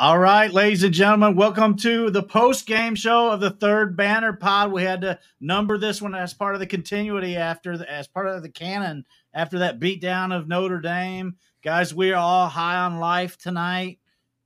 All 0.00 0.18
right, 0.18 0.50
ladies 0.50 0.82
and 0.82 0.94
gentlemen, 0.94 1.36
welcome 1.36 1.76
to 1.76 2.08
the 2.08 2.22
post 2.22 2.64
game 2.64 2.94
show 2.94 3.30
of 3.32 3.40
the 3.40 3.50
third 3.50 3.98
banner 3.98 4.32
pod. 4.32 4.72
We 4.72 4.82
had 4.82 5.02
to 5.02 5.18
number 5.42 5.76
this 5.76 6.00
one 6.00 6.14
as 6.14 6.32
part 6.32 6.54
of 6.54 6.60
the 6.60 6.66
continuity 6.66 7.36
after 7.36 7.76
the, 7.76 7.92
as 7.92 8.08
part 8.08 8.26
of 8.26 8.40
the 8.40 8.48
canon 8.48 9.04
after 9.34 9.58
that 9.58 9.78
beatdown 9.78 10.34
of 10.34 10.48
Notre 10.48 10.80
Dame. 10.80 11.36
Guys, 11.62 11.94
we 11.94 12.12
are 12.12 12.16
all 12.16 12.48
high 12.48 12.78
on 12.78 12.98
life 12.98 13.36
tonight. 13.36 13.98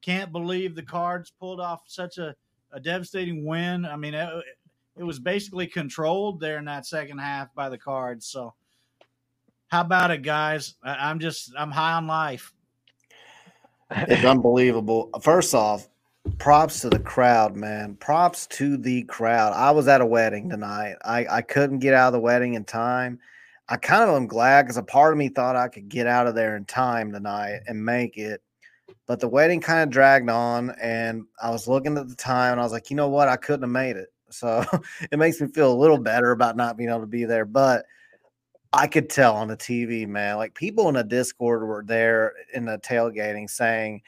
Can't 0.02 0.32
believe 0.32 0.74
the 0.74 0.82
Cards 0.82 1.32
pulled 1.38 1.60
off 1.60 1.82
such 1.86 2.18
a, 2.18 2.34
a 2.72 2.80
devastating 2.80 3.46
win. 3.46 3.84
I 3.84 3.94
mean, 3.94 4.14
it, 4.14 4.28
it 4.98 5.04
was 5.04 5.20
basically 5.20 5.68
controlled 5.68 6.40
there 6.40 6.58
in 6.58 6.64
that 6.64 6.84
second 6.84 7.18
half 7.18 7.54
by 7.54 7.68
the 7.68 7.78
Cards. 7.78 8.26
So, 8.26 8.54
how 9.68 9.82
about 9.82 10.10
it, 10.10 10.22
guys? 10.22 10.74
I, 10.82 11.10
I'm 11.10 11.20
just 11.20 11.52
I'm 11.56 11.70
high 11.70 11.92
on 11.92 12.08
life. 12.08 12.52
It's 13.90 14.24
unbelievable. 14.24 15.10
First 15.20 15.54
off, 15.54 15.88
props 16.38 16.80
to 16.80 16.90
the 16.90 16.98
crowd, 16.98 17.56
man. 17.56 17.96
Props 17.96 18.46
to 18.48 18.76
the 18.76 19.04
crowd. 19.04 19.52
I 19.52 19.70
was 19.70 19.88
at 19.88 20.00
a 20.00 20.06
wedding 20.06 20.48
tonight. 20.48 20.96
I, 21.04 21.26
I 21.30 21.42
couldn't 21.42 21.80
get 21.80 21.94
out 21.94 22.08
of 22.08 22.12
the 22.14 22.20
wedding 22.20 22.54
in 22.54 22.64
time. 22.64 23.18
I 23.68 23.76
kind 23.76 24.08
of 24.08 24.14
am 24.14 24.26
glad 24.26 24.62
because 24.62 24.76
a 24.76 24.82
part 24.82 25.12
of 25.12 25.18
me 25.18 25.28
thought 25.28 25.56
I 25.56 25.68
could 25.68 25.88
get 25.88 26.06
out 26.06 26.26
of 26.26 26.34
there 26.34 26.56
in 26.56 26.64
time 26.66 27.12
tonight 27.12 27.60
and 27.66 27.82
make 27.82 28.16
it. 28.16 28.42
But 29.06 29.20
the 29.20 29.28
wedding 29.28 29.60
kind 29.60 29.82
of 29.82 29.90
dragged 29.90 30.30
on, 30.30 30.70
and 30.80 31.24
I 31.42 31.50
was 31.50 31.68
looking 31.68 31.96
at 31.98 32.08
the 32.08 32.14
time 32.14 32.52
and 32.52 32.60
I 32.60 32.64
was 32.64 32.72
like, 32.72 32.90
you 32.90 32.96
know 32.96 33.08
what? 33.08 33.28
I 33.28 33.36
couldn't 33.36 33.62
have 33.62 33.70
made 33.70 33.96
it. 33.96 34.08
So 34.30 34.64
it 35.12 35.18
makes 35.18 35.40
me 35.40 35.48
feel 35.48 35.72
a 35.72 35.76
little 35.76 35.98
better 35.98 36.32
about 36.32 36.56
not 36.56 36.76
being 36.76 36.90
able 36.90 37.00
to 37.00 37.06
be 37.06 37.24
there. 37.24 37.44
But 37.44 37.86
I 38.74 38.88
could 38.88 39.08
tell 39.08 39.36
on 39.36 39.46
the 39.46 39.56
TV, 39.56 40.06
man. 40.06 40.36
Like 40.36 40.54
people 40.54 40.88
in 40.88 40.96
the 40.96 41.04
Discord 41.04 41.62
were 41.62 41.84
there 41.86 42.34
in 42.52 42.64
the 42.64 42.78
tailgating 42.78 43.48
saying 43.48 44.02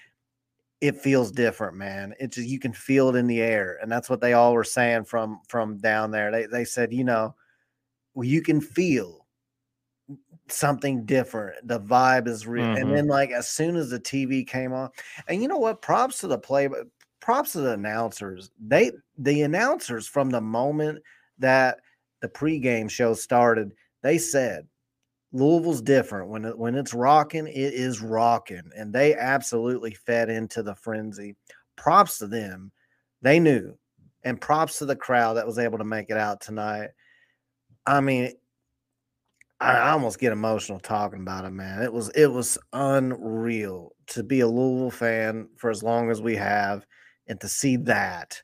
it 0.81 0.97
feels 0.97 1.31
different, 1.31 1.77
man. 1.77 2.15
It's 2.19 2.35
just 2.35 2.49
you 2.49 2.59
can 2.59 2.73
feel 2.73 3.09
it 3.09 3.17
in 3.17 3.29
the 3.29 3.41
air, 3.41 3.79
and 3.81 3.91
that's 3.91 4.11
what 4.11 4.21
they 4.21 4.33
all 4.33 4.53
were 4.53 4.65
saying 4.65 5.05
from 5.05 5.41
from 5.49 5.79
down 5.79 6.11
there. 6.11 6.33
They 6.33 6.47
they 6.47 6.65
said, 6.65 6.93
you 6.93 7.05
know, 7.05 7.37
well, 8.15 8.27
you 8.27 8.43
can 8.43 8.61
feel 8.61 9.27
something 10.49 11.05
different. 11.05 11.67
The 11.69 11.81
vibe 11.81 12.27
is 12.27 12.47
real, 12.47 12.65
mm-hmm. 12.65 12.83
and 12.83 12.93
then 12.93 13.07
like 13.07 13.31
as 13.31 13.49
soon 13.49 13.77
as 13.77 13.91
the 13.91 14.01
TV 14.01 14.45
came 14.45 14.73
on, 14.73 14.91
and 15.29 15.41
you 15.41 15.47
know 15.47 15.59
what? 15.59 15.81
Props 15.81 16.19
to 16.19 16.27
the 16.27 16.39
play, 16.39 16.69
props 17.21 17.53
to 17.53 17.61
the 17.61 17.73
announcers. 17.73 18.51
They 18.59 18.91
the 19.17 19.43
announcers 19.43 20.09
from 20.09 20.31
the 20.31 20.41
moment 20.41 21.03
that 21.39 21.79
the 22.21 22.29
pregame 22.29 22.91
show 22.91 23.15
started 23.15 23.73
they 24.03 24.19
said 24.19 24.67
Louisville's 25.33 25.83
different. 25.83 26.31
When 26.31 26.45
it, 26.45 26.59
when 26.59 26.75
it's 26.75 26.95
rocking, 26.95 27.47
it 27.47 27.55
is 27.55 28.01
rocking, 28.01 28.71
and 28.77 28.93
they 28.93 29.15
absolutely 29.15 29.95
fed 29.95 30.31
into 30.31 30.63
the 30.63 30.75
frenzy. 30.75 31.37
Props 31.77 32.19
to 32.19 32.27
them. 32.27 32.73
They 33.23 33.41
knew, 33.41 33.77
and 34.25 34.41
props 34.41 34.79
to 34.79 34.87
the 34.87 34.97
crowd 34.97 35.35
that 35.35 35.47
was 35.47 35.59
able 35.59 35.79
to 35.79 35.85
make 35.85 36.11
it 36.11 36.17
out 36.17 36.41
tonight. 36.41 36.91
I 37.87 38.01
mean, 38.01 38.33
I 39.61 39.91
almost 39.91 40.19
get 40.19 40.33
emotional 40.33 40.81
talking 40.81 41.21
about 41.21 41.45
it, 41.45 41.51
man. 41.51 41.83
It 41.83 41.93
was 41.93 42.11
it 42.11 42.27
was 42.27 42.59
unreal 42.73 43.95
to 44.09 44.23
be 44.23 44.41
a 44.41 44.49
Louisville 44.49 44.91
fan 44.91 45.49
for 45.57 45.71
as 45.71 45.83
long 45.83 46.11
as 46.11 46.21
we 46.21 46.37
have, 46.37 46.87
and 47.27 47.41
to 47.41 47.49
see 47.49 47.77
that 47.77 48.43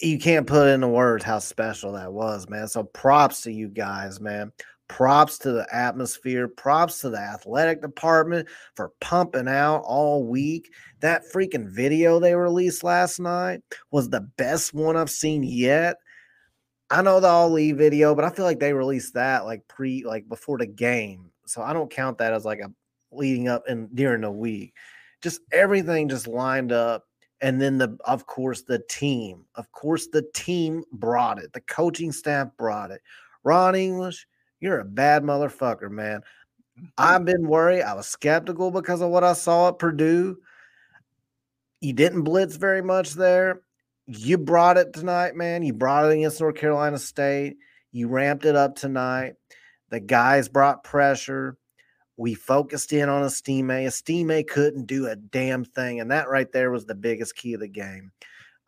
you 0.00 0.18
can't 0.18 0.46
put 0.46 0.68
into 0.68 0.88
words 0.88 1.24
how 1.24 1.38
special 1.38 1.92
that 1.92 2.12
was, 2.12 2.48
man. 2.48 2.68
So 2.68 2.84
props 2.84 3.40
to 3.42 3.52
you 3.52 3.68
guys, 3.68 4.20
man. 4.20 4.52
Props 4.86 5.38
to 5.38 5.52
the 5.52 5.66
atmosphere. 5.74 6.48
Props 6.48 7.00
to 7.00 7.10
the 7.10 7.18
athletic 7.18 7.82
department 7.82 8.48
for 8.74 8.92
pumping 9.00 9.48
out 9.48 9.82
all 9.84 10.24
week. 10.24 10.70
That 11.00 11.24
freaking 11.32 11.68
video 11.68 12.20
they 12.20 12.34
released 12.34 12.84
last 12.84 13.18
night 13.18 13.60
was 13.90 14.08
the 14.08 14.20
best 14.20 14.72
one 14.72 14.96
I've 14.96 15.10
seen 15.10 15.42
yet. 15.42 15.96
I 16.90 17.02
know 17.02 17.20
the 17.20 17.28
Ali 17.28 17.72
video, 17.72 18.14
but 18.14 18.24
I 18.24 18.30
feel 18.30 18.44
like 18.46 18.60
they 18.60 18.72
released 18.72 19.14
that 19.14 19.44
like 19.44 19.66
pre, 19.68 20.04
like 20.04 20.28
before 20.28 20.58
the 20.58 20.66
game. 20.66 21.30
So 21.44 21.60
I 21.60 21.72
don't 21.72 21.90
count 21.90 22.18
that 22.18 22.32
as 22.32 22.44
like 22.44 22.60
a 22.60 22.72
leading 23.10 23.48
up 23.48 23.64
and 23.68 23.94
during 23.94 24.22
the 24.22 24.30
week. 24.30 24.74
Just 25.22 25.40
everything 25.52 26.08
just 26.08 26.28
lined 26.28 26.72
up 26.72 27.04
and 27.40 27.60
then 27.60 27.78
the 27.78 27.96
of 28.04 28.26
course 28.26 28.62
the 28.62 28.80
team. 28.90 29.44
Of 29.54 29.70
course 29.72 30.08
the 30.08 30.26
team 30.34 30.84
brought 30.92 31.38
it. 31.38 31.52
The 31.52 31.60
coaching 31.60 32.12
staff 32.12 32.48
brought 32.56 32.90
it. 32.90 33.00
Ron 33.44 33.74
english 33.74 34.26
you're 34.60 34.80
a 34.80 34.84
bad 34.84 35.22
motherfucker 35.22 35.90
man. 35.90 36.22
I've 36.96 37.24
been 37.24 37.46
worried. 37.48 37.82
I 37.82 37.94
was 37.94 38.06
skeptical 38.06 38.70
because 38.70 39.00
of 39.00 39.10
what 39.10 39.24
i 39.24 39.32
saw 39.32 39.68
at 39.68 39.78
purdue. 39.78 40.36
You 41.80 41.92
didn't 41.92 42.22
blitz 42.22 42.56
very 42.56 42.82
much 42.82 43.14
there. 43.14 43.62
You 44.06 44.38
brought 44.38 44.78
it 44.78 44.92
tonight 44.92 45.36
man. 45.36 45.62
You 45.62 45.72
brought 45.72 46.06
it 46.06 46.14
against 46.14 46.40
north 46.40 46.56
carolina 46.56 46.98
state. 46.98 47.56
You 47.92 48.08
ramped 48.08 48.44
it 48.44 48.56
up 48.56 48.76
tonight. 48.76 49.34
The 49.90 50.00
guys 50.00 50.48
brought 50.48 50.84
pressure 50.84 51.56
we 52.18 52.34
focused 52.34 52.92
in 52.92 53.08
on 53.08 53.22
Estime. 53.22 53.70
Estime 53.70 54.44
couldn't 54.44 54.86
do 54.86 55.06
a 55.06 55.14
damn 55.14 55.64
thing. 55.64 56.00
And 56.00 56.10
that 56.10 56.28
right 56.28 56.50
there 56.50 56.72
was 56.72 56.84
the 56.84 56.94
biggest 56.94 57.36
key 57.36 57.54
of 57.54 57.60
the 57.60 57.68
game. 57.68 58.10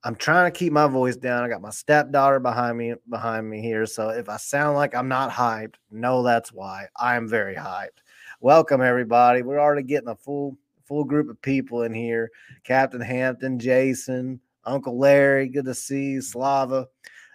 I'm 0.05 0.15
trying 0.15 0.50
to 0.50 0.56
keep 0.56 0.72
my 0.72 0.87
voice 0.87 1.16
down. 1.16 1.43
I 1.43 1.49
got 1.49 1.61
my 1.61 1.71
stepdaughter 1.71 2.38
behind 2.38 2.78
me 2.78 2.94
behind 3.11 3.50
me 3.50 3.61
here. 3.61 3.84
So 3.87 4.11
if 4.11 4.28
I 4.28 4.37
sound 4.37 4.77
like 4.77 4.94
I'm 4.94 5.09
not 5.09 5.33
hyped, 5.33 5.75
no, 5.91 6.22
that's 6.22 6.53
why. 6.53 6.87
I 6.97 7.16
am 7.16 7.28
very 7.28 7.56
hyped. 7.56 7.99
Welcome 8.41 8.81
everybody. 8.81 9.43
We're 9.43 9.61
already 9.61 9.82
getting 9.82 10.09
a 10.09 10.17
full 10.17 10.56
full 10.87 11.05
group 11.05 11.28
of 11.28 11.43
people 11.43 11.82
in 11.82 11.93
here. 11.93 12.31
Captain 12.62 13.00
Hampton, 13.00 13.59
Jason, 13.59 14.41
Uncle 14.65 14.97
Larry, 14.97 15.49
good 15.49 15.67
to 15.67 15.75
see 15.75 16.12
you. 16.12 16.22
Slava. 16.22 16.87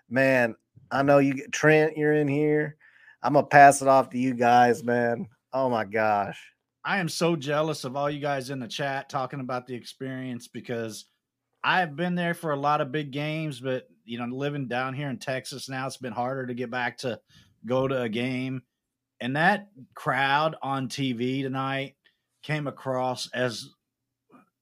Man, 0.09 0.56
I 0.90 1.03
know 1.03 1.20
you 1.20 1.46
Trent, 1.52 1.97
you're 1.97 2.14
in 2.14 2.30
here. 2.30 2.78
I'm 3.22 3.34
gonna 3.34 3.46
pass 3.46 3.82
it 3.82 3.90
off 3.90 4.09
to 4.12 4.18
you 4.18 4.34
guys, 4.34 4.82
man. 4.82 5.28
Oh 5.55 5.69
my 5.69 5.85
gosh. 5.85 6.38
I 6.83 6.99
am 6.99 7.07
so 7.07 7.38
jealous 7.38 7.85
of 7.85 7.95
all 7.95 8.09
you 8.09 8.19
guys 8.19 8.49
in 8.49 8.59
the 8.59 8.67
chat 8.67 9.07
talking 9.07 9.39
about 9.39 9.66
the 9.66 9.73
experience 9.73 10.49
because 10.49 11.05
I've 11.63 11.95
been 11.95 12.13
there 12.13 12.33
for 12.33 12.51
a 12.51 12.59
lot 12.59 12.81
of 12.81 12.91
big 12.91 13.11
games, 13.11 13.61
but 13.61 13.88
you 14.03 14.19
know, 14.19 14.25
living 14.25 14.67
down 14.67 14.93
here 14.93 15.09
in 15.09 15.17
Texas 15.17 15.69
now, 15.69 15.88
it's 15.88 15.95
been 15.95 16.11
harder 16.11 16.45
to 16.45 16.53
get 16.53 16.69
back 16.69 16.97
to 16.99 17.21
go 17.66 17.88
to 17.88 18.01
a 18.01 18.09
game. 18.09 18.63
And 19.21 19.38
that 19.38 19.69
crowd 19.93 20.57
on 20.61 20.89
TV 20.89 21.41
tonight 21.41 21.95
came 22.43 22.67
across 22.67 23.29
as 23.33 23.69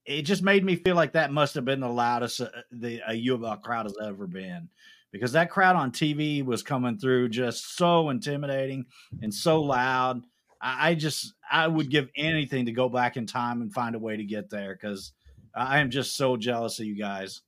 it 0.06 0.22
just 0.22 0.44
made 0.44 0.64
me 0.64 0.76
feel 0.76 0.96
like 0.96 1.14
that 1.14 1.34
must 1.34 1.56
have 1.56 1.66
been 1.66 1.80
the 1.80 1.90
loudest 1.90 2.40
uh, 2.40 2.50
the 2.72 3.02
a 3.08 3.16
U 3.16 3.34
of 3.34 3.44
L 3.44 3.58
crowd 3.58 3.88
has 3.88 3.96
ever 4.00 4.28
been 4.28 4.70
because 5.12 5.32
that 5.32 5.50
crowd 5.50 5.76
on 5.76 5.92
TV 5.92 6.46
was 6.46 6.62
coming 6.62 7.00
through 7.00 7.30
just 7.30 7.78
so 7.78 8.12
intimidating 8.12 8.86
and 9.24 9.34
so 9.34 9.60
loud 9.60 10.22
I 10.66 10.96
just 10.96 11.34
I 11.52 11.68
would 11.68 11.90
give 11.90 12.10
anything 12.16 12.66
to 12.68 12.72
go 12.72 12.88
back 12.88 13.18
in 13.18 13.28
time 13.28 13.62
and 13.62 13.74
find 13.74 13.96
a 13.96 14.00
way 14.00 14.16
to 14.16 14.24
get 14.24 14.50
there 14.50 14.74
because 14.74 15.12
I 15.54 15.80
am 15.80 15.92
just 15.92 16.16
so 16.16 16.38
jealous 16.38 16.80
of 16.80 16.86
you 16.86 16.96
guys. 16.96 17.42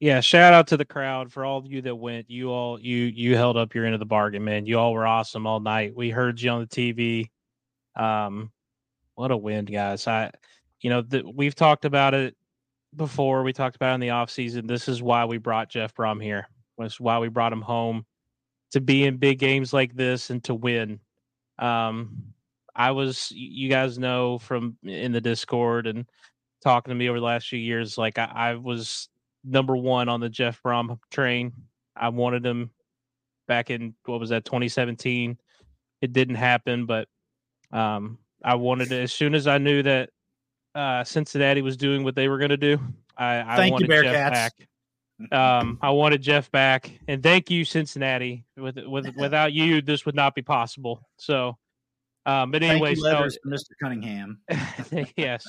Yeah, 0.00 0.20
shout 0.20 0.52
out 0.52 0.68
to 0.68 0.76
the 0.76 0.84
crowd 0.84 1.32
for 1.32 1.44
all 1.44 1.58
of 1.58 1.66
you 1.66 1.82
that 1.82 1.96
went. 1.96 2.30
You 2.30 2.50
all 2.50 2.78
you 2.78 2.96
you 2.96 3.34
held 3.34 3.56
up 3.56 3.74
your 3.74 3.84
end 3.84 3.94
of 3.94 3.98
the 3.98 4.06
bargain, 4.06 4.44
man. 4.44 4.64
You 4.64 4.78
all 4.78 4.92
were 4.92 5.06
awesome 5.06 5.44
all 5.44 5.58
night. 5.58 5.96
We 5.96 6.10
heard 6.10 6.40
you 6.40 6.50
on 6.50 6.60
the 6.60 6.66
TV. 6.68 7.30
Um, 8.00 8.52
what 9.16 9.32
a 9.32 9.36
win, 9.36 9.64
guys! 9.64 10.06
I, 10.06 10.30
you 10.80 10.90
know, 10.90 11.02
the, 11.02 11.28
we've 11.28 11.56
talked 11.56 11.84
about 11.84 12.14
it 12.14 12.36
before. 12.94 13.42
We 13.42 13.52
talked 13.52 13.74
about 13.74 13.90
it 13.90 13.94
in 13.94 14.00
the 14.00 14.10
off 14.10 14.30
season. 14.30 14.68
This 14.68 14.86
is 14.86 15.02
why 15.02 15.24
we 15.24 15.38
brought 15.38 15.68
Jeff 15.68 15.92
Brohm 15.94 16.22
here. 16.22 16.46
This 16.78 17.00
why 17.00 17.18
we 17.18 17.26
brought 17.26 17.52
him 17.52 17.62
home 17.62 18.06
to 18.70 18.80
be 18.80 19.04
in 19.04 19.16
big 19.16 19.40
games 19.40 19.72
like 19.72 19.96
this 19.96 20.30
and 20.30 20.44
to 20.44 20.54
win. 20.54 21.00
Um, 21.58 22.32
I 22.74 22.92
was, 22.92 23.32
you 23.32 23.68
guys 23.68 23.98
know 23.98 24.38
from 24.38 24.76
in 24.84 25.12
the 25.12 25.20
Discord 25.20 25.86
and 25.86 26.06
talking 26.62 26.90
to 26.90 26.94
me 26.94 27.08
over 27.08 27.18
the 27.18 27.26
last 27.26 27.48
few 27.48 27.58
years, 27.58 27.98
like 27.98 28.18
I, 28.18 28.30
I 28.34 28.54
was 28.54 29.08
number 29.44 29.76
one 29.76 30.08
on 30.08 30.20
the 30.20 30.28
Jeff 30.28 30.62
Brohm 30.62 30.98
train. 31.10 31.52
I 31.96 32.10
wanted 32.10 32.46
him 32.46 32.70
back 33.48 33.70
in 33.70 33.94
what 34.04 34.20
was 34.20 34.30
that 34.30 34.44
2017. 34.44 35.38
It 36.00 36.12
didn't 36.12 36.36
happen, 36.36 36.86
but 36.86 37.08
um, 37.72 38.18
I 38.44 38.54
wanted 38.54 38.90
to 38.90 39.00
as 39.00 39.12
soon 39.12 39.34
as 39.34 39.46
I 39.46 39.58
knew 39.58 39.82
that 39.82 40.10
uh, 40.74 41.02
Cincinnati 41.02 41.62
was 41.62 41.76
doing 41.76 42.04
what 42.04 42.14
they 42.14 42.28
were 42.28 42.38
going 42.38 42.50
to 42.50 42.56
do. 42.56 42.78
I, 43.16 43.40
I 43.40 43.56
Thank 43.56 43.72
wanted 43.72 43.90
you, 43.90 44.02
Jeff 44.02 44.32
back. 44.32 44.68
Um, 45.32 45.78
I 45.82 45.90
wanted 45.90 46.22
Jeff 46.22 46.50
back, 46.50 46.90
and 47.08 47.22
thank 47.22 47.50
you, 47.50 47.64
Cincinnati. 47.64 48.44
With 48.56 48.78
with 48.86 49.06
without 49.16 49.52
you, 49.52 49.82
this 49.82 50.06
would 50.06 50.14
not 50.14 50.34
be 50.34 50.42
possible. 50.42 51.02
So, 51.16 51.56
um, 52.26 52.50
but 52.50 52.62
anyway, 52.62 52.94
so, 52.94 53.26
Mr. 53.46 53.70
Cunningham. 53.82 54.40
yes. 55.16 55.44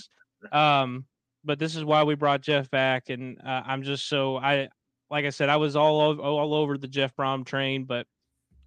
Um, 0.51 1.06
but 1.44 1.60
this 1.60 1.75
is 1.75 1.83
why 1.83 2.04
we 2.04 2.16
brought 2.16 2.42
Jeff 2.42 2.69
back, 2.69 3.10
and 3.10 3.38
uh, 3.45 3.63
I'm 3.66 3.83
just 3.83 4.07
so 4.07 4.38
I, 4.38 4.69
like 5.10 5.25
I 5.25 5.30
said, 5.30 5.50
I 5.50 5.57
was 5.57 5.75
all 5.75 6.01
over, 6.01 6.22
all 6.22 6.54
over 6.54 6.77
the 6.77 6.88
Jeff 6.88 7.15
Brohm 7.15 7.45
train, 7.45 7.86
but 7.86 8.07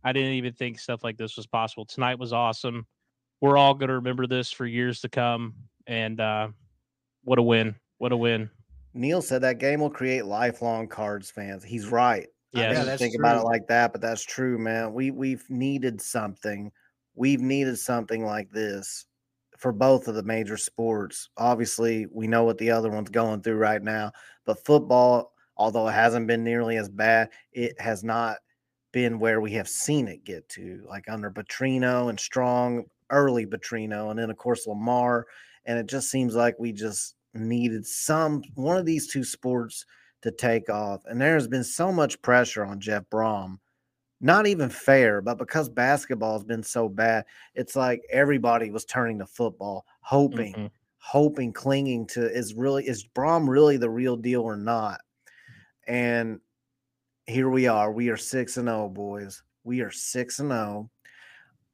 I 0.05 0.12
didn't 0.12 0.32
even 0.32 0.55
think 0.55 0.78
stuff 0.78 1.05
like 1.05 1.16
this 1.16 1.37
was 1.37 1.46
possible. 1.46 1.84
Tonight 1.84 2.19
was 2.19 2.32
awesome. 2.32 2.87
We're 3.40 3.56
all 3.56 3.75
going 3.75 3.88
to 3.88 3.96
remember 3.96 4.26
this 4.26 4.52
for 4.52 4.66
years 4.66 5.00
to 5.00 5.08
come, 5.08 5.55
and 5.87 6.20
uh, 6.20 6.48
what 7.25 7.38
a 7.38 7.43
win! 7.43 7.75
What 7.98 8.12
a 8.12 8.16
win! 8.16 8.50
Neil 8.94 9.22
said 9.22 9.42
that 9.42 9.58
game 9.58 9.80
will 9.80 9.90
create 9.90 10.24
lifelong 10.26 10.88
cards 10.88 11.30
fans. 11.30 11.64
He's 11.64 11.88
right. 11.88 12.28
Yes. 12.52 12.70
I 12.70 12.74
Yeah, 12.74 12.84
didn't 12.84 12.86
that's 12.86 12.98
think 12.98 13.14
about 13.18 13.38
it 13.38 13.44
like 13.44 13.66
that, 13.68 13.92
but 13.92 14.00
that's 14.00 14.22
true, 14.24 14.58
man. 14.58 14.92
We 14.92 15.10
we've 15.10 15.48
needed 15.48 16.00
something. 16.00 16.70
We've 17.14 17.40
needed 17.40 17.78
something 17.78 18.24
like 18.24 18.50
this 18.50 19.06
for 19.58 19.72
both 19.72 20.08
of 20.08 20.14
the 20.14 20.22
major 20.22 20.56
sports. 20.56 21.30
Obviously, 21.36 22.06
we 22.06 22.26
know 22.26 22.44
what 22.44 22.58
the 22.58 22.70
other 22.70 22.90
one's 22.90 23.10
going 23.10 23.42
through 23.42 23.56
right 23.56 23.82
now, 23.82 24.12
but 24.44 24.64
football, 24.64 25.32
although 25.56 25.88
it 25.88 25.92
hasn't 25.92 26.26
been 26.26 26.44
nearly 26.44 26.76
as 26.76 26.88
bad, 26.88 27.30
it 27.52 27.80
has 27.80 28.02
not 28.04 28.38
been 28.92 29.18
where 29.18 29.40
we 29.40 29.52
have 29.52 29.68
seen 29.68 30.08
it 30.08 30.24
get 30.24 30.48
to, 30.50 30.84
like 30.88 31.08
under 31.08 31.30
Petrino 31.30 32.10
and 32.10 32.20
Strong, 32.20 32.84
early 33.10 33.46
Petrino, 33.46 34.10
and 34.10 34.18
then 34.18 34.30
of 34.30 34.36
course 34.36 34.66
Lamar. 34.66 35.26
And 35.64 35.78
it 35.78 35.86
just 35.86 36.10
seems 36.10 36.34
like 36.34 36.58
we 36.58 36.72
just 36.72 37.14
needed 37.34 37.87
some 37.87 38.43
one 38.55 38.76
of 38.76 38.87
these 38.87 39.06
two 39.08 39.25
sports 39.25 39.84
to 40.23 40.31
take 40.31 40.69
off. 40.70 41.02
And 41.06 41.20
there 41.20 41.34
has 41.34 41.49
been 41.49 41.64
so 41.64 41.93
much 41.93 42.20
pressure 42.23 42.64
on 42.64 42.81
Jeff 42.81 43.05
Brohm. 43.11 43.58
Not 44.20 44.46
even 44.46 44.70
fair, 44.70 45.20
but 45.20 45.37
because 45.38 45.69
basketball 45.69 46.34
has 46.34 46.44
been 46.44 46.62
so 46.62 46.88
bad, 46.88 47.25
it's 47.55 47.75
like 47.75 48.02
everybody 48.11 48.70
was 48.70 48.84
turning 48.84 49.19
to 49.19 49.26
football, 49.26 49.84
hoping, 50.00 50.55
Mhm. 50.55 50.70
hoping, 50.99 51.52
clinging 51.52 52.06
to 52.08 52.31
is 52.31 52.55
really 52.55 52.87
is 52.87 53.05
Brohm 53.05 53.49
really 53.49 53.76
the 53.76 53.90
real 53.90 54.17
deal 54.17 54.43
or 54.43 54.56
not? 54.56 55.00
And 55.87 56.40
here 57.26 57.49
we 57.49 57.67
are. 57.67 57.93
We 57.93 58.11
are 58.11 58.17
six 58.17 58.56
and 58.56 58.69
zero, 58.69 58.88
boys. 58.88 59.43
We 59.64 59.81
are 59.82 59.90
six 59.90 60.38
and 60.38 60.50
zero. 60.50 60.90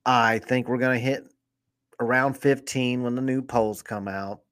I 0.06 0.38
think 0.38 0.68
we're 0.68 0.78
going 0.78 0.98
to 0.98 1.04
hit 1.04 1.24
around 2.00 2.34
15 2.34 3.02
when 3.02 3.14
the 3.14 3.22
new 3.22 3.42
polls 3.42 3.82
come 3.82 4.08
out. 4.08 4.42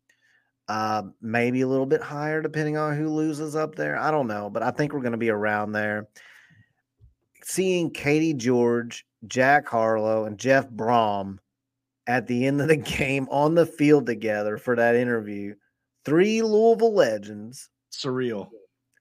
Uh, 0.69 1.03
maybe 1.21 1.61
a 1.61 1.69
little 1.69 1.87
bit 1.87 2.03
higher 2.03 2.43
depending 2.43 2.77
on 2.77 2.97
who 2.97 3.09
loses 3.09 3.55
up 3.55 3.77
there. 3.77 3.97
I 3.97 4.11
don't 4.11 4.27
know, 4.27 4.51
but 4.51 4.63
I 4.63 4.71
think 4.73 4.93
we're 4.93 5.01
going 5.01 5.13
to 5.13 5.19
be 5.19 5.31
around 5.31 5.73
there. 5.73 6.09
Seeing 7.45 7.91
Katie 7.91 8.35
George, 8.35 9.07
Jack 9.29 9.69
Harlow, 9.69 10.25
and 10.25 10.39
Jeff 10.39 10.69
Brohm 10.69 11.39
at 12.09 12.27
the 12.27 12.47
end 12.47 12.61
of 12.61 12.69
the 12.69 12.77
game 12.99 13.29
on 13.31 13.55
the 13.55 13.67
field 13.67 14.07
together 14.07 14.59
for 14.59 14.75
that 14.77 14.97
interview, 14.97 15.55
three 16.05 16.43
Louisville 16.43 16.95
legends. 16.95 17.69
Surreal. 17.93 18.49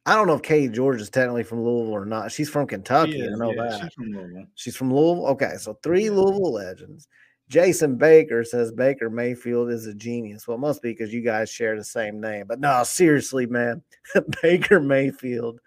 I 0.06 0.13
don't 0.13 0.27
know 0.27 0.35
if 0.35 0.44
Katie 0.44 0.69
George 0.69 1.01
is 1.01 1.09
technically 1.09 1.44
from 1.44 1.63
Louisville 1.63 1.94
or 1.94 2.06
not. 2.06 2.31
She's 2.31 2.50
from 2.50 2.68
Kentucky. 2.68 3.13
She 3.13 3.23
I 3.23 3.29
know 3.29 3.51
yeah, 3.51 3.63
that. 3.63 3.81
She's 3.81 3.94
from 3.94 4.11
Louisville. 4.11 4.45
She's 4.53 4.75
from 4.75 4.94
Louisville. 4.94 5.27
Okay, 5.29 5.53
so 5.57 5.79
three 5.81 6.06
Yeah. 6.06 6.11
Louisville 6.11 6.53
legends. 6.53 7.07
Jason 7.47 7.95
Baker 7.95 8.44
says 8.44 8.71
Baker 8.71 9.09
Mayfield 9.09 9.69
is 9.69 9.86
a 9.86 9.94
genius. 9.94 10.47
Well, 10.47 10.57
it 10.57 10.62
must 10.62 10.81
be 10.81 10.92
because 10.92 11.13
you 11.13 11.21
guys 11.21 11.50
share 11.50 11.75
the 11.77 11.83
same 11.83 12.19
name. 12.19 12.45
But 12.47 12.59
no, 12.59 12.83
seriously, 12.83 13.45
man, 13.45 13.83
Baker 14.42 14.80
Mayfield. 14.80 15.59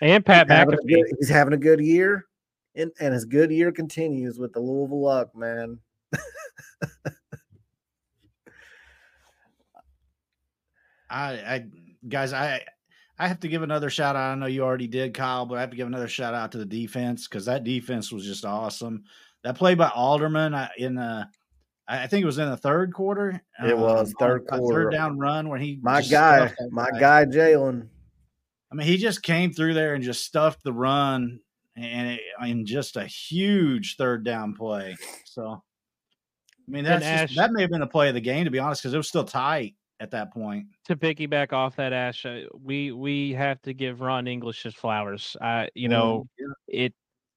And 0.00 0.24
Pat 0.24 0.50
having 0.50 0.74
a 0.74 0.78
McAfee. 0.78 0.88
good- 0.88 1.16
he's 1.18 1.28
having 1.28 1.54
a 1.54 1.58
good 1.58 1.80
year, 1.80 2.26
and, 2.74 2.90
and 3.00 3.12
his 3.12 3.24
good 3.24 3.50
year 3.50 3.70
continues 3.72 4.38
with 4.38 4.52
the 4.52 4.60
Louisville 4.60 5.02
luck, 5.02 5.34
man. 5.34 5.78
I, 11.08 11.32
I 11.32 11.66
guys, 12.08 12.32
I 12.32 12.62
I 13.18 13.28
have 13.28 13.40
to 13.40 13.48
give 13.48 13.62
another 13.62 13.88
shout 13.90 14.16
out. 14.16 14.32
I 14.32 14.34
know 14.34 14.46
you 14.46 14.62
already 14.62 14.86
did, 14.88 15.14
Kyle, 15.14 15.46
but 15.46 15.56
I 15.56 15.60
have 15.60 15.70
to 15.70 15.76
give 15.76 15.86
another 15.86 16.08
shout 16.08 16.34
out 16.34 16.52
to 16.52 16.58
the 16.58 16.66
defense 16.66 17.26
because 17.28 17.44
that 17.46 17.64
defense 17.64 18.12
was 18.12 18.26
just 18.26 18.44
awesome. 18.44 19.04
That 19.46 19.56
play 19.56 19.76
by 19.76 19.88
Alderman 19.94 20.54
I- 20.56 20.70
in 20.76 20.96
the, 20.96 21.28
I 21.86 22.02
I 22.02 22.06
think 22.08 22.22
it 22.24 22.26
was 22.26 22.38
in 22.38 22.50
the 22.50 22.56
third 22.56 22.92
quarter. 22.92 23.40
It 23.64 23.78
was 23.78 24.08
um, 24.08 24.14
third 24.18 24.46
quarter. 24.48 24.84
third 24.86 24.92
down 24.92 25.18
run 25.18 25.48
when 25.48 25.60
he 25.60 25.78
My 25.82 26.02
guy, 26.02 26.38
stuffed 26.48 26.56
that 26.58 26.72
my 26.72 26.90
guy, 26.98 27.24
Jalen. 27.26 27.86
I 28.72 28.74
mean, 28.74 28.88
he 28.88 28.96
just 28.96 29.22
came 29.22 29.52
through 29.52 29.74
there 29.74 29.94
and 29.94 30.02
just 30.02 30.24
stuffed 30.24 30.64
the 30.64 30.72
run, 30.72 31.38
and 31.76 32.08
it, 32.10 32.20
in 32.44 32.66
just 32.66 32.96
a 32.96 33.04
huge 33.06 33.94
third 33.96 34.24
down 34.24 34.54
play. 34.54 34.96
So, 35.26 35.44
I 35.46 35.60
mean, 36.66 36.84
And 36.84 37.00
that's 37.02 37.22
just- 37.28 37.36
that 37.36 37.52
may 37.52 37.60
have 37.62 37.70
been 37.70 37.78
the 37.78 37.86
play 37.86 38.08
of 38.08 38.14
the 38.14 38.20
game 38.20 38.46
to 38.46 38.50
be 38.50 38.58
honest, 38.58 38.82
because 38.82 38.94
it 38.94 38.96
was 38.96 39.06
still 39.08 39.22
tight 39.24 39.76
at 40.00 40.10
that 40.10 40.32
point. 40.32 40.66
to 40.86 40.96
piggyback 40.96 41.52
off 41.52 41.76
that 41.76 41.92
ash 41.92 42.26
uh, 42.26 42.40
we 42.64 42.90
we 42.90 43.32
have 43.32 43.62
to 43.62 43.72
give 43.72 44.00
ron 44.02 44.26
english 44.26 44.62
his 44.62 44.74
flowers 44.74 45.36
i 45.40 45.68
you 45.74 45.88
know 45.88 46.26
it 46.68 46.92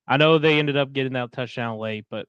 i 0.10 0.18
know 0.18 0.38
they 0.38 0.60
ended 0.60 0.76
up 0.76 0.92
getting 0.92 1.14
that 1.14 1.32
touchdown 1.32 1.78
late 1.78 2.06
but 2.10 2.28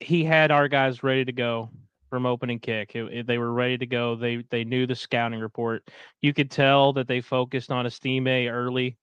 he 0.00 0.24
had 0.24 0.50
our 0.50 0.68
guys 0.68 1.02
ready 1.02 1.24
to 1.24 1.32
go 1.32 1.70
from 2.10 2.26
opening 2.26 2.58
kick. 2.58 2.94
It- 2.94 3.12
it- 3.12 3.26
they 3.26 3.38
were 3.38 3.52
ready 3.52 3.78
to 3.78 3.86
go. 3.86 4.14
They 4.14 4.36
they 4.50 4.64
knew 4.64 4.86
the 4.86 4.94
scouting 4.94 5.40
report. 5.40 5.88
You 6.22 6.32
could 6.32 6.50
tell 6.50 6.92
that 6.94 7.08
they 7.08 7.20
focused 7.20 7.70
on 7.70 7.86
Estime 7.86 8.48
early. 8.48 8.96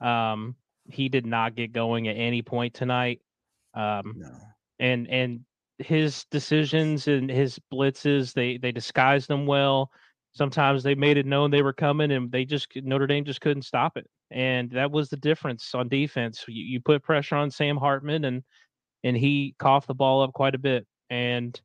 Um 0.00 0.56
he 0.88 1.08
did 1.08 1.26
not 1.26 1.56
get 1.56 1.72
going 1.72 2.06
at 2.08 2.16
any 2.16 2.42
point 2.42 2.74
tonight. 2.74 3.20
Um 3.74 4.14
No. 4.16 4.30
and 4.78 5.08
and 5.10 5.44
his 5.78 6.24
decisions 6.26 7.08
and 7.08 7.28
his 7.28 7.58
blitzes 7.72 8.32
they 8.32 8.56
they 8.56 8.72
disguised 8.72 9.28
them 9.28 9.46
well. 9.46 9.90
Sometimes 10.32 10.82
they 10.82 10.94
made 10.94 11.16
it 11.18 11.26
known 11.26 11.50
they 11.50 11.62
were 11.62 11.72
coming 11.72 12.12
and 12.12 12.30
they 12.30 12.44
just 12.44 12.68
notre 12.76 13.06
dame 13.06 13.24
just 13.24 13.40
couldn't 13.40 13.62
stop 13.62 13.96
it 13.96 14.08
and 14.30 14.70
that 14.70 14.90
was 14.90 15.08
the 15.08 15.16
difference 15.16 15.74
on 15.74 15.88
defense. 15.88 16.44
You, 16.48 16.64
you 16.64 16.80
put 16.80 17.02
pressure 17.02 17.36
on 17.36 17.50
sam 17.50 17.76
hartman 17.76 18.24
and 18.24 18.42
and 19.04 19.16
he 19.16 19.54
coughed 19.58 19.86
the 19.86 19.94
ball 19.94 20.22
up 20.22 20.32
quite 20.32 20.54
a 20.54 20.58
bit. 20.58 20.86
And 21.10 21.58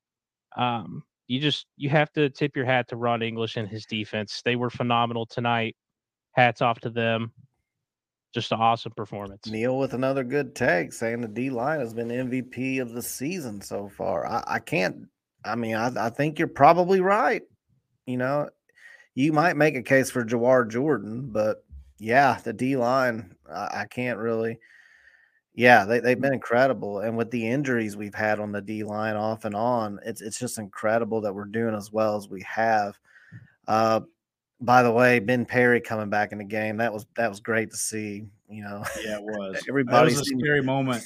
um 0.57 1.03
you 1.27 1.39
just 1.39 1.65
you 1.77 1.89
have 1.89 2.11
to 2.13 2.29
tip 2.29 2.55
your 2.55 2.65
hat 2.65 2.89
to 2.89 2.95
ron 2.95 3.21
english 3.21 3.57
and 3.57 3.67
his 3.67 3.85
defense. 3.85 4.41
They 4.43 4.55
were 4.55 4.69
phenomenal 4.69 5.25
tonight. 5.25 5.75
Hats 6.33 6.61
off 6.61 6.79
to 6.81 6.89
them. 6.89 7.31
Just 8.33 8.51
an 8.51 8.59
awesome 8.59 8.93
performance. 8.95 9.47
Neil 9.47 9.77
with 9.77 9.93
another 9.93 10.23
good 10.23 10.55
tag 10.55 10.93
saying 10.93 11.21
the 11.21 11.27
D 11.27 11.49
line 11.49 11.79
has 11.79 11.93
been 11.93 12.07
MVP 12.07 12.81
of 12.81 12.93
the 12.93 13.01
season 13.01 13.61
so 13.61 13.89
far. 13.89 14.25
I, 14.25 14.43
I 14.47 14.59
can't, 14.59 15.07
I 15.43 15.55
mean, 15.55 15.75
I, 15.75 15.91
I 16.05 16.09
think 16.09 16.39
you're 16.39 16.47
probably 16.47 17.01
right. 17.01 17.41
You 18.05 18.15
know, 18.15 18.49
you 19.15 19.33
might 19.33 19.57
make 19.57 19.75
a 19.75 19.83
case 19.83 20.09
for 20.09 20.23
Jawhar 20.23 20.69
Jordan, 20.69 21.29
but 21.31 21.65
yeah, 22.01 22.39
the 22.43 22.51
D 22.51 22.75
line, 22.75 23.35
I, 23.47 23.81
I 23.81 23.85
can't 23.89 24.17
really. 24.17 24.57
Yeah, 25.53 25.85
they, 25.85 25.99
they've 25.99 26.19
been 26.19 26.33
incredible. 26.33 26.99
And 26.99 27.15
with 27.15 27.29
the 27.29 27.47
injuries 27.47 27.95
we've 27.95 28.15
had 28.15 28.39
on 28.39 28.51
the 28.51 28.61
D 28.61 28.83
line 28.83 29.15
off 29.15 29.45
and 29.45 29.53
on, 29.53 29.99
it's 30.03 30.21
it's 30.21 30.39
just 30.39 30.57
incredible 30.57 31.21
that 31.21 31.33
we're 31.35 31.45
doing 31.45 31.75
as 31.75 31.91
well 31.91 32.15
as 32.17 32.27
we 32.27 32.41
have. 32.41 32.97
Uh 33.67 34.01
by 34.61 34.83
the 34.83 34.91
way, 34.91 35.19
Ben 35.19 35.45
Perry 35.45 35.81
coming 35.81 36.09
back 36.09 36.31
in 36.31 36.37
the 36.37 36.43
game, 36.43 36.77
that 36.77 36.91
was 36.91 37.05
that 37.17 37.29
was 37.29 37.39
great 37.39 37.69
to 37.71 37.77
see. 37.77 38.25
You 38.49 38.63
know, 38.63 38.83
Yeah, 39.03 39.17
it 39.17 39.23
was. 39.23 39.53
that 39.53 39.69
Everybody 39.69 40.11
was 40.11 40.21
a 40.21 40.25
scary 40.25 40.61
moment. 40.63 41.03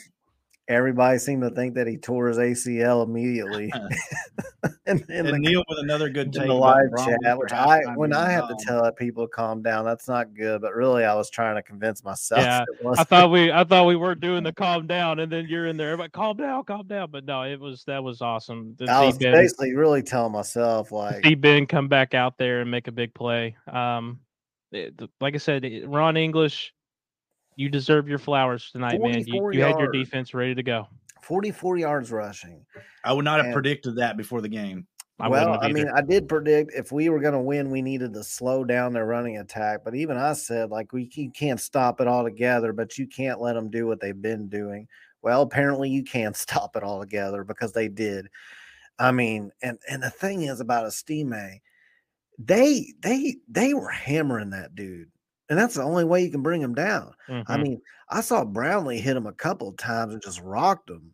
Everybody 0.67 1.17
seemed 1.19 1.43
to 1.43 1.49
think 1.49 1.75
that 1.75 1.87
he 1.87 1.97
tore 1.97 2.27
his 2.27 2.37
ACL 2.37 3.05
immediately. 3.05 3.71
and, 4.85 5.03
and 5.09 5.27
And 5.27 5.27
the, 5.27 5.39
Neil 5.39 5.63
with 5.67 5.79
another 5.79 6.09
good 6.09 6.33
take 6.33 6.43
in 6.43 6.47
the 6.47 6.53
live 6.53 6.89
chat, 6.97 7.37
which 7.37 7.51
I 7.51 7.81
when 7.95 8.13
I 8.13 8.29
have 8.31 8.47
to 8.47 8.55
tell 8.59 8.91
people 8.91 9.25
to 9.25 9.29
calm 9.29 9.61
down, 9.61 9.85
that's 9.85 10.07
not 10.07 10.33
good. 10.33 10.61
But 10.61 10.73
really, 10.73 11.03
I 11.03 11.13
was 11.13 11.29
trying 11.29 11.55
to 11.55 11.61
convince 11.61 12.03
myself. 12.03 12.41
Yeah. 12.41 12.65
I 12.97 13.03
thought 13.03 13.31
we 13.31 13.51
I 13.51 13.63
thought 13.63 13.85
we 13.85 13.95
were 13.95 14.15
doing 14.15 14.43
the 14.43 14.53
calm 14.53 14.87
down, 14.87 15.19
and 15.19 15.31
then 15.31 15.47
you're 15.47 15.67
in 15.67 15.77
there. 15.77 15.91
Everybody, 15.91 16.11
calm 16.11 16.37
down, 16.37 16.63
calm 16.63 16.87
down. 16.87 17.11
But 17.11 17.25
no, 17.25 17.43
it 17.43 17.59
was 17.59 17.83
that 17.85 18.03
was 18.03 18.21
awesome. 18.21 18.75
To 18.79 18.85
I 18.85 19.05
was 19.05 19.17
Ben, 19.17 19.33
basically 19.33 19.75
really 19.75 20.01
telling 20.01 20.31
myself 20.31 20.91
like, 20.91 21.23
see 21.23 21.35
Ben 21.35 21.65
come 21.65 21.87
back 21.87 22.13
out 22.13 22.37
there 22.37 22.61
and 22.61 22.71
make 22.71 22.87
a 22.87 22.91
big 22.91 23.13
play. 23.13 23.55
Um, 23.71 24.19
it- 24.71 24.99
like 25.21 25.35
I 25.35 25.37
said, 25.37 25.65
Ron 25.85 26.17
English, 26.17 26.73
you 27.55 27.69
deserve 27.69 28.07
your 28.07 28.19
flowers 28.19 28.69
tonight, 28.71 28.99
man. 29.01 29.25
You, 29.25 29.51
you 29.51 29.61
had 29.61 29.77
your 29.79 29.91
defense 29.91 30.33
ready 30.33 30.55
to 30.55 30.63
go. 30.63 30.87
44 31.21 31.77
yards 31.77 32.11
rushing. 32.11 32.65
I 33.03 33.13
would 33.13 33.25
not 33.25 33.37
have 33.37 33.45
And- 33.47 33.53
predicted 33.53 33.95
that 33.97 34.17
before 34.17 34.41
the 34.41 34.49
game. 34.49 34.85
I 35.17 35.29
well, 35.29 35.51
wouldn't 35.51 35.63
I 35.63 35.71
mean. 35.71 35.89
I 35.95 36.01
did 36.01 36.27
predict 36.27 36.73
if 36.73 36.91
we 36.91 37.07
were 37.07 37.21
going 37.21 37.33
to 37.33 37.39
win, 37.39 37.71
we 37.71 37.81
needed 37.81 38.13
to 38.13 38.23
slow 38.23 38.65
down 38.65 38.91
their 38.91 39.05
running 39.05 39.37
attack. 39.37 39.79
But 39.85 39.95
even 39.95 40.17
I 40.17 40.33
said, 40.33 40.71
like, 40.71 40.91
we 40.91 41.09
you 41.13 41.31
can't 41.31 41.59
stop 41.59 42.01
it 42.01 42.07
altogether, 42.07 42.73
but 42.73 42.97
you 42.97 43.07
can't 43.07 43.39
let 43.39 43.53
them 43.53 43.69
do 43.69 43.87
what 43.87 44.01
they've 44.01 44.21
been 44.21 44.49
doing. 44.49 44.89
Well, 45.21 45.41
apparently 45.41 45.89
you 45.89 46.03
can't 46.03 46.35
stop 46.35 46.75
it 46.75 46.83
altogether 46.83 47.45
because 47.45 47.71
they 47.71 47.87
did. 47.87 48.27
I 48.99 49.11
mean, 49.11 49.51
and 49.61 49.77
and 49.89 50.03
the 50.03 50.09
thing 50.09 50.43
is 50.43 50.59
about 50.59 50.85
Estime, 50.85 51.61
they 52.37 52.93
they 52.99 53.37
they 53.47 53.73
were 53.73 53.89
hammering 53.89 54.49
that 54.49 54.75
dude, 54.75 55.09
and 55.49 55.57
that's 55.59 55.75
the 55.75 55.83
only 55.83 56.03
way 56.03 56.23
you 56.23 56.31
can 56.31 56.43
bring 56.43 56.61
him 56.61 56.73
down. 56.73 57.13
I 57.47 57.57
Mhm. 57.57 57.63
mean, 57.63 57.81
I 58.09 58.21
saw 58.21 58.45
Brownlee 58.45 58.99
hit 58.99 59.17
him 59.17 59.27
a 59.27 59.33
couple 59.33 59.69
of 59.69 59.77
times 59.77 60.13
and 60.13 60.21
just 60.21 60.41
rocked 60.41 60.89
him. 60.89 61.13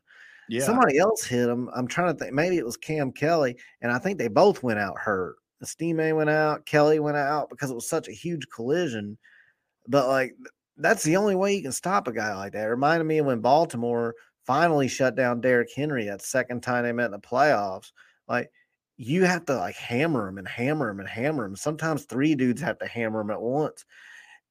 Yeah. 0.50 0.62
Somebody 0.62 0.98
else 0.98 1.24
hit 1.24 1.48
him. 1.50 1.70
I'm 1.74 1.88
trying 1.88 2.14
to 2.16 2.20
think. 2.20 2.34
Maybe 2.34 2.58
it 2.58 2.66
was 2.66 2.78
Cam 2.78 3.12
Kelly, 3.12 3.58
and 3.82 3.92
I 3.92 4.00
think 4.00 4.18
they 4.18 4.28
both 4.28 4.64
went 4.64 4.80
out 4.80 4.98
hurt. 5.00 5.38
Estime 5.62 6.16
went 6.16 6.30
out, 6.30 6.66
Kelly 6.66 7.00
went 7.00 7.18
out 7.18 7.50
because 7.50 7.70
it 7.72 7.76
was 7.76 7.88
such 7.88 8.08
a 8.08 8.14
huge 8.14 8.48
collision. 8.54 9.18
But 9.88 10.08
like, 10.08 10.36
that's 10.78 11.04
the 11.04 11.18
only 11.18 11.36
way 11.36 11.54
you 11.56 11.62
can 11.62 11.72
stop 11.72 12.08
a 12.08 12.12
guy 12.14 12.36
like 12.36 12.54
that. 12.54 12.66
It 12.66 12.70
reminded 12.70 13.06
me 13.06 13.20
of 13.20 13.28
when 13.28 13.42
Baltimore 13.42 14.16
finally 14.46 14.88
shut 14.88 15.16
down 15.16 15.42
Derrick 15.42 15.70
Henry 15.76 16.06
that 16.06 16.22
second 16.22 16.64
time 16.64 16.84
they 16.84 16.92
met 16.94 17.06
in 17.06 17.12
the 17.12 17.20
playoffs. 17.20 17.92
Like, 18.28 18.52
you 18.98 19.24
have 19.26 19.46
to 19.46 19.56
like 19.56 19.76
hammer 19.76 20.28
him 20.28 20.38
and 20.38 20.48
hammer 20.48 20.90
him 20.90 21.00
and 21.00 21.10
hammer 21.10 21.46
him. 21.46 21.56
Sometimes 21.56 22.06
three 22.06 22.36
dudes 22.36 22.62
have 22.62 22.78
to 22.80 22.88
hammer 22.88 23.22
him 23.22 23.32
at 23.32 23.42
once. 23.42 23.86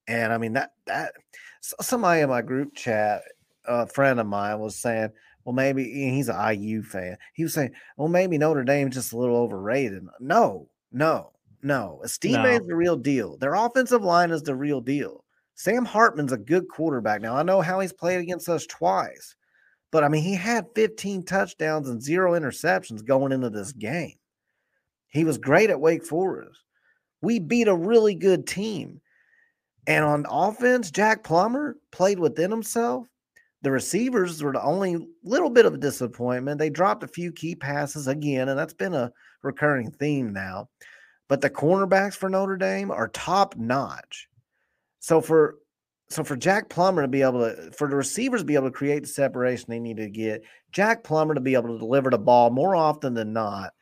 And 0.08 0.32
I 0.32 0.38
mean 0.38 0.54
that 0.54 0.72
that 0.86 1.12
somebody 1.60 2.22
in 2.22 2.28
my 2.28 2.42
group 2.42 2.74
chat, 2.74 3.22
a 3.64 3.86
friend 3.86 4.18
of 4.20 4.26
mine 4.26 4.58
was 4.58 4.76
saying, 4.76 5.10
well, 5.44 5.54
maybe 5.54 5.84
he's 5.84 6.28
an 6.28 6.54
IU 6.54 6.82
fan. 6.82 7.16
He 7.32 7.42
was 7.42 7.54
saying, 7.54 7.72
well, 7.96 8.08
maybe 8.08 8.38
Notre 8.38 8.64
Dame's 8.64 8.94
just 8.94 9.12
a 9.12 9.16
little 9.16 9.36
overrated. 9.36 10.06
No, 10.20 10.68
no, 10.92 11.32
no. 11.62 12.00
Estime 12.04 12.42
no. 12.42 12.50
is 12.50 12.66
the 12.66 12.74
real 12.74 12.96
deal. 12.96 13.36
Their 13.38 13.54
offensive 13.54 14.02
line 14.02 14.30
is 14.30 14.42
the 14.42 14.54
real 14.54 14.80
deal. 14.80 15.24
Sam 15.54 15.84
Hartman's 15.84 16.32
a 16.32 16.38
good 16.38 16.68
quarterback. 16.68 17.20
Now 17.20 17.36
I 17.36 17.42
know 17.42 17.60
how 17.60 17.80
he's 17.80 17.92
played 17.92 18.20
against 18.20 18.48
us 18.48 18.66
twice, 18.66 19.34
but 19.90 20.04
I 20.04 20.08
mean 20.08 20.22
he 20.22 20.34
had 20.34 20.66
15 20.74 21.24
touchdowns 21.24 21.88
and 21.88 22.02
zero 22.02 22.32
interceptions 22.32 23.04
going 23.04 23.32
into 23.32 23.50
this 23.50 23.72
game. 23.72 24.14
He 25.08 25.24
was 25.24 25.36
great 25.36 25.70
at 25.70 25.80
Wake 25.80 26.04
Forest. 26.04 26.60
We 27.20 27.40
beat 27.40 27.68
a 27.68 27.74
really 27.74 28.14
good 28.14 28.46
team. 28.46 29.00
And 29.86 30.04
on 30.04 30.26
offense, 30.28 30.90
Jack 30.90 31.24
Plummer 31.24 31.76
played 31.90 32.18
within 32.18 32.50
himself. 32.50 33.06
The 33.62 33.70
receivers 33.70 34.42
were 34.42 34.52
the 34.52 34.62
only 34.62 35.06
little 35.22 35.50
bit 35.50 35.66
of 35.66 35.74
a 35.74 35.78
disappointment. 35.78 36.58
They 36.58 36.70
dropped 36.70 37.02
a 37.02 37.08
few 37.08 37.32
key 37.32 37.54
passes 37.54 38.06
again, 38.06 38.48
and 38.48 38.58
that's 38.58 38.72
been 38.72 38.94
a 38.94 39.12
recurring 39.42 39.90
theme 39.90 40.32
now. 40.32 40.68
But 41.28 41.40
the 41.40 41.50
cornerbacks 41.50 42.14
for 42.14 42.28
Notre 42.28 42.56
Dame 42.56 42.90
are 42.90 43.08
top 43.08 43.56
notch. 43.56 44.28
So 45.00 45.20
for 45.20 45.56
so 46.08 46.24
for 46.24 46.36
Jack 46.36 46.68
Plummer 46.68 47.02
to 47.02 47.08
be 47.08 47.22
able 47.22 47.40
to 47.40 47.70
for 47.70 47.88
the 47.88 47.96
receivers 47.96 48.40
to 48.40 48.46
be 48.46 48.56
able 48.56 48.66
to 48.66 48.72
create 48.72 49.02
the 49.02 49.08
separation 49.08 49.66
they 49.68 49.78
need 49.78 49.98
to 49.98 50.10
get, 50.10 50.42
Jack 50.72 51.04
Plummer 51.04 51.34
to 51.34 51.40
be 51.40 51.54
able 51.54 51.68
to 51.68 51.78
deliver 51.78 52.10
the 52.10 52.18
ball 52.18 52.50
more 52.50 52.74
often 52.74 53.14
than 53.14 53.32
not, 53.32 53.72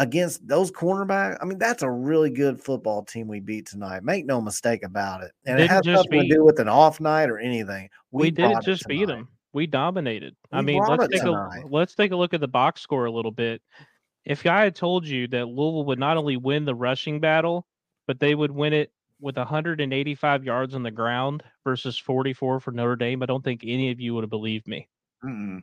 against 0.00 0.48
those 0.48 0.72
cornerbacks, 0.72 1.36
I 1.40 1.44
mean, 1.44 1.58
that's 1.58 1.82
a 1.82 1.90
really 1.90 2.30
good 2.30 2.60
football 2.60 3.04
team 3.04 3.28
we 3.28 3.38
beat 3.38 3.66
tonight. 3.66 4.02
Make 4.02 4.24
no 4.24 4.40
mistake 4.40 4.82
about 4.82 5.22
it. 5.22 5.32
And 5.44 5.58
didn't 5.58 5.70
it 5.70 5.74
has 5.74 5.84
nothing 5.84 6.22
to 6.22 6.28
do 6.36 6.44
with 6.44 6.58
an 6.58 6.68
off 6.68 7.00
night 7.00 7.28
or 7.28 7.38
anything. 7.38 7.90
We, 8.10 8.22
we 8.22 8.30
didn't 8.30 8.64
just 8.64 8.86
beat 8.88 9.06
them. 9.06 9.28
We 9.52 9.66
dominated. 9.66 10.34
We 10.50 10.58
I 10.58 10.62
mean, 10.62 10.82
let's 10.88 11.06
take 11.08 11.20
tonight. 11.20 11.64
a 11.64 11.66
let's 11.68 11.94
take 11.94 12.12
a 12.12 12.16
look 12.16 12.32
at 12.32 12.40
the 12.40 12.48
box 12.48 12.80
score 12.80 13.04
a 13.04 13.10
little 13.10 13.30
bit. 13.30 13.60
If 14.24 14.46
I 14.46 14.62
had 14.62 14.74
told 14.74 15.06
you 15.06 15.28
that 15.28 15.48
Louisville 15.48 15.84
would 15.84 15.98
not 15.98 16.16
only 16.16 16.38
win 16.38 16.64
the 16.64 16.74
rushing 16.74 17.20
battle, 17.20 17.66
but 18.06 18.18
they 18.18 18.34
would 18.34 18.50
win 18.50 18.72
it 18.72 18.92
with 19.20 19.36
185 19.36 20.44
yards 20.44 20.74
on 20.74 20.82
the 20.82 20.90
ground 20.90 21.42
versus 21.62 21.98
44 21.98 22.60
for 22.60 22.70
Notre 22.70 22.96
Dame, 22.96 23.22
I 23.22 23.26
don't 23.26 23.44
think 23.44 23.62
any 23.64 23.90
of 23.90 24.00
you 24.00 24.14
would 24.14 24.24
have 24.24 24.30
believed 24.30 24.66
me. 24.66 24.88
Mm-mm. 25.22 25.62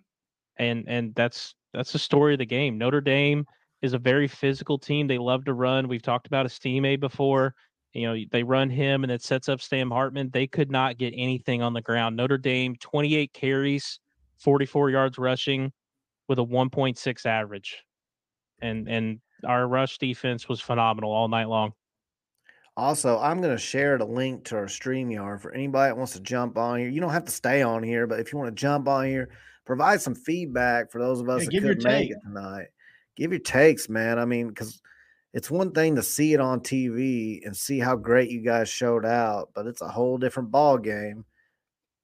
And 0.58 0.84
and 0.88 1.16
that's 1.16 1.56
that's 1.74 1.92
the 1.92 2.00
story 2.00 2.36
of 2.36 2.40
the 2.40 2.46
game. 2.46 2.78
Notre 2.78 3.02
Dame 3.02 3.48
is 3.82 3.94
a 3.94 4.00
very 4.00 4.28
physical 4.28 4.78
team. 4.78 5.08
They 5.08 5.18
love 5.18 5.46
to 5.46 5.54
run. 5.54 5.88
We've 5.88 6.02
talked 6.02 6.28
about 6.28 6.46
Estime 6.46 7.00
before. 7.00 7.54
You 7.94 8.08
know, 8.08 8.24
they 8.32 8.44
run 8.44 8.70
him 8.70 9.04
and 9.04 9.12
it 9.12 9.24
sets 9.24 9.50
up 9.50 9.62
Sam 9.62 9.90
Hartman. 9.90 10.30
They 10.32 10.48
could 10.48 10.70
not 10.70 10.98
get 10.98 11.14
anything 11.16 11.62
on 11.62 11.74
the 11.74 11.82
ground. 11.82 12.16
Notre 12.16 12.38
Dame, 12.38 12.76
28 12.80 13.34
carries, 13.34 14.00
44 14.40 14.90
yards 14.90 15.18
rushing 15.18 15.72
with 16.28 16.40
a 16.40 16.46
1.6 16.46 17.26
average. 17.26 17.84
And 18.62 18.88
and 18.88 19.20
our 19.46 19.68
rush 19.68 20.00
defense 20.00 20.50
was 20.50 20.60
phenomenal 20.60 21.12
all 21.12 21.28
night 21.28 21.48
long. 21.48 21.74
Also, 22.76 23.20
I'm 23.20 23.42
going 23.42 23.56
to 23.56 23.62
share 23.62 23.98
the 23.98 24.06
link 24.06 24.46
to 24.46 24.56
our 24.56 24.66
StreamYard 24.66 25.42
for 25.42 25.52
anybody 25.52 25.90
that 25.90 25.98
wants 25.98 26.14
to 26.14 26.20
jump 26.20 26.58
on 26.58 26.80
here. 26.80 26.90
You 26.90 27.02
don't 27.02 27.12
have 27.12 27.26
to 27.26 27.32
stay 27.32 27.64
on 27.64 27.82
here, 27.82 28.06
but 28.06 28.20
if 28.20 28.32
you 28.32 28.38
want 28.38 28.56
to 28.56 28.60
jump 28.60 28.88
on 28.88 29.06
here, 29.06 29.30
provide 29.66 30.02
some 30.02 30.14
feedback 30.14 30.92
for 30.92 31.00
those 31.00 31.20
of 31.20 31.30
us 31.30 31.48
yeah, 31.52 31.60
that 31.62 31.68
couldn't 31.68 31.84
make 31.84 32.12
it 32.12 32.18
tonight 32.24 32.68
give 33.18 33.32
your 33.32 33.40
takes, 33.40 33.90
man. 33.90 34.20
I 34.20 34.26
mean, 34.26 34.48
because 34.48 34.82
it's 35.34 35.52
one 35.52 35.72
thing 35.72 35.96
to 35.96 36.04
see 36.04 36.34
it 36.34 36.40
on 36.40 36.62
TV 36.62 37.46
and 37.46 37.56
see 37.56 37.80
how 37.80 37.96
great 37.96 38.32
you 38.32 38.42
guys 38.42 38.70
showed 38.70 39.06
out, 39.06 39.50
but 39.54 39.68
it's 39.68 39.82
a 39.82 39.88
whole 39.88 40.18
different 40.18 40.52
ball 40.52 40.78
game 40.78 41.26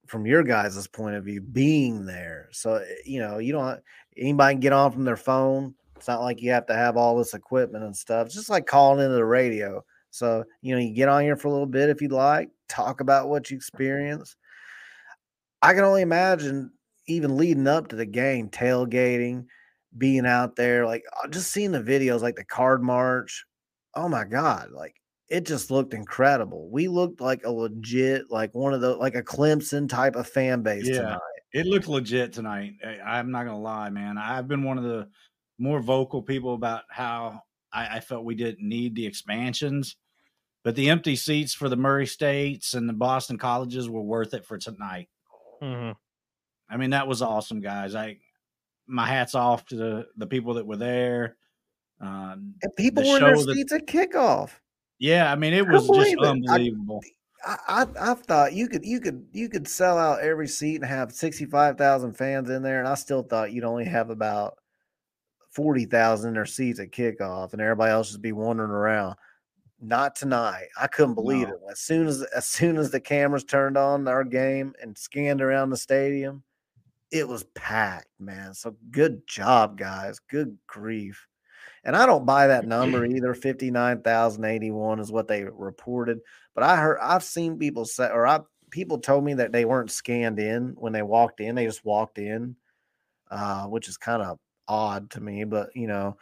from 0.06 0.26
your 0.26 0.42
guys' 0.42 0.86
point 0.86 1.16
of 1.16 1.24
view 1.24 1.40
being 1.40 2.04
there. 2.04 2.48
So 2.52 2.74
eh, 2.74 2.84
you 3.04 3.20
know, 3.20 3.38
you 3.38 3.52
don't 3.52 3.80
anybody 4.16 4.54
can 4.54 4.60
get 4.60 4.72
on 4.72 4.92
from 4.92 5.04
their 5.04 5.16
phone. 5.16 5.74
It's 5.96 6.08
not 6.08 6.20
like 6.20 6.42
you 6.42 6.50
have 6.50 6.66
to 6.66 6.74
have 6.74 6.96
all 6.96 7.16
this 7.16 7.34
equipment 7.34 7.84
and 7.84 7.96
stuff. 7.96 8.26
It's 8.26 8.34
just 8.34 8.50
like 8.50 8.66
calling 8.66 9.02
into 9.02 9.14
the 9.14 9.24
radio. 9.24 9.84
So 10.10 10.44
you 10.60 10.74
know, 10.74 10.80
you 10.80 10.94
get 10.94 11.08
on 11.08 11.22
here 11.22 11.36
for 11.36 11.48
a 11.48 11.52
little 11.52 11.66
bit 11.66 11.88
if 11.88 12.02
you'd 12.02 12.12
like, 12.12 12.50
talk 12.68 13.00
about 13.00 13.28
what 13.28 13.50
you 13.50 13.56
experience. 13.56 14.36
I 15.62 15.72
can 15.72 15.84
only 15.84 16.02
imagine 16.02 16.72
even 17.06 17.36
leading 17.36 17.66
up 17.66 17.88
to 17.88 17.96
the 17.96 18.06
game, 18.06 18.48
tailgating, 18.50 19.46
being 19.96 20.26
out 20.26 20.56
there, 20.56 20.86
like 20.86 21.04
uh, 21.22 21.28
just 21.28 21.50
seeing 21.50 21.72
the 21.72 21.82
videos, 21.82 22.20
like 22.20 22.36
the 22.36 22.44
card 22.44 22.82
march. 22.82 23.44
Oh 23.94 24.08
my 24.08 24.24
God. 24.24 24.70
Like 24.72 24.94
it 25.28 25.46
just 25.46 25.70
looked 25.70 25.94
incredible. 25.94 26.68
We 26.70 26.88
looked 26.88 27.20
like 27.20 27.44
a 27.44 27.50
legit, 27.50 28.30
like 28.30 28.54
one 28.54 28.74
of 28.74 28.80
the, 28.80 28.96
like 28.96 29.14
a 29.14 29.22
Clemson 29.22 29.88
type 29.88 30.16
of 30.16 30.28
fan 30.28 30.62
base 30.62 30.88
yeah, 30.88 30.96
tonight. 30.96 31.20
It 31.52 31.66
looked 31.66 31.88
legit 31.88 32.32
tonight. 32.32 32.74
I, 32.84 33.18
am 33.18 33.30
not 33.30 33.44
going 33.44 33.56
to 33.56 33.62
lie, 33.62 33.90
man. 33.90 34.18
I've 34.18 34.48
been 34.48 34.64
one 34.64 34.78
of 34.78 34.84
the 34.84 35.08
more 35.58 35.80
vocal 35.80 36.22
people 36.22 36.54
about 36.54 36.82
how 36.90 37.40
I, 37.72 37.96
I 37.96 38.00
felt 38.00 38.24
we 38.24 38.34
didn't 38.34 38.68
need 38.68 38.96
the 38.96 39.06
expansions, 39.06 39.96
but 40.64 40.74
the 40.74 40.90
empty 40.90 41.16
seats 41.16 41.54
for 41.54 41.68
the 41.68 41.76
Murray 41.76 42.06
States 42.06 42.74
and 42.74 42.88
the 42.88 42.92
Boston 42.92 43.38
colleges 43.38 43.88
were 43.88 44.02
worth 44.02 44.34
it 44.34 44.44
for 44.44 44.58
tonight. 44.58 45.08
Mm-hmm. 45.62 45.92
I 46.68 46.76
mean, 46.76 46.90
that 46.90 47.06
was 47.06 47.22
awesome, 47.22 47.60
guys. 47.60 47.94
I 47.94 48.18
my 48.86 49.06
hats 49.06 49.34
off 49.34 49.64
to 49.66 49.76
the, 49.76 50.06
the 50.16 50.26
people 50.26 50.54
that 50.54 50.66
were 50.66 50.76
there. 50.76 51.36
Um, 52.00 52.54
and 52.62 52.74
people 52.76 53.02
the 53.02 53.10
were 53.10 53.16
in 53.16 53.22
their 53.22 53.36
seats 53.36 53.72
at 53.72 53.86
kickoff. 53.86 54.50
Yeah, 54.98 55.30
I 55.30 55.36
mean 55.36 55.52
it 55.52 55.66
was 55.66 55.88
just 55.88 56.12
it. 56.12 56.18
unbelievable. 56.20 57.02
I, 57.46 57.56
I, 57.68 58.12
I 58.12 58.14
thought 58.14 58.52
you 58.52 58.68
could 58.68 58.84
you 58.84 59.00
could 59.00 59.26
you 59.32 59.48
could 59.48 59.68
sell 59.68 59.98
out 59.98 60.20
every 60.20 60.48
seat 60.48 60.76
and 60.76 60.84
have 60.86 61.12
sixty 61.12 61.44
five 61.44 61.76
thousand 61.76 62.14
fans 62.14 62.50
in 62.50 62.62
there, 62.62 62.78
and 62.78 62.88
I 62.88 62.94
still 62.94 63.22
thought 63.22 63.52
you'd 63.52 63.64
only 63.64 63.84
have 63.84 64.10
about 64.10 64.58
forty 65.50 65.84
thousand 65.84 66.28
in 66.28 66.34
their 66.34 66.46
seats 66.46 66.80
at 66.80 66.90
kickoff, 66.90 67.52
and 67.52 67.60
everybody 67.60 67.92
else 67.92 68.08
just 68.08 68.22
be 68.22 68.32
wandering 68.32 68.70
around. 68.70 69.16
Not 69.80 70.16
tonight. 70.16 70.68
I 70.80 70.86
couldn't 70.86 71.14
believe 71.14 71.48
no. 71.48 71.54
it. 71.54 71.60
As 71.70 71.80
soon 71.80 72.06
as 72.06 72.22
as 72.22 72.46
soon 72.46 72.78
as 72.78 72.90
the 72.90 73.00
cameras 73.00 73.44
turned 73.44 73.76
on 73.76 74.08
our 74.08 74.24
game 74.24 74.72
and 74.80 74.96
scanned 74.96 75.42
around 75.42 75.70
the 75.70 75.76
stadium, 75.76 76.42
it 77.10 77.26
was 77.28 77.44
packed, 77.54 78.08
man. 78.18 78.54
So 78.54 78.76
good 78.90 79.26
job, 79.26 79.78
guys. 79.78 80.20
Good 80.28 80.56
grief. 80.66 81.26
And 81.84 81.94
I 81.94 82.06
don't 82.06 82.24
buy 82.24 82.46
that 82.46 82.66
number 82.66 83.04
either. 83.04 83.34
59,081 83.34 85.00
is 85.00 85.12
what 85.12 85.28
they 85.28 85.44
reported. 85.44 86.20
But 86.54 86.64
I 86.64 86.76
heard 86.76 86.98
I've 87.00 87.24
seen 87.24 87.58
people 87.58 87.84
say 87.84 88.08
or 88.08 88.26
I 88.26 88.40
people 88.70 88.98
told 88.98 89.24
me 89.24 89.34
that 89.34 89.52
they 89.52 89.64
weren't 89.64 89.90
scanned 89.90 90.38
in 90.38 90.74
when 90.76 90.92
they 90.92 91.02
walked 91.02 91.40
in. 91.40 91.54
They 91.54 91.66
just 91.66 91.84
walked 91.84 92.18
in, 92.18 92.56
uh, 93.30 93.66
which 93.66 93.88
is 93.88 93.96
kind 93.96 94.22
of 94.22 94.38
odd 94.66 95.10
to 95.10 95.20
me, 95.20 95.44
but 95.44 95.70
you 95.74 95.86
know, 95.86 96.16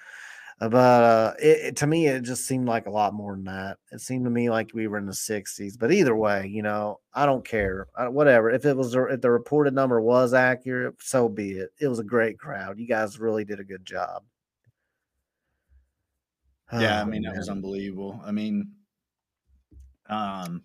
but 0.68 0.76
uh, 0.76 1.34
it, 1.40 1.58
it, 1.66 1.76
to 1.76 1.86
me, 1.86 2.06
it 2.06 2.22
just 2.22 2.46
seemed 2.46 2.68
like 2.68 2.86
a 2.86 2.90
lot 2.90 3.14
more 3.14 3.34
than 3.34 3.44
that. 3.44 3.78
It 3.90 4.00
seemed 4.00 4.24
to 4.26 4.30
me 4.30 4.48
like 4.48 4.70
we 4.72 4.86
were 4.86 4.98
in 4.98 5.06
the 5.06 5.12
60s. 5.12 5.78
But 5.78 5.92
either 5.92 6.14
way, 6.14 6.46
you 6.46 6.62
know, 6.62 7.00
I 7.12 7.26
don't 7.26 7.44
care. 7.44 7.88
I, 7.96 8.08
whatever. 8.08 8.50
If 8.50 8.64
it 8.64 8.76
was, 8.76 8.94
if 8.94 9.20
the 9.20 9.30
reported 9.30 9.74
number 9.74 10.00
was 10.00 10.34
accurate, 10.34 10.96
so 11.00 11.28
be 11.28 11.52
it. 11.52 11.70
It 11.80 11.88
was 11.88 11.98
a 11.98 12.04
great 12.04 12.38
crowd. 12.38 12.78
You 12.78 12.86
guys 12.86 13.18
really 13.18 13.44
did 13.44 13.60
a 13.60 13.64
good 13.64 13.84
job. 13.84 14.22
Yeah, 16.72 16.98
oh, 16.98 17.02
I 17.02 17.04
mean, 17.04 17.22
man. 17.22 17.32
that 17.32 17.38
was 17.38 17.48
unbelievable. 17.48 18.20
I 18.24 18.30
mean, 18.30 18.70
um, 20.08 20.62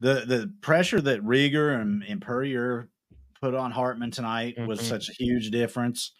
the 0.00 0.24
the 0.26 0.52
pressure 0.60 1.00
that 1.00 1.22
Rieger 1.22 1.80
and, 1.80 2.02
and 2.04 2.20
Puryear 2.20 2.88
put 3.40 3.54
on 3.54 3.70
Hartman 3.70 4.10
tonight 4.10 4.56
mm-hmm. 4.56 4.68
was 4.68 4.80
such 4.80 5.10
a 5.10 5.12
huge 5.12 5.50
difference. 5.50 6.12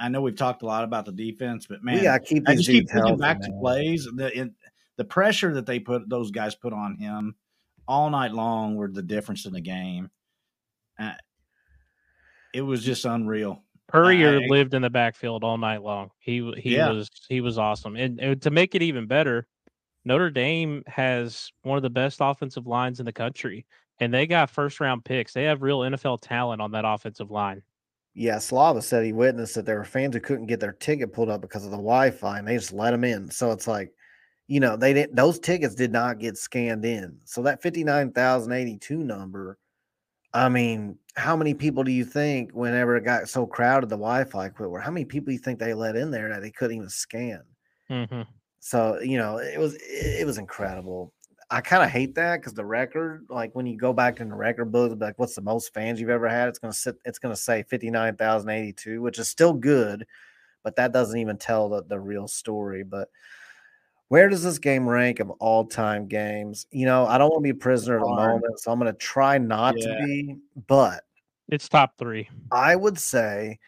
I 0.00 0.08
know 0.08 0.20
we've 0.20 0.36
talked 0.36 0.62
a 0.62 0.66
lot 0.66 0.84
about 0.84 1.04
the 1.04 1.12
defense, 1.12 1.66
but 1.66 1.82
man, 1.82 2.02
yeah, 2.02 2.18
keep 2.18 2.48
I 2.48 2.54
just 2.54 2.68
keep 2.68 2.88
thinking 2.90 3.16
back 3.16 3.40
man. 3.40 3.50
to 3.50 3.58
plays. 3.58 4.04
The 4.04 4.52
the 4.96 5.04
pressure 5.04 5.54
that 5.54 5.66
they 5.66 5.78
put 5.78 6.08
those 6.08 6.30
guys 6.30 6.54
put 6.54 6.72
on 6.72 6.96
him 6.96 7.34
all 7.88 8.10
night 8.10 8.32
long 8.32 8.76
were 8.76 8.88
the 8.88 9.02
difference 9.02 9.46
in 9.46 9.52
the 9.52 9.60
game. 9.60 10.10
Uh, 10.98 11.12
it 12.54 12.62
was 12.62 12.82
just 12.82 13.04
unreal. 13.04 13.62
Puryear 13.88 14.38
uh, 14.38 14.48
lived 14.48 14.74
in 14.74 14.82
the 14.82 14.90
backfield 14.90 15.44
all 15.44 15.58
night 15.58 15.82
long. 15.82 16.10
He 16.18 16.52
he 16.56 16.76
yeah. 16.76 16.90
was 16.90 17.08
he 17.28 17.40
was 17.40 17.58
awesome, 17.58 17.96
and, 17.96 18.18
and 18.20 18.42
to 18.42 18.50
make 18.50 18.74
it 18.74 18.82
even 18.82 19.06
better, 19.06 19.46
Notre 20.04 20.30
Dame 20.30 20.82
has 20.86 21.50
one 21.62 21.76
of 21.76 21.82
the 21.82 21.90
best 21.90 22.18
offensive 22.20 22.66
lines 22.66 22.98
in 22.98 23.06
the 23.06 23.12
country, 23.12 23.66
and 24.00 24.12
they 24.12 24.26
got 24.26 24.50
first 24.50 24.80
round 24.80 25.04
picks. 25.04 25.32
They 25.32 25.44
have 25.44 25.62
real 25.62 25.80
NFL 25.80 26.20
talent 26.22 26.60
on 26.60 26.72
that 26.72 26.84
offensive 26.84 27.30
line. 27.30 27.62
Yeah, 28.18 28.38
Slava 28.38 28.80
said 28.80 29.04
he 29.04 29.12
witnessed 29.12 29.56
that 29.56 29.66
there 29.66 29.76
were 29.76 29.84
fans 29.84 30.14
who 30.14 30.22
couldn't 30.22 30.46
get 30.46 30.58
their 30.58 30.72
ticket 30.72 31.12
pulled 31.12 31.28
up 31.28 31.42
because 31.42 31.66
of 31.66 31.70
the 31.70 31.76
Wi-Fi, 31.76 32.38
and 32.38 32.48
they 32.48 32.54
just 32.56 32.72
let 32.72 32.92
them 32.92 33.04
in. 33.04 33.30
So 33.30 33.50
it's 33.52 33.66
like, 33.66 33.92
you 34.48 34.58
know, 34.58 34.74
they 34.74 34.94
didn't; 34.94 35.14
those 35.14 35.38
tickets 35.38 35.74
did 35.74 35.92
not 35.92 36.18
get 36.18 36.38
scanned 36.38 36.86
in. 36.86 37.18
So 37.26 37.42
that 37.42 37.60
fifty-nine 37.60 38.12
thousand 38.12 38.52
eighty-two 38.52 39.04
number, 39.04 39.58
I 40.32 40.48
mean, 40.48 40.96
how 41.14 41.36
many 41.36 41.52
people 41.52 41.84
do 41.84 41.92
you 41.92 42.06
think, 42.06 42.52
whenever 42.52 42.96
it 42.96 43.04
got 43.04 43.28
so 43.28 43.46
crowded, 43.46 43.90
the 43.90 43.96
Wi-Fi 43.96 44.48
quit? 44.48 44.70
Where 44.70 44.80
how 44.80 44.90
many 44.90 45.04
people 45.04 45.26
do 45.26 45.32
you 45.32 45.38
think 45.38 45.58
they 45.58 45.74
let 45.74 45.94
in 45.94 46.10
there 46.10 46.30
that 46.30 46.40
they 46.40 46.50
couldn't 46.50 46.76
even 46.78 46.88
scan? 46.88 47.42
Mm-hmm. 47.90 48.22
So 48.60 48.98
you 49.00 49.18
know, 49.18 49.36
it 49.36 49.58
was 49.58 49.74
it, 49.74 50.20
it 50.22 50.26
was 50.26 50.38
incredible. 50.38 51.12
I 51.50 51.60
kind 51.60 51.82
of 51.84 51.90
hate 51.90 52.14
that 52.16 52.40
because 52.40 52.54
the 52.54 52.64
record, 52.64 53.26
like 53.28 53.54
when 53.54 53.66
you 53.66 53.76
go 53.76 53.92
back 53.92 54.20
in 54.20 54.28
the 54.30 54.34
record 54.34 54.72
book, 54.72 54.98
like 55.00 55.18
what's 55.18 55.36
the 55.36 55.42
most 55.42 55.72
fans 55.72 56.00
you've 56.00 56.10
ever 56.10 56.28
had? 56.28 56.48
It's 56.48 56.58
gonna 56.58 56.72
sit. 56.72 56.96
It's 57.04 57.18
gonna 57.20 57.36
say 57.36 57.62
fifty 57.62 57.90
nine 57.90 58.16
thousand 58.16 58.50
eighty 58.50 58.72
two, 58.72 59.00
which 59.00 59.18
is 59.20 59.28
still 59.28 59.52
good, 59.52 60.06
but 60.64 60.74
that 60.76 60.92
doesn't 60.92 61.18
even 61.20 61.36
tell 61.38 61.68
the, 61.68 61.84
the 61.84 62.00
real 62.00 62.26
story. 62.26 62.82
But 62.82 63.08
where 64.08 64.28
does 64.28 64.42
this 64.42 64.58
game 64.58 64.88
rank 64.88 65.20
of 65.20 65.30
all 65.30 65.64
time 65.64 66.06
games? 66.06 66.66
You 66.70 66.86
know, 66.86 67.06
I 67.06 67.16
don't 67.18 67.28
want 67.30 67.40
to 67.40 67.52
be 67.52 67.56
a 67.56 67.60
prisoner 67.60 67.96
of 67.96 68.02
the 68.02 68.14
moment, 68.14 68.58
so 68.60 68.70
I'm 68.72 68.78
going 68.78 68.92
to 68.92 68.98
try 68.98 69.36
not 69.38 69.74
Yeah. 69.78 69.88
to 69.88 69.96
be. 70.06 70.36
But 70.68 71.02
It's 71.48 71.68
top 71.68 71.92
three. 71.98 72.28
I 72.52 72.76
would 72.76 72.98
say 72.98 73.58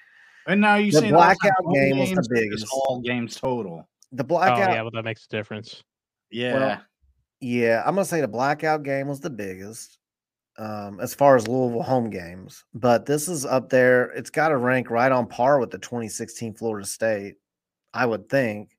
And 0.47 0.61
now 0.61 0.77
you 0.77 0.93
The 0.93 1.01
saying 1.01 1.13
blackout 1.13 1.53
all-time 1.65 1.75
game 1.75 1.99
was 1.99 2.11
the 2.11 2.17
games 2.17 2.29
biggest. 2.29 2.67
all 2.73 3.01
games 3.01 3.35
total. 3.37 3.89
the 4.13 4.23
Oh 4.23 4.27
blackout. 4.27 4.71
yeah, 4.71 4.83
well 4.83 4.93
that 4.93 5.05
makes 5.05 5.25
a 5.25 5.29
difference. 5.29 5.83
Yeah. 6.31 6.79
Yeah, 7.41 7.83
I'm 7.87 7.95
gonna 7.95 8.05
say 8.05 8.21
the 8.21 8.29
blackout 8.29 8.83
game 8.83 9.09
was 9.09 9.21
the 9.21 9.31
biggest 9.31 9.99
um, 10.59 10.99
as 11.01 11.15
far 11.15 11.37
as 11.37 11.47
Louisville 11.47 11.83
home 11.83 12.11
games, 12.11 12.65
but 12.75 13.07
this 13.07 13.29
is 13.29 13.47
up 13.47 13.71
there. 13.71 14.07
It's 14.11 14.31
got 14.31 14.49
to 14.49 14.57
rank 14.57 14.91
right 14.91 15.11
on 15.11 15.29
par 15.29 15.61
with 15.61 15.71
the 15.71 15.79
2016 15.79 16.55
Florida 16.55 16.87
State, 16.87 17.37
I 17.95 18.07
would 18.07 18.29
think. 18.29 18.71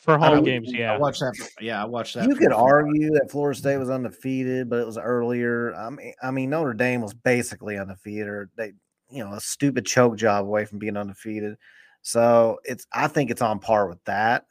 For 0.00 0.18
home 0.18 0.44
games, 0.44 0.70
yeah. 0.72 0.92
I 0.92 0.98
watched 0.98 1.20
that. 1.20 1.34
Yeah, 1.60 1.82
I 1.82 1.86
watched 1.86 2.14
that. 2.14 2.28
You 2.28 2.36
could 2.36 2.52
argue 2.52 3.10
that 3.12 3.30
Florida 3.30 3.58
State 3.58 3.78
was 3.78 3.90
undefeated, 3.90 4.68
but 4.68 4.80
it 4.80 4.86
was 4.86 4.98
earlier. 4.98 5.74
I 5.74 5.90
mean, 5.90 6.12
I 6.22 6.30
mean 6.30 6.50
Notre 6.50 6.74
Dame 6.74 7.00
was 7.00 7.14
basically 7.14 7.78
undefeated, 7.78 8.28
or 8.28 8.50
they, 8.56 8.74
you 9.10 9.24
know, 9.24 9.32
a 9.32 9.40
stupid 9.40 9.86
choke 9.86 10.16
job 10.16 10.44
away 10.44 10.66
from 10.66 10.78
being 10.78 10.96
undefeated. 10.96 11.56
So 12.02 12.60
it's, 12.64 12.86
I 12.92 13.08
think 13.08 13.30
it's 13.30 13.42
on 13.42 13.58
par 13.58 13.88
with 13.88 14.02
that. 14.04 14.44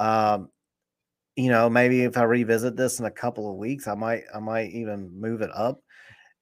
Um, 0.00 0.48
you 1.38 1.50
know, 1.50 1.70
maybe 1.70 2.02
if 2.02 2.18
I 2.18 2.24
revisit 2.24 2.76
this 2.76 2.98
in 2.98 3.04
a 3.04 3.10
couple 3.12 3.48
of 3.48 3.56
weeks, 3.56 3.86
I 3.86 3.94
might, 3.94 4.24
I 4.34 4.40
might 4.40 4.70
even 4.70 5.08
move 5.20 5.40
it 5.40 5.50
up. 5.54 5.80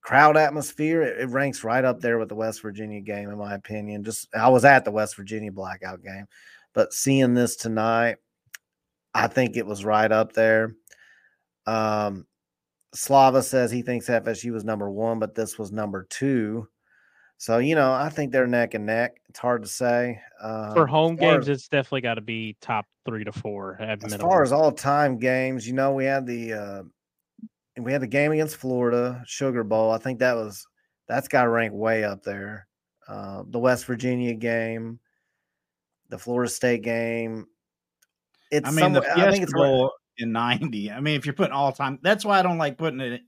Crowd 0.00 0.38
atmosphere, 0.38 1.02
it, 1.02 1.20
it 1.20 1.28
ranks 1.28 1.62
right 1.64 1.84
up 1.84 2.00
there 2.00 2.18
with 2.18 2.30
the 2.30 2.34
West 2.34 2.62
Virginia 2.62 3.02
game, 3.02 3.28
in 3.28 3.36
my 3.36 3.54
opinion. 3.54 4.04
Just 4.04 4.34
I 4.34 4.48
was 4.48 4.64
at 4.64 4.86
the 4.86 4.90
West 4.90 5.14
Virginia 5.14 5.52
blackout 5.52 6.02
game, 6.02 6.24
but 6.72 6.94
seeing 6.94 7.34
this 7.34 7.56
tonight, 7.56 8.16
I 9.12 9.26
think 9.26 9.58
it 9.58 9.66
was 9.66 9.84
right 9.84 10.10
up 10.10 10.32
there. 10.32 10.74
Um, 11.66 12.26
Slava 12.94 13.42
says 13.42 13.70
he 13.70 13.82
thinks 13.82 14.08
FSU 14.08 14.52
was 14.52 14.64
number 14.64 14.88
one, 14.90 15.18
but 15.18 15.34
this 15.34 15.58
was 15.58 15.72
number 15.72 16.06
two. 16.08 16.68
So 17.36 17.58
you 17.58 17.74
know, 17.74 17.92
I 17.92 18.08
think 18.08 18.32
they're 18.32 18.46
neck 18.46 18.72
and 18.72 18.86
neck. 18.86 19.16
It's 19.28 19.40
hard 19.40 19.60
to 19.60 19.68
say. 19.68 20.22
Um, 20.40 20.72
For 20.72 20.86
home 20.86 21.16
games, 21.16 21.50
as- 21.50 21.58
it's 21.58 21.68
definitely 21.68 22.00
got 22.00 22.14
to 22.14 22.22
be 22.22 22.56
top 22.62 22.86
three 23.06 23.25
to 23.25 23.32
four 23.32 23.76
at 23.80 24.02
as 24.04 24.10
minimum. 24.10 24.28
far 24.30 24.42
as 24.42 24.52
all 24.52 24.72
time 24.72 25.18
games, 25.18 25.66
you 25.66 25.72
know, 25.75 25.92
we 25.92 26.04
had 26.04 26.26
the 26.26 26.52
uh, 26.52 26.82
we 27.78 27.92
had 27.92 28.02
the 28.02 28.06
game 28.06 28.32
against 28.32 28.56
Florida, 28.56 29.22
Sugar 29.26 29.64
Bowl. 29.64 29.90
I 29.90 29.98
think 29.98 30.18
that 30.20 30.34
was 30.34 30.66
that's 31.08 31.28
got 31.28 31.44
to 31.44 31.48
rank 31.48 31.72
way 31.72 32.04
up 32.04 32.22
there. 32.22 32.66
Uh, 33.08 33.44
the 33.48 33.58
West 33.58 33.84
Virginia 33.86 34.34
game, 34.34 34.98
the 36.08 36.18
Florida 36.18 36.50
State 36.50 36.82
game. 36.82 37.46
It's 38.50 38.66
I 38.68 38.70
mean, 38.72 38.92
the 38.92 39.00
somewhere- 39.02 39.14
Fiesta 39.14 39.28
I 39.28 39.30
think 39.30 39.42
it's 39.44 39.54
right- 39.54 39.60
Bowl 39.60 39.92
in 40.18 40.32
'90. 40.32 40.90
I 40.92 41.00
mean, 41.00 41.16
if 41.16 41.26
you're 41.26 41.34
putting 41.34 41.52
all 41.52 41.72
time, 41.72 41.98
that's 42.02 42.25
why 42.25 42.38
I 42.38 42.42
don't 42.42 42.58
like 42.58 42.78
putting 42.78 43.00
it 43.00 43.23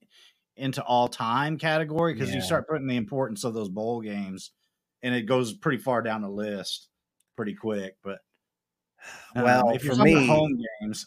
into 0.56 0.82
all 0.82 1.06
time 1.08 1.56
category 1.58 2.14
because 2.14 2.30
Yeah. 2.30 2.36
you 2.36 2.42
start 2.42 2.68
putting 2.68 2.86
the 2.88 2.96
importance 2.96 3.44
of 3.44 3.54
those 3.54 3.68
bowl 3.68 4.00
games, 4.00 4.50
and 5.02 5.14
it 5.14 5.22
goes 5.22 5.52
pretty 5.52 5.78
far 5.78 6.02
down 6.02 6.22
the 6.22 6.28
list 6.30 6.88
pretty 7.36 7.54
quick. 7.54 7.96
But 8.02 8.18
um, 9.36 9.44
Well, 9.44 9.70
if 9.70 9.84
you're 9.84 9.94
for 9.94 10.02
me- 10.02 10.26
home 10.26 10.60
games, 10.80 11.06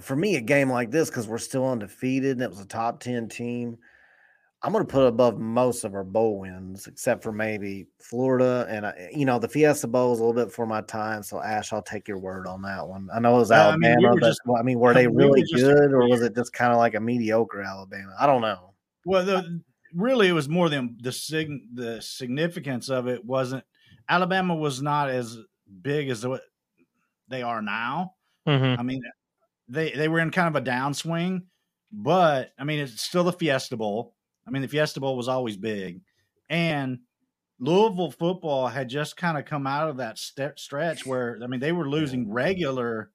for 0.00 0.16
me, 0.16 0.36
a 0.36 0.40
game 0.40 0.70
like 0.70 0.90
this, 0.90 1.08
because 1.08 1.28
we're 1.28 1.38
still 1.38 1.66
undefeated 1.68 2.32
and 2.32 2.42
it 2.42 2.50
was 2.50 2.60
a 2.60 2.66
top 2.66 3.00
10 3.00 3.28
team, 3.28 3.76
I'm 4.62 4.72
going 4.72 4.84
to 4.84 4.90
put 4.90 5.06
above 5.06 5.38
most 5.38 5.84
of 5.84 5.94
our 5.94 6.02
bowl 6.04 6.40
wins, 6.40 6.86
except 6.86 7.22
for 7.22 7.32
maybe 7.32 7.86
Florida. 8.00 8.66
And, 8.68 8.86
I, 8.86 9.10
you 9.14 9.26
know, 9.26 9.38
the 9.38 9.48
Fiesta 9.48 9.86
Bowl 9.86 10.12
is 10.14 10.20
a 10.20 10.24
little 10.24 10.42
bit 10.44 10.52
for 10.52 10.66
my 10.66 10.80
time. 10.80 11.22
So, 11.22 11.40
Ash, 11.40 11.72
I'll 11.72 11.82
take 11.82 12.08
your 12.08 12.18
word 12.18 12.46
on 12.46 12.62
that 12.62 12.88
one. 12.88 13.08
I 13.14 13.20
know 13.20 13.36
it 13.36 13.40
was 13.40 13.50
Well, 13.50 13.70
I 13.70 13.76
mean, 13.76 13.90
Alabama, 13.92 14.14
we 14.14 14.20
but 14.20 14.26
just- 14.28 14.40
I 14.58 14.62
mean, 14.62 14.78
were 14.78 14.94
they 14.94 15.06
we 15.06 15.22
really 15.24 15.42
just 15.42 15.62
good 15.62 15.92
or 15.92 16.08
was 16.08 16.22
it 16.22 16.34
just 16.34 16.52
kind 16.54 16.72
of 16.72 16.78
like 16.78 16.94
a 16.94 17.00
mediocre 17.00 17.60
Alabama? 17.62 18.14
I 18.18 18.26
don't 18.26 18.40
know. 18.40 18.72
well, 19.04 19.24
the, 19.24 19.60
really, 19.94 20.28
it 20.28 20.32
was 20.32 20.48
more 20.48 20.68
than 20.70 20.96
the 21.00 21.12
sig- 21.12 21.74
the 21.74 22.00
significance 22.00 22.88
of 22.88 23.06
it 23.06 23.22
wasn't. 23.24 23.64
Alabama 24.08 24.54
was 24.56 24.80
not 24.82 25.10
as 25.10 25.36
big 25.82 26.08
as 26.08 26.26
what 26.26 26.42
they 27.28 27.42
are 27.42 27.62
now. 27.62 28.14
Mhm. 28.46 28.78
I 28.78 28.82
mean, 28.82 29.02
they 29.68 29.90
they 29.92 30.08
were 30.08 30.20
in 30.20 30.30
kind 30.30 30.48
of 30.54 30.60
a 30.60 30.64
downswing, 30.64 31.42
but 31.92 32.52
I 32.58 32.64
mean, 32.64 32.80
it's 32.80 33.00
still 33.02 33.24
the 33.24 33.32
Fiesta 33.32 33.76
Bowl. 33.76 34.14
I 34.46 34.50
mean, 34.50 34.62
the 34.62 34.68
Fiesta 34.68 35.00
Bowl 35.00 35.16
was 35.16 35.28
always 35.28 35.56
big, 35.56 36.02
and 36.50 36.98
Louisville 37.58 38.10
football 38.10 38.68
had 38.68 38.88
just 38.88 39.16
kind 39.16 39.38
of 39.38 39.44
come 39.46 39.66
out 39.66 39.88
of 39.88 39.96
that 39.98 40.18
st- 40.18 40.58
stretch 40.58 41.06
where 41.06 41.38
I 41.42 41.46
mean, 41.46 41.60
they 41.60 41.72
were 41.72 41.88
losing 41.88 42.30
regular 42.30 43.10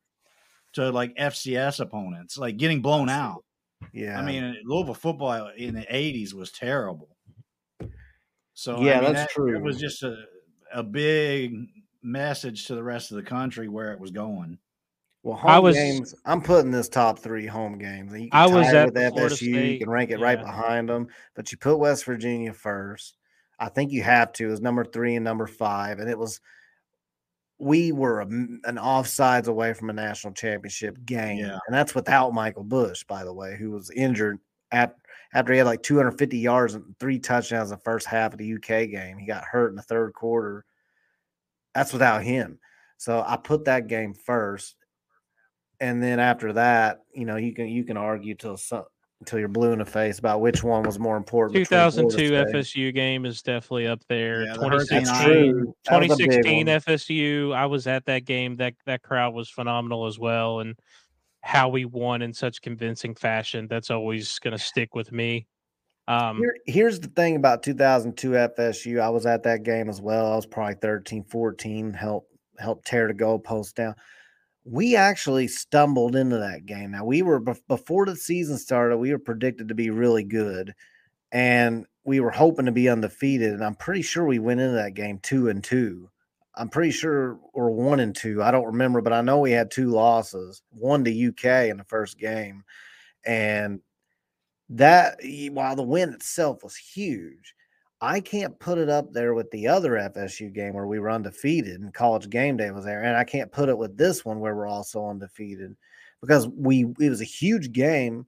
to 0.73 0.89
like 0.91 1.15
FCS 1.17 1.79
opponents, 1.79 2.37
like 2.37 2.57
getting 2.57 2.81
blown 2.81 3.09
out. 3.09 3.43
Yeah. 3.93 4.19
I 4.19 4.25
mean, 4.25 4.57
Louisville 4.65 4.93
football 4.93 5.49
in 5.55 5.75
the 5.75 5.85
'80s 5.85 6.33
was 6.33 6.51
terrible. 6.51 7.15
So 8.53 8.75
I 8.77 8.83
Yeah, 8.85 9.01
mean, 9.01 9.13
that's 9.13 9.33
that- 9.35 9.47
It 9.55 9.61
was 9.61 9.79
just 9.79 10.03
a 10.03 10.25
a 10.73 10.83
big 10.83 11.53
message 12.01 12.65
to 12.67 12.75
the 12.75 12.83
rest 12.83 13.11
of 13.11 13.17
the 13.17 13.23
country 13.23 13.67
where 13.67 13.91
it 13.91 13.99
was 13.99 14.11
going. 14.11 14.57
well, 15.23 15.39
I 15.43 15.59
was- 15.59 15.75
games, 15.75 16.15
I'm 16.25 16.41
putting 16.41 16.71
this 16.71 16.87
top 16.89 17.19
three 17.19 17.45
home 17.45 17.77
games. 17.77 18.13
You 18.13 18.29
I 18.31 18.47
was 18.47 18.67
at 18.67 18.85
with 18.85 18.93
the 18.93 19.09
Florida 19.11 19.35
FSU, 19.35 19.73
you 19.73 19.79
can 19.79 19.89
rank 19.89 20.11
it 20.11 20.19
right 20.19 20.39
behind 20.39 20.87
them, 20.87 21.07
but 21.35 21.51
you 21.51 21.57
put 21.57 21.77
West 21.77 22.05
Virginia 22.05 22.53
first. 22.53 23.17
I 23.59 23.67
think 23.67 23.91
you 23.91 24.01
have 24.03 24.31
to 24.33 24.47
It 24.47 24.51
was 24.51 24.61
number 24.61 24.85
three 24.85 25.15
and 25.15 25.23
number 25.25 25.45
five, 25.45 25.99
and 25.99 26.09
it 26.09 26.17
was 26.17 26.39
we 27.61 27.91
were 27.91 28.21
a 28.21 28.25
m 28.25 28.61
an 28.63 28.77
offsides 28.77 29.47
away 29.49 29.73
from 29.73 29.89
a 29.89 29.93
national 29.93 30.33
championship 30.33 30.97
game, 31.05 31.39
Yeah. 31.39 31.59
and 31.67 31.73
that's 31.75 31.93
without 31.93 32.33
Michael 32.33 32.63
Bush, 32.63 33.03
by 33.03 33.25
the 33.25 33.33
way, 33.33 33.57
who 33.57 33.71
was 33.71 33.91
injured 33.91 34.39
at 34.71 34.95
after 35.33 35.51
he 35.51 35.57
had 35.57 35.67
like 35.67 35.83
250 35.83 36.37
yards 36.37 36.75
and 36.75 36.97
three 36.99 37.19
touchdowns 37.19 37.69
in 37.71 37.75
the 37.77 37.83
first 37.83 38.07
half 38.07 38.31
of 38.31 38.37
the 38.39 38.45
UK 38.53 38.87
game. 38.87 39.17
He 39.17 39.25
got 39.27 39.43
hurt 39.43 39.71
in 39.71 39.75
the 39.75 39.81
third 39.81 40.13
quarter. 40.13 40.63
That's 41.73 41.93
without 41.93 42.23
him. 42.23 42.59
So 42.97 43.23
I 43.25 43.37
put 43.37 43.65
that 43.65 43.87
game 43.87 44.13
first, 44.13 44.75
and 45.79 46.03
then 46.03 46.19
after 46.19 46.53
that, 46.53 47.01
you 47.13 47.25
know, 47.25 47.37
you 47.37 47.53
can 47.53 47.67
you 47.67 47.83
can 47.83 47.97
argue 47.97 48.35
till 48.35 48.57
some 48.57 48.85
until 49.19 49.39
you're 49.39 49.47
blue 49.47 49.73
in 49.73 49.79
the 49.79 49.85
face 49.85 50.19
about 50.19 50.39
which 50.41 50.63
one 50.63 50.83
was 50.83 50.97
more 50.97 51.17
important. 51.17 51.55
2002 51.55 52.31
FSU 52.31 52.93
game 52.93 53.25
is 53.25 53.41
definitely 53.41 53.87
up 53.87 54.01
there. 54.07 54.45
Yeah, 54.45 54.53
the 54.53 54.69
Hurricane 54.69 55.03
That's 55.03 55.23
2016, 55.23 55.53
true. 55.53 55.73
That 55.89 56.01
was 56.01 56.11
a 56.11 56.17
big 56.17 56.43
2016. 56.43 56.67
FSU. 56.67 57.55
I 57.55 57.65
was 57.65 57.87
at 57.87 58.05
that 58.05 58.25
game. 58.25 58.55
That 58.57 58.73
that 58.85 59.01
crowd 59.01 59.33
was 59.33 59.49
phenomenal 59.49 60.05
as 60.05 60.17
well, 60.17 60.59
and 60.59 60.77
how 61.41 61.69
we 61.69 61.85
won 61.85 62.21
in 62.21 62.33
such 62.33 62.61
convincing 62.61 63.15
fashion. 63.15 63.67
That's 63.67 63.89
always 63.89 64.39
going 64.39 64.57
to 64.57 64.63
stick 64.63 64.95
with 64.95 65.11
me. 65.11 65.47
Um, 66.09 66.37
Here, 66.37 66.57
here's 66.65 66.99
the 66.99 67.07
thing 67.09 67.35
about 67.35 67.61
2002 67.61 68.31
FSU. 68.31 68.99
I 68.99 69.09
was 69.09 69.27
at 69.27 69.43
that 69.43 69.61
game 69.61 69.89
as 69.89 70.01
well. 70.01 70.33
I 70.33 70.35
was 70.35 70.47
probably 70.47 70.73
13, 70.81 71.23
14, 71.23 71.93
help 71.93 72.27
help 72.57 72.83
tear 72.83 73.07
the 73.07 73.13
goalpost 73.13 73.75
down. 73.75 73.93
We 74.65 74.95
actually 74.95 75.47
stumbled 75.47 76.15
into 76.15 76.39
that 76.39 76.65
game. 76.65 76.91
Now 76.91 77.05
we 77.05 77.21
were 77.21 77.39
before 77.39 78.07
the 78.07 78.15
season 78.15 78.57
started. 78.57 78.97
We 78.97 79.11
were 79.11 79.19
predicted 79.19 79.67
to 79.67 79.75
be 79.75 79.91
really 79.91 80.23
good, 80.23 80.73
and 81.31 81.85
we 82.03 82.19
were 82.19 82.31
hoping 82.31 82.65
to 82.65 82.71
be 82.71 82.89
undefeated. 82.89 83.53
And 83.53 83.63
I'm 83.63 83.75
pretty 83.75 84.01
sure 84.01 84.25
we 84.25 84.39
went 84.39 84.61
into 84.61 84.77
that 84.77 84.95
game 84.95 85.19
two 85.21 85.49
and 85.49 85.63
two. 85.63 86.09
I'm 86.55 86.69
pretty 86.69 86.91
sure 86.91 87.39
we're 87.53 87.69
one 87.69 87.99
and 87.99 88.15
two. 88.15 88.41
I 88.41 88.49
don't 88.49 88.65
remember, 88.65 89.01
but 89.01 89.13
I 89.13 89.21
know 89.21 89.37
we 89.39 89.51
had 89.51 89.69
two 89.69 89.91
losses. 89.91 90.63
One 90.71 91.03
to 91.03 91.27
UK 91.27 91.69
in 91.69 91.77
the 91.77 91.85
first 91.87 92.17
game, 92.17 92.63
and 93.27 93.79
that 94.69 95.19
while 95.51 95.75
the 95.75 95.83
win 95.83 96.13
itself 96.13 96.63
was 96.63 96.75
huge, 96.75 97.55
I 98.01 98.21
can't 98.21 98.57
put 98.59 98.77
it 98.77 98.89
up 98.89 99.11
there 99.11 99.33
with 99.33 99.51
the 99.51 99.67
other 99.67 99.91
FSU 99.91 100.53
game 100.53 100.73
where 100.73 100.87
we 100.87 100.99
were 100.99 101.11
undefeated 101.11 101.81
and 101.81 101.93
college 101.93 102.29
game 102.29 102.55
day 102.55 102.71
was 102.71 102.85
there. 102.85 103.03
And 103.03 103.17
I 103.17 103.23
can't 103.23 103.51
put 103.51 103.69
it 103.69 103.77
with 103.77 103.97
this 103.97 104.23
one 104.23 104.39
where 104.39 104.55
we're 104.55 104.67
also 104.67 105.05
undefeated 105.07 105.75
because 106.21 106.47
we 106.47 106.85
it 106.99 107.09
was 107.09 107.21
a 107.21 107.25
huge 107.25 107.71
game. 107.71 108.25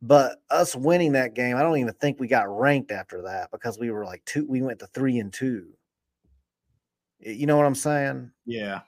But 0.00 0.42
us 0.50 0.76
winning 0.76 1.12
that 1.12 1.34
game, 1.34 1.56
I 1.56 1.62
don't 1.62 1.78
even 1.78 1.94
think 1.94 2.20
we 2.20 2.28
got 2.28 2.54
ranked 2.54 2.92
after 2.92 3.22
that 3.22 3.50
because 3.50 3.78
we 3.78 3.90
were 3.90 4.04
like 4.04 4.22
two, 4.26 4.46
we 4.46 4.60
went 4.60 4.78
to 4.80 4.86
three 4.88 5.18
and 5.18 5.32
two. 5.32 5.68
You 7.20 7.46
know 7.46 7.56
what 7.56 7.64
I'm 7.64 7.74
saying? 7.74 8.30
Yeah. 8.44 8.80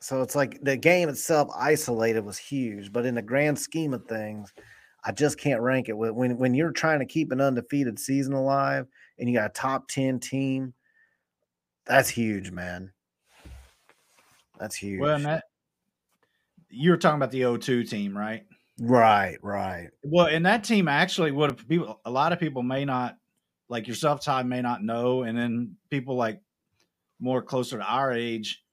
So 0.00 0.22
it's 0.22 0.34
like 0.34 0.58
the 0.62 0.76
game 0.76 1.08
itself 1.08 1.48
isolated 1.56 2.24
was 2.24 2.36
huge, 2.36 2.92
but 2.92 3.06
in 3.06 3.14
the 3.14 3.22
grand 3.22 3.58
scheme 3.58 3.94
of 3.94 4.06
things, 4.06 4.52
I 5.06 5.12
just 5.12 5.38
can't 5.38 5.62
rank 5.62 5.88
it. 5.88 5.96
When 5.96 6.36
when 6.36 6.54
you're 6.54 6.72
trying 6.72 6.98
to 6.98 7.06
keep 7.06 7.30
an 7.30 7.40
undefeated 7.40 7.98
season 7.98 8.32
alive 8.32 8.86
and 9.18 9.28
you 9.28 9.36
got 9.36 9.50
a 9.50 9.52
top 9.52 9.86
ten 9.86 10.18
team, 10.18 10.74
that's 11.86 12.08
huge, 12.08 12.50
man. 12.50 12.92
That's 14.58 14.74
huge. 14.74 15.00
Well, 15.00 15.18
that 15.20 15.44
you 16.70 16.90
were 16.90 16.96
talking 16.96 17.16
about 17.16 17.30
the 17.30 17.42
0-2 17.42 17.88
team, 17.88 18.16
right? 18.16 18.44
right, 18.80 19.38
right. 19.42 19.88
Well, 20.02 20.26
and 20.26 20.44
that 20.44 20.64
team 20.64 20.88
actually 20.88 21.30
would 21.30 21.50
have 21.50 21.68
people. 21.68 22.00
A 22.04 22.10
lot 22.10 22.32
of 22.32 22.40
people 22.40 22.62
may 22.62 22.84
not 22.84 23.16
like 23.68 23.86
yourself, 23.86 24.24
Todd, 24.24 24.46
may 24.46 24.60
not 24.60 24.82
know, 24.82 25.22
and 25.22 25.38
then 25.38 25.76
people 25.90 26.16
like 26.16 26.40
more 27.20 27.42
closer 27.42 27.78
to 27.78 27.84
our 27.84 28.12
age, 28.12 28.64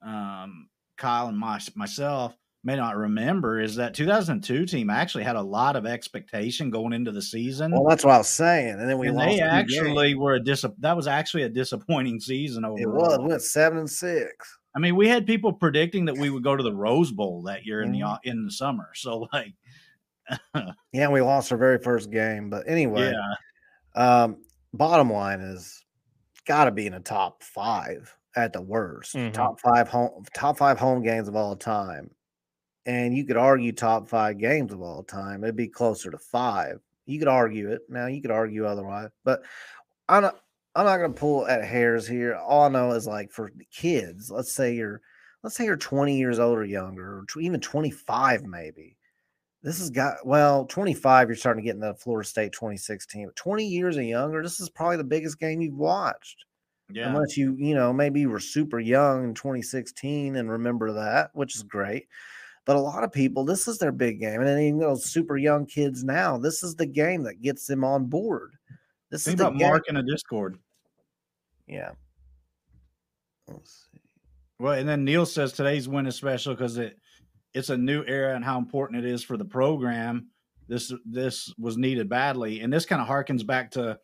um, 0.00 0.68
Kyle 0.96 1.28
and 1.28 1.38
my, 1.38 1.60
myself 1.74 2.34
may 2.64 2.76
not 2.76 2.96
remember 2.96 3.60
is 3.60 3.74
that 3.76 3.94
2002 3.94 4.66
team 4.66 4.88
actually 4.90 5.24
had 5.24 5.36
a 5.36 5.42
lot 5.42 5.74
of 5.76 5.84
expectation 5.86 6.70
going 6.70 6.92
into 6.92 7.10
the 7.10 7.22
season. 7.22 7.72
Well, 7.72 7.84
that's 7.88 8.04
what 8.04 8.14
I 8.14 8.18
was 8.18 8.28
saying. 8.28 8.78
And 8.78 8.88
then 8.88 8.98
we 8.98 9.08
and 9.08 9.16
lost 9.16 9.28
they 9.30 9.40
actually 9.40 10.14
were 10.14 10.34
a 10.34 10.40
dis- 10.40 10.64
that 10.78 10.96
was 10.96 11.06
actually 11.06 11.42
a 11.42 11.48
disappointing 11.48 12.20
season 12.20 12.64
overall. 12.64 12.78
It 12.78 12.88
was. 12.88 13.18
We 13.18 13.26
went 13.26 13.42
seven 13.42 13.78
and 13.78 13.90
six. 13.90 14.58
I 14.74 14.78
mean, 14.78 14.96
we 14.96 15.08
had 15.08 15.26
people 15.26 15.52
predicting 15.52 16.04
that 16.06 16.16
we 16.16 16.30
would 16.30 16.42
go 16.44 16.56
to 16.56 16.62
the 16.62 16.74
Rose 16.74 17.12
Bowl 17.12 17.42
that 17.42 17.66
year 17.66 17.82
in 17.82 17.92
the 17.92 18.00
Mhm. 18.00 18.18
in 18.24 18.44
the 18.44 18.50
summer. 18.50 18.90
So 18.94 19.28
like, 19.32 19.54
Yeah, 20.92 21.08
we 21.08 21.20
lost 21.20 21.50
our 21.52 21.58
very 21.58 21.78
first 21.78 22.10
game. 22.10 22.48
But 22.48 22.68
anyway, 22.68 23.12
yeah, 23.12 23.34
um, 24.22 24.36
bottom 24.72 25.12
line 25.12 25.40
is 25.40 25.84
got 26.46 26.64
to 26.64 26.70
be 26.70 26.86
in 26.86 26.92
the 26.92 27.00
top 27.00 27.42
five 27.42 28.16
at 28.36 28.52
the 28.52 28.62
worst. 28.62 29.14
Mhm. 29.14 29.32
Top 29.32 29.60
five 29.60 29.88
home 29.88 30.24
top 30.34 30.56
five 30.58 30.78
home 30.78 31.02
games 31.02 31.28
of 31.28 31.36
all 31.36 31.54
time. 31.56 32.10
And 32.84 33.16
you 33.16 33.24
could 33.24 33.36
argue 33.36 33.72
top 33.72 34.08
five 34.08 34.38
games 34.38 34.72
of 34.72 34.82
all 34.82 35.04
time. 35.04 35.44
It'd 35.44 35.56
be 35.56 35.68
closer 35.68 36.10
to 36.10 36.18
five. 36.18 36.80
You 37.06 37.18
could 37.18 37.28
argue 37.28 37.70
it. 37.70 37.82
Now 37.88 38.06
you 38.06 38.20
could 38.20 38.30
argue 38.30 38.66
otherwise, 38.66 39.10
but 39.24 39.42
I'm 40.08 40.22
not 40.22 40.40
I'm 40.74 40.86
not 40.86 40.96
gonna 40.98 41.12
pull 41.12 41.46
at 41.46 41.64
hairs 41.64 42.06
here. 42.08 42.34
All 42.34 42.64
I 42.64 42.68
know 42.68 42.92
is 42.92 43.06
like 43.06 43.30
for 43.30 43.50
the 43.54 43.66
kids, 43.66 44.30
let's 44.30 44.52
say 44.52 44.74
you're 44.74 45.00
let's 45.42 45.56
say 45.56 45.64
you're 45.64 45.76
20 45.76 46.16
years 46.16 46.38
old 46.38 46.58
or 46.58 46.64
younger, 46.64 47.18
or 47.18 47.24
tw- 47.28 47.38
even 47.38 47.60
25 47.60 48.44
maybe. 48.44 48.96
This 49.62 49.78
has 49.78 49.90
got 49.90 50.26
well, 50.26 50.64
25, 50.66 51.28
you're 51.28 51.36
starting 51.36 51.62
to 51.62 51.66
get 51.66 51.74
in 51.74 51.80
the 51.80 51.94
Florida 51.94 52.28
State 52.28 52.52
2016, 52.52 53.26
but 53.26 53.36
20 53.36 53.64
years 53.66 53.96
and 53.96 54.08
younger, 54.08 54.42
this 54.42 54.58
is 54.60 54.68
probably 54.70 54.96
the 54.96 55.04
biggest 55.04 55.38
game 55.38 55.60
you've 55.60 55.76
watched. 55.76 56.44
yeah. 56.90 57.08
Unless 57.08 57.36
you, 57.36 57.54
you 57.58 57.74
know, 57.74 57.92
maybe 57.92 58.20
you 58.20 58.30
were 58.30 58.40
super 58.40 58.80
young 58.80 59.24
in 59.24 59.34
2016 59.34 60.36
and 60.36 60.50
remember 60.50 60.92
that, 60.94 61.30
which 61.34 61.54
is 61.56 61.62
great. 61.62 62.06
But 62.64 62.76
a 62.76 62.80
lot 62.80 63.02
of 63.02 63.12
people, 63.12 63.44
this 63.44 63.66
is 63.66 63.78
their 63.78 63.92
big 63.92 64.20
game. 64.20 64.40
And 64.40 64.46
then 64.46 64.60
even 64.60 64.78
those 64.78 65.06
super 65.06 65.36
young 65.36 65.66
kids 65.66 66.04
now, 66.04 66.38
this 66.38 66.62
is 66.62 66.76
the 66.76 66.86
game 66.86 67.24
that 67.24 67.42
gets 67.42 67.66
them 67.66 67.82
on 67.82 68.06
board. 68.06 68.52
This 69.10 69.24
Think 69.24 69.34
is 69.34 69.38
the 69.40 69.48
about. 69.48 69.58
Mark 69.58 69.88
in 69.88 69.96
a 69.96 70.02
Discord. 70.02 70.58
Yeah. 71.66 71.90
Let's 73.48 73.88
see. 73.92 74.00
Well, 74.58 74.74
and 74.74 74.88
then 74.88 75.04
Neil 75.04 75.26
says 75.26 75.52
today's 75.52 75.88
win 75.88 76.06
is 76.06 76.14
special 76.14 76.54
because 76.54 76.78
it 76.78 76.98
it's 77.52 77.70
a 77.70 77.76
new 77.76 78.04
era 78.06 78.34
and 78.34 78.44
how 78.44 78.58
important 78.58 79.04
it 79.04 79.10
is 79.10 79.22
for 79.24 79.36
the 79.36 79.44
program. 79.44 80.28
This 80.68 80.92
this 81.04 81.52
was 81.58 81.76
needed 81.76 82.08
badly, 82.08 82.60
and 82.60 82.72
this 82.72 82.86
kind 82.86 83.02
of 83.02 83.08
harkens 83.08 83.44
back 83.44 83.72
to 83.72 83.98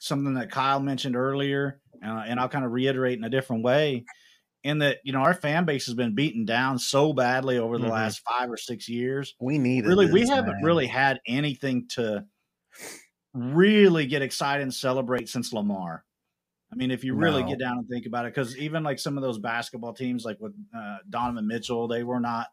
something 0.00 0.34
that 0.34 0.50
Kyle 0.50 0.80
mentioned 0.80 1.14
earlier, 1.14 1.80
uh, 2.04 2.24
and 2.26 2.40
I'll 2.40 2.48
kind 2.48 2.64
of 2.64 2.72
reiterate 2.72 3.18
in 3.18 3.24
a 3.24 3.30
different 3.30 3.62
way. 3.62 4.04
In 4.68 4.78
that, 4.80 4.98
you 5.02 5.14
know, 5.14 5.20
our 5.20 5.32
fan 5.32 5.64
base 5.64 5.86
has 5.86 5.94
been 5.94 6.14
beaten 6.14 6.44
down 6.44 6.78
so 6.78 7.14
badly 7.14 7.56
over 7.56 7.78
the 7.78 7.86
Mhm. 7.86 7.90
last 7.90 8.20
five 8.20 8.50
or 8.50 8.58
six 8.58 8.86
years. 8.86 9.34
We 9.40 9.56
need 9.56 9.86
Really, 9.86 10.12
we 10.12 10.28
haven't 10.28 10.62
really 10.62 10.86
had 10.86 11.20
anything 11.26 11.88
to 11.92 12.26
really 13.32 14.04
get 14.06 14.20
excited 14.20 14.62
and 14.62 14.74
celebrate 14.74 15.30
since 15.30 15.54
Lamar. 15.54 16.04
I 16.70 16.76
mean, 16.76 16.90
if 16.90 17.02
you 17.02 17.14
really 17.14 17.42
No. 17.44 17.48
get 17.48 17.58
down 17.58 17.78
and 17.78 17.88
think 17.88 18.04
about 18.04 18.26
it, 18.26 18.34
because 18.34 18.58
even 18.58 18.82
like 18.82 18.98
some 18.98 19.16
of 19.16 19.22
those 19.22 19.38
basketball 19.38 19.94
teams, 19.94 20.26
like 20.26 20.38
with 20.38 20.52
uh, 20.76 20.98
Donovan 21.08 21.46
Mitchell, 21.46 21.88
they 21.88 22.04
were 22.04 22.20
not. 22.20 22.48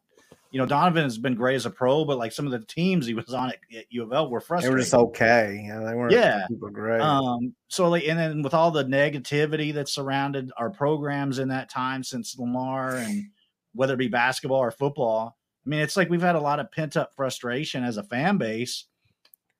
You 0.55 0.61
know, 0.61 0.67
Donovan 0.67 1.03
has 1.03 1.17
been 1.17 1.35
great 1.35 1.55
as 1.55 1.65
a 1.65 1.69
pro, 1.69 2.05
but 2.05 2.17
like 2.17 2.31
some 2.31 2.45
of 2.45 2.53
the 2.53 2.65
teams 2.65 3.05
he 3.05 3.13
was 3.13 3.33
on 3.33 3.49
at, 3.49 3.57
at 3.77 3.87
U 3.89 4.03
of 4.03 4.13
L 4.13 4.29
were 4.29 4.39
frustrating. 4.39 4.71
They 4.71 4.75
were 4.77 4.79
just 4.83 4.93
okay. 4.93 5.65
Yeah, 5.67 5.79
they 5.79 5.93
weren't 5.93 6.13
Yeah. 6.13 6.47
super 6.47 6.69
great. 6.69 7.01
Um, 7.01 7.53
so 7.67 7.89
like, 7.89 8.05
and 8.07 8.17
then 8.17 8.41
with 8.41 8.53
all 8.53 8.71
the 8.71 8.85
negativity 8.85 9.73
that 9.73 9.89
surrounded 9.89 10.53
our 10.55 10.69
programs 10.69 11.39
in 11.39 11.49
that 11.49 11.69
time 11.69 12.05
since 12.05 12.39
Lamar, 12.39 12.95
and 12.95 13.25
whether 13.73 13.95
it 13.95 13.97
be 13.97 14.07
basketball 14.07 14.59
or 14.59 14.71
football, 14.71 15.37
I 15.65 15.69
mean, 15.69 15.81
it's 15.81 15.97
like 15.97 16.09
we've 16.09 16.21
had 16.21 16.35
a 16.35 16.39
lot 16.39 16.61
of 16.61 16.71
pent 16.71 16.95
up 16.95 17.11
frustration 17.17 17.83
as 17.83 17.97
a 17.97 18.03
fan 18.03 18.37
base. 18.37 18.85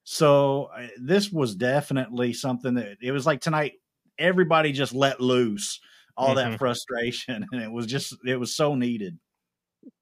So 0.06 0.70
uh, 0.78 0.88
this 0.98 1.30
was 1.30 1.56
definitely 1.58 2.32
something 2.32 2.74
that 2.76 3.00
it 3.02 3.12
was 3.12 3.26
like 3.26 3.42
tonight. 3.42 3.74
Everybody 4.18 4.72
just 4.72 4.94
let 4.94 5.20
loose 5.20 5.82
all 6.16 6.36
Mhm. 6.36 6.52
that 6.52 6.58
frustration, 6.58 7.46
and 7.52 7.62
it 7.62 7.70
was 7.70 7.86
just 7.86 8.16
it 8.26 8.38
was 8.38 8.56
so 8.56 8.76
needed. 8.76 9.20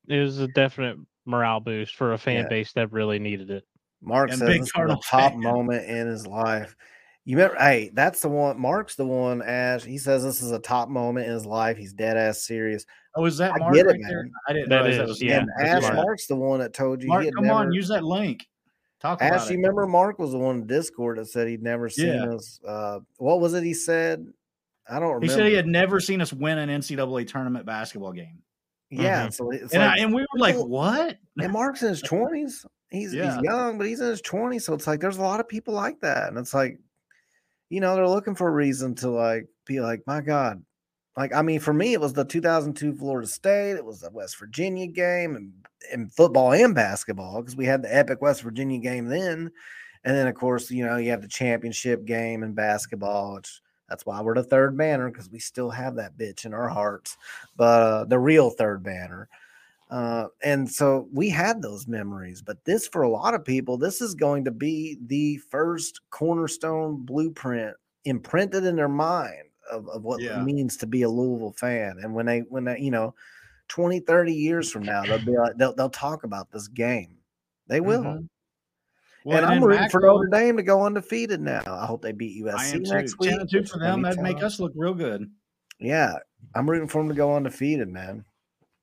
It 0.08 0.20
was 0.20 0.40
a 0.40 0.48
definite 0.48 0.98
morale 1.26 1.60
boost 1.60 1.96
for 1.96 2.14
a 2.14 2.18
fan 2.18 2.44
Yeah. 2.44 2.50
base 2.50 2.74
that 2.74 2.92
really 2.92 3.20
needed 3.20 3.50
it. 3.50 3.66
Mark 4.02 4.30
and 4.30 4.40
says 4.40 4.48
big 4.50 4.62
this 4.62 4.72
is 4.76 5.06
top 5.06 5.32
fan. 5.32 5.40
moment 5.40 5.86
in 5.86 6.08
his 6.08 6.28
life. 6.28 6.76
You 7.26 7.38
remember? 7.38 7.58
Hey, 7.58 7.90
that's 7.94 8.20
the 8.20 8.28
one. 8.28 8.60
Mark's 8.60 8.96
the 8.96 9.06
one. 9.06 9.42
Ash. 9.42 9.84
He 9.84 9.98
says 9.98 10.24
this 10.24 10.42
is 10.42 10.52
a 10.52 10.60
top 10.60 10.90
moment 10.90 11.26
in 11.28 11.32
his 11.32 11.46
life. 11.46 11.78
He's 11.78 11.94
dead 11.94 12.18
ass 12.18 12.46
serious. 12.46 12.86
Oh, 13.16 13.24
is 13.26 13.38
that 13.38 13.54
I 13.54 13.60
Mark 13.60 13.74
get 13.76 13.86
it, 13.86 13.90
right 13.92 14.00
there? 14.10 14.24
man. 14.24 14.32
I 14.50 14.54
didn't 14.54 14.70
That 14.70 14.82
realize 14.82 14.98
that 14.98 15.04
is, 15.04 15.10
was 15.10 15.22
yeah, 15.22 15.40
and 15.40 15.68
Ash 15.68 15.80
smart. 15.84 15.96
Mark's 15.96 16.28
the 16.28 16.36
one 16.36 16.60
that 16.60 16.74
told 16.74 17.02
you. 17.02 17.08
Mark, 17.08 17.22
he 17.22 17.26
had 17.28 17.36
come 17.36 17.46
never, 17.46 17.60
on, 17.60 17.72
use 17.72 17.88
that 17.88 18.04
link. 18.04 18.46
Talk 19.00 19.22
Ash, 19.22 19.32
about 19.32 19.50
you 19.50 19.54
it. 19.54 19.58
remember 19.58 19.88
Mark 19.88 20.20
was 20.20 20.32
the 20.32 20.38
one 20.38 20.58
in 20.58 20.68
Discord 20.68 21.18
that 21.18 21.28
said 21.28 21.48
he'd 21.48 21.64
never 21.64 21.88
seen 21.90 22.08
Yeah. 22.08 22.34
us. 22.34 22.60
Uh, 22.68 23.00
what 23.18 23.40
was 23.40 23.54
it 23.54 23.64
he 23.64 23.74
said? 23.74 24.26
I 24.90 25.00
don't 25.00 25.04
remember. 25.14 25.26
He 25.26 25.32
said 25.32 25.46
he 25.48 25.54
had 25.54 25.68
never 25.68 26.02
seen 26.02 26.20
us 26.20 26.34
win 26.34 26.58
an 26.58 26.70
NCAA 26.70 27.26
tournament 27.28 27.66
basketball 27.66 28.12
game. 28.12 28.40
Yeah, 29.02 29.28
Mhm. 29.28 29.34
so 29.34 29.52
it's 29.52 29.74
And, 29.74 29.82
like, 29.84 30.00
I, 30.00 30.02
and 30.04 30.14
we 30.14 30.22
were 30.22 30.40
like, 30.40 30.56
what? 30.58 31.18
and 31.40 31.52
Mark's 31.52 31.82
in 31.84 31.90
his 31.90 32.02
twenties. 32.04 32.66
He's 32.90 33.14
Yeah. 33.14 33.36
he's 33.36 33.44
young, 33.44 33.78
but 33.78 33.88
he's 33.88 34.00
in 34.02 34.08
his 34.08 34.22
twenties. 34.22 34.66
So 34.66 34.74
it's 34.74 34.88
like 34.88 35.00
there's 35.00 35.18
a 35.18 35.22
lot 35.22 35.40
of 35.40 35.48
people 35.48 35.74
like 35.74 36.00
that, 36.02 36.30
and 36.30 36.38
it's 36.38 36.54
like, 36.54 36.78
you 37.70 37.80
know, 37.82 37.96
they're 37.96 38.08
looking 38.08 38.36
for 38.36 38.48
a 38.48 38.52
reason 38.52 38.94
to 38.96 39.10
like 39.10 39.48
be 39.66 39.80
like, 39.82 40.02
my 40.06 40.22
God, 40.22 40.64
like 41.18 41.34
I 41.34 41.42
mean, 41.42 41.60
for 41.60 41.74
me, 41.74 41.94
it 41.94 42.02
was 42.02 42.14
the 42.14 42.24
2002 42.26 42.94
Florida 42.94 43.28
State, 43.28 43.72
it 43.78 43.86
was 43.86 44.02
the 44.02 44.12
West 44.12 44.38
Virginia 44.40 44.88
game, 44.88 45.36
and 45.36 45.52
in 45.92 46.10
football 46.10 46.54
and 46.54 46.74
basketball 46.76 47.42
because 47.42 47.56
we 47.56 47.66
had 47.66 47.82
the 47.82 47.94
epic 47.96 48.22
West 48.22 48.42
Virginia 48.44 48.80
game 48.80 49.06
then, 49.08 49.52
and 50.04 50.16
then 50.16 50.28
of 50.28 50.36
course, 50.36 50.70
you 50.72 50.86
know, 50.86 50.98
you 50.98 51.10
have 51.10 51.22
the 51.22 51.28
championship 51.28 52.06
game 52.06 52.44
in 52.44 52.54
basketball, 52.54 53.36
which. 53.36 53.60
That's 53.94 54.08
why 54.08 54.20
we're 54.24 54.34
the 54.34 54.44
third 54.44 54.76
banner 54.76 55.12
because 55.12 55.30
we 55.30 55.38
still 55.38 55.70
have 55.70 55.94
that 55.98 56.18
bitch 56.18 56.46
in 56.46 56.54
our 56.56 56.68
hearts, 56.68 57.16
but 57.56 57.82
uh, 57.84 58.06
the 58.06 58.18
real 58.18 58.50
third 58.50 58.82
banner. 58.82 59.30
Uh, 59.92 60.30
and 60.44 60.68
so 60.68 61.08
we 61.14 61.30
had 61.30 61.62
those 61.62 61.88
memories, 61.88 62.42
but 62.42 62.66
this 62.66 62.88
for 62.88 63.04
a 63.04 63.10
lot 63.10 63.36
of 63.36 63.46
people, 63.46 63.78
this 63.78 64.02
is 64.02 64.16
going 64.16 64.46
to 64.46 64.50
be 64.50 64.98
the 65.06 65.38
first 65.52 66.02
cornerstone 66.10 67.06
blueprint 67.06 67.78
imprinted 68.06 68.64
in 68.66 68.76
their 68.76 68.90
mind 68.90 69.44
of, 69.72 69.88
of 69.90 70.04
what 70.04 70.20
Yeah. 70.22 70.42
it 70.42 70.44
means 70.44 70.76
to 70.78 70.88
be 70.88 71.04
a 71.04 71.10
Louisville 71.10 71.52
fan. 71.54 72.00
And 72.02 72.16
when 72.16 72.26
they, 72.26 72.40
when 72.40 72.64
they, 72.64 72.80
you 72.80 72.90
know, 72.90 73.14
20, 73.68 74.00
30 74.00 74.34
years 74.34 74.72
from 74.72 74.82
now, 74.86 75.06
they'll 75.06 75.24
be 75.24 75.38
like, 75.38 75.56
they'll, 75.58 75.76
they'll 75.76 75.92
talk 75.92 76.24
about 76.24 76.50
this 76.50 76.68
game. 76.68 77.20
They 77.68 77.80
will. 77.80 78.02
Mhm. 78.02 78.28
Well, 79.26 79.38
and 79.38 79.46
I'm 79.46 79.60
then 79.60 79.64
rooting 79.64 79.90
for 79.90 80.02
Notre 80.02 80.28
Dame 80.28 80.58
to 80.58 80.64
go 80.64 80.86
undefeated 80.86 81.42
now. 81.42 81.62
I 81.68 81.86
hope 81.86 82.02
they 82.02 82.12
beat 82.12 82.44
USC 82.44 82.58
I 82.58 82.68
am 82.68 82.84
too. 82.84 82.92
next 82.92 83.20
week. 83.20 83.30
10 83.30 83.40
and 83.42 83.50
2 83.50 83.64
for 83.66 83.80
them. 83.80 84.02
That'd 84.02 84.20
make 84.20 84.44
us 84.44 84.60
look 84.60 84.74
real 84.76 84.94
good. 84.94 85.30
Yeah, 85.80 86.16
I'm 86.56 86.70
rooting 86.70 86.88
for 86.88 87.00
them 87.00 87.10
to 87.10 87.16
go 87.16 87.36
undefeated, 87.36 87.88
man. 87.88 88.26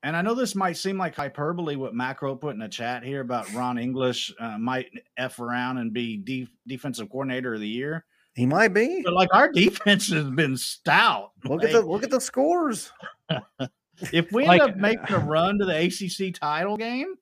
And 0.02 0.16
I 0.16 0.22
know 0.22 0.34
this 0.34 0.54
might 0.54 0.78
seem 0.78 0.96
like 0.96 1.14
hyperbole 1.14 1.76
what 1.76 1.94
Macro 1.94 2.34
put 2.34 2.54
in 2.54 2.60
the 2.60 2.68
chat 2.68 3.04
here 3.04 3.20
about 3.20 3.52
Ron 3.52 3.76
English 3.78 4.32
uh, 4.40 4.56
might 4.56 4.86
F 5.18 5.38
around 5.40 5.76
and 5.76 5.92
be 5.92 6.16
def- 6.16 6.48
defensive 6.66 7.10
coordinator 7.10 7.54
of 7.54 7.60
the 7.60 7.68
year. 7.68 8.06
He 8.34 8.46
might 8.46 8.68
be. 8.68 9.02
But 9.04 9.12
like 9.12 9.28
our 9.34 9.52
defense 9.52 10.10
has 10.10 10.30
been 10.30 10.56
stout. 10.56 11.32
Look 11.44 11.64
at 11.64 11.72
the 11.72 11.82
look 11.82 12.02
at 12.02 12.10
the 12.10 12.20
scores. 12.20 12.90
if 14.12 14.32
we 14.32 14.46
Like, 14.46 14.62
end 14.62 14.70
up 14.70 14.76
making 14.78 15.14
a 15.14 15.18
run 15.18 15.58
to 15.58 15.66
the 15.66 15.76
ACC 15.84 16.34
title 16.34 16.78
game, 16.78 17.16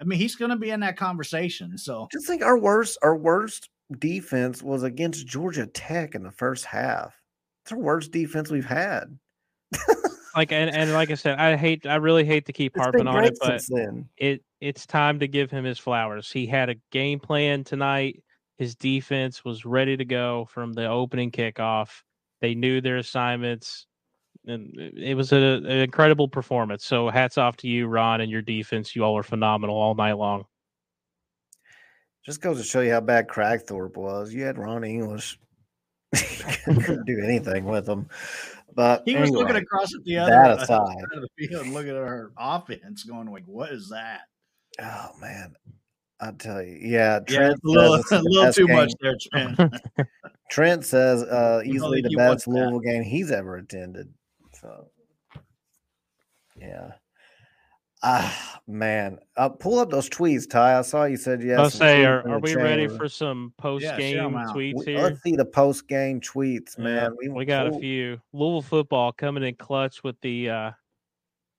I 0.00 0.04
mean, 0.04 0.18
he's 0.18 0.36
going 0.36 0.50
to 0.50 0.56
be 0.56 0.70
in 0.70 0.80
that 0.80 0.96
conversation. 0.96 1.78
So 1.78 2.08
Just 2.12 2.26
think 2.26 2.42
our 2.42 2.58
worst 2.58 2.98
our 3.02 3.16
worst 3.16 3.68
defense 3.98 4.62
was 4.62 4.82
against 4.82 5.26
Georgia 5.26 5.66
Tech 5.66 6.14
in 6.14 6.22
the 6.22 6.30
first 6.30 6.64
half. 6.64 7.14
It's 7.64 7.72
our 7.72 7.78
worst 7.78 8.10
defense 8.10 8.50
we've 8.50 8.64
had. 8.64 9.18
Like 10.36 10.50
and, 10.50 10.74
and 10.74 10.92
like 10.92 11.10
I 11.10 11.14
said, 11.14 11.38
I 11.38 11.56
hate 11.56 11.86
I 11.86 11.96
really 11.96 12.24
hate 12.24 12.46
to 12.46 12.52
keep 12.52 12.74
It's 12.74 12.82
harping 12.82 13.06
on 13.06 13.24
it, 13.24 13.38
but 13.40 13.62
then. 13.68 14.08
it 14.16 14.42
it's 14.60 14.86
time 14.86 15.20
to 15.20 15.28
give 15.28 15.50
him 15.50 15.64
his 15.64 15.78
flowers. 15.78 16.30
He 16.30 16.46
had 16.46 16.70
a 16.70 16.76
game 16.90 17.20
plan 17.20 17.62
tonight. 17.64 18.22
His 18.58 18.74
defense 18.74 19.44
was 19.44 19.64
ready 19.64 19.96
to 19.96 20.04
go 20.04 20.46
from 20.50 20.72
the 20.72 20.86
opening 20.86 21.30
kickoff. 21.30 22.02
They 22.40 22.54
knew 22.54 22.80
their 22.80 22.96
assignments, 22.96 23.86
and 24.46 24.78
it 24.78 24.94
it 24.96 25.14
was 25.14 25.32
a, 25.32 25.36
an 25.36 25.66
incredible 25.66 26.28
performance. 26.28 26.84
So 26.84 27.08
hats 27.08 27.38
off 27.38 27.56
to 27.58 27.68
you, 27.68 27.86
Ron, 27.86 28.20
and 28.20 28.30
your 28.30 28.42
defense. 28.42 28.94
You 28.94 29.04
all 29.04 29.14
were 29.14 29.22
phenomenal 29.22 29.76
all 29.76 29.94
night 29.94 30.14
long. 30.14 30.44
Just 32.24 32.40
goes 32.40 32.58
to 32.58 32.64
show 32.64 32.80
you 32.80 32.92
how 32.92 33.00
bad 33.00 33.28
Cragthorpe 33.28 33.96
was. 33.96 34.32
You 34.32 34.44
had 34.44 34.58
Ron 34.58 34.84
English. 34.84 35.38
Couldn't 36.64 37.06
do 37.06 37.20
anything 37.22 37.64
with 37.64 37.88
him. 37.88 38.08
But 38.74 39.02
he 39.04 39.16
was 39.16 39.30
looking 39.30 39.56
across 39.56 39.94
at 39.94 40.02
the 40.04 40.18
other 40.18 40.30
that 40.30 40.62
aside. 40.62 40.66
side 40.66 41.04
of 41.14 41.22
the 41.22 41.46
field, 41.46 41.66
looking 41.68 41.90
at 41.90 41.96
our 41.96 42.32
offense, 42.36 43.04
going 43.04 43.30
like, 43.30 43.44
"What 43.46 43.70
is 43.70 43.90
that?" 43.90 44.22
Oh 44.80 45.10
man, 45.20 45.54
I 46.20 46.32
tell 46.32 46.62
you, 46.62 46.78
yeah. 46.80 47.20
Yeah, 47.28 47.36
Trent 47.36 47.52
it's 47.52 47.64
a 47.64 47.68
little, 47.68 48.02
says 48.02 48.20
a 48.26 48.28
little 48.28 48.52
too 48.52 48.66
game. 48.66 48.76
much 48.76 48.92
there, 49.00 49.14
Trent. 49.32 49.74
Trent 50.50 50.84
says 50.84 51.22
uh, 51.22 51.62
easily 51.64 52.00
the 52.00 52.10
you 52.10 52.18
want 52.18 52.38
best 52.38 52.46
that. 52.46 52.50
Louisville 52.50 52.80
game 52.80 53.02
he's 53.02 53.30
ever 53.30 53.56
attended. 53.56 54.12
So, 54.64 54.88
yeah. 56.58 56.92
Ah, 58.02 58.60
man. 58.66 59.18
Uh, 59.36 59.48
pull 59.50 59.78
up 59.78 59.90
those 59.90 60.08
tweets, 60.08 60.48
Ty. 60.48 60.78
I 60.78 60.82
saw 60.82 61.04
you 61.04 61.16
said 61.18 61.42
yes. 61.42 61.58
I'll 61.58 61.70
say, 61.70 62.04
are, 62.04 62.26
are 62.28 62.38
we 62.38 62.54
ready 62.54 62.88
for 62.88 63.08
some 63.08 63.52
post 63.58 63.84
game 63.84 63.98
game 63.98 64.18
'em 64.24 64.36
out. 64.36 64.54
tweets 64.56 64.74
We, 64.86 64.92
here? 64.92 65.02
let's 65.02 65.22
see 65.22 65.36
the 65.36 65.44
post 65.44 65.86
game 65.88 66.20
tweets, 66.20 66.78
Yeah, 66.78 66.84
man. 66.84 67.16
we 67.34 67.44
got 67.44 67.66
a 67.66 67.72
few. 67.78 68.20
Louisville 68.32 68.62
football 68.62 69.12
coming 69.12 69.42
in 69.42 69.54
clutch 69.56 70.02
with 70.02 70.18
the 70.22 70.48
uh 70.50 70.70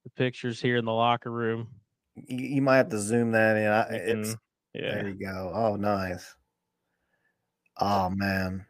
the 0.04 0.10
pictures 0.12 0.60
here 0.62 0.78
in 0.78 0.86
the 0.86 0.94
locker 0.94 1.32
room. 1.32 1.68
You, 2.16 2.38
you 2.38 2.62
might 2.62 2.78
have 2.78 2.90
to 2.90 3.00
zoom 3.00 3.32
that 3.32 3.58
in. 3.58 3.68
I, 3.68 3.82
it's 3.96 4.30
can- 4.32 4.40
yeah. 4.76 4.96
there. 4.96 5.08
You 5.10 5.14
go. 5.16 5.52
Oh, 5.54 5.76
nice. 5.76 6.36
Oh 7.80 8.10
man, 8.10 8.66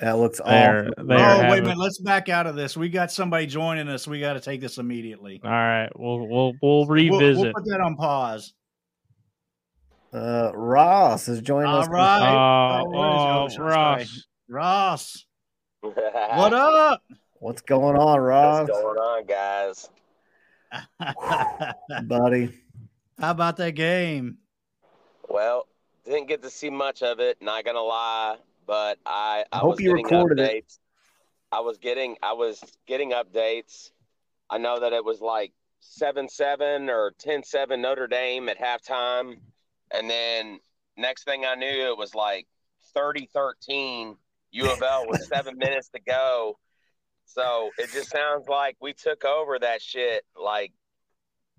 that 0.00 0.18
looks 0.18 0.40
They're, 0.44 0.88
awful. 0.90 1.06
they're 1.06 1.18
oh, 1.18 1.50
wait 1.50 1.58
a 1.58 1.62
minute. 1.62 1.78
Let's 1.78 1.98
back 1.98 2.28
out 2.28 2.46
of 2.46 2.54
this. 2.54 2.76
We 2.76 2.88
got 2.88 3.10
somebody 3.10 3.46
joining 3.46 3.88
us. 3.88 4.06
We 4.06 4.20
got 4.20 4.34
to 4.34 4.40
take 4.40 4.60
this 4.60 4.78
immediately. 4.78 5.40
All 5.44 5.50
right, 5.50 5.88
we'll 5.96 6.26
we'll 6.28 6.52
we'll 6.62 6.80
We'll- 6.80 6.86
revisit. 6.86 7.44
We'll, 7.44 7.52
put 7.54 7.64
that 7.66 7.80
on 7.80 7.96
pause. 7.96 8.52
Uh, 10.12 10.50
Ross 10.54 11.28
is 11.28 11.40
joining 11.40 11.68
All 11.68 11.80
us. 11.80 11.88
right. 11.88 12.30
oh, 12.30 12.92
Oh, 12.94 13.48
oh. 13.50 13.58
Ross. 13.62 14.26
Ross, 14.48 15.26
what 15.80 15.96
what 16.36 16.54
up? 16.54 17.02
What's 17.40 17.60
going 17.62 17.96
on, 17.96 18.20
Ross? 18.20 18.68
What's 18.68 18.80
going 18.80 18.98
on, 18.98 19.26
guys? 19.26 19.88
buddy? 22.06 22.52
How 23.18 23.30
about 23.30 23.56
that 23.58 23.72
game? 23.72 24.38
Well, 25.28 25.66
didn't 26.04 26.28
get 26.28 26.42
to 26.42 26.50
see 26.50 26.70
much 26.70 27.02
of 27.02 27.18
it. 27.20 27.38
Not 27.42 27.64
gonna 27.64 27.80
lie, 27.80 28.36
but 28.66 28.98
I, 29.06 29.44
I, 29.52 29.58
hope 29.58 29.72
was 29.72 29.80
you 29.80 29.90
getting 29.90 30.04
recorded 30.04 30.38
updates. 30.38 30.56
it. 30.56 30.78
I 31.52 31.60
was 31.60 31.78
getting 31.78 32.16
I 32.22 32.32
was 32.32 32.62
getting 32.86 33.12
updates. 33.12 33.90
I 34.50 34.58
know 34.58 34.80
that 34.80 34.92
it 34.92 35.04
was 35.04 35.20
like 35.20 35.52
seven 35.80 36.28
seven 36.28 36.90
or 36.90 37.12
10-7 37.24 37.80
Notre 37.80 38.06
Dame 38.06 38.48
at 38.48 38.58
halftime, 38.58 39.38
and 39.92 40.10
then 40.10 40.58
next 40.96 41.24
thing 41.24 41.44
I 41.44 41.54
knew, 41.54 41.90
it 41.90 41.98
was 41.98 42.14
like 42.14 42.46
30-13 42.96 44.16
U 44.52 44.70
of 44.70 44.82
L 44.82 45.06
with 45.08 45.20
seven 45.32 45.56
minutes 45.58 45.88
to 45.90 46.00
go. 46.00 46.58
So 47.26 47.70
it 47.78 47.92
just 47.92 48.10
sounds 48.10 48.48
like 48.48 48.76
we 48.80 48.92
took 48.92 49.24
over 49.24 49.58
that 49.58 49.82
shit. 49.82 50.24
Like 50.40 50.72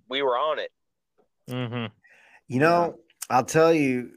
we 0.10 0.22
were 0.22 0.38
on 0.38 0.60
it. 0.60 0.72
hmm 1.50 1.86
You 2.48 2.60
know, 2.60 2.96
I'll 3.30 3.43
tell 3.43 3.74
you, 3.74 4.12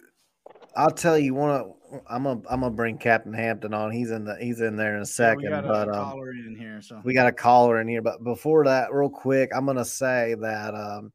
I'll 0.77 0.91
tell 0.91 1.19
you 1.19 1.35
one. 1.35 1.51
Of, 1.51 1.73
I'm 2.09 2.23
gonna 2.25 2.41
I'm 2.49 2.61
gonna 2.61 2.71
bring 2.71 2.99
Captain 2.99 3.33
Hampton 3.33 3.75
on. 3.75 3.91
He's 3.91 4.11
in 4.11 4.25
the 4.25 4.37
he's 4.41 4.61
in 4.61 4.77
there 4.77 4.93
in 4.95 4.99
a 4.99 5.01
we 5.01 5.07
second, 5.07 5.51
got 5.51 5.65
a 5.65 5.69
but 5.69 5.89
um, 5.89 5.95
caller 5.95 6.31
in 6.31 6.57
here. 6.59 6.81
So 6.81 7.01
we 7.05 7.15
got 7.15 7.27
a 7.27 7.33
caller 7.33 7.81
in 7.81 7.89
here. 7.89 8.03
But 8.03 8.23
before 8.23 8.65
that, 8.65 8.93
real 8.93 9.11
quick, 9.11 9.51
I'm 9.55 9.67
gonna 9.67 9.85
say 9.85 10.35
that 10.41 10.75
um, 10.75 11.13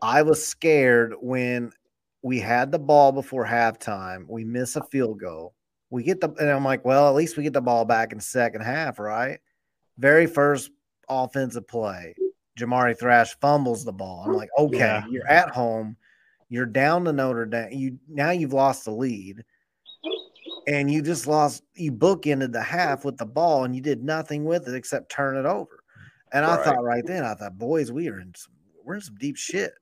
I 0.00 0.22
was 0.22 0.46
scared 0.46 1.14
when 1.20 1.72
we 2.22 2.40
had 2.40 2.72
the 2.72 2.78
ball 2.78 3.12
before 3.12 3.46
halftime. 3.46 4.24
We 4.28 4.44
miss 4.44 4.76
a 4.76 4.82
field 4.84 5.20
goal. 5.20 5.54
We 5.90 6.02
get 6.02 6.20
the 6.20 6.30
and 6.38 6.50
I'm 6.50 6.64
like, 6.64 6.84
well, 6.84 7.08
at 7.08 7.14
least 7.14 7.36
we 7.36 7.42
get 7.42 7.52
the 7.52 7.60
ball 7.60 7.84
back 7.84 8.12
in 8.12 8.18
the 8.18 8.24
second 8.24 8.62
half, 8.62 8.98
right? 8.98 9.40
Very 9.98 10.26
first 10.26 10.70
offensive 11.08 11.66
play, 11.66 12.14
Jamari 12.58 12.98
Thrash 12.98 13.36
fumbles 13.40 13.84
the 13.84 13.92
ball. 13.92 14.24
I'm 14.26 14.34
like, 14.34 14.50
okay, 14.58 14.78
Yeah. 14.78 15.04
you're 15.10 15.26
at 15.28 15.50
home, 15.50 15.96
you're 16.48 16.66
down 16.66 17.04
to 17.04 17.12
Notre 17.12 17.46
Dame. 17.46 17.72
You 17.72 17.98
now 18.08 18.30
you've 18.30 18.52
lost 18.52 18.84
the 18.84 18.90
lead, 18.90 19.44
and 20.66 20.90
you 20.90 21.02
just 21.02 21.26
lost. 21.26 21.62
You 21.74 21.92
bookended 21.92 22.52
the 22.52 22.62
half 22.62 23.04
with 23.04 23.16
the 23.16 23.26
ball, 23.26 23.64
and 23.64 23.74
you 23.74 23.82
did 23.82 24.02
nothing 24.02 24.44
with 24.44 24.68
it 24.68 24.74
except 24.74 25.10
turn 25.10 25.36
it 25.36 25.46
over. 25.46 25.82
And 26.32 26.44
I 26.44 26.56
Right. 26.56 26.64
thought 26.64 26.82
right 26.82 27.06
then, 27.06 27.24
I 27.24 27.34
thought, 27.34 27.58
boys, 27.58 27.90
we 27.90 28.08
are 28.08 28.20
in 28.20 28.32
some, 28.36 28.52
we're 28.84 28.96
in 28.96 29.00
some 29.00 29.16
deep 29.16 29.36
shit. 29.36 29.72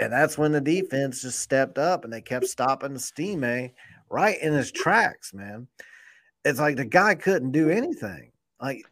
And 0.00 0.12
that's 0.12 0.36
when 0.36 0.52
the 0.52 0.60
defense 0.60 1.22
just 1.22 1.38
stepped 1.40 1.78
up 1.78 2.04
and 2.04 2.12
they 2.12 2.20
kept 2.20 2.46
stopping 2.46 2.92
the 2.92 3.00
steam 3.00 3.44
A 3.44 3.72
right 4.10 4.36
in 4.42 4.52
his 4.52 4.72
tracks, 4.72 5.32
man. 5.32 5.68
It's 6.44 6.58
like 6.58 6.76
the 6.76 6.84
guy 6.84 7.14
couldn't 7.14 7.52
do 7.52 7.70
anything. 7.70 8.32
Like 8.60 8.84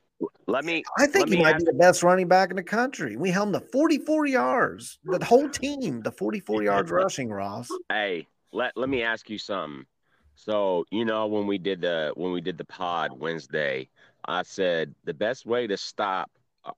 Let 0.47 0.65
me 0.65 0.83
I 0.99 1.07
think 1.07 1.29
he 1.29 1.37
might 1.37 1.55
ask- 1.55 1.65
be 1.65 1.71
the 1.71 1.79
best 1.79 2.03
running 2.03 2.29
back 2.29 2.51
in 2.51 2.57
the 2.57 2.63
country. 2.63 3.17
We 3.17 3.31
held 3.31 3.49
him 3.49 3.61
to 3.61 3.67
44 3.69 4.27
yards. 4.27 4.99
The 5.05 5.25
whole 5.25 5.49
team, 5.49 6.03
the 6.03 6.13
44 6.13 6.63
yards 6.63 6.91
rushing, 6.91 7.31
Ross. 7.31 7.71
Hey, 7.89 8.27
let 8.53 8.77
let 8.77 8.89
me 8.89 9.03
ask 9.03 9.31
you 9.31 9.39
something. 9.39 9.87
So, 10.35 10.85
you 10.91 11.05
know, 11.05 11.27
when 11.27 11.47
we 11.47 11.59
did 11.59 11.81
the 11.81 12.13
when 12.15 12.33
we 12.33 12.41
did 12.41 12.59
the 12.59 12.65
pod 12.65 13.13
Wednesday, 13.19 13.89
I 14.25 14.43
said 14.43 14.95
the 15.05 15.15
best 15.15 15.47
way 15.47 15.67
to 15.67 15.77
stop 15.77 16.31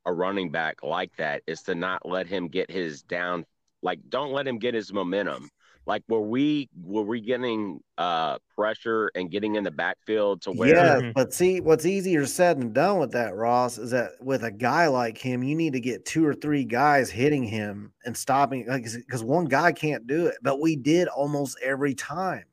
a 0.06 0.12
running 0.12 0.50
back 0.50 0.82
like 0.82 1.14
that 1.16 1.42
is 1.46 1.62
to 1.62 1.74
not 1.74 2.06
let 2.06 2.26
him 2.26 2.48
get 2.48 2.70
his 2.70 3.02
down 3.02 3.44
like 3.82 3.98
don't 4.08 4.32
let 4.32 4.46
him 4.46 4.58
get 4.58 4.74
his 4.74 4.92
momentum. 4.92 5.50
Like 5.86 6.04
were 6.08 6.20
we 6.20 6.68
were 6.84 7.02
we 7.02 7.20
getting 7.20 7.80
uh 7.98 8.38
pressure 8.54 9.10
and 9.16 9.30
getting 9.30 9.56
in 9.56 9.64
the 9.64 9.70
backfield 9.70 10.42
to 10.42 10.52
where 10.52 10.68
Yeah, 10.68 11.00
Mhm. 11.00 11.14
but 11.14 11.32
see, 11.34 11.60
what's 11.60 11.84
easier 11.84 12.24
said 12.26 12.60
than 12.60 12.72
done 12.72 12.98
with 13.00 13.10
that, 13.12 13.34
Ross, 13.34 13.78
is 13.78 13.90
that 13.90 14.12
with 14.20 14.44
a 14.44 14.52
guy 14.52 14.86
like 14.86 15.18
him, 15.18 15.42
you 15.42 15.56
need 15.56 15.72
to 15.72 15.80
get 15.80 16.04
two 16.04 16.24
or 16.24 16.34
three 16.34 16.64
guys 16.64 17.10
hitting 17.10 17.42
him 17.44 17.92
and 18.04 18.16
stopping, 18.16 18.66
like 18.68 18.84
because 18.84 19.24
one 19.24 19.46
guy 19.46 19.72
can't 19.72 20.06
do 20.06 20.26
it. 20.26 20.36
But 20.42 20.60
we 20.60 20.76
did 20.76 21.08
almost 21.08 21.58
every 21.62 21.94
time. 21.94 22.44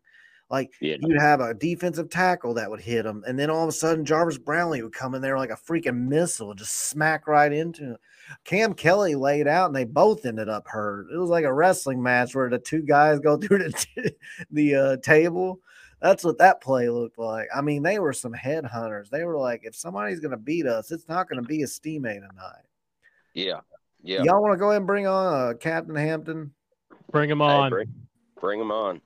Like 0.50 0.72
Yeah. 0.82 0.96
you'd 1.00 1.22
have 1.22 1.42
a 1.42 1.54
defensive 1.54 2.10
tackle 2.10 2.56
that 2.56 2.72
would 2.72 2.82
hit 2.82 3.06
him, 3.06 3.24
and 3.28 3.38
then 3.38 3.52
all 3.52 3.62
of 3.62 3.70
a 3.70 3.74
sudden 3.74 4.04
Jarvis 4.06 4.40
Brownlee 4.40 4.82
would 4.82 4.94
come 4.94 5.14
in 5.14 5.22
there 5.22 5.38
like 5.38 5.52
a 5.52 5.56
freaking 5.56 6.08
missile, 6.08 6.56
just 6.56 6.90
smack 6.90 7.28
right 7.28 7.54
into 7.54 7.84
him. 7.84 7.98
Cam 8.44 8.74
Kelly 8.74 9.16
laid 9.16 9.48
out, 9.48 9.68
and 9.68 9.76
they 9.76 9.86
both 9.86 10.26
ended 10.26 10.50
up 10.50 10.68
hurt. 10.68 11.08
It 11.14 11.18
was 11.18 11.30
like 11.30 11.46
a 11.46 11.54
wrestling 11.54 12.02
match 12.02 12.36
where 12.36 12.50
the 12.50 12.60
two 12.60 12.82
guys 12.82 13.20
go 13.20 13.38
through 13.42 13.60
the 13.60 14.16
the 14.52 14.76
uh, 14.76 14.98
table. 14.98 15.60
That's 16.02 16.24
what 16.24 16.38
that 16.38 16.62
play 16.62 16.88
looked 16.90 17.18
like. 17.20 17.48
I 17.54 17.60
mean, 17.62 17.84
they 17.84 18.00
were 18.00 18.14
some 18.14 18.34
headhunters. 18.34 19.10
They 19.10 19.26
were 19.26 19.38
like, 19.38 19.62
if 19.64 19.76
somebody's 19.76 20.22
going 20.22 20.32
to 20.32 20.38
beat 20.38 20.66
us, 20.66 20.92
it's 20.92 21.10
not 21.10 21.28
going 21.28 21.42
to 21.42 21.48
be 21.48 21.62
Estime 21.62 22.04
tonight. 22.04 22.64
Yeah. 23.34 23.60
Yeah. 24.02 24.24
Y'all 24.24 24.42
want 24.42 24.54
to 24.54 24.58
go 24.58 24.68
ahead 24.70 24.78
and 24.78 24.88
bring 24.88 25.08
on 25.08 25.50
uh, 25.50 25.54
Captain 25.56 25.96
Hampton? 25.98 26.54
Bring 27.12 27.30
him 27.30 27.40
Hey, 27.40 27.44
on. 27.44 27.70
bring, 27.70 27.94
bring 28.40 28.62
him 28.62 28.72
on. 28.72 29.02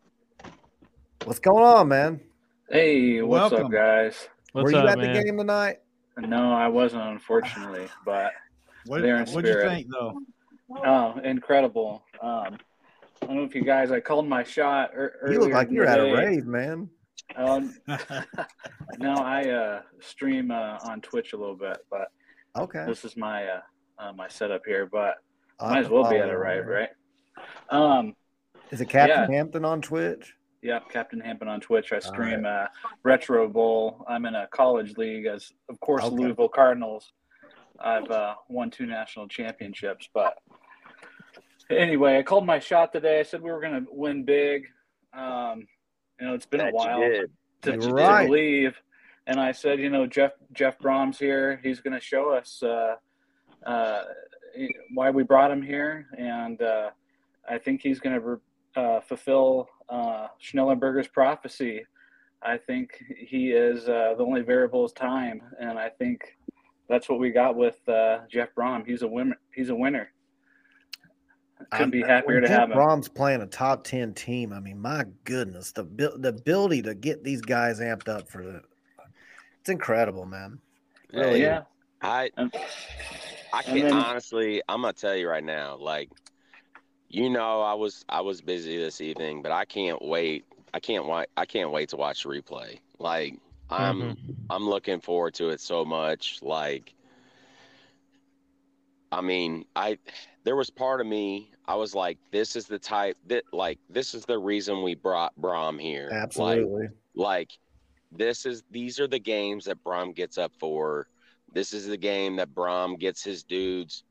What's 1.23 1.39
going 1.39 1.63
on, 1.63 1.88
man? 1.88 2.19
Hey, 2.69 3.23
what's 3.23 3.51
Welcome. 3.51 3.67
up, 3.67 3.71
guys? 3.71 4.27
What's 4.51 4.65
were 4.65 4.71
you 4.71 4.77
up, 4.86 4.89
at 4.91 4.97
man? 4.99 5.13
the 5.15 5.23
game 5.23 5.38
tonight? 5.38 5.77
No, 6.19 6.53
I 6.53 6.67
wasn't, 6.67 7.01
unfortunately, 7.03 7.88
but 8.05 8.33
what 8.86 9.02
There 9.02 9.17
in 9.22 9.26
what'd 9.28 9.50
you 9.50 9.62
think 9.62 9.88
though? 9.89 10.19
oh, 10.86 11.19
incredible. 11.24 12.04
Um, 12.22 12.58
I 13.22 13.26
don't 13.28 13.36
know 13.38 13.43
if 13.43 13.56
you 13.56 13.63
guys, 13.63 13.91
I 13.91 14.00
called 14.00 14.28
my 14.28 14.43
shot. 14.43 14.91
Er, 14.96 15.30
you 15.32 15.39
look 15.39 15.52
like 15.52 15.69
you're 15.72 15.86
the 15.86 15.91
at 15.91 16.00
a 16.00 16.04
day. 16.04 16.13
rave, 16.13 16.46
man. 16.46 16.89
Um, 17.38 17.74
no, 18.98 19.15
I 19.17 19.50
uh, 19.50 19.82
stream 20.02 20.52
uh, 20.52 20.78
on 20.84 21.02
Twitch 21.02 21.34
a 21.34 21.38
little 21.38 21.56
bit, 21.56 21.78
but 21.89 22.10
Okay. 22.56 22.86
this 22.86 23.04
is 23.06 23.15
my 23.17 23.46
uh, 23.48 23.62
uh, 23.98 24.13
my 24.13 24.28
setup 24.28 24.62
here. 24.65 24.86
But 24.91 25.15
I'll 25.60 25.69
might 25.69 25.86
as 25.86 25.89
well 25.89 26.10
be 26.10 26.17
at 26.17 26.28
a 26.30 26.34
you 26.34 26.38
rave, 26.38 26.65
right? 26.67 26.89
Um, 27.69 28.13
Is 28.72 28.82
it 28.82 28.89
Captain 28.89 29.32
Yeah. 29.32 29.38
Hampton 29.38 29.65
on 29.65 29.82
Twitch? 29.82 30.34
yeah, 30.62 30.80
Captain 30.89 31.19
Hampton 31.19 31.48
on 31.48 31.60
Twitch. 31.62 31.91
I 31.91 31.96
All 31.96 32.02
stream 32.02 32.46
uh, 32.46 32.65
Retro 33.04 33.48
Bowl. 33.48 34.06
I'm 34.08 34.26
in 34.26 34.36
a 34.36 34.48
college 34.48 34.98
league, 34.98 35.26
as 35.26 35.52
of 35.69 35.80
course 35.80 36.04
Okay. 36.04 36.15
Louisville 36.15 36.50
Cardinals. 36.50 37.13
I've 37.79 38.09
uh, 38.09 38.36
won 38.49 38.69
two 38.69 38.86
national 38.86 39.27
championships, 39.27 40.09
but 40.13 40.38
anyway, 41.69 42.17
I 42.17 42.23
called 42.23 42.45
my 42.45 42.59
shot 42.59 42.93
today. 42.93 43.19
I 43.19 43.23
said 43.23 43.41
we 43.41 43.51
were 43.51 43.62
going 43.62 43.86
to 43.86 43.91
win 43.91 44.23
big. 44.23 44.67
Um, 45.13 45.67
you 46.19 46.27
know, 46.27 46.33
it's 46.33 46.45
been 46.45 46.59
That 46.59 46.69
a 46.69 46.75
while 46.75 46.99
to, 46.99 47.27
You 47.65 47.81
to 47.81 47.93
right. 47.93 48.25
believe. 48.25 48.75
And 49.25 49.39
I 49.39 49.51
said, 49.51 49.79
you 49.79 49.89
know, 49.89 50.05
Jeff 50.05 50.31
Jeff 50.51 50.77
Brohm's 50.79 51.17
here. 51.17 51.59
He's 51.63 51.79
going 51.79 51.93
to 51.93 51.99
show 51.99 52.31
us 52.31 52.62
uh, 52.62 52.95
uh, 53.65 54.03
why 54.93 55.09
we 55.09 55.23
brought 55.23 55.49
him 55.49 55.62
here, 55.62 56.07
and 56.17 56.62
uh, 56.62 56.89
I 57.49 57.57
think 57.57 57.81
he's 57.81 57.99
going 57.99 58.19
to 58.19 58.41
uh, 58.79 58.99
fulfill 59.01 59.69
uh, 59.89 60.27
Schnellenberger's 60.41 61.07
prophecy. 61.07 61.86
I 62.41 62.57
think 62.57 63.01
he 63.17 63.51
is 63.51 63.88
uh, 63.88 64.15
the 64.17 64.23
only 64.25 64.41
variable 64.41 64.86
is 64.86 64.91
time, 64.91 65.41
and 65.59 65.79
I 65.79 65.89
think 65.89 66.38
that's 66.88 67.10
what 67.10 67.19
we 67.19 67.32
got 67.32 67.56
with 67.56 67.78
uh, 67.88 68.19
Jeff 68.30 68.50
Brohm. 68.56 68.86
He's 68.86 69.02
a 69.02 69.08
winner. 69.08 69.38
He's 69.54 69.69
a 69.69 69.76
winner. 69.76 70.10
Couldn't 71.72 71.91
be 71.91 72.02
happier 72.02 72.41
to 72.41 72.48
Jeff 72.48 72.60
have 72.60 72.72
him. 72.72 72.78
Brohm's 72.78 73.08
playing 73.08 73.41
a 73.41 73.48
top 73.48 73.84
ten 73.84 74.13
team. 74.13 74.52
I 74.52 74.60
mean, 74.60 74.80
my 74.82 75.06
goodness, 75.24 75.72
the 75.72 75.84
the 76.17 76.30
ability 76.30 76.82
to 76.84 76.93
get 76.93 77.24
these 77.24 77.41
guys 77.41 77.80
amped 77.80 78.10
up 78.10 78.30
for 78.30 78.43
the 78.43 78.62
it's 79.62 79.69
incredible, 79.69 80.26
man. 80.26 80.60
Really, 81.13 81.41
yeah, 81.41 81.62
I 82.02 82.30
I 83.54 83.62
can 83.63 83.80
then- 83.80 83.93
honestly, 83.93 84.62
I'm 84.67 84.82
gonna 84.82 84.91
tell 84.91 85.15
you 85.15 85.30
right 85.30 85.43
now, 85.43 85.78
like 85.78 86.10
you 87.08 87.30
know, 87.30 87.62
I 87.62 87.76
was 87.76 88.04
I 88.10 88.22
was 88.22 88.41
busy 88.41 88.78
this 88.78 89.00
evening, 89.00 89.41
but 89.41 89.52
I 89.52 89.63
can't 89.63 90.02
wait. 90.02 90.46
I 90.74 90.80
can't 90.80 91.08
wait. 91.08 91.28
I 91.38 91.46
can't 91.46 91.72
wait 91.72 91.89
to 91.89 91.96
watch 91.96 92.24
the 92.24 92.30
replay. 92.30 92.80
Like 93.00 93.39
I'm 93.69 93.99
Mhm. 94.02 94.17
I'm 94.49 94.67
looking 94.69 94.99
forward 94.99 95.34
to 95.36 95.49
it 95.49 95.62
so 95.62 95.86
much. 95.86 96.39
Like, 96.41 96.93
I 99.12 99.21
mean, 99.21 99.65
I 99.76 99.97
there 100.43 100.56
was 100.56 100.69
part 100.69 101.02
of 101.02 101.08
me. 101.08 101.52
I 101.65 101.76
was 101.76 101.95
like, 101.95 102.17
this 102.32 102.56
is 102.56 102.67
the 102.67 102.80
type 102.80 103.17
that 103.28 103.43
like 103.54 103.80
this 103.89 104.13
is 104.13 104.26
the 104.26 104.38
reason 104.38 104.84
we 104.84 104.95
brought 104.95 105.34
Brohm 105.39 105.80
here. 105.80 106.10
Like, 106.10 106.23
Absolutely. 106.23 106.89
like 107.15 107.52
this 108.12 108.45
is 108.45 108.63
these 108.69 108.99
are 108.99 109.08
the 109.08 109.19
games 109.19 109.65
that 109.65 109.84
Brohm 109.84 110.15
gets 110.15 110.38
up 110.38 110.52
for. 110.60 111.08
This 111.52 111.73
is 111.73 111.88
the 111.88 111.97
game 111.97 112.36
that 112.38 112.54
Brohm 112.54 112.99
gets 112.99 113.23
his 113.23 113.43
dudes 113.43 114.04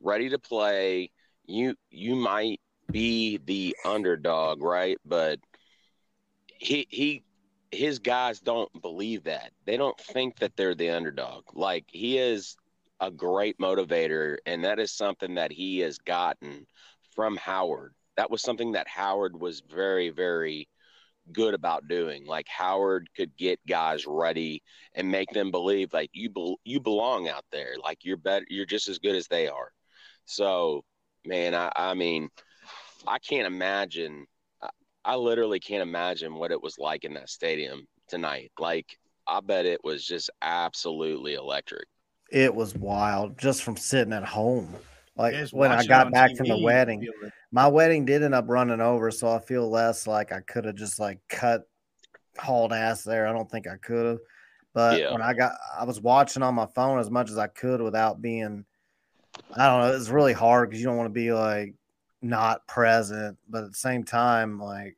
ready 0.00 0.28
to 0.30 0.38
play. 0.38 1.10
You 1.46 1.76
you 1.90 2.16
might 2.16 2.60
be 2.90 3.38
the 3.38 3.76
underdog, 3.84 4.62
right? 4.62 4.98
But 5.04 5.40
he 6.58 6.86
he 6.90 7.22
his 7.70 7.98
guys 7.98 8.40
don't 8.40 8.70
believe 8.82 9.24
that. 9.24 9.52
They 9.66 9.76
don't 9.76 9.98
think 9.98 10.38
that 10.38 10.56
they're 10.56 10.74
the 10.74 10.90
underdog. 10.90 11.44
Like 11.54 11.84
he 11.88 12.18
is 12.18 12.56
a 13.00 13.10
great 13.10 13.58
motivator 13.58 14.38
and 14.46 14.64
that 14.64 14.78
is 14.78 14.92
something 14.92 15.34
that 15.36 15.52
he 15.52 15.78
has 15.80 15.98
gotten 15.98 16.66
from 17.14 17.36
Howard. 17.36 17.94
That 18.16 18.30
was 18.30 18.42
something 18.42 18.72
that 18.72 18.88
Howard 18.88 19.38
was 19.38 19.62
very 19.68 20.10
very 20.10 20.68
good 21.32 21.54
about 21.54 21.88
doing. 21.88 22.26
Like 22.26 22.46
Howard 22.48 23.08
could 23.16 23.36
get 23.36 23.60
guys 23.66 24.06
ready 24.06 24.62
and 24.94 25.10
make 25.10 25.30
them 25.30 25.50
believe 25.50 25.92
like 25.92 26.10
you 26.12 26.30
be- 26.30 26.56
you 26.64 26.80
belong 26.80 27.28
out 27.28 27.44
there. 27.52 27.74
Like 27.82 28.04
you're 28.04 28.16
better. 28.16 28.46
You're 28.48 28.66
just 28.66 28.88
as 28.88 28.98
good 28.98 29.14
as 29.14 29.28
they 29.28 29.48
are. 29.48 29.70
So, 30.24 30.84
man, 31.26 31.54
I, 31.54 31.70
I 31.74 31.94
mean, 31.94 32.28
I 33.06 33.18
can't 33.18 33.46
imagine. 33.46 34.26
I, 35.08 35.12
I 35.12 35.16
literally 35.16 35.60
can't 35.60 35.82
imagine 35.82 36.34
what 36.34 36.52
it 36.52 36.62
was 36.62 36.78
like 36.78 37.04
in 37.04 37.14
that 37.14 37.30
stadium 37.30 37.86
tonight. 38.08 38.52
Like 38.58 38.86
I 39.26 39.40
bet 39.40 39.66
it 39.66 39.80
was 39.82 40.04
just 40.04 40.30
absolutely 40.42 41.34
electric. 41.34 41.86
It 42.30 42.54
was 42.54 42.74
wild 42.74 43.38
just 43.38 43.62
from 43.62 43.76
sitting 43.76 44.12
at 44.12 44.24
home. 44.24 44.74
Like 45.16 45.34
Just 45.34 45.52
when 45.52 45.72
I 45.72 45.84
got 45.84 46.06
on 46.06 46.12
back 46.12 46.36
from 46.36 46.48
the 46.48 46.58
wedding, 46.58 47.06
my 47.50 47.66
wedding 47.66 48.04
did 48.04 48.22
end 48.22 48.34
up 48.34 48.44
running 48.48 48.80
over, 48.80 49.10
so 49.10 49.32
I 49.32 49.40
feel 49.40 49.68
less 49.68 50.06
like 50.06 50.30
I 50.30 50.40
could 50.40 50.64
have 50.64 50.76
just 50.76 51.00
like 51.00 51.18
cut 51.28 51.62
hauled 52.38 52.72
ass 52.72 53.02
there. 53.02 53.26
I 53.26 53.32
don't 53.32 53.50
think 53.50 53.66
I 53.66 53.76
could 53.76 54.06
have. 54.06 54.18
But 54.74 55.00
Yeah. 55.00 55.12
when 55.12 55.22
I 55.22 55.32
got 55.32 55.52
I 55.76 55.84
was 55.84 56.00
watching 56.00 56.42
on 56.42 56.54
my 56.54 56.66
phone 56.66 57.00
as 57.00 57.10
much 57.10 57.30
as 57.30 57.38
I 57.38 57.48
could 57.48 57.80
without 57.80 58.22
being 58.22 58.64
I 59.56 59.66
don't 59.66 59.80
know, 59.80 59.96
it's 59.96 60.10
really 60.10 60.34
hard 60.34 60.68
because 60.68 60.80
you 60.80 60.86
don't 60.86 60.98
want 60.98 61.08
to 61.08 61.20
be 61.20 61.32
like 61.32 61.74
not 62.22 62.66
present, 62.66 63.38
but 63.48 63.64
at 63.64 63.70
the 63.70 63.78
same 63.78 64.04
time, 64.04 64.58
like 64.58 64.96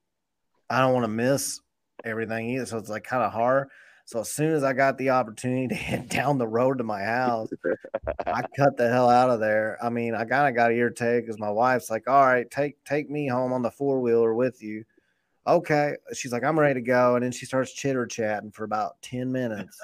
I 0.68 0.80
don't 0.80 0.94
want 0.94 1.04
to 1.04 1.08
miss 1.08 1.60
everything 2.04 2.50
either. 2.50 2.66
So 2.66 2.78
it's 2.78 2.88
like 2.88 3.04
kind 3.04 3.22
of 3.22 3.32
hard. 3.32 3.68
So 4.06 4.20
as 4.20 4.28
soon 4.28 4.52
as 4.52 4.64
I 4.64 4.72
got 4.72 4.98
the 4.98 5.10
opportunity 5.10 5.68
to 5.68 5.74
head 5.74 6.08
down 6.10 6.38
the 6.38 6.48
road 6.48 6.78
to 6.78 6.84
my 6.84 7.02
house, 7.02 7.48
I 8.26 8.42
cut 8.56 8.76
the 8.76 8.88
hell 8.88 9.08
out 9.08 9.30
of 9.30 9.40
there. 9.40 9.78
I 9.82 9.90
mean, 9.90 10.14
I 10.14 10.24
kind 10.24 10.48
of 10.48 10.54
got 10.54 10.72
irritated 10.72 11.24
because 11.24 11.38
my 11.38 11.50
wife's 11.50 11.90
like, 11.90 12.08
"All 12.08 12.26
right, 12.26 12.50
take 12.50 12.82
take 12.84 13.10
me 13.10 13.28
home 13.28 13.52
on 13.52 13.62
the 13.62 13.70
four 13.70 14.00
wheeler 14.00 14.34
with 14.34 14.62
you." 14.62 14.84
Okay, 15.46 15.94
she's 16.14 16.32
like, 16.32 16.44
"I'm 16.44 16.58
ready 16.58 16.74
to 16.74 16.80
go," 16.80 17.14
and 17.14 17.24
then 17.24 17.32
she 17.32 17.46
starts 17.46 17.72
chitter 17.72 18.06
chatting 18.06 18.50
for 18.50 18.64
about 18.64 19.00
ten 19.02 19.30
minutes. 19.30 19.80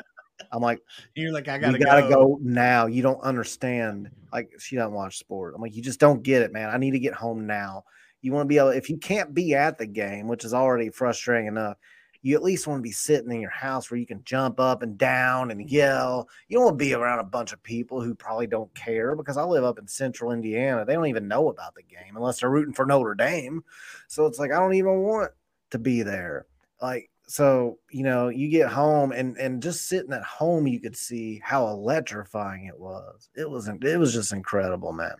I'm 0.52 0.62
like, 0.62 0.80
You're 1.14 1.32
like, 1.32 1.48
I 1.48 1.58
gotta, 1.58 1.78
gotta 1.78 2.02
go. 2.02 2.08
go 2.08 2.38
now. 2.42 2.86
You 2.86 3.02
don't 3.02 3.20
understand." 3.22 4.10
Like, 4.32 4.50
she 4.58 4.76
doesn't 4.76 4.92
watch 4.92 5.18
sport. 5.18 5.54
I'm 5.54 5.62
like, 5.62 5.74
"You 5.74 5.82
just 5.82 6.00
don't 6.00 6.22
get 6.22 6.42
it, 6.42 6.52
man. 6.52 6.70
I 6.70 6.76
need 6.76 6.92
to 6.92 6.98
get 6.98 7.14
home 7.14 7.46
now." 7.46 7.84
You 8.22 8.32
want 8.32 8.46
to 8.46 8.48
be 8.48 8.58
able, 8.58 8.70
if 8.70 8.90
you 8.90 8.96
can't 8.96 9.34
be 9.34 9.54
at 9.54 9.78
the 9.78 9.86
game, 9.86 10.26
which 10.26 10.44
is 10.44 10.52
already 10.52 10.90
frustrating 10.90 11.46
enough, 11.46 11.76
you 12.22 12.34
at 12.34 12.42
least 12.42 12.66
want 12.66 12.80
to 12.80 12.82
be 12.82 12.90
sitting 12.90 13.30
in 13.30 13.40
your 13.40 13.50
house 13.50 13.88
where 13.88 14.00
you 14.00 14.06
can 14.06 14.20
jump 14.24 14.58
up 14.58 14.82
and 14.82 14.98
down 14.98 15.52
and 15.52 15.70
yell. 15.70 16.28
You 16.48 16.56
don't 16.56 16.64
want 16.64 16.78
to 16.78 16.84
be 16.84 16.92
around 16.92 17.20
a 17.20 17.24
bunch 17.24 17.52
of 17.52 17.62
people 17.62 18.00
who 18.00 18.16
probably 18.16 18.48
don't 18.48 18.74
care 18.74 19.14
because 19.14 19.36
I 19.36 19.44
live 19.44 19.62
up 19.62 19.78
in 19.78 19.86
central 19.86 20.32
Indiana. 20.32 20.84
They 20.84 20.94
don't 20.94 21.06
even 21.06 21.28
know 21.28 21.50
about 21.50 21.76
the 21.76 21.84
game 21.84 22.16
unless 22.16 22.40
they're 22.40 22.50
rooting 22.50 22.74
for 22.74 22.84
Notre 22.84 23.14
Dame. 23.14 23.62
So 24.08 24.26
it's 24.26 24.40
like 24.40 24.50
I 24.50 24.58
don't 24.58 24.74
even 24.74 25.02
want 25.02 25.30
to 25.70 25.78
be 25.78 26.02
there. 26.02 26.46
Like 26.82 27.10
so, 27.26 27.78
you 27.90 28.04
know, 28.04 28.28
you 28.28 28.48
get 28.48 28.70
home 28.70 29.12
and 29.12 29.36
and 29.36 29.62
just 29.62 29.88
sitting 29.88 30.12
at 30.12 30.22
home, 30.22 30.66
you 30.66 30.80
could 30.80 30.96
see 30.96 31.40
how 31.44 31.66
electrifying 31.68 32.66
it 32.66 32.78
was. 32.78 33.28
It 33.34 33.50
wasn't. 33.50 33.82
it 33.84 33.98
was 33.98 34.12
just 34.14 34.32
incredible, 34.32 34.92
man. 34.92 35.16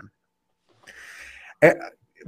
Eh, 1.63 1.75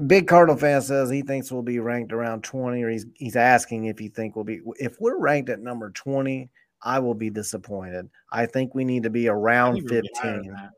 Big 0.06 0.26
Cardinal 0.26 0.58
fan 0.58 0.82
says 0.82 1.10
he 1.10 1.22
thinks 1.22 1.52
we'll 1.52 1.62
be 1.62 1.78
ranked 1.78 2.12
around 2.12 2.42
20, 2.44 2.82
or 2.82 2.90
he's 2.90 3.06
he's 3.14 3.36
asking 3.36 3.84
if 3.84 4.00
you 4.00 4.08
think 4.08 4.34
we'll 4.34 4.44
be 4.44 4.60
if 4.78 4.96
we're 5.00 5.18
ranked 5.18 5.48
at 5.48 5.60
number 5.60 5.90
20, 5.90 6.50
I 6.82 6.98
will 6.98 7.14
be 7.14 7.30
disappointed. 7.30 8.08
I 8.32 8.46
think 8.46 8.74
we 8.74 8.84
need 8.84 9.04
to 9.04 9.10
be 9.10 9.28
around 9.28 9.74
think 9.74 9.90
we'll 9.90 10.02
be 10.02 10.10
higher 10.16 10.32
than 10.36 10.44
15. 10.44 10.70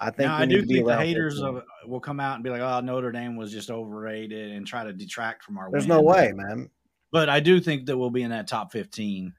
I 0.00 0.10
think 0.10 0.28
Now, 0.28 0.36
I 0.36 0.44
need 0.44 0.54
do 0.54 0.60
to 0.62 0.66
be 0.66 0.74
think 0.76 0.86
the 0.86 0.96
haters 0.96 1.34
15. 1.34 1.56
of 1.56 1.62
will 1.86 2.00
come 2.00 2.20
out 2.20 2.34
and 2.34 2.44
be 2.44 2.50
like, 2.50 2.60
"Oh, 2.60 2.80
Notre 2.80 3.12
Dame 3.12 3.36
was 3.36 3.52
just 3.52 3.70
overrated," 3.70 4.52
and 4.52 4.66
try 4.66 4.84
to 4.84 4.92
detract 4.92 5.44
from 5.44 5.56
our. 5.56 5.70
There's 5.70 5.84
win. 5.84 5.96
no 5.96 6.02
way, 6.02 6.32
man. 6.34 6.68
But 7.14 7.28
I 7.28 7.38
do 7.38 7.60
think 7.60 7.86
that 7.86 7.96
we'll 7.96 8.10
be 8.10 8.24
in 8.24 8.30
that 8.30 8.48
top 8.48 8.72
15. 8.72 9.32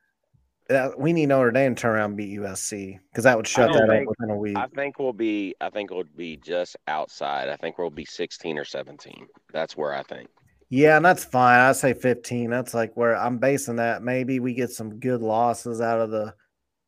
Uh, 0.69 0.91
we 0.97 1.11
need 1.11 1.25
Notre 1.25 1.51
Dame 1.51 1.75
to 1.75 1.81
turn 1.81 1.95
around 1.95 2.11
and 2.11 2.17
beat 2.17 2.39
USC 2.39 2.97
because 3.11 3.25
that 3.25 3.35
would 3.35 3.45
shut 3.45 3.73
don't 3.73 3.85
that 3.85 3.97
up 3.97 4.07
within 4.07 4.29
a 4.33 4.37
week. 4.37 4.55
I 4.55 4.67
think 4.67 4.97
we'll 4.97 5.11
be. 5.11 5.55
I 5.59 5.69
think 5.69 5.91
we'll 5.91 6.05
be 6.15 6.37
just 6.37 6.77
outside. 6.87 7.49
I 7.49 7.57
think 7.57 7.77
we'll 7.77 7.89
be 7.89 8.05
16 8.05 8.57
or 8.57 8.63
17. 8.63 9.27
That's 9.51 9.75
where 9.75 9.93
I 9.93 10.03
think. 10.03 10.29
Yeah, 10.69 10.95
and 10.95 11.05
that's 11.05 11.25
fine. 11.25 11.59
I 11.59 11.73
say 11.73 11.93
15. 11.93 12.49
That's 12.49 12.73
like 12.73 12.95
where 12.95 13.13
I'm 13.13 13.39
basing 13.39 13.75
that. 13.75 14.01
Maybe 14.01 14.39
we 14.39 14.53
get 14.53 14.71
some 14.71 14.97
good 15.01 15.21
losses 15.21 15.81
out 15.81 15.99
of 15.99 16.11
the 16.11 16.33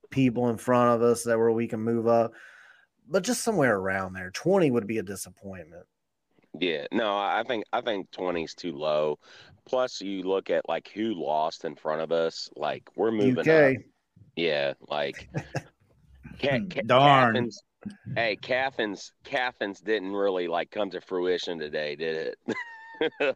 people 0.10 0.48
in 0.48 0.56
front 0.56 0.96
of 0.96 1.02
us 1.02 1.24
that 1.24 1.38
where 1.38 1.52
we 1.52 1.68
can 1.68 1.82
move 1.82 2.08
up, 2.08 2.32
but 3.10 3.24
just 3.24 3.44
somewhere 3.44 3.76
around 3.76 4.14
there. 4.14 4.32
20 4.32 4.72
would 4.72 4.88
be 4.88 5.00
a 5.00 5.04
disappointment. 5.04 5.86
Yeah, 6.60 6.86
no, 6.92 7.16
I 7.18 7.44
think 7.48 7.66
I 7.74 7.82
think 7.82 8.10
20 8.12 8.44
is 8.44 8.54
too 8.54 8.72
low. 8.74 9.20
Plus, 9.66 10.02
you 10.02 10.24
look 10.24 10.50
at 10.50 10.68
like 10.70 10.90
who 10.94 11.14
lost 11.14 11.66
in 11.66 11.76
front 11.76 12.02
of 12.02 12.12
us. 12.12 12.50
Like 12.56 12.84
we're 12.96 13.12
moving 13.12 13.40
UK. 13.40 13.76
up. 13.76 13.82
Yeah, 14.36 14.74
like 14.88 15.30
Ca- 16.42 16.62
Ca- 16.70 16.82
Darn. 16.86 17.34
Caffin's- 17.36 17.62
hey, 18.16 18.36
Caffin's 18.38 19.14
Caffin's 19.24 19.80
didn't 19.82 20.14
really 20.14 20.48
like 20.48 20.72
come 20.72 20.90
to 20.92 21.02
fruition 21.02 21.60
today, 21.60 21.96
did 21.96 22.34
it? 22.50 23.36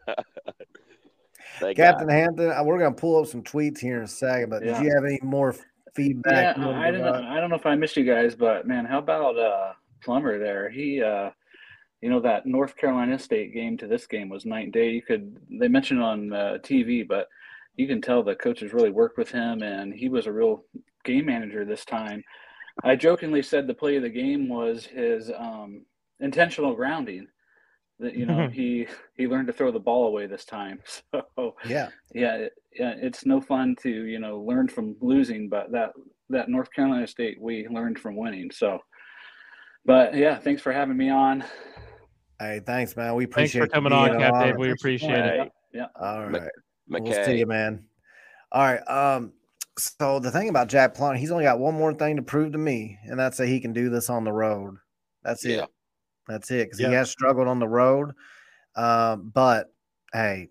They 1.60 1.74
got- 1.74 1.98
Captain 1.98 2.08
Hampton, 2.08 2.50
uh, 2.50 2.62
we're 2.64 2.78
going 2.78 2.94
to 2.94 3.00
pull 3.00 3.20
up 3.20 3.26
some 3.26 3.42
tweets 3.42 3.78
here 3.78 3.98
in 3.98 4.04
a 4.04 4.08
second, 4.08 4.48
but 4.50 4.64
Yeah. 4.64 4.78
did 4.78 4.86
you 4.86 4.94
have 4.94 5.04
any 5.04 5.18
more 5.22 5.54
feedback? 5.94 6.56
Yeah, 6.56 6.68
I 6.70 6.90
don't 6.90 7.02
know. 7.02 7.12
I 7.28 7.40
don't 7.40 7.50
know 7.50 7.56
if 7.56 7.66
I 7.66 7.74
missed 7.74 7.96
you 7.96 8.04
guys, 8.04 8.34
but 8.34 8.66
man, 8.66 8.84
how 8.84 8.98
about 8.98 9.38
uh 9.38 9.72
Plummer 10.02 10.38
there? 10.38 10.70
He 10.70 11.02
uh 11.02 11.30
you 12.02 12.10
know 12.10 12.20
that 12.20 12.44
North 12.44 12.76
Carolina 12.76 13.18
State 13.18 13.54
game 13.54 13.78
to 13.78 13.86
this 13.86 14.06
game 14.06 14.28
was 14.28 14.44
night 14.44 14.64
and 14.64 14.72
day. 14.72 14.90
You 14.90 15.02
could 15.02 15.38
they 15.48 15.68
mentioned 15.68 16.02
on 16.02 16.32
uh, 16.32 16.58
TV, 16.62 17.06
but 17.06 17.28
you 17.76 17.86
can 17.86 18.02
tell 18.02 18.22
the 18.22 18.34
coaches 18.34 18.74
really 18.74 18.90
worked 18.90 19.16
with 19.16 19.30
him, 19.30 19.62
and 19.62 19.94
he 19.94 20.08
was 20.08 20.26
a 20.26 20.32
real 20.32 20.64
game 21.04 21.26
manager 21.26 21.64
this 21.64 21.84
time. 21.84 22.22
I 22.84 22.96
jokingly 22.96 23.42
said 23.42 23.66
the 23.66 23.74
play 23.74 23.96
of 23.96 24.02
the 24.02 24.10
game 24.10 24.48
was 24.48 24.84
his 24.84 25.30
um, 25.30 25.86
intentional 26.20 26.74
grounding. 26.74 27.28
That 28.00 28.16
you 28.16 28.26
know 28.26 28.48
he 28.48 28.88
he 29.16 29.28
learned 29.28 29.46
to 29.46 29.52
throw 29.52 29.70
the 29.70 29.78
ball 29.78 30.08
away 30.08 30.26
this 30.26 30.44
time. 30.44 30.80
So 31.36 31.54
Yeah. 31.64 31.90
yeah, 32.12 32.34
it, 32.34 32.52
yeah, 32.74 32.94
it's 32.96 33.24
no 33.24 33.40
fun 33.40 33.76
to 33.82 33.88
you 33.88 34.18
know 34.18 34.40
learn 34.40 34.66
from 34.66 34.96
losing, 35.00 35.48
but 35.48 35.70
that 35.70 35.92
that 36.30 36.48
North 36.48 36.72
Carolina 36.72 37.06
State 37.06 37.40
we 37.40 37.68
learned 37.68 38.00
from 38.00 38.16
winning. 38.16 38.50
So, 38.50 38.80
but 39.84 40.16
yeah, 40.16 40.38
thanks 40.38 40.62
for 40.62 40.72
having 40.72 40.96
me 40.96 41.10
on. 41.10 41.44
Hey, 42.42 42.60
thanks, 42.66 42.96
man. 42.96 43.14
We 43.14 43.24
appreciate 43.24 43.60
Thanks 43.60 43.70
for 43.72 43.74
coming 43.74 43.92
on, 43.92 44.18
Cap 44.18 44.34
Dave. 44.42 44.56
We 44.56 44.72
appreciate 44.72 45.08
playing. 45.10 45.40
it. 45.42 45.52
Yeah, 45.72 45.86
All 46.00 46.26
Mc- 46.28 46.42
right. 46.42 46.50
We'll 46.88 47.12
see 47.12 47.18
McKay. 47.20 47.38
you, 47.38 47.46
man. 47.46 47.84
All 48.50 48.62
right. 48.64 48.80
Um, 48.88 49.32
so 49.78 50.18
the 50.18 50.30
thing 50.32 50.48
about 50.48 50.68
Jack 50.68 50.94
Plummer, 50.94 51.16
he's 51.16 51.30
only 51.30 51.44
got 51.44 51.60
one 51.60 51.74
more 51.74 51.94
thing 51.94 52.16
to 52.16 52.22
prove 52.22 52.52
to 52.52 52.58
me, 52.58 52.98
and 53.04 53.16
that's 53.18 53.38
that 53.38 53.46
he 53.46 53.60
can 53.60 53.72
do 53.72 53.90
this 53.90 54.10
on 54.10 54.24
the 54.24 54.32
road. 54.32 54.74
That's 55.22 55.44
Yeah. 55.44 55.62
it. 55.62 55.68
That's 56.26 56.50
it. 56.50 56.64
Because 56.66 56.80
Yeah. 56.80 56.88
he 56.88 56.94
has 56.94 57.10
struggled 57.10 57.46
on 57.48 57.60
the 57.60 57.68
road. 57.68 58.10
Um, 58.74 59.30
but 59.32 59.72
hey, 60.12 60.48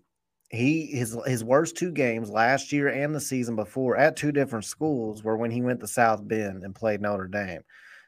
he 0.48 0.86
his 0.86 1.16
his 1.26 1.44
worst 1.44 1.76
two 1.76 1.92
games 1.92 2.30
last 2.30 2.72
year 2.72 2.88
and 2.88 3.14
the 3.14 3.20
season 3.20 3.54
before 3.54 3.96
at 3.98 4.16
two 4.16 4.32
different 4.32 4.64
schools 4.64 5.22
were 5.22 5.36
when 5.36 5.50
he 5.50 5.60
went 5.60 5.80
to 5.80 5.86
South 5.86 6.26
Bend 6.26 6.62
and 6.64 6.74
played 6.74 7.00
Notre 7.02 7.28
Dame. 7.28 7.60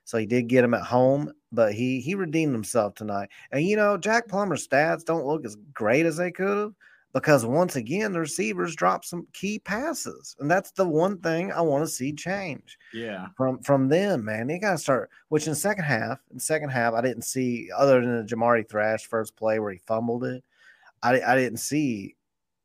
So 0.05 0.19
he 0.19 0.27
did 0.27 0.49
get 0.49 0.65
him 0.65 0.75
at 0.75 0.83
home, 0.83 1.33
but 1.55 1.73
he 1.75 2.01
he 2.01 2.15
redeemed 2.15 2.53
himself 2.53 2.95
tonight. 2.95 3.29
And 3.53 3.65
you 3.65 3.77
know, 3.77 3.97
Jack 3.97 4.29
Plummer's 4.29 4.67
stats 4.67 5.05
don't 5.05 5.27
look 5.27 5.45
as 5.45 5.57
great 5.73 6.07
as 6.07 6.17
they 6.17 6.31
could 6.31 6.59
have, 6.59 6.75
because 7.13 7.47
once 7.47 7.77
again 7.77 8.13
the 8.13 8.21
receivers 8.21 8.75
dropped 8.75 9.07
some 9.07 9.27
key 9.33 9.59
passes, 9.59 10.37
and 10.41 10.51
that's 10.51 10.73
the 10.73 10.87
one 10.87 11.19
thing 11.19 11.53
I 11.53 11.61
want 11.61 11.85
to 11.85 11.91
see 11.91 12.13
change. 12.13 12.77
Yeah, 12.93 13.29
from 13.37 13.61
from 13.63 13.89
them, 13.89 14.25
man, 14.25 14.49
they 14.49 14.59
got 14.59 14.73
to 14.73 14.79
start. 14.79 15.11
Which 15.29 15.47
in 15.47 15.53
the 15.53 15.57
second 15.57 15.85
half, 15.85 16.19
in 16.33 16.39
second 16.39 16.71
half, 16.71 16.95
I 16.95 17.01
didn't 17.01 17.23
see 17.23 17.71
other 17.77 18.01
than 18.01 18.19
the 18.19 18.35
Jamari 18.35 18.69
Thrash 18.69 19.07
first 19.07 19.37
play 19.37 19.59
where 19.59 19.73
he 19.73 19.81
fumbled 19.87 20.25
it. 20.25 20.45
I 21.03 21.21
I 21.21 21.37
didn't 21.37 21.59
see 21.59 22.17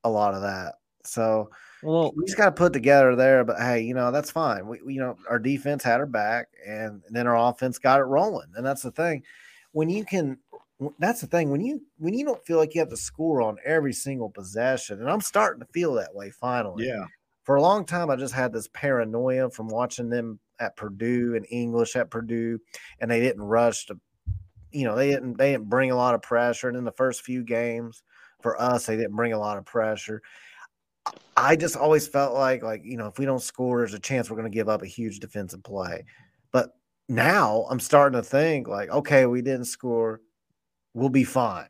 a 0.03 0.09
lot 0.09 0.33
of 0.33 0.41
that. 0.41 0.75
So 1.03 1.49
well, 1.83 2.11
we 2.15 2.25
just 2.25 2.37
got 2.37 2.45
to 2.45 2.51
put 2.51 2.73
together 2.73 3.15
there. 3.15 3.43
But 3.43 3.57
hey, 3.59 3.81
you 3.81 3.93
know 3.93 4.11
that's 4.11 4.31
fine. 4.31 4.67
We, 4.67 4.81
we 4.81 4.93
you 4.95 4.99
know 4.99 5.17
our 5.29 5.39
defense 5.39 5.83
had 5.83 5.99
our 5.99 6.05
back, 6.05 6.47
and 6.67 7.01
then 7.09 7.27
our 7.27 7.49
offense 7.49 7.77
got 7.77 7.99
it 7.99 8.03
rolling, 8.03 8.51
and 8.55 8.65
that's 8.65 8.81
the 8.81 8.91
thing. 8.91 9.23
When 9.71 9.89
you 9.89 10.03
can 10.05 10.37
that's 10.97 11.21
the 11.21 11.27
thing 11.27 11.51
when 11.51 11.61
you 11.61 11.81
when 11.97 12.13
you 12.13 12.25
don't 12.25 12.45
feel 12.45 12.57
like 12.57 12.73
you 12.73 12.79
have 12.79 12.89
to 12.89 12.97
score 12.97 13.41
on 13.41 13.57
every 13.65 13.91
single 13.91 14.29
possession 14.29 14.99
and 14.99 15.09
i'm 15.09 15.21
starting 15.21 15.59
to 15.59 15.67
feel 15.73 15.93
that 15.93 16.13
way 16.15 16.29
finally 16.29 16.87
yeah 16.87 17.03
for 17.43 17.55
a 17.55 17.61
long 17.61 17.85
time 17.85 18.09
i 18.09 18.15
just 18.15 18.33
had 18.33 18.53
this 18.53 18.69
paranoia 18.71 19.49
from 19.49 19.67
watching 19.67 20.09
them 20.09 20.39
at 20.59 20.77
purdue 20.77 21.35
and 21.35 21.45
english 21.49 21.95
at 21.95 22.09
purdue 22.09 22.57
and 23.01 23.11
they 23.11 23.19
didn't 23.19 23.43
rush 23.43 23.87
to 23.87 23.99
you 24.71 24.85
know 24.85 24.95
they 24.95 25.09
didn't 25.09 25.37
they 25.37 25.51
didn't 25.51 25.69
bring 25.69 25.91
a 25.91 25.95
lot 25.95 26.15
of 26.15 26.21
pressure 26.21 26.69
and 26.69 26.77
in 26.77 26.85
the 26.85 26.91
first 26.93 27.23
few 27.23 27.43
games 27.43 28.03
for 28.41 28.59
us 28.61 28.85
they 28.85 28.95
didn't 28.95 29.15
bring 29.15 29.33
a 29.33 29.39
lot 29.39 29.57
of 29.57 29.65
pressure 29.65 30.21
i 31.43 31.55
just 31.55 31.75
always 31.75 32.07
felt 32.07 32.33
like 32.33 32.63
like 32.63 32.81
you 32.83 32.97
know 32.97 33.07
if 33.07 33.17
we 33.19 33.25
don't 33.25 33.41
score 33.41 33.79
there's 33.79 33.93
a 33.93 33.99
chance 33.99 34.29
we're 34.29 34.37
going 34.37 34.49
to 34.49 34.55
give 34.55 34.69
up 34.69 34.81
a 34.81 34.87
huge 34.87 35.19
defensive 35.19 35.63
play 35.63 36.03
but 36.51 36.75
now 37.07 37.65
i'm 37.69 37.79
starting 37.79 38.19
to 38.19 38.23
think 38.23 38.67
like 38.67 38.89
okay 38.89 39.25
we 39.25 39.41
didn't 39.41 39.65
score 39.65 40.21
we'll 40.93 41.09
be 41.09 41.23
fine. 41.23 41.67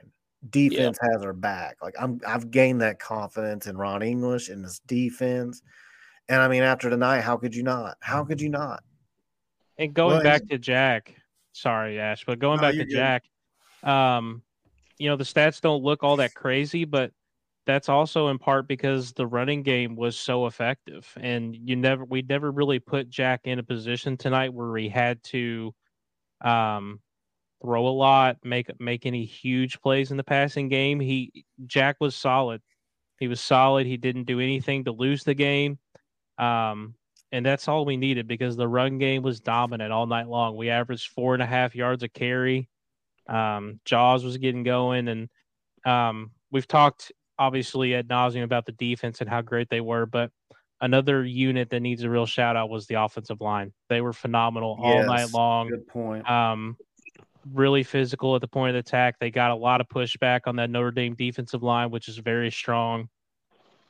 Defense 0.49 0.97
yeah. 1.01 1.09
has 1.11 1.23
our 1.23 1.33
back. 1.33 1.77
Like 1.81 1.95
I'm 1.99 2.21
I've 2.25 2.49
gained 2.51 2.81
that 2.81 2.99
confidence 2.99 3.67
in 3.67 3.77
Ron 3.77 4.01
English 4.01 4.49
in 4.49 4.61
this 4.61 4.79
defense. 4.87 5.61
And 6.29 6.41
I 6.41 6.47
mean, 6.47 6.63
after 6.63 6.89
tonight, 6.89 7.21
how 7.21 7.37
could 7.37 7.55
you 7.55 7.63
not? 7.63 7.97
How 8.01 8.23
could 8.23 8.39
you 8.39 8.49
not? 8.49 8.83
And 9.77 9.93
going 9.93 10.15
well, 10.15 10.23
back 10.23 10.47
to 10.47 10.57
Jack, 10.57 11.15
sorry, 11.53 11.99
Ash, 11.99 12.23
but 12.25 12.39
going 12.39 12.57
no, 12.57 12.61
back 12.61 12.73
to 12.73 12.85
good. 12.85 12.93
Jack, 12.93 13.23
um, 13.83 14.41
you 14.97 15.09
know, 15.09 15.15
the 15.15 15.23
stats 15.23 15.61
don't 15.61 15.83
look 15.83 16.03
all 16.03 16.17
that 16.17 16.33
crazy, 16.33 16.85
but 16.85 17.11
that's 17.65 17.89
also 17.89 18.29
in 18.29 18.39
part 18.39 18.67
because 18.67 19.13
the 19.13 19.27
running 19.27 19.63
game 19.63 19.95
was 19.95 20.17
so 20.17 20.47
effective. 20.47 21.11
And 21.19 21.55
you 21.55 21.75
never 21.75 22.03
we 22.03 22.21
never 22.21 22.51
really 22.51 22.79
put 22.79 23.09
Jack 23.09 23.41
in 23.43 23.59
a 23.59 23.63
position 23.63 24.17
tonight 24.17 24.53
where 24.53 24.75
he 24.77 24.89
had 24.89 25.21
to 25.23 25.73
um 26.41 26.99
throw 27.61 27.87
a 27.87 27.89
lot, 27.89 28.37
make 28.43 28.69
make 28.79 29.05
any 29.05 29.25
huge 29.25 29.81
plays 29.81 30.11
in 30.11 30.17
the 30.17 30.23
passing 30.23 30.69
game. 30.69 30.99
He 30.99 31.45
Jack 31.65 31.97
was 31.99 32.15
solid. 32.15 32.61
He 33.19 33.27
was 33.27 33.41
solid. 33.41 33.85
He 33.85 33.97
didn't 33.97 34.23
do 34.23 34.39
anything 34.39 34.85
to 34.85 34.91
lose 34.91 35.23
the 35.23 35.33
game. 35.33 35.77
Um, 36.37 36.95
and 37.31 37.45
that's 37.45 37.67
all 37.67 37.85
we 37.85 37.97
needed 37.97 38.27
because 38.27 38.55
the 38.55 38.67
run 38.67 38.97
game 38.97 39.21
was 39.21 39.41
dominant 39.41 39.91
all 39.91 40.07
night 40.07 40.27
long. 40.27 40.55
We 40.55 40.69
averaged 40.69 41.11
four 41.11 41.33
and 41.33 41.43
a 41.43 41.45
half 41.45 41.75
yards 41.75 42.01
a 42.01 42.09
carry. 42.09 42.69
Um, 43.27 43.79
Jaws 43.85 44.23
was 44.23 44.37
getting 44.37 44.63
going, 44.63 45.07
and 45.07 45.29
um, 45.85 46.31
we've 46.49 46.67
talked 46.67 47.11
obviously 47.39 47.95
ad 47.95 48.07
nauseum 48.07 48.43
about 48.43 48.65
the 48.65 48.73
defense 48.73 49.21
and 49.21 49.29
how 49.29 49.41
great 49.41 49.69
they 49.69 49.81
were, 49.81 50.05
but 50.05 50.31
another 50.81 51.25
unit 51.25 51.69
that 51.69 51.79
needs 51.79 52.03
a 52.03 52.09
real 52.09 52.25
shout 52.25 52.55
out 52.55 52.69
was 52.69 52.85
the 52.87 52.95
offensive 52.95 53.41
line. 53.41 53.73
They 53.89 54.01
were 54.01 54.13
phenomenal 54.13 54.77
all 54.79 54.95
yes, 54.95 55.07
night 55.07 55.33
long. 55.33 55.69
Good 55.69 55.87
point. 55.87 56.29
Um, 56.29 56.77
really 57.53 57.83
physical 57.83 58.35
at 58.35 58.41
the 58.41 58.47
point 58.47 58.75
of 58.75 58.79
attack. 58.79 59.15
They 59.19 59.31
got 59.31 59.51
a 59.51 59.55
lot 59.55 59.81
of 59.81 59.87
pushback 59.87 60.41
on 60.45 60.55
that 60.57 60.69
Notre 60.69 60.91
Dame 60.91 61.15
defensive 61.15 61.63
line, 61.63 61.89
which 61.89 62.07
is 62.07 62.17
very 62.17 62.51
strong. 62.51 63.09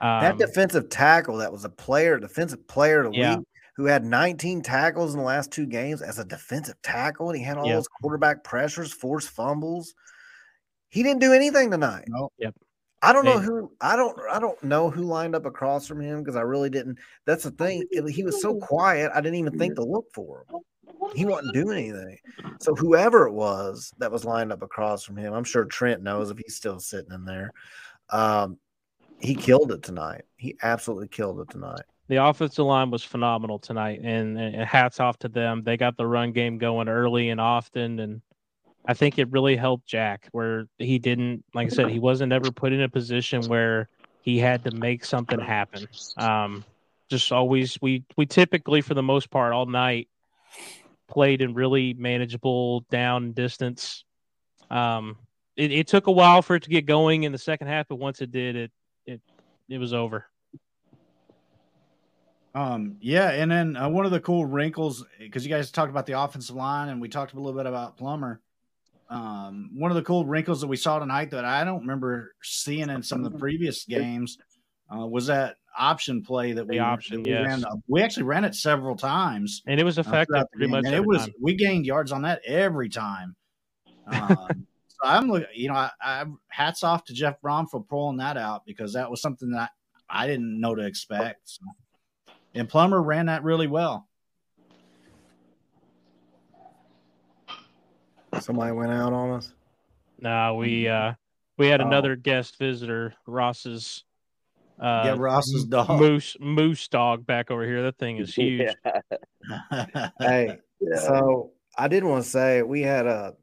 Um, 0.02 0.22
that 0.22 0.38
defensive 0.38 0.90
tackle 0.90 1.38
that 1.38 1.52
was 1.52 1.66
a 1.66 1.70
player, 1.70 2.20
defensive 2.20 2.66
player 2.68 3.02
of 3.02 3.12
the 3.12 3.18
yeah. 3.18 3.38
week, 3.38 3.48
who 3.76 3.86
had 3.86 4.06
19 4.06 4.62
tackles 4.62 5.14
in 5.14 5.20
the 5.20 5.26
last 5.26 5.52
two 5.52 5.66
games 5.66 6.02
as 6.02 6.20
a 6.20 6.26
defensive 6.26 6.82
tackle, 6.82 7.30
and 7.30 7.38
he 7.38 7.44
had 7.44 7.58
all 7.58 7.68
those 7.68 7.88
quarterback 7.88 8.44
pressures, 8.44 8.94
forced 8.94 9.30
fumbles. 9.30 9.94
He 10.90 11.04
didn't 11.04 11.20
do 11.20 11.34
anything 11.34 11.70
tonight. 11.70 12.06
Nope. 12.08 12.34
Yep. 12.40 12.56
I 13.02 13.14
don't 13.14 13.26
know 13.26 13.40
who 13.40 13.72
I 13.80 13.96
don't 13.96 14.18
I 14.30 14.40
don't 14.40 14.62
know 14.64 14.90
who 14.90 15.04
lined 15.04 15.36
up 15.36 15.46
across 15.46 15.88
from 15.88 16.02
him 16.02 16.20
because 16.22 16.36
I 16.36 16.42
really 16.42 16.70
didn't. 16.70 16.98
That's 17.26 17.44
the 17.44 17.52
thing. 17.52 17.86
He 18.10 18.24
was 18.24 18.42
so 18.42 18.56
quiet. 18.56 19.12
I 19.14 19.22
didn't 19.22 19.40
even 19.40 19.58
think 19.58 19.76
to 19.76 19.84
look 19.84 20.06
for 20.14 20.46
him 20.50 20.60
he 21.16 21.26
wasn't 21.26 21.54
doing 21.54 21.78
anything. 21.78 22.18
So 22.60 22.76
whoever 22.76 23.28
it 23.28 23.34
was 23.34 23.94
that 23.98 24.12
was 24.12 24.26
lined 24.26 24.52
up 24.52 24.62
across 24.62 25.04
from 25.04 25.18
him, 25.18 25.34
I'm 25.34 25.44
sure 25.44 25.66
Trent 25.66 26.04
knows 26.04 26.30
if 26.30 26.38
he's 26.38 26.56
still 26.56 26.80
sitting 26.80 27.12
in 27.14 27.26
there. 27.26 27.54
Um, 28.10 28.58
he 29.20 29.36
killed 29.36 29.72
it 29.72 29.84
tonight. 29.84 30.24
He 30.38 30.56
absolutely 30.62 31.08
killed 31.08 31.40
it 31.42 31.50
tonight. 31.50 31.82
The 32.08 32.24
offensive 32.24 32.66
line 32.66 32.90
was 32.90 33.04
phenomenal 33.04 33.60
tonight, 33.60 34.00
and, 34.04 34.40
and 34.40 34.64
hats 34.64 35.00
off 35.00 35.20
to 35.20 35.30
them. 35.30 35.62
They 35.64 35.78
got 35.78 35.96
the 35.96 36.08
run 36.08 36.32
game 36.32 36.58
going 36.58 36.90
early 36.90 37.30
and 37.30 37.40
often, 37.40 38.00
and 38.00 38.22
I 38.86 38.94
think 38.94 39.20
it 39.20 39.30
really 39.32 39.56
helped 39.56 39.86
Jack 39.86 40.28
where 40.32 40.66
he 40.78 41.00
didn't, 41.00 41.44
like 41.54 41.68
I 41.68 41.70
said, 41.70 41.90
he 41.90 42.00
wasn't 42.00 42.34
ever 42.34 42.52
put 42.52 42.74
in 42.74 42.82
a 42.82 42.90
position 42.90 43.44
where 43.44 43.90
he 44.22 44.40
had 44.40 44.64
to 44.64 44.72
make 44.72 45.06
something 45.06 45.40
happen. 45.40 45.88
Um, 46.18 46.64
just 47.10 47.32
always, 47.32 47.78
we 47.82 48.04
we 48.18 48.26
typically, 48.26 48.82
for 48.82 48.94
the 48.94 49.04
most 49.04 49.30
part, 49.30 49.54
all 49.54 49.66
night 49.66 50.08
played 51.08 51.42
in 51.42 51.54
really 51.54 51.94
manageable 51.96 52.82
down 52.92 53.32
distance. 53.32 54.04
Um, 54.70 55.18
it, 55.58 55.72
it, 55.72 55.88
took 55.88 56.08
a 56.08 56.12
while 56.12 56.42
for 56.42 56.56
it 56.56 56.64
to 56.64 56.70
get 56.70 56.86
going 56.86 57.24
in 57.24 57.32
the 57.32 57.38
second 57.38 57.68
half, 57.68 57.88
but 57.88 57.96
once 57.96 58.22
it 58.22 58.32
did, 58.32 58.56
it 58.56 58.72
it 59.06 59.22
it 59.68 59.78
was 59.80 59.94
over. 59.94 60.26
Um, 62.56 62.98
yeah, 63.02 63.32
and 63.32 63.52
then 63.52 63.76
uh, 63.76 63.90
one 63.90 64.06
of 64.06 64.12
the 64.12 64.20
cool 64.20 64.46
wrinkles 64.46 65.06
because 65.20 65.46
you 65.46 65.52
guys 65.52 65.72
talked 65.72 65.90
about 65.92 66.06
the 66.06 66.20
offensive 66.20 66.56
line 66.56 66.90
and 66.90 67.02
we 67.02 67.10
talked 67.10 67.34
a 67.34 67.36
little 67.36 67.54
bit 67.54 67.66
about 67.66 67.98
Plummer. 67.98 68.42
Um, 69.10 69.72
one 69.74 69.90
of 69.90 69.96
the 69.96 70.04
cool 70.04 70.26
wrinkles 70.26 70.62
that 70.62 70.68
we 70.68 70.78
saw 70.78 71.00
tonight 71.00 71.32
that 71.32 71.44
I 71.44 71.64
don't 71.64 71.82
remember 71.82 72.36
seeing 72.44 72.90
in 72.90 73.02
some 73.02 73.26
of 73.26 73.32
the 73.32 73.40
previous 73.40 73.86
games 73.86 74.38
uh, 74.94 75.06
was 75.08 75.28
that 75.28 75.56
option 75.78 76.22
play 76.22 76.52
that 76.54 76.68
the 76.68 76.74
we 76.74 76.80
option. 76.80 77.24
That 77.24 77.30
we, 77.30 77.32
yes. 77.32 77.48
ran, 77.48 77.64
we 77.88 78.02
actually 78.04 78.24
ran 78.24 78.44
it 78.44 78.54
several 78.54 78.96
times, 78.96 79.64
and 79.66 79.80
it 79.80 79.84
was 79.84 79.98
uh, 79.98 80.02
effective 80.02 80.36
uh, 80.36 80.46
pretty 80.54 80.68
much. 80.68 80.86
And 80.86 80.94
it 80.94 81.06
was 81.06 81.22
time. 81.22 81.34
we 81.42 81.56
gained 81.56 81.86
yards 81.86 82.12
on 82.12 82.22
that 82.24 82.42
every 82.46 82.90
time. 82.90 83.36
Um, 84.06 84.68
so 84.88 84.98
I'm 85.04 85.30
looking, 85.30 85.48
you 85.56 85.70
know, 85.70 85.76
I, 85.76 85.92
I, 86.02 86.26
hats 86.50 86.84
off 86.84 87.06
to 87.06 87.14
Jeff 87.14 87.42
Brohm 87.42 87.68
for 87.70 87.82
pulling 87.82 88.18
that 88.18 88.38
out 88.38 88.64
because 88.66 88.94
that 88.94 89.10
was 89.10 89.22
something 89.22 89.52
that 89.52 89.72
I 90.10 90.28
didn't 90.28 90.60
know 90.60 90.76
to 90.76 90.86
expect. 90.86 91.50
So. 91.50 91.66
And 92.56 92.68
Plummer 92.68 93.02
ran 93.02 93.28
that 93.28 93.44
really 93.44 93.68
well. 93.68 94.09
Somebody 98.40 98.72
went 98.72 98.92
out 98.92 99.14
on 99.14 99.32
us. 99.32 99.54
No, 100.20 100.56
we 100.56 100.88
uh 100.88 101.14
we 101.58 101.68
had 101.68 101.82
oh. 101.82 101.88
another 101.88 102.16
guest 102.16 102.58
visitor, 102.58 103.14
Ross's 103.26 104.04
uh, 104.80 105.04
yeah, 105.06 105.16
Ross's 105.18 105.66
dog, 105.66 106.00
Moose 106.00 106.38
Moose 106.40 106.88
dog, 106.88 107.26
back 107.26 107.52
over 107.52 107.66
here. 107.66 107.84
That 107.84 107.98
thing 107.98 108.18
is 108.18 108.34
huge. 108.34 108.74
hey, 110.20 110.58
yeah. 110.80 110.96
so 110.96 111.52
I 111.78 111.90
did 111.90 112.04
want 112.06 112.24
to 112.24 112.30
say 112.30 112.62
we 112.62 112.82
had 112.82 113.06
a 113.06 113.36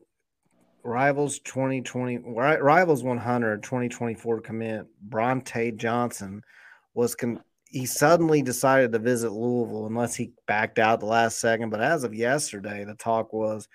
Rivals 0.82 1.40
2020 1.40 2.18
Rivals 2.18 3.02
100 3.02 3.62
2024 3.62 4.40
commit. 4.40 4.86
Bronte 5.02 5.72
Johnson 5.72 6.42
was 6.94 7.14
con- 7.14 7.42
he 7.68 7.84
suddenly 7.84 8.40
decided 8.40 8.92
to 8.92 8.98
visit 8.98 9.30
Louisville 9.30 9.86
unless 9.86 10.14
he 10.14 10.32
backed 10.46 10.78
out 10.78 11.00
the 11.00 11.06
last 11.06 11.38
second. 11.38 11.68
But 11.68 11.82
as 11.82 12.04
of 12.04 12.14
yesterday, 12.14 12.84
the 12.84 12.94
talk 12.94 13.34
was 13.34 13.68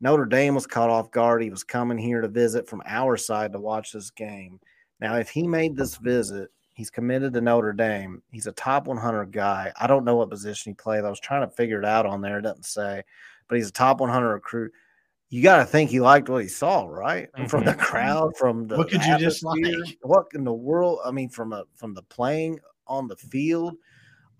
Notre 0.00 0.26
Dame 0.26 0.54
was 0.54 0.66
caught 0.66 0.90
off 0.90 1.10
guard. 1.10 1.42
He 1.42 1.50
was 1.50 1.64
coming 1.64 1.98
here 1.98 2.20
to 2.20 2.28
visit 2.28 2.68
from 2.68 2.82
our 2.86 3.16
side 3.16 3.52
to 3.52 3.60
watch 3.60 3.92
this 3.92 4.10
game. 4.10 4.60
Now, 5.00 5.16
if 5.16 5.30
he 5.30 5.46
made 5.46 5.76
this 5.76 5.96
visit 5.96 6.50
He's 6.74 6.90
committed 6.90 7.32
to 7.32 7.40
Notre 7.40 7.72
Dame. 7.72 8.20
He's 8.32 8.48
a 8.48 8.52
top 8.52 8.88
100 8.88 9.30
guy. 9.30 9.72
I 9.80 9.86
don't 9.86 10.04
know 10.04 10.16
what 10.16 10.28
position 10.28 10.70
he 10.70 10.74
played. 10.74 11.04
I 11.04 11.10
was 11.10 11.20
trying 11.20 11.48
to 11.48 11.54
figure 11.54 11.78
it 11.78 11.84
out 11.84 12.04
on 12.04 12.20
there. 12.20 12.40
It 12.40 12.42
doesn't 12.42 12.66
say, 12.66 13.04
but 13.48 13.56
he's 13.56 13.68
a 13.68 13.72
top 13.72 14.00
100 14.00 14.28
recruit. 14.28 14.72
You 15.30 15.40
got 15.42 15.58
to 15.58 15.64
think 15.64 15.90
he 15.90 16.00
liked 16.00 16.28
what 16.28 16.42
he 16.42 16.48
saw, 16.48 16.86
right? 16.86 17.30
Mm-hmm. 17.32 17.46
From 17.46 17.64
the 17.64 17.74
crowd, 17.74 18.36
from 18.36 18.66
the 18.66 18.76
what 18.76 18.90
could 18.90 19.04
you 19.04 19.18
just 19.18 19.44
like? 19.44 19.64
What 20.02 20.26
in 20.34 20.42
the 20.42 20.52
world? 20.52 20.98
I 21.04 21.12
mean, 21.12 21.28
from 21.28 21.52
a 21.52 21.64
from 21.74 21.94
the 21.94 22.02
playing 22.02 22.58
on 22.86 23.08
the 23.08 23.16
field. 23.16 23.74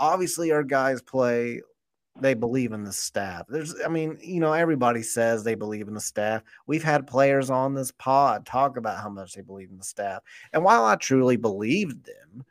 Obviously, 0.01 0.51
our 0.51 0.65
guys 0.65 1.01
play 1.01 1.63
they 2.21 2.35
believe 2.35 2.73
in 2.73 2.85
the 2.85 2.93
staff. 2.93 3.47
There's, 3.49 3.75
I 3.85 3.89
mean, 3.89 4.19
you 4.23 4.41
know, 4.41 4.53
everybody 4.53 5.03
says 5.03 5.43
they 5.43 5.57
believe 5.57 5.89
in 5.89 5.95
the 5.95 6.01
staff. 6.01 6.43
We've 6.67 6.85
had 6.85 7.07
players 7.07 7.51
on 7.51 7.75
this 7.75 7.91
pod 7.91 8.47
talk 8.47 8.77
about 8.77 9.03
how 9.03 9.09
much 9.09 9.35
they 9.35 9.43
believe 9.43 9.71
in 9.71 9.79
the 9.79 9.85
staff. 9.85 10.23
And 10.53 10.63
while 10.63 10.85
I 10.85 10.95
truly 10.97 11.37
believed 11.37 12.07
them, 12.07 12.45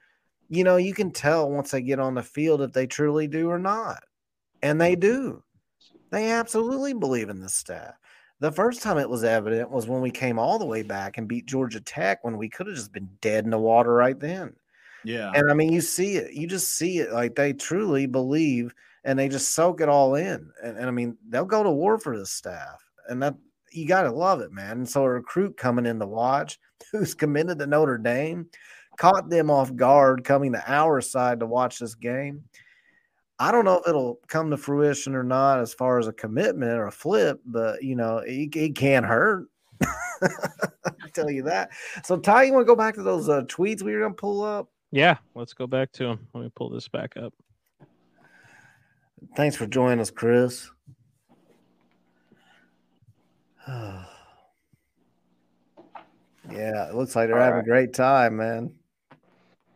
you 0.50 0.64
know, 0.64 0.76
you 0.76 0.94
can 0.94 1.12
tell 1.12 1.50
once 1.50 1.72
they 1.72 1.82
get 1.82 2.00
on 2.00 2.14
the 2.14 2.24
field 2.24 2.62
if 2.62 2.74
they 2.74 2.86
truly 2.86 3.28
do 3.28 3.50
or 3.50 3.60
not. 3.60 4.04
And 4.62 4.80
they 4.80 4.96
do. 4.96 5.44
They 6.12 6.32
absolutely 6.32 6.94
believe 6.94 7.30
in 7.30 7.40
the 7.40 7.50
staff. 7.50 7.96
The 8.40 8.52
first 8.52 8.82
time 8.82 8.98
it 8.98 9.10
was 9.10 9.24
evident 9.24 9.72
was 9.72 9.88
when 9.88 10.02
we 10.02 10.12
came 10.12 10.38
all 10.38 10.60
the 10.60 10.66
way 10.66 10.84
back 10.84 11.18
and 11.18 11.28
beat 11.28 11.46
Georgia 11.46 11.80
Tech 11.80 12.24
when 12.24 12.38
we 12.38 12.50
could 12.50 12.68
have 12.68 12.76
just 12.76 12.92
been 12.92 13.10
dead 13.22 13.46
in 13.46 13.52
the 13.52 13.58
water 13.58 13.94
right 13.94 14.20
then. 14.20 14.54
Yeah. 15.06 15.32
And 15.34 15.50
I 15.50 15.54
mean, 15.54 15.72
you 15.72 15.82
see 15.82 16.18
it, 16.18 16.34
you 16.34 16.48
just 16.48 16.74
see 16.74 17.00
it 17.00 17.14
like 17.14 17.36
they 17.36 17.54
truly 17.54 18.06
believe 18.06 18.74
and 19.04 19.18
they 19.18 19.28
just 19.28 19.54
soak 19.54 19.82
it 19.82 19.90
all 19.90 20.16
in. 20.16 20.50
And, 20.64 20.78
and 20.78 20.88
I 20.88 20.92
mean, 20.92 21.18
they'll 21.28 21.46
go 21.46 21.64
to 21.64 21.72
war 21.72 21.98
for 21.98 22.18
this 22.18 22.32
staff. 22.32 22.84
And 23.10 23.22
that 23.22 23.36
you 23.72 23.88
got 23.88 24.04
to 24.04 24.12
love 24.12 24.40
it, 24.40 24.52
man. 24.52 24.72
And 24.72 24.90
so 24.90 25.04
a 25.04 25.10
recruit 25.10 25.58
coming 25.58 25.86
in 25.86 26.00
to 26.00 26.08
watch 26.08 26.60
who's 26.92 27.14
committed 27.14 27.60
to 27.60 27.68
Notre 27.68 27.98
Dame 27.98 28.48
caught 28.98 29.30
them 29.30 29.50
off 29.50 29.76
guard 29.76 30.24
coming 30.24 30.54
to 30.54 30.72
our 30.72 31.02
side 31.02 31.40
to 31.40 31.46
watch 31.46 31.80
this 31.80 31.96
game. 31.96 32.44
I 33.40 33.52
don't 33.52 33.66
know 33.66 33.80
if 33.80 33.88
it'll 33.88 34.20
come 34.28 34.52
to 34.52 34.58
fruition 34.58 35.16
or 35.16 35.24
not 35.24 35.60
as 35.60 35.74
far 35.74 36.00
as 36.00 36.08
a 36.08 36.14
commitment 36.14 36.72
or 36.72 36.88
a 36.88 36.92
flip, 36.92 37.42
but 37.46 37.84
you 37.84 37.96
know, 37.96 38.20
it, 38.20 38.56
it 38.56 38.76
can't 38.76 39.06
hurt. 39.06 39.48
I 39.82 41.10
tell 41.14 41.30
you 41.30 41.44
that. 41.44 41.72
So, 42.04 42.18
Ty, 42.18 42.44
you 42.44 42.54
want 42.54 42.64
to 42.64 42.72
go 42.72 42.76
back 42.76 42.96
to 42.96 43.04
those 43.04 43.28
uh, 43.28 43.42
tweets 43.42 43.82
we 43.82 43.94
were 43.94 44.00
going 44.00 44.14
to 44.14 44.22
pull 44.22 44.44
up? 44.44 44.70
Yeah, 44.92 45.18
let's 45.34 45.54
go 45.54 45.66
back 45.66 45.92
to 45.94 46.04
them. 46.04 46.28
Let 46.34 46.44
me 46.44 46.52
pull 46.56 46.70
this 46.70 46.88
back 46.88 47.18
up. 47.18 47.34
Thanks 49.36 49.56
for 49.56 49.66
joining 49.66 50.00
us, 50.00 50.12
Chris. 50.12 50.70
yeah, 53.68 54.06
it 56.52 56.96
looks 56.96 57.16
like 57.16 57.28
they're 57.28 57.38
All 57.38 57.44
having 57.44 57.56
right. 57.60 57.64
a 57.66 57.70
great 57.70 57.94
time, 57.94 58.38
man. 58.38 58.74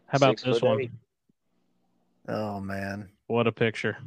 How 0.08 0.18
about 0.18 0.40
Six 0.40 0.44
this 0.44 0.60
foot 0.60 0.70
one? 0.70 0.82
eight. 0.82 0.92
Oh 2.28 2.60
man, 2.60 3.10
What 3.28 3.48
a 3.48 3.52
picture. 3.52 3.98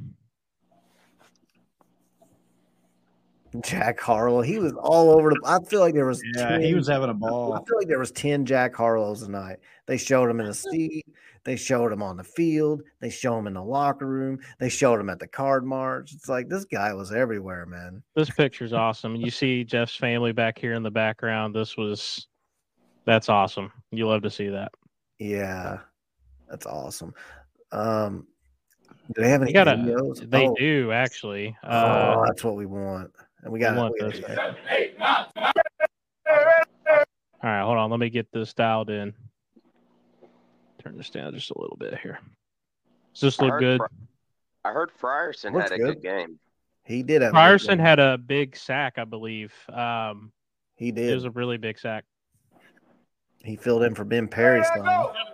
Jack 3.62 3.98
Harlow. 4.00 4.42
He 4.42 4.58
was 4.58 4.72
all 4.74 5.10
over 5.10 5.30
the. 5.30 5.40
I 5.44 5.58
feel 5.64 5.80
like 5.80 5.94
there 5.94 6.06
was. 6.06 6.22
Yeah, 6.36 6.60
he 6.60 6.74
was 6.74 6.86
having 6.86 7.10
a 7.10 7.14
ball. 7.14 7.54
I 7.54 7.58
feel 7.58 7.78
like 7.78 7.88
there 7.88 7.98
was 7.98 8.12
ten 8.12 8.46
Jack 8.46 8.74
Harlows 8.74 9.22
tonight. 9.22 9.56
They 9.86 9.96
showed 9.96 10.30
him 10.30 10.40
in 10.40 10.46
the 10.46 10.54
seat. 10.72 11.04
They 11.44 11.56
showed 11.56 11.90
him 11.90 12.02
on 12.02 12.16
the 12.16 12.24
field. 12.24 12.82
They 13.00 13.10
showed 13.10 13.38
him 13.38 13.46
in 13.46 13.54
the 13.54 13.62
locker 13.62 14.06
room. 14.06 14.40
They 14.58 14.68
showed 14.68 15.00
him 15.00 15.08
at 15.08 15.18
the 15.18 15.26
card 15.26 15.64
march. 15.64 16.12
It's 16.12 16.28
like 16.28 16.48
this 16.48 16.64
guy 16.64 16.92
was 16.92 17.12
everywhere, 17.12 17.64
man. 17.66 18.02
This 18.14 18.30
picture's 18.30 18.72
awesome. 18.72 19.14
And 19.14 19.24
you 19.24 19.30
see 19.30 19.64
Jeff's 19.64 19.96
family 19.96 20.32
back 20.32 20.58
here 20.58 20.74
in 20.74 20.82
the 20.82 20.90
background. 20.90 21.54
This 21.54 21.76
was 21.76 22.28
that's 23.06 23.28
awesome. 23.28 23.72
You 23.90 24.06
love 24.06 24.22
to 24.22 24.30
see 24.30 24.48
that. 24.48 24.70
Yeah, 25.18 25.78
that's 26.48 26.66
awesome. 26.66 27.14
Um, 27.72 28.26
do 29.14 29.22
they 29.22 29.30
have 29.30 29.42
any 29.42 29.50
They 29.50 29.54
got 29.54 29.68
a 29.68 29.72
videos? 29.72 30.30
they 30.30 30.46
oh, 30.46 30.54
do 30.54 30.92
actually. 30.92 31.56
Uh 31.64 32.14
oh, 32.16 32.24
that's 32.26 32.44
what 32.44 32.56
we 32.56 32.66
want. 32.66 33.10
And 33.42 33.52
we 33.52 33.58
got 33.58 33.76
want 33.76 33.94
we 34.00 34.10
this. 34.10 34.20
all 34.24 34.34
right, 37.42 37.62
hold 37.62 37.78
on. 37.78 37.90
Let 37.90 38.00
me 38.00 38.10
get 38.10 38.30
this 38.32 38.52
dialed 38.52 38.90
in. 38.90 39.14
Turn 40.82 40.96
this 40.96 41.10
down 41.10 41.34
just 41.34 41.50
a 41.50 41.58
little 41.60 41.76
bit 41.76 41.98
here. 41.98 42.18
Does 43.14 43.20
this 43.20 43.40
look 43.40 43.52
heard 43.52 43.60
good? 43.60 43.78
Fri- 43.78 43.88
I 44.64 44.72
heard 44.72 44.90
Frierson 45.00 45.52
Looks 45.54 45.70
had 45.70 45.72
a 45.72 45.82
good. 45.82 45.94
good 45.94 46.02
game. 46.02 46.38
He 46.84 47.02
did 47.02 47.22
have. 47.22 47.34
a 47.34 47.58
good 47.58 47.80
had 47.80 47.98
a 47.98 48.18
big 48.18 48.56
sack, 48.56 48.94
I 48.98 49.04
believe. 49.04 49.52
Um, 49.72 50.32
He 50.76 50.90
did. 50.92 51.10
it 51.10 51.14
was 51.14 51.24
a 51.24 51.30
really 51.30 51.56
big 51.56 51.78
sack. 51.78 52.04
He 53.42 53.56
filled 53.56 53.84
in 53.84 53.94
for 53.94 54.04
Ben 54.04 54.28
Perry's 54.28 54.66
son. 54.68 54.84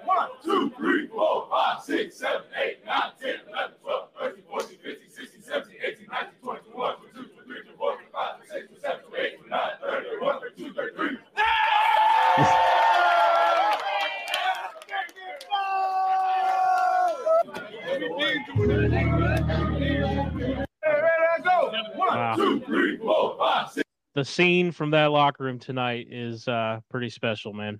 One, 0.04 0.28
two, 0.44 0.70
three, 0.76 1.08
four, 1.08 1.48
five, 1.50 1.82
six, 1.82 2.16
seven, 2.16 2.42
eight, 2.62 2.78
nine, 2.86 3.10
10, 3.20 3.34
11, 3.52 3.74
12, 3.82 4.08
13, 4.20 4.44
14, 4.48 4.78
15, 4.78 5.10
16, 5.10 5.42
17, 5.42 5.76
18, 5.84 6.06
19, 6.10 6.30
20, 6.42 6.60
21, 6.70 6.96
22, 6.96 7.12
23, 7.12 7.16
24, 7.16 7.24
25, 7.26 7.35
26, 9.16 9.48
27, 9.48 9.48
28, 9.48 9.48
29, 9.48 9.70
30, 9.80 10.08
31, 10.10 10.40
32, 10.40 10.74
33. 10.74 11.16
Wow. 21.98 22.36
One, 22.36 22.38
two, 22.38 22.60
three, 22.66 22.96
four, 22.98 23.36
five, 23.38 23.70
six. 23.70 23.82
The 24.14 24.24
scene 24.24 24.72
from 24.72 24.90
that 24.92 25.10
locker 25.10 25.44
room 25.44 25.58
tonight 25.58 26.08
is 26.10 26.46
uh, 26.48 26.80
pretty 26.90 27.10
special, 27.10 27.52
man. 27.52 27.78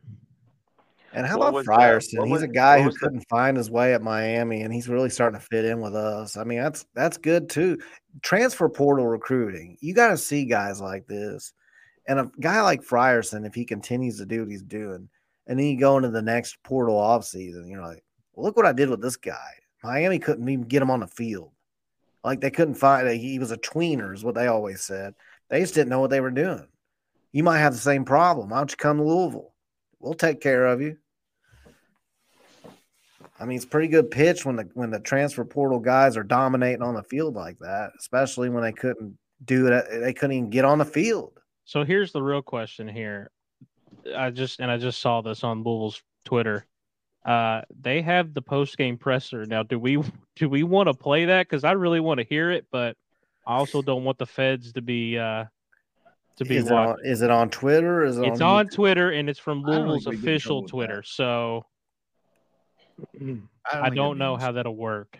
And 1.16 1.26
how 1.26 1.38
What 1.38 1.48
about 1.48 1.64
Frierson? 1.64 2.24
he's 2.24 2.30
was- 2.30 2.42
a 2.42 2.48
guy 2.48 2.82
who 2.82 2.92
couldn't 2.92 3.26
find 3.30 3.56
his 3.56 3.70
way 3.70 3.94
at 3.94 4.02
Miami, 4.02 4.60
and 4.62 4.72
he's 4.72 4.88
really 4.88 5.08
starting 5.08 5.40
to 5.40 5.46
fit 5.46 5.64
in 5.64 5.80
with 5.80 5.94
us. 5.96 6.36
I 6.36 6.44
mean, 6.44 6.58
that's 6.58 6.84
that's 6.94 7.16
good 7.16 7.48
too. 7.48 7.78
Transfer 8.22 8.68
portal 8.68 9.06
recruiting, 9.06 9.78
you 9.80 9.94
got 9.94 10.08
to 10.08 10.18
see 10.18 10.44
guys 10.44 10.78
like 10.80 11.06
this, 11.06 11.54
and 12.06 12.20
a 12.20 12.30
guy 12.38 12.60
like 12.60 12.82
Frierson, 12.82 13.46
if 13.46 13.54
he 13.54 13.64
continues 13.64 14.18
to 14.18 14.26
do 14.26 14.40
what 14.40 14.50
he's 14.50 14.62
doing, 14.62 15.08
and 15.46 15.58
then 15.58 15.66
you 15.66 15.78
go 15.80 15.96
into 15.96 16.10
the 16.10 16.20
next 16.20 16.62
portal 16.62 16.96
offseason, 16.96 17.70
you're 17.70 17.82
like, 17.82 18.04
well, 18.34 18.44
look 18.44 18.56
what 18.56 18.66
I 18.66 18.72
did 18.72 18.90
with 18.90 19.00
this 19.00 19.16
guy. 19.16 19.52
Miami 19.82 20.18
couldn't 20.18 20.46
even 20.48 20.66
get 20.66 20.82
him 20.82 20.90
on 20.90 21.00
the 21.00 21.06
field. 21.06 21.50
Like 22.24 22.42
they 22.42 22.50
couldn't 22.50 22.74
find 22.74 23.08
he 23.08 23.38
was 23.38 23.52
a 23.52 23.56
tweener, 23.56 24.12
is 24.12 24.22
what 24.22 24.34
they 24.34 24.48
always 24.48 24.82
said. 24.82 25.14
They 25.48 25.60
just 25.60 25.72
didn't 25.72 25.88
know 25.88 26.00
what 26.00 26.10
they 26.10 26.20
were 26.20 26.30
doing. 26.30 26.66
You 27.32 27.42
might 27.42 27.60
have 27.60 27.72
the 27.72 27.78
same 27.78 28.04
problem. 28.04 28.50
Why 28.50 28.58
don't 28.58 28.70
you 28.70 28.76
come 28.76 28.98
to 28.98 29.02
Louisville? 29.04 29.54
We'll 29.98 30.14
take 30.14 30.42
care 30.42 30.66
of 30.66 30.82
you. 30.82 30.98
I 33.38 33.44
mean, 33.44 33.56
it's 33.56 33.66
pretty 33.66 33.88
good 33.88 34.10
pitch 34.10 34.44
when 34.46 34.56
the 34.56 34.68
when 34.74 34.90
the 34.90 35.00
transfer 35.00 35.44
portal 35.44 35.78
guys 35.78 36.16
are 36.16 36.22
dominating 36.22 36.82
on 36.82 36.94
the 36.94 37.02
field 37.02 37.34
like 37.34 37.58
that, 37.58 37.90
especially 37.98 38.48
when 38.48 38.62
they 38.62 38.72
couldn't 38.72 39.16
do 39.44 39.66
it. 39.66 39.86
They 39.90 40.12
couldn't 40.12 40.36
even 40.36 40.50
get 40.50 40.64
on 40.64 40.78
the 40.78 40.84
field. 40.84 41.32
So 41.64 41.84
here's 41.84 42.12
the 42.12 42.22
real 42.22 42.42
question 42.42 42.88
here. 42.88 43.30
I 44.16 44.30
just 44.30 44.60
and 44.60 44.70
I 44.70 44.78
just 44.78 45.00
saw 45.00 45.20
this 45.20 45.44
on 45.44 45.58
Louisville's 45.58 46.02
Twitter. 46.24 46.66
Uh, 47.24 47.62
they 47.80 48.02
have 48.02 48.32
the 48.34 48.42
post 48.42 48.78
game 48.78 48.96
presser 48.96 49.44
now. 49.46 49.62
Do 49.62 49.78
we 49.78 50.02
do 50.36 50.48
we 50.48 50.62
want 50.62 50.88
to 50.88 50.94
play 50.94 51.26
that? 51.26 51.48
Because 51.48 51.64
I 51.64 51.72
really 51.72 52.00
want 52.00 52.20
to 52.20 52.26
hear 52.26 52.50
it, 52.50 52.66
but 52.70 52.96
I 53.46 53.56
also 53.56 53.82
don't 53.82 54.04
want 54.04 54.18
the 54.18 54.26
feds 54.26 54.72
to 54.72 54.82
be 54.82 55.18
uh, 55.18 55.44
to 56.36 56.44
be 56.44 56.56
Is 56.56 56.66
it, 56.66 56.72
on, 56.72 56.96
is 57.04 57.22
it 57.22 57.30
on 57.30 57.50
Twitter? 57.50 58.04
Is 58.04 58.18
it 58.18 58.26
It's 58.26 58.40
on, 58.40 58.60
on 58.60 58.68
Twitter 58.68 59.10
and 59.10 59.28
it's 59.28 59.38
from 59.38 59.62
Louisville's 59.62 60.04
think 60.04 60.16
we 60.16 60.22
get 60.22 60.28
in 60.28 60.34
official 60.34 60.62
Twitter. 60.66 61.02
So 61.02 61.66
I 63.72 63.90
don't 63.90 64.18
know 64.18 64.36
how 64.36 64.52
that'll 64.52 64.76
work. 64.76 65.18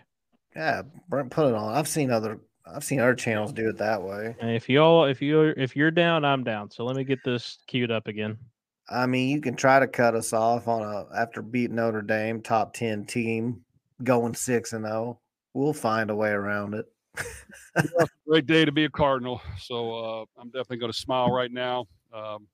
Yeah, 0.55 0.83
Brent, 1.09 1.31
put 1.31 1.47
it 1.47 1.53
on. 1.53 1.73
I've 1.73 1.87
seen 1.87 2.11
other. 2.11 2.39
I've 2.65 2.83
seen 2.83 2.99
other 2.99 3.15
channels 3.15 3.53
do 3.53 3.69
it 3.69 3.77
that 3.77 4.01
way. 4.01 4.35
And 4.39 4.51
if 4.51 4.67
y'all 4.67 5.05
if 5.05 5.21
you 5.21 5.39
are 5.39 5.51
if 5.51 5.75
you're 5.75 5.91
down, 5.91 6.25
I'm 6.25 6.43
down. 6.43 6.71
So 6.71 6.83
let 6.83 6.95
me 6.95 7.03
get 7.03 7.23
this 7.23 7.59
queued 7.67 7.91
up 7.91 8.07
again. 8.07 8.37
I 8.89 9.05
mean, 9.05 9.29
you 9.29 9.41
can 9.41 9.55
try 9.55 9.79
to 9.79 9.87
cut 9.87 10.15
us 10.15 10.33
off 10.33 10.67
on 10.67 10.81
a 10.81 11.05
after 11.15 11.41
beating 11.41 11.75
Notre 11.75 12.01
Dame, 12.01 12.41
top 12.41 12.73
ten 12.73 13.05
team, 13.05 13.63
going 14.03 14.33
six 14.33 14.73
and 14.73 14.85
zero. 14.85 15.19
We'll 15.53 15.73
find 15.73 16.09
a 16.09 16.15
way 16.15 16.29
around 16.29 16.73
it. 16.73 16.85
great 18.27 18.45
day 18.45 18.65
to 18.65 18.71
be 18.71 18.85
a 18.85 18.89
Cardinal. 18.89 19.41
So 19.59 19.93
uh, 19.95 20.25
I'm 20.39 20.47
definitely 20.47 20.77
going 20.77 20.91
to 20.91 20.97
smile 20.97 21.31
right 21.31 21.51
now. 21.51 21.87
Um, 22.13 22.47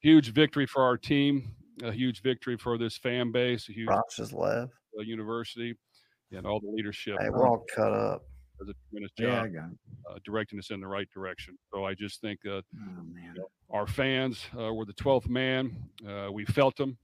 huge 0.00 0.32
victory 0.32 0.66
for 0.66 0.82
our 0.82 0.96
team, 0.96 1.54
a 1.82 1.92
huge 1.92 2.22
victory 2.22 2.56
for 2.56 2.76
this 2.78 2.96
fan 2.98 3.32
base, 3.32 3.68
a 3.68 3.72
huge 3.72 3.88
Ross 3.88 4.02
just 4.16 4.32
left. 4.32 4.72
uh, 4.98 5.02
university, 5.02 5.74
and 6.32 6.46
all 6.46 6.60
the 6.60 6.68
leadership 6.68 7.16
Hey, 7.20 7.30
we're 7.30 7.46
all 7.46 7.64
cut 7.74 7.92
up. 7.92 8.22
does 8.58 8.68
a 8.68 8.74
tremendous 8.90 9.12
Yeah, 9.18 9.40
I 9.42 9.46
job 9.46 9.54
got 9.54 10.14
uh, 10.14 10.18
directing 10.24 10.58
us 10.58 10.70
in 10.70 10.80
the 10.80 10.86
right 10.86 11.08
direction. 11.12 11.56
So 11.72 11.84
I 11.84 11.94
just 11.94 12.20
think 12.20 12.40
uh, 12.46 12.60
Oh, 12.76 13.02
man. 13.12 13.36
our 13.70 13.86
fans 13.86 14.44
uh, 14.58 14.72
were 14.72 14.84
the 14.84 14.92
12th 14.94 15.28
man. 15.28 15.76
Uh, 16.06 16.30
we 16.32 16.44
felt 16.44 16.76
them, 16.76 16.96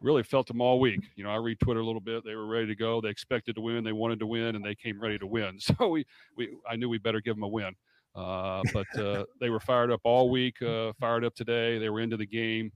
really 0.00 0.22
felt 0.22 0.46
them 0.46 0.60
all 0.60 0.80
week. 0.80 1.00
You 1.16 1.24
know, 1.24 1.30
I 1.30 1.36
read 1.36 1.58
Twitter 1.60 1.80
a 1.80 1.84
little 1.86 2.00
bit. 2.00 2.24
They 2.24 2.34
were 2.34 2.46
ready 2.46 2.66
to 2.68 2.74
go. 2.74 3.00
They 3.00 3.10
expected 3.10 3.54
to 3.56 3.60
win. 3.60 3.84
They 3.84 3.92
wanted 3.92 4.18
to 4.20 4.26
win, 4.26 4.56
and 4.56 4.64
they 4.64 4.74
came 4.74 5.00
ready 5.00 5.18
to 5.18 5.26
win. 5.26 5.58
So 5.78 5.88
we, 5.88 6.04
we 6.36 6.56
I 6.68 6.76
knew 6.76 6.88
we 6.88 6.98
better 6.98 7.20
give 7.20 7.36
them 7.36 7.42
a 7.44 7.48
win. 7.48 7.74
Uh, 8.14 8.62
but 8.72 8.86
uh, 8.98 9.24
they 9.40 9.50
were 9.50 9.58
fired 9.60 9.90
up 9.90 10.00
all 10.04 10.30
week, 10.30 10.62
uh, 10.62 10.92
fired 11.00 11.24
up 11.24 11.34
today. 11.34 11.78
They 11.78 11.88
were 11.90 11.98
into 12.00 12.16
the 12.16 12.26
game. 12.26 12.70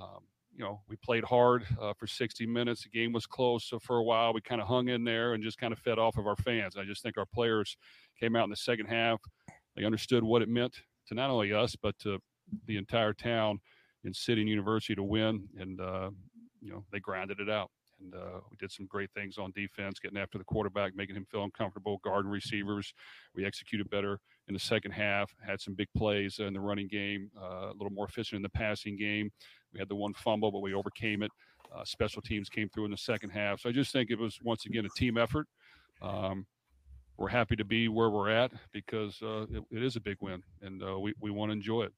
Um, 0.00 0.20
you 0.54 0.64
know, 0.64 0.80
we 0.88 0.96
played 0.96 1.24
hard 1.24 1.64
uh, 1.80 1.92
for 1.94 2.06
60 2.06 2.46
minutes. 2.46 2.82
The 2.84 2.90
game 2.90 3.12
was 3.12 3.26
close. 3.26 3.64
So 3.64 3.78
for 3.78 3.98
a 3.98 4.02
while, 4.02 4.32
we 4.32 4.40
kind 4.40 4.60
of 4.60 4.68
hung 4.68 4.88
in 4.88 5.04
there 5.04 5.34
and 5.34 5.42
just 5.42 5.58
kind 5.58 5.72
of 5.72 5.78
fed 5.78 5.98
off 5.98 6.18
of 6.18 6.26
our 6.26 6.36
fans. 6.36 6.76
I 6.76 6.84
just 6.84 7.02
think 7.02 7.16
our 7.16 7.26
players 7.26 7.76
came 8.20 8.36
out 8.36 8.44
in 8.44 8.50
the 8.50 8.56
second 8.56 8.86
half. 8.86 9.20
They 9.76 9.84
understood 9.84 10.22
what 10.22 10.42
it 10.42 10.48
meant 10.48 10.82
to 11.08 11.14
not 11.14 11.30
only 11.30 11.52
us, 11.52 11.74
but 11.76 11.98
to 12.00 12.18
the 12.66 12.76
entire 12.76 13.14
town 13.14 13.60
and 14.04 14.14
city 14.14 14.42
and 14.42 14.50
university 14.50 14.94
to 14.94 15.02
win. 15.02 15.48
And, 15.58 15.80
uh, 15.80 16.10
you 16.60 16.70
know, 16.70 16.84
they 16.92 17.00
grinded 17.00 17.40
it 17.40 17.48
out. 17.48 17.70
And 18.02 18.14
uh, 18.14 18.40
we 18.50 18.56
did 18.58 18.70
some 18.70 18.86
great 18.86 19.10
things 19.14 19.38
on 19.38 19.52
defense, 19.52 20.00
getting 20.00 20.18
after 20.18 20.36
the 20.36 20.44
quarterback, 20.44 20.94
making 20.96 21.14
him 21.14 21.26
feel 21.30 21.44
uncomfortable, 21.44 22.00
guarding 22.02 22.30
receivers. 22.30 22.92
We 23.34 23.44
executed 23.44 23.88
better 23.90 24.18
in 24.48 24.54
the 24.54 24.60
second 24.60 24.90
half, 24.90 25.32
had 25.46 25.60
some 25.60 25.74
big 25.74 25.88
plays 25.96 26.40
in 26.40 26.52
the 26.52 26.60
running 26.60 26.88
game, 26.88 27.30
uh, 27.40 27.70
a 27.70 27.74
little 27.74 27.90
more 27.90 28.06
efficient 28.06 28.36
in 28.36 28.42
the 28.42 28.48
passing 28.48 28.96
game. 28.96 29.30
We 29.72 29.78
had 29.78 29.88
the 29.88 29.94
one 29.94 30.14
fumble, 30.14 30.50
but 30.50 30.60
we 30.60 30.74
overcame 30.74 31.22
it. 31.22 31.30
Uh, 31.74 31.84
special 31.84 32.20
teams 32.20 32.48
came 32.48 32.68
through 32.68 32.84
in 32.84 32.90
the 32.90 32.96
second 32.96 33.30
half. 33.30 33.60
So 33.60 33.68
I 33.68 33.72
just 33.72 33.92
think 33.92 34.10
it 34.10 34.18
was, 34.18 34.38
once 34.42 34.66
again, 34.66 34.84
a 34.84 34.98
team 34.98 35.16
effort. 35.16 35.46
Um, 36.02 36.46
we're 37.16 37.28
happy 37.28 37.56
to 37.56 37.64
be 37.64 37.88
where 37.88 38.10
we're 38.10 38.30
at 38.30 38.52
because 38.72 39.20
uh, 39.22 39.42
it, 39.42 39.62
it 39.70 39.82
is 39.82 39.96
a 39.96 40.00
big 40.00 40.16
win, 40.20 40.42
and 40.60 40.82
uh, 40.82 40.98
we 40.98 41.14
we 41.20 41.30
want 41.30 41.50
to 41.50 41.52
enjoy 41.52 41.82
it, 41.82 41.92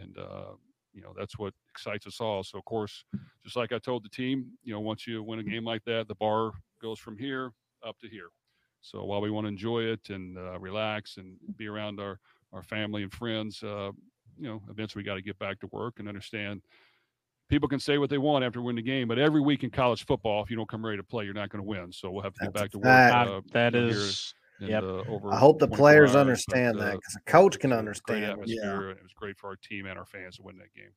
and 0.00 0.16
uh, 0.16 0.52
you 0.94 1.02
know 1.02 1.12
that's 1.18 1.38
what 1.38 1.52
excites 1.68 2.06
us 2.06 2.20
all. 2.20 2.42
So 2.42 2.58
of 2.58 2.64
course, 2.64 3.04
just 3.44 3.56
like 3.56 3.72
I 3.72 3.78
told 3.78 4.04
the 4.04 4.08
team, 4.08 4.46
you 4.62 4.72
know, 4.72 4.80
once 4.80 5.06
you 5.06 5.22
win 5.22 5.38
a 5.38 5.42
game 5.42 5.64
like 5.64 5.84
that, 5.84 6.08
the 6.08 6.14
bar 6.14 6.52
goes 6.80 6.98
from 6.98 7.18
here 7.18 7.52
up 7.86 7.98
to 8.00 8.08
here. 8.08 8.28
So 8.80 9.04
while 9.04 9.20
we 9.20 9.30
want 9.30 9.44
to 9.44 9.48
enjoy 9.48 9.80
it 9.82 10.08
and 10.08 10.38
uh, 10.38 10.58
relax 10.58 11.18
and 11.18 11.36
be 11.56 11.66
around 11.66 12.00
our 12.00 12.18
our 12.52 12.62
family 12.62 13.02
and 13.02 13.12
friends, 13.12 13.62
uh, 13.62 13.90
you 14.38 14.48
know, 14.48 14.62
eventually 14.70 15.02
we 15.02 15.06
got 15.06 15.16
to 15.16 15.22
get 15.22 15.38
back 15.38 15.60
to 15.60 15.68
work 15.72 15.98
and 15.98 16.08
understand. 16.08 16.62
People 17.50 17.68
can 17.68 17.80
say 17.80 17.98
what 17.98 18.08
they 18.08 18.18
want 18.18 18.44
after 18.44 18.62
winning 18.62 18.82
the 18.84 18.88
game, 18.90 19.08
but 19.08 19.18
every 19.18 19.40
week 19.40 19.64
in 19.64 19.70
college 19.70 20.06
football, 20.06 20.42
if 20.42 20.50
you 20.50 20.56
don't 20.56 20.68
come 20.68 20.84
ready 20.84 20.96
to 20.96 21.02
play, 21.02 21.24
you're 21.24 21.34
not 21.34 21.50
going 21.50 21.62
to 21.62 21.68
win. 21.68 21.92
So 21.92 22.10
we'll 22.10 22.22
have 22.22 22.32
to 22.34 22.44
get 22.44 22.54
back 22.54 22.70
to 22.70 22.78
work. 22.78 22.84
fact. 22.86 23.28
uh, 23.28 23.40
that 23.52 23.74
you 23.74 23.80
know, 23.80 23.86
here 23.88 23.96
is 23.96 24.34
in, 24.60 24.68
Yep. 24.68 24.82
uh, 24.82 24.86
over 25.08 25.32
I 25.32 25.36
hope 25.36 25.58
the 25.58 25.66
players 25.68 26.10
hours, 26.10 26.14
but, 26.14 26.20
understand 26.20 26.78
that 26.78 26.92
uh, 26.94 26.96
because 26.96 27.16
a 27.16 27.30
coach 27.30 27.58
can 27.58 27.72
understand. 27.72 28.20
Great 28.20 28.28
it. 28.28 28.62
atmosphere. 28.62 28.90
It 28.90 29.02
was 29.02 29.12
great 29.14 29.36
for 29.36 29.48
our 29.48 29.56
team 29.56 29.86
and 29.86 29.98
our 29.98 30.04
fans 30.06 30.36
to 30.36 30.42
win 30.42 30.56
that 30.58 30.72
game. 30.74 30.90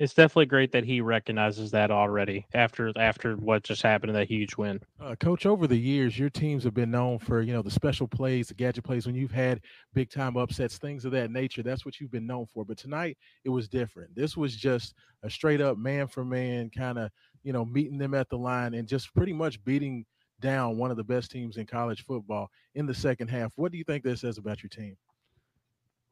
It's 0.00 0.14
definitely 0.14 0.46
great 0.46 0.72
that 0.72 0.82
he 0.82 1.02
recognizes 1.02 1.70
that 1.70 1.90
already 1.90 2.46
after 2.54 2.90
after 2.96 3.36
what 3.36 3.62
just 3.62 3.82
happened 3.82 4.08
in 4.08 4.14
that 4.14 4.28
huge 4.28 4.56
win. 4.56 4.80
Uh, 4.98 5.14
Coach, 5.14 5.44
over 5.44 5.66
the 5.66 5.76
years, 5.76 6.18
your 6.18 6.30
teams 6.30 6.64
have 6.64 6.72
been 6.72 6.90
known 6.90 7.18
for 7.18 7.42
you 7.42 7.52
know 7.52 7.60
the 7.60 7.70
special 7.70 8.08
plays, 8.08 8.48
the 8.48 8.54
gadget 8.54 8.82
plays. 8.82 9.06
When 9.06 9.14
you've 9.14 9.30
had 9.30 9.60
big 9.92 10.10
time 10.10 10.38
upsets, 10.38 10.78
things 10.78 11.04
of 11.04 11.12
that 11.12 11.30
nature, 11.30 11.62
that's 11.62 11.84
what 11.84 12.00
you've 12.00 12.10
been 12.10 12.26
known 12.26 12.46
for. 12.46 12.64
But 12.64 12.78
tonight, 12.78 13.18
it 13.44 13.50
was 13.50 13.68
different. 13.68 14.14
This 14.16 14.38
was 14.38 14.56
just 14.56 14.94
a 15.22 15.28
straight 15.28 15.60
up 15.60 15.76
man 15.76 16.06
for 16.06 16.24
man 16.24 16.70
kind 16.70 16.98
of 16.98 17.10
you 17.42 17.52
know 17.52 17.66
meeting 17.66 17.98
them 17.98 18.14
at 18.14 18.30
the 18.30 18.38
line 18.38 18.72
and 18.72 18.88
just 18.88 19.14
pretty 19.14 19.34
much 19.34 19.62
beating 19.64 20.06
down 20.40 20.78
one 20.78 20.90
of 20.90 20.96
the 20.96 21.04
best 21.04 21.30
teams 21.30 21.58
in 21.58 21.66
college 21.66 22.06
football 22.06 22.48
in 22.74 22.86
the 22.86 22.94
second 22.94 23.28
half. 23.28 23.52
What 23.56 23.70
do 23.70 23.76
you 23.76 23.84
think 23.84 24.02
that 24.04 24.18
says 24.18 24.38
about 24.38 24.62
your 24.62 24.70
team? 24.70 24.96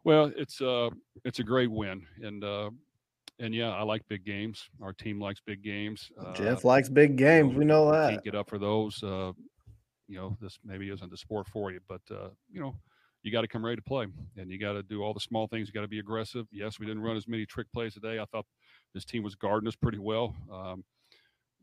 Well, 0.05 0.31
it's 0.37 0.61
uh 0.61 0.91
it's 1.25 1.39
a 1.39 1.45
great 1.45 1.71
win, 1.71 2.07
and 2.21 2.45
uh, 2.45 2.69
and 3.39 3.55
yeah, 3.55 3.71
I 3.71 3.83
like 3.83 4.03
big 4.09 4.25
games. 4.25 4.69
Our 4.83 4.93
team 4.93 5.21
likes 5.21 5.41
big 5.45 5.63
games. 5.63 6.11
Uh, 6.19 6.35
Jeff 6.35 6.65
likes 6.65 6.89
big 6.89 7.11
you 7.11 7.17
games. 7.17 7.55
We 7.55 7.65
know 7.65 7.91
that. 7.93 8.11
Can't 8.11 8.25
get 8.25 8.35
up 8.35 8.49
for 8.49 8.59
those. 8.59 9.03
Uh, 9.03 9.33
you 10.09 10.17
know, 10.17 10.37
this 10.41 10.59
maybe 10.65 10.91
isn't 10.91 11.11
the 11.11 11.17
sport 11.17 11.47
for 11.49 11.71
you, 11.71 11.81
but 11.89 12.01
uh, 12.11 12.29
you 12.51 12.61
know, 12.61 12.75
you 13.23 13.31
got 13.31 13.43
to 13.43 13.49
come 13.49 13.65
ready 13.65 13.77
to 13.77 13.83
play, 13.83 14.07
and 14.37 14.51
you 14.51 14.59
got 14.59 14.73
to 14.73 14.83
do 14.83 15.03
all 15.03 15.13
the 15.13 15.21
small 15.21 15.47
things. 15.47 15.69
You 15.69 15.75
got 15.75 15.83
to 15.83 15.89
be 15.89 15.99
aggressive. 15.99 16.47
Yes, 16.51 16.79
we 16.79 16.87
didn't 16.87 17.03
run 17.03 17.17
as 17.17 17.29
many 17.29 17.47
trick 17.47 17.67
plays 17.73 17.95
today. 17.95 18.19
I 18.19 18.25
thought 18.27 18.47
this 18.95 19.05
team 19.05 19.23
was 19.23 19.35
guarding 19.35 19.69
us 19.69 19.77
pretty 19.77 19.99
well. 19.99 20.35
Um, 20.53 20.85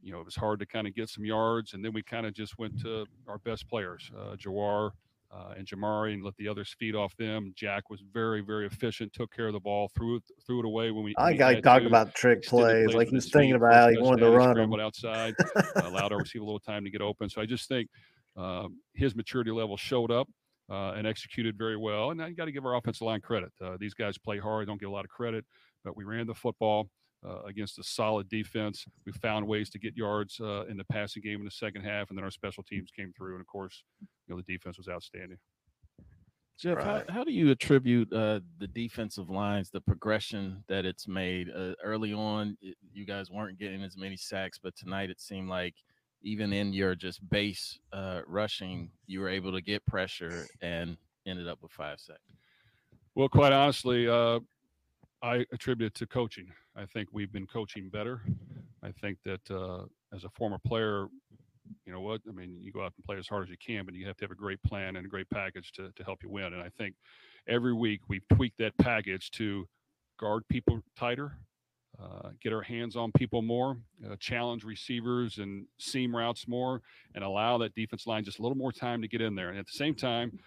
you 0.01 0.11
know, 0.11 0.19
it 0.19 0.25
was 0.25 0.35
hard 0.35 0.59
to 0.59 0.65
kind 0.65 0.85
of 0.87 0.93
get 0.93 1.09
some 1.09 1.25
yards, 1.25 1.73
and 1.73 1.83
then 1.83 1.91
we 1.91 2.03
kind 2.03 2.25
of 2.25 2.33
just 2.33 2.57
went 2.59 2.79
to 2.81 3.05
our 3.27 3.39
best 3.39 3.67
players, 3.67 4.11
uh, 4.15 4.35
Jawhar 4.35 4.91
uh, 5.35 5.53
and 5.57 5.67
Jamari, 5.67 6.13
and 6.13 6.23
let 6.23 6.35
the 6.37 6.47
others 6.47 6.73
feed 6.79 6.95
off 6.95 7.15
them. 7.17 7.53
Jack 7.55 7.89
was 7.89 8.01
very, 8.13 8.41
very 8.41 8.67
efficient. 8.67 9.11
Took 9.13 9.31
care 9.31 9.47
of 9.47 9.53
the 9.53 9.59
ball, 9.59 9.89
threw 9.95 10.17
it, 10.17 10.23
threw 10.45 10.59
it 10.59 10.65
away 10.65 10.91
when 10.91 11.03
we. 11.03 11.13
I 11.17 11.33
got 11.33 11.55
had 11.55 11.63
talk 11.63 11.83
about 11.83 12.13
trick 12.13 12.43
plays. 12.43 12.85
plays 12.85 12.95
Like 12.95 13.09
he's 13.09 13.25
he 13.25 13.31
thinking 13.31 13.55
about 13.55 13.73
how 13.73 13.89
he 13.89 13.97
wanted 13.97 14.21
to 14.21 14.31
run 14.31 14.55
them. 14.55 14.73
outside, 14.79 15.33
allowed 15.75 16.11
our 16.11 16.19
receiver 16.19 16.43
a 16.43 16.45
little 16.45 16.59
time 16.59 16.83
to 16.85 16.89
get 16.89 17.01
open. 17.01 17.29
So 17.29 17.41
I 17.41 17.45
just 17.45 17.67
think 17.67 17.89
um, 18.37 18.77
his 18.93 19.15
maturity 19.15 19.51
level 19.51 19.77
showed 19.77 20.11
up 20.11 20.27
uh, 20.69 20.91
and 20.91 21.05
executed 21.05 21.57
very 21.57 21.77
well. 21.77 22.11
And 22.11 22.21
I 22.21 22.31
got 22.31 22.45
to 22.45 22.51
give 22.51 22.65
our 22.65 22.75
offensive 22.75 23.01
line 23.01 23.21
credit. 23.21 23.51
Uh, 23.61 23.77
these 23.79 23.93
guys 23.93 24.17
play 24.17 24.37
hard, 24.39 24.67
don't 24.67 24.79
get 24.79 24.87
a 24.87 24.91
lot 24.91 25.05
of 25.05 25.09
credit, 25.09 25.45
but 25.83 25.97
we 25.97 26.03
ran 26.03 26.27
the 26.27 26.33
football. 26.33 26.87
Uh, 27.25 27.41
against 27.47 27.79
a 27.79 27.83
solid 27.83 28.29
defense, 28.29 28.85
we 29.05 29.11
found 29.13 29.47
ways 29.47 29.69
to 29.71 29.79
get 29.79 29.97
yards 29.97 30.39
uh, 30.39 30.65
in 30.65 30.77
the 30.77 30.83
passing 30.85 31.23
game 31.23 31.39
in 31.39 31.45
the 31.45 31.49
second 31.51 31.81
half, 31.83 32.09
and 32.09 32.17
then 32.17 32.23
our 32.23 32.29
special 32.29 32.61
teams 32.63 32.91
came 32.91 33.11
through. 33.17 33.31
And 33.31 33.41
of 33.41 33.47
course, 33.47 33.83
you 33.99 34.07
know 34.35 34.41
the 34.45 34.53
defense 34.53 34.77
was 34.77 34.87
outstanding. 34.87 35.37
Jeff, 36.57 36.77
Right. 36.77 36.85
how, 37.07 37.13
how 37.15 37.23
do 37.23 37.31
you 37.33 37.49
attribute 37.51 38.13
uh, 38.13 38.39
the 38.59 38.67
defensive 38.67 39.29
lines, 39.29 39.69
the 39.71 39.81
progression 39.81 40.63
that 40.67 40.85
it's 40.85 41.07
made? 41.07 41.49
Uh, 41.49 41.73
early 41.83 42.13
on, 42.13 42.57
it, 42.61 42.77
you 42.93 43.05
guys 43.05 43.29
weren't 43.31 43.57
getting 43.57 43.83
as 43.83 43.97
many 43.97 44.15
sacks, 44.15 44.59
but 44.61 44.75
tonight 44.75 45.09
it 45.09 45.19
seemed 45.19 45.49
like 45.49 45.73
even 46.21 46.53
in 46.53 46.73
your 46.73 46.95
just 46.95 47.27
base 47.29 47.79
uh, 47.91 48.21
rushing, 48.27 48.89
you 49.07 49.19
were 49.19 49.29
able 49.29 49.51
to 49.51 49.61
get 49.61 49.85
pressure 49.85 50.45
and 50.61 50.95
ended 51.25 51.47
up 51.47 51.59
with 51.61 51.71
five 51.71 51.99
sacks. 51.99 52.19
Well, 53.15 53.29
quite 53.29 53.51
honestly, 53.51 54.07
uh, 54.07 54.39
I 55.21 55.45
attribute 55.51 55.93
it 55.93 55.95
to 55.99 56.07
coaching. 56.07 56.47
I 56.75 56.85
think 56.85 57.09
we've 57.11 57.31
been 57.31 57.47
coaching 57.47 57.89
better. 57.89 58.21
I 58.83 58.91
think 58.91 59.17
that 59.25 59.49
uh, 59.49 59.85
as 60.13 60.23
a 60.23 60.29
former 60.29 60.59
player, 60.65 61.07
you 61.85 61.91
know 61.91 62.01
what? 62.01 62.21
I 62.29 62.31
mean, 62.31 62.57
you 62.61 62.71
go 62.71 62.81
out 62.81 62.93
and 62.95 63.05
play 63.05 63.17
as 63.17 63.27
hard 63.27 63.43
as 63.43 63.49
you 63.49 63.57
can, 63.57 63.85
but 63.85 63.95
you 63.95 64.05
have 64.05 64.17
to 64.17 64.25
have 64.25 64.31
a 64.31 64.35
great 64.35 64.61
plan 64.63 64.95
and 64.95 65.05
a 65.05 65.09
great 65.09 65.29
package 65.29 65.71
to, 65.73 65.91
to 65.95 66.03
help 66.03 66.21
you 66.21 66.29
win. 66.29 66.53
And 66.53 66.61
I 66.61 66.69
think 66.77 66.95
every 67.47 67.73
week 67.73 68.01
we've 68.07 68.27
tweaked 68.33 68.57
that 68.59 68.77
package 68.77 69.31
to 69.31 69.67
guard 70.19 70.43
people 70.49 70.81
tighter, 70.95 71.37
uh, 72.01 72.29
get 72.41 72.53
our 72.53 72.61
hands 72.61 72.95
on 72.95 73.11
people 73.13 73.41
more, 73.41 73.77
uh, 74.05 74.15
challenge 74.19 74.63
receivers 74.63 75.37
and 75.37 75.65
seam 75.79 76.15
routes 76.15 76.47
more, 76.47 76.81
and 77.15 77.23
allow 77.23 77.57
that 77.57 77.73
defense 77.73 78.05
line 78.05 78.23
just 78.23 78.39
a 78.39 78.41
little 78.41 78.57
more 78.57 78.71
time 78.71 79.01
to 79.01 79.07
get 79.07 79.21
in 79.21 79.33
there. 79.33 79.49
And 79.49 79.57
at 79.57 79.65
the 79.65 79.77
same 79.77 79.95
time, 79.95 80.37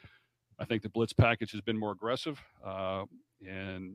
I 0.59 0.64
think 0.64 0.83
the 0.83 0.91
blitz 0.91 1.12
package 1.12 1.53
has 1.53 1.61
been 1.61 1.79
more 1.79 1.93
aggressive, 1.93 2.41
uh, 2.64 3.05
and 3.47 3.95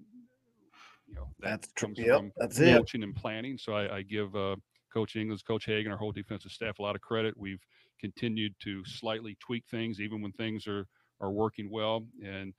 you 1.14 1.20
know 1.20 1.30
that 1.41 1.61
That's 1.61 1.72
true. 1.74 1.88
comes 1.89 1.99
Yep, 1.99 2.18
from 2.18 2.32
that's 2.38 2.59
it. 2.59 2.78
coaching 2.78 3.03
and 3.03 3.16
planning. 3.16 3.57
So 3.57 3.74
I, 3.74 3.97
I 3.97 4.01
give 4.01 4.36
uh, 4.36 4.55
Coach 4.91 5.16
English, 5.16 5.43
Coach 5.43 5.66
Hagen, 5.66 5.91
our 5.91 5.97
whole 5.97 6.11
defensive 6.11 6.51
staff 6.51 6.80
a 6.80 6.82
lot 6.82 6.95
of 6.95 7.01
credit. 7.01 7.36
We've 7.38 7.61
continued 7.99 8.53
to 8.64 8.84
slightly 8.86 9.38
tweak 9.39 9.64
things, 9.70 9.99
even 10.01 10.22
when 10.22 10.32
things 10.34 10.68
are 10.68 10.88
are 11.22 11.32
working 11.32 11.70
well. 11.72 12.05
And 12.26 12.53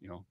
you 0.00 0.08
know, 0.08 0.24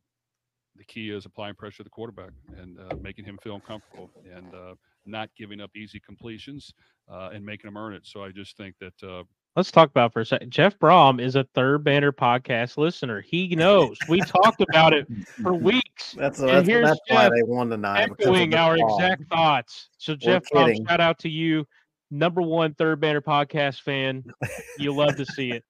the 0.77 0.85
key 0.85 1.09
is 1.09 1.25
applying 1.25 1.55
pressure 1.55 1.77
to 1.77 1.83
the 1.83 1.89
quarterback 1.89 2.31
and 2.57 2.79
uh, 2.79 2.95
making 3.01 3.25
him 3.25 3.37
feel 3.43 3.59
comfortable 3.59 4.09
and 4.33 4.53
uh, 4.53 4.75
not 5.05 5.29
giving 5.37 5.59
up 5.59 5.71
easy 5.75 5.99
completions 5.99 6.73
uh, 7.11 7.29
and 7.33 7.45
making 7.45 7.67
him 7.67 7.77
earn 7.77 7.93
it. 7.93 8.05
So 8.05 8.23
I 8.23 8.31
just 8.31 8.55
think 8.57 8.75
that 8.79 9.03
uh, 9.07 9.23
Let's 9.55 9.71
talk 9.71 9.89
about 9.89 10.07
it 10.07 10.13
for 10.13 10.19
a 10.19 10.25
second. 10.25 10.51
Jeff 10.51 10.77
Brohm 10.77 11.21
is 11.21 11.37
a 11.37 11.45
third 11.55 11.85
banner 11.85 12.11
podcast 12.11 12.75
listener. 12.77 13.21
He 13.21 13.55
knows. 13.55 13.97
We 14.09 14.19
talked 14.19 14.59
about 14.61 14.91
it 14.93 15.07
for 15.41 15.53
weeks. 15.61 15.94
That's, 16.15 16.39
And 16.39 16.49
that's, 16.49 16.67
here's 16.67 16.85
that's 16.87 16.99
why 17.07 17.29
they 17.29 17.43
won 17.43 17.69
tonight. 17.69 18.09
echoing 18.19 18.51
the 18.51 18.57
our 18.57 18.77
ball. 18.77 18.97
exact 18.97 19.29
thoughts. 19.29 19.89
So 19.97 20.15
Jeff 20.15 20.43
Brohm, 20.53 20.67
kidding. 20.67 20.85
shout 20.87 21.01
out 21.01 21.19
to 21.19 21.29
you, 21.29 21.65
number 22.11 22.41
one 22.41 22.73
third 22.75 22.99
banner 22.99 23.21
podcast 23.21 23.81
fan. 23.81 24.23
You 24.79 24.93
love 24.93 25.15
to 25.17 25.25
see 25.25 25.51
it. 25.51 25.63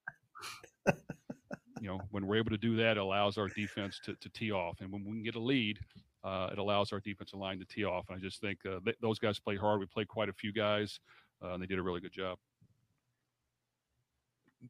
you 1.81 1.87
know, 1.87 1.99
when 2.11 2.25
we're 2.25 2.37
able 2.37 2.49
to 2.51 2.57
do 2.57 2.75
that, 2.77 2.97
it 2.97 2.97
allows 2.97 3.37
our 3.37 3.47
defense 3.49 3.99
to, 4.05 4.15
to 4.15 4.29
tee 4.29 4.51
off. 4.51 4.81
And 4.81 4.91
when 4.91 5.03
we 5.05 5.11
can 5.17 5.23
get 5.23 5.35
a 5.35 5.39
lead, 5.39 5.79
uh, 6.23 6.49
it 6.51 6.57
allows 6.57 6.91
our 6.91 6.99
defensive 6.99 7.37
line 7.39 7.59
to 7.59 7.65
tee 7.65 7.83
off. 7.85 8.05
And 8.09 8.17
I 8.17 8.19
just 8.19 8.41
think 8.41 8.59
uh, 8.65 8.79
th- 8.83 8.97
those 9.01 9.19
guys 9.19 9.39
play 9.39 9.55
hard. 9.57 9.79
We 9.79 9.85
played 9.85 10.07
quite 10.07 10.27
a 10.29 10.33
few 10.33 10.51
guys, 10.51 10.99
uh, 11.43 11.53
and 11.53 11.61
they 11.61 11.67
did 11.67 11.77
a 11.77 11.83
really 11.83 12.01
good 12.01 12.11
job. 12.13 12.39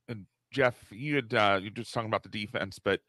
And 0.10 0.26
Jeff, 0.52 0.76
you 0.92 1.16
had 1.16 1.34
uh, 1.34 1.60
you're 1.62 1.72
just 1.72 1.94
talking 1.94 2.10
about 2.10 2.24
the 2.24 2.30
defense, 2.30 2.78
but 2.78 3.00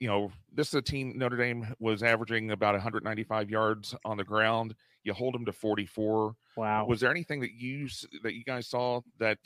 you 0.00 0.08
know 0.08 0.32
this 0.52 0.68
is 0.68 0.74
a 0.74 0.82
team. 0.82 1.12
Notre 1.16 1.36
Dame 1.36 1.74
was 1.78 2.02
averaging 2.02 2.50
about 2.50 2.74
195 2.74 3.50
yards 3.50 3.94
on 4.04 4.16
the 4.16 4.24
ground. 4.24 4.74
You 5.04 5.12
hold 5.12 5.34
them 5.34 5.44
to 5.44 5.52
44. 5.52 6.34
Wow. 6.56 6.86
Was 6.86 7.00
there 7.00 7.10
anything 7.10 7.40
that 7.40 7.52
you 7.52 7.88
that 8.22 8.34
you 8.34 8.42
guys 8.44 8.66
saw 8.66 9.02
that 9.18 9.38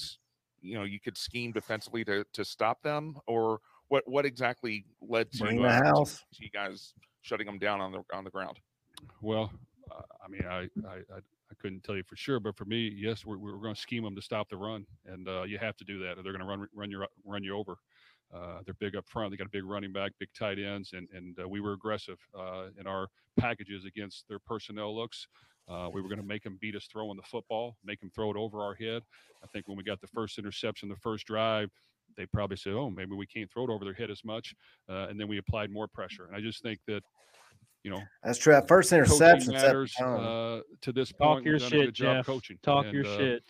you 0.63 0.75
know 0.79 0.85
you 0.85 1.01
could 1.01 1.19
scheme 1.19 1.53
defensively 1.53 2.05
to 2.07 2.25
to 2.33 2.45
stop 2.45 2.83
them, 2.83 3.17
or 3.27 3.61
what 3.89 4.05
what 4.07 4.25
exactly 4.25 4.87
led 5.03 5.31
to, 5.33 5.45
Bring 5.45 5.61
the 5.63 5.69
uh, 5.69 5.79
to- 5.81 5.85
house. 5.85 6.25
to 6.35 6.45
you 6.45 6.51
guys 6.51 6.95
shutting 7.23 7.47
them 7.47 7.59
down 7.59 7.81
on 7.81 7.93
the 7.93 8.03
on 8.15 8.25
the 8.25 8.31
ground? 8.31 8.59
Well, 9.21 9.53
uh, 9.91 10.03
I 10.25 10.29
mean, 10.29 10.45
I, 10.49 10.61
I, 10.89 10.95
I, 10.95 11.19
I 11.19 11.55
couldn't 11.61 11.83
tell 11.85 11.97
you 11.97 12.05
for 12.05 12.17
sure, 12.17 12.41
but 12.41 12.57
for 12.57 12.65
me, 12.65 12.93
yes, 12.97 13.27
we're, 13.27 13.37
we're 13.39 13.57
going 13.59 13.75
to 13.75 13.81
scheme 13.81 14.05
them 14.05 14.15
to 14.15 14.23
stop 14.23 14.49
the 14.49 14.57
run, 14.57 14.87
and 15.05 15.29
uh, 15.29 15.43
you 15.43 15.59
have 15.59 15.77
to 15.79 15.85
do 15.85 15.99
that, 16.01 16.17
or 16.17 16.23
they're 16.23 16.33
going 16.33 16.41
to 16.41 16.47
run 16.47 16.67
run 16.75 16.91
you 16.91 17.05
run 17.25 17.43
you 17.43 17.57
over. 17.57 17.77
Uh, 18.35 18.59
they're 18.65 18.75
big 18.81 18.97
up 18.97 19.05
front. 19.09 19.31
They 19.31 19.37
got 19.37 19.47
a 19.47 19.51
big 19.51 19.65
running 19.65 19.93
back, 19.93 20.13
big 20.19 20.29
tight 20.37 20.59
ends, 20.59 20.93
and 20.93 21.09
and 21.15 21.39
uh, 21.39 21.49
we 21.49 21.61
were 21.61 21.73
aggressive 21.73 22.19
uh, 22.37 22.67
in 22.79 22.87
our 22.87 23.07
packages 23.39 23.85
against 23.85 24.25
their 24.29 24.39
personnel 24.41 24.95
looks. 24.95 25.27
Uh, 25.69 25.89
we 25.93 26.03
were 26.03 26.09
going 26.09 26.21
to 26.21 26.27
make 26.27 26.43
them 26.43 26.59
beat 26.61 26.77
us 26.77 26.87
throwing 26.93 27.17
the 27.17 27.23
football, 27.23 27.77
make 27.85 27.99
them 28.01 28.11
throw 28.15 28.31
it 28.31 28.37
over 28.37 28.61
our 28.61 28.75
head. 28.75 29.03
I 29.43 29.47
think 29.47 29.67
when 29.67 29.77
we 29.77 29.85
got 29.85 30.01
the 30.01 30.09
first 30.09 30.37
interception, 30.39 30.89
the 30.89 30.97
first 30.97 31.27
drive, 31.27 31.71
they 32.17 32.27
probably 32.27 32.57
said, 32.57 32.75
"Oh, 32.75 32.91
maybe 32.91 33.15
we 33.15 33.27
can't 33.27 33.51
throw 33.51 33.65
it 33.65 33.71
over 33.71 33.85
their 33.85 33.95
head 33.95 34.11
as 34.11 34.25
much," 34.25 34.55
uh, 34.89 35.07
and 35.09 35.19
then 35.19 35.29
we 35.29 35.39
applied 35.39 35.71
more 35.71 35.87
pressure. 35.89 36.27
And 36.27 36.37
I 36.37 36.41
just 36.41 36.63
think 36.63 36.81
that, 36.87 37.03
you 37.83 37.91
know, 37.91 38.03
That's 38.23 38.39
true. 38.39 38.53
That 38.53 38.69
first 38.69 38.93
interception 38.93 39.53
matters 39.55 39.95
uh, 40.01 40.61
to 40.83 40.93
this 40.93 41.11
Talk 41.11 41.19
point. 41.19 41.47
your 41.47 41.55
We've 41.55 41.71
done 41.71 41.81
a 41.81 41.85
shit, 41.85 41.95
job 41.95 42.17
Jeff. 42.17 42.27
coaching. 42.27 42.59
Talk 42.63 42.87
and, 42.87 42.95
your 42.95 43.07
uh, 43.07 43.17
shit. 43.17 43.45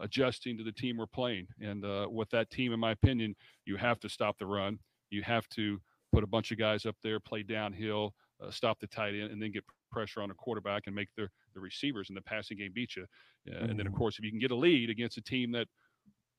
Adjusting 0.00 0.56
to 0.58 0.64
the 0.64 0.72
team 0.72 0.96
we're 0.96 1.06
playing, 1.06 1.48
and 1.60 1.84
uh, 1.84 2.08
with 2.10 2.30
that 2.30 2.50
team, 2.50 2.72
in 2.72 2.80
my 2.80 2.92
opinion, 2.92 3.34
you 3.66 3.76
have 3.76 4.00
to 4.00 4.08
stop 4.08 4.38
the 4.38 4.46
run. 4.46 4.78
You 5.10 5.22
have 5.22 5.48
to 5.50 5.80
put 6.12 6.24
a 6.24 6.26
bunch 6.26 6.50
of 6.52 6.58
guys 6.58 6.86
up 6.86 6.96
there, 7.02 7.20
play 7.20 7.42
downhill, 7.42 8.14
uh, 8.40 8.50
stop 8.50 8.80
the 8.80 8.86
tight 8.86 9.14
end, 9.14 9.30
and 9.32 9.42
then 9.42 9.50
get 9.52 9.64
pressure 9.90 10.22
on 10.22 10.30
a 10.30 10.34
quarterback 10.34 10.86
and 10.86 10.96
make 10.96 11.08
the 11.16 11.28
the 11.54 11.60
receivers 11.60 12.08
in 12.08 12.14
the 12.14 12.22
passing 12.22 12.56
game 12.56 12.72
beat 12.72 12.96
you. 12.96 13.06
Uh, 13.50 13.56
And 13.68 13.78
then, 13.78 13.86
of 13.86 13.92
Mhm. 13.92 13.92
course, 13.92 14.18
if 14.18 14.24
you 14.24 14.30
can 14.30 14.40
get 14.40 14.50
a 14.50 14.56
lead 14.56 14.88
against 14.90 15.18
a 15.18 15.22
team 15.22 15.52
that 15.52 15.68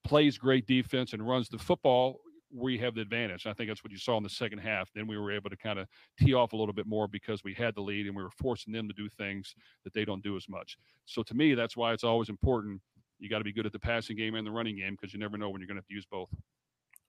plays 0.03 0.37
great 0.37 0.65
defense 0.65 1.13
and 1.13 1.27
runs 1.27 1.49
the 1.49 1.57
football 1.57 2.21
we 2.55 2.77
have 2.77 2.93
the 2.93 3.01
advantage. 3.01 3.45
And 3.45 3.51
I 3.51 3.55
think 3.55 3.67
that's 3.71 3.83
what 3.83 3.91
you 3.91 3.97
saw 3.97 4.15
in 4.17 4.21
the 4.21 4.29
second 4.29 4.59
half. 4.59 4.91
Then 4.93 5.07
we 5.07 5.17
were 5.17 5.31
able 5.31 5.49
to 5.49 5.57
kind 5.57 5.79
of 5.79 5.87
tee 6.19 6.35
off 6.35 6.53
a 6.53 6.55
little 6.55 6.73
bit 6.73 6.85
more 6.85 7.07
because 7.07 7.43
we 7.43 7.55
had 7.55 7.73
the 7.73 7.81
lead 7.81 8.05
and 8.05 8.15
we 8.15 8.21
were 8.21 8.29
forcing 8.29 8.71
them 8.71 8.87
to 8.87 8.93
do 8.93 9.09
things 9.09 9.55
that 9.83 9.91
they 9.93 10.05
don't 10.05 10.23
do 10.23 10.35
as 10.35 10.47
much. 10.47 10.77
So 11.05 11.23
to 11.23 11.33
me, 11.33 11.55
that's 11.55 11.75
why 11.75 11.93
it's 11.93 12.03
always 12.03 12.29
important. 12.29 12.83
You 13.23 13.29
got 13.29 13.37
to 13.37 13.45
be 13.45 13.53
good 13.53 13.65
at 13.65 13.71
the 13.71 13.79
passing 13.79 14.17
game 14.17 14.35
and 14.35 14.45
the 14.45 14.51
running 14.51 14.75
game 14.77 14.97
because 14.99 15.13
you 15.13 15.19
never 15.19 15.37
know 15.37 15.49
when 15.49 15.61
you're 15.61 15.67
going 15.67 15.77
to 15.77 15.79
have 15.81 15.87
to 15.87 15.93
use 15.93 16.05
both. 16.11 16.27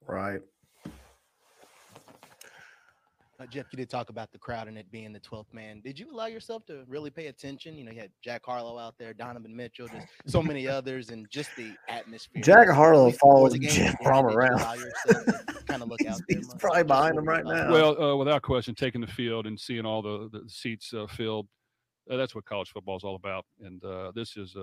Right. 0.07 0.41
Uh, 3.41 3.47
Jeff, 3.47 3.67
you 3.73 3.77
did 3.77 3.91
talk 3.91 4.11
about 4.11 4.31
the 4.31 4.39
crowd 4.39 4.69
and 4.69 4.79
it 4.79 4.89
being 4.93 5.13
the 5.13 5.19
12th 5.19 5.53
man. 5.53 5.81
Did 5.85 5.99
you 5.99 6.09
allow 6.09 6.27
yourself 6.27 6.65
to 6.67 6.85
really 6.87 7.11
pay 7.11 7.27
attention? 7.27 7.77
You 7.77 7.85
know, 7.85 7.91
you 7.91 7.99
had 8.01 8.13
Jack 8.23 8.43
Harlow 8.45 8.79
out 8.79 8.95
there, 8.97 9.13
Donovan 9.13 9.57
Mitchell, 9.57 9.89
just 9.89 10.07
so 10.27 10.41
many 10.41 10.69
others, 10.79 11.11
and 11.11 11.27
just 11.31 11.51
the 11.57 11.73
atmosphere. 11.89 12.43
Jack 12.45 12.69
Harlow 12.69 13.01
At 13.03 13.07
least 13.07 13.17
before 13.19 13.35
follows 13.39 13.53
Jeff 13.55 13.61
game, 13.61 13.87
Jim 13.87 13.95
or 14.03 14.13
Brohm 14.13 14.33
around. 14.33 14.61
allow 14.61 14.75
yourself 14.75 15.25
to 15.27 15.65
kind 15.67 15.83
of 15.83 15.89
look 15.89 16.07
out 16.07 16.21
there 16.29 16.39
He's 16.39 16.47
much? 16.47 16.59
probably 16.59 16.79
Just 16.83 16.87
behind 16.87 17.19
him 17.19 17.25
right 17.25 17.45
now. 17.45 17.73
Well, 17.73 18.01
uh, 18.01 18.15
without 18.17 18.43
question, 18.43 18.77
taking 18.77 19.01
the 19.01 19.09
field 19.09 19.49
and 19.49 19.59
seeing 19.59 19.85
all 19.85 20.01
the, 20.01 20.29
the 20.31 20.49
seats 20.49 20.95
uh, 20.95 21.09
filled, 21.09 21.49
uh, 22.09 22.17
that's 22.17 22.37
what 22.37 22.45
college 22.45 22.69
football 22.71 22.97
is 22.97 23.03
all 23.03 23.17
about. 23.17 23.45
And 23.61 23.85
uh, 23.85 24.13
this 24.15 24.37
is 24.37 24.55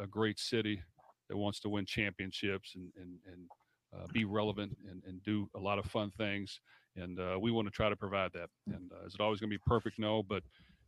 a, 0.00 0.06
great 0.06 0.38
city 0.38 0.82
that 1.28 1.36
wants 1.36 1.60
to 1.60 1.68
win 1.68 1.86
championships 1.86 2.74
and 2.74 2.90
and 3.00 3.18
and 3.30 3.48
uh, 3.94 4.06
be 4.12 4.24
relevant 4.24 4.76
and, 4.90 5.02
and 5.06 5.22
do 5.22 5.48
a 5.54 5.58
lot 5.58 5.78
of 5.78 5.86
fun 5.86 6.10
things. 6.16 6.60
And 6.96 7.18
uh, 7.18 7.38
we 7.40 7.50
want 7.50 7.66
to 7.66 7.72
try 7.72 7.88
to 7.88 7.96
provide 7.96 8.32
that. 8.34 8.48
And 8.66 8.90
uh, 8.92 9.06
is 9.06 9.14
it 9.14 9.20
always 9.20 9.40
going 9.40 9.50
to 9.50 9.56
be 9.56 9.62
perfect? 9.66 9.98
No, 9.98 10.22
but 10.22 10.42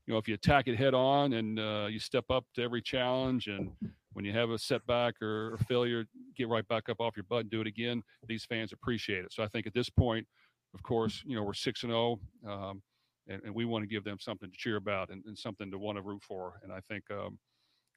you 0.07 0.13
know, 0.13 0.19
if 0.19 0.29
you 0.29 0.35
attack 0.35 0.69
it 0.69 0.77
head 0.77 0.95
on 0.95 1.33
and 1.33 1.59
uh, 1.59 1.87
you 1.91 1.99
step 1.99 2.25
up 2.31 2.45
to 2.55 2.63
every 2.63 2.81
challenge, 2.81 3.49
and 3.49 3.71
when 4.13 4.25
you 4.25 4.33
have 4.33 4.51
a 4.51 4.59
setback 4.59 5.21
or, 5.21 5.59
failure, 5.69 6.05
get 6.37 6.49
right 6.49 6.67
back 6.69 6.89
up 6.89 7.01
off 7.01 7.17
your 7.17 7.25
butt 7.25 7.41
and 7.41 7.51
do 7.51 7.61
it 7.61 7.67
again. 7.67 8.03
These 8.29 8.45
fans 8.45 8.73
appreciate 8.73 9.25
it. 9.25 9.33
So 9.33 9.43
I 9.43 9.49
think 9.49 9.67
at 9.67 9.75
this 9.75 9.91
point, 9.91 10.27
of 10.75 10.83
course, 10.83 11.23
you 11.27 11.37
know, 11.37 11.43
we're 11.43 11.55
six 11.55 11.83
and 11.83 11.91
zero. 11.91 12.21
Um, 12.49 12.83
and, 13.29 13.43
and 13.45 13.55
we 13.55 13.65
want 13.65 13.83
to 13.83 13.89
give 13.89 14.05
them 14.05 14.19
something 14.21 14.51
to 14.51 14.57
cheer 14.57 14.77
about 14.77 15.11
and, 15.11 15.25
and 15.27 15.37
something 15.37 15.71
to 15.71 15.79
want 15.79 15.99
to 15.99 16.03
root 16.03 16.23
for. 16.23 16.61
And 16.63 16.73
I 16.73 16.81
think 16.89 17.05
um, 17.11 17.39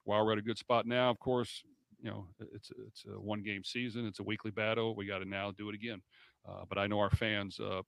while 0.04 0.26
we're 0.26 0.34
at 0.34 0.38
a 0.38 0.43
good 0.43 0.58
spot 0.58 0.86
now, 0.86 1.10
of 1.10 1.20
course, 1.20 1.64
you 2.02 2.10
know, 2.10 2.26
it's 2.54 2.72
it's 2.88 3.06
a 3.06 3.20
one 3.20 3.43
game 3.43 3.64
season, 3.64 4.06
it's 4.06 4.20
a 4.20 4.24
weekly 4.24 4.52
battle. 4.52 4.95
We 4.95 5.06
got 5.06 5.20
to 5.20 5.26
now 5.26 5.52
do 5.52 5.70
it 5.70 5.76
again. 5.76 6.02
Uh, 6.47 6.64
but 6.68 6.78
I 6.78 6.88
know 6.88 7.00
our 7.00 7.10
fans, 7.10 7.60
uh, 7.60 7.82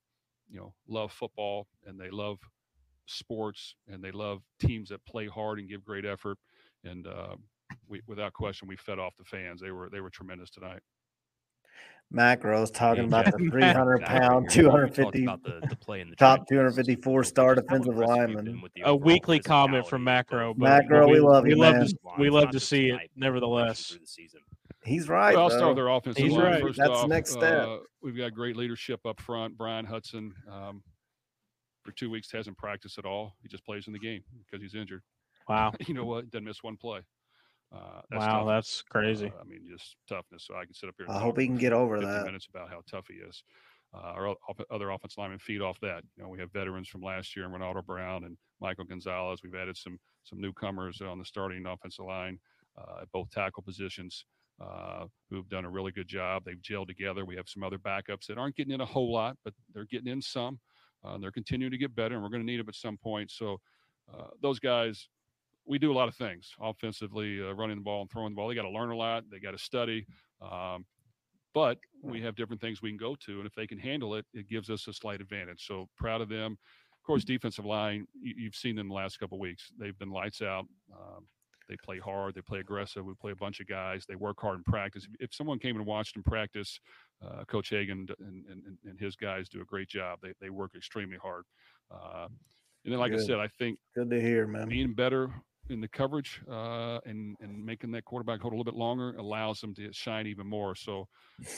you 0.50 0.60
know, 0.60 0.74
love 0.88 1.12
football 1.12 1.68
and 1.86 2.00
they 2.00 2.10
love 2.10 2.40
sports 3.06 3.76
and 3.88 4.04
they 4.04 4.12
love 4.12 4.42
teams 4.60 4.90
that 4.90 5.06
play 5.06 5.28
hard 5.28 5.60
and 5.60 5.70
give 5.70 5.84
great 5.84 6.06
effort. 6.06 6.38
And 6.84 7.08
uh, 7.08 7.36
we, 7.88 8.02
without 8.08 8.34
question, 8.34 8.68
we 8.68 8.76
fed 8.76 9.00
off 9.00 9.16
the 9.18 9.24
fans. 9.24 9.62
They 9.62 9.72
were 9.72 9.90
they 9.90 10.02
were 10.02 10.10
tremendous 10.10 10.50
tonight. 10.50 10.82
Macros 12.14 12.74
talking 12.74 13.06
about 13.06 13.26
Jeff, 13.26 13.36
the 13.38 13.50
300 13.52 13.96
exactly. 14.02 14.20
pound, 14.20 14.56
You 14.56 14.64
talked 14.64 14.96
250 14.96 15.24
about 15.24 15.44
the- 15.44 15.68
the 15.70 15.76
play 15.78 16.02
in 16.02 16.10
the 16.10 16.16
top 16.16 16.48
254 16.50 17.24
star 17.24 17.56
defensive 17.56 17.96
lineman. 17.96 18.46
been 18.46 18.62
with 18.62 18.74
the 18.74 18.82
A 18.86 18.94
weekly 18.96 19.40
comment 19.40 19.88
from 19.88 20.04
Macro. 20.04 20.54
But, 20.54 20.60
Macro, 20.84 21.08
but 21.08 21.10
we 21.12 21.20
love 21.20 21.46
you, 21.48 21.56
we 21.56 21.62
love 21.62 21.76
man. 21.76 21.88
to 21.88 21.96
we 22.20 22.30
love 22.30 22.50
to 22.52 22.60
see 22.60 22.90
it. 22.90 23.00
Nevertheless, 23.16 23.88
through 23.88 24.00
the 24.00 24.08
season. 24.08 24.42
He's 24.84 25.08
right. 25.08 25.36
Well, 25.36 25.44
I'll 25.44 25.50
start 25.52 25.68
with 25.70 25.78
their 25.78 25.90
offensive 25.90 26.24
He's 26.24 26.34
line. 26.34 26.44
right. 26.44 26.62
First 26.62 26.80
That's 26.80 26.90
the 26.90 26.96
off, 26.96 27.08
next 27.08 27.32
step. 27.32 27.68
uh, 27.68 27.78
we've 28.02 28.18
got 28.18 28.34
great 28.34 28.58
leadership 28.58 29.06
up 29.06 29.22
front. 29.22 29.56
Bryan 29.56 29.86
Hudson, 29.86 30.34
um, 30.52 30.82
for 31.84 31.92
two 31.92 32.10
weeks, 32.10 32.32
hasn't 32.32 32.58
practiced 32.58 32.98
at 32.98 33.06
all. 33.06 33.36
He 33.44 33.48
just 33.48 33.64
plays 33.64 33.86
in 33.86 33.94
the 33.94 34.00
game 34.00 34.24
because 34.46 34.62
he's 34.62 34.74
injured. 34.74 35.04
wow, 35.48 35.72
you 35.88 35.94
know 35.94 36.04
what? 36.04 36.30
Doesn't 36.32 36.46
miss 36.46 36.64
one 36.64 36.78
play. 36.78 37.02
Uh, 37.74 38.02
that's 38.10 38.26
wow, 38.26 38.40
toughness. 38.40 38.48
that's 38.48 38.82
crazy. 38.84 39.28
Uh, 39.28 39.42
I 39.42 39.44
mean, 39.46 39.62
just 39.70 39.96
toughness. 40.08 40.46
So 40.46 40.56
I 40.56 40.66
can 40.66 40.74
sit 40.74 40.90
up 40.90 40.96
here. 40.98 41.06
And 41.08 41.16
I 41.16 41.20
hope 41.20 41.40
he 41.40 41.46
can 41.46 41.58
get 41.58 41.74
over 41.74 41.98
50 41.98 42.12
that. 42.12 42.26
minutes 42.26 42.48
about 42.54 42.70
how 42.70 42.82
tough 42.90 43.06
he 43.08 43.16
is. 43.16 43.44
Uh, 43.94 44.14
our 44.16 44.28
o- 44.30 44.38
other 44.70 44.90
offensive 44.90 45.18
linemen 45.18 45.40
feed 45.40 45.62
off 45.62 45.80
that. 45.82 46.04
You 46.16 46.24
know, 46.24 46.30
we 46.30 46.40
have 46.40 46.52
veterans 46.52 46.88
from 46.88 47.02
last 47.02 47.36
year, 47.36 47.46
and 47.46 47.54
Renato 47.54 47.82
Brown 47.82 48.24
and 48.24 48.38
Michael 48.60 48.86
Gonzalez. 48.86 49.42
We've 49.44 49.56
added 49.56 49.78
some 49.78 50.00
some 50.24 50.40
newcomers 50.40 51.02
on 51.02 51.18
the 51.18 51.26
starting 51.26 51.66
offensive 51.66 52.06
line 52.06 52.40
uh, 52.78 53.02
at 53.02 53.12
both 53.12 53.30
tackle 53.32 53.64
positions. 53.64 54.26
Uh, 54.62 55.08
who've 55.32 55.50
done 55.50 55.66
a 55.66 55.70
really 55.70 55.92
good 55.92 56.08
job. 56.08 56.44
They've 56.46 56.62
gelled 56.62 56.86
together. 56.86 57.26
We 57.26 57.36
have 57.36 57.50
some 57.50 57.64
other 57.64 57.80
backups 57.80 58.28
that 58.28 58.38
aren't 58.38 58.56
getting 58.56 58.74
in 58.74 58.82
a 58.82 58.86
whole 58.86 59.12
lot, 59.12 59.36
but 59.44 59.56
they're 59.74 59.86
getting 59.86 60.12
in 60.12 60.22
some. 60.22 60.60
Uh, 61.04 61.18
they're 61.18 61.32
continuing 61.32 61.72
to 61.72 61.80
get 61.80 61.96
better, 61.96 62.14
and 62.14 62.24
we're 62.24 62.30
going 62.30 62.44
to 62.44 62.46
need 62.46 62.60
them 62.60 62.70
at 62.70 62.76
some 62.76 62.96
point. 62.96 63.32
So, 63.32 63.60
uh, 64.14 64.28
those 64.40 64.60
guys, 64.60 65.08
we 65.66 65.78
do 65.78 65.92
a 65.92 65.96
lot 65.96 66.08
of 66.08 66.16
things 66.16 66.52
offensively, 66.60 67.42
uh, 67.42 67.54
running 67.54 67.78
the 67.78 67.84
ball 67.84 68.02
and 68.02 68.10
throwing 68.10 68.32
the 68.32 68.36
ball. 68.36 68.48
They 68.48 68.56
got 68.56 68.64
to 68.64 68.70
learn 68.70 68.90
a 68.90 68.96
lot. 68.96 69.24
They 69.32 69.40
got 69.40 69.52
to 69.52 69.58
study. 69.58 70.06
Um, 70.42 70.86
but 71.54 71.78
we 72.02 72.22
have 72.22 72.36
different 72.36 72.62
things 72.62 72.82
we 72.82 72.90
can 72.90 72.98
go 72.98 73.16
to, 73.26 73.38
and 73.38 73.46
if 73.46 73.54
they 73.54 73.68
can 73.68 73.78
handle 73.78 74.16
it, 74.16 74.26
it 74.34 74.50
gives 74.50 74.70
us 74.70 74.88
a 74.88 74.94
slight 74.94 75.22
advantage. 75.22 75.66
So 75.68 75.88
proud 75.98 76.22
of 76.22 76.30
them. 76.30 76.54
Of 76.54 77.06
course, 77.06 77.24
defensive 77.24 77.66
line, 77.66 78.06
you, 78.14 78.34
you've 78.38 78.56
seen 78.56 78.76
them 78.76 78.88
the 78.88 78.94
last 78.94 79.20
couple 79.20 79.38
of 79.38 79.42
weeks. 79.42 79.72
They've 79.78 79.98
been 79.98 80.12
lights 80.12 80.42
out. 80.42 80.66
Um, 80.94 81.28
they 81.68 81.76
play 81.84 82.00
hard. 82.00 82.36
They 82.36 82.42
play 82.42 82.60
aggressive. 82.60 83.06
We 83.06 83.14
play 83.20 83.32
a 83.32 83.36
bunch 83.36 83.60
of 83.60 83.68
guys. 83.68 84.06
They 84.08 84.16
work 84.16 84.38
hard 84.40 84.58
in 84.58 84.64
practice. 84.64 85.08
If 85.20 85.34
someone 85.34 85.58
came 85.58 85.78
and 85.78 85.86
watched 85.86 86.16
them 86.16 86.24
practice, 86.24 86.80
uh, 87.26 87.44
Coach 87.46 87.70
Hagen 87.70 88.08
and, 88.20 88.46
and, 88.50 88.78
and 88.86 89.00
his 89.00 89.16
guys 89.16 89.48
do 89.48 89.62
a 89.62 89.66
great 89.66 89.88
job. 89.88 90.20
They, 90.22 90.34
they 90.42 90.50
work 90.50 90.72
extremely 90.76 91.18
hard. 91.18 91.46
Uh, 91.90 92.28
and 92.84 92.92
then, 92.92 93.00
like 93.00 93.14
I 93.14 93.18
said, 93.18 93.40
I 93.40 93.48
think 93.48 93.78
Good 93.96 94.10
to 94.10 94.20
hear, 94.20 94.48
man. 94.48 94.68
being 94.68 94.94
better 94.94 95.32
in 95.72 95.80
the 95.82 95.88
coverage 95.88 96.42
uh, 96.52 97.00
and 97.06 97.36
and 97.42 97.64
making 97.66 97.92
that 97.92 98.06
quarterback 98.06 98.42
hold 98.42 98.54
a 98.54 98.56
little 98.56 98.70
bit 98.72 98.78
longer 98.78 99.16
allows 99.18 99.60
them 99.62 99.74
to 99.76 99.92
shine 99.94 100.28
even 100.28 100.46
more. 100.48 100.76
So 100.76 101.08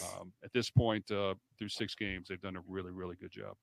um, 0.04 0.32
at 0.44 0.54
this 0.54 0.70
point, 0.70 1.10
uh, 1.12 1.34
through 1.58 1.70
six 1.70 1.96
games, 1.96 2.28
they've 2.30 2.42
done 2.42 2.56
a 2.56 2.62
really 2.68 2.92
really 2.92 3.16
good 3.20 3.32
job. 3.32 3.56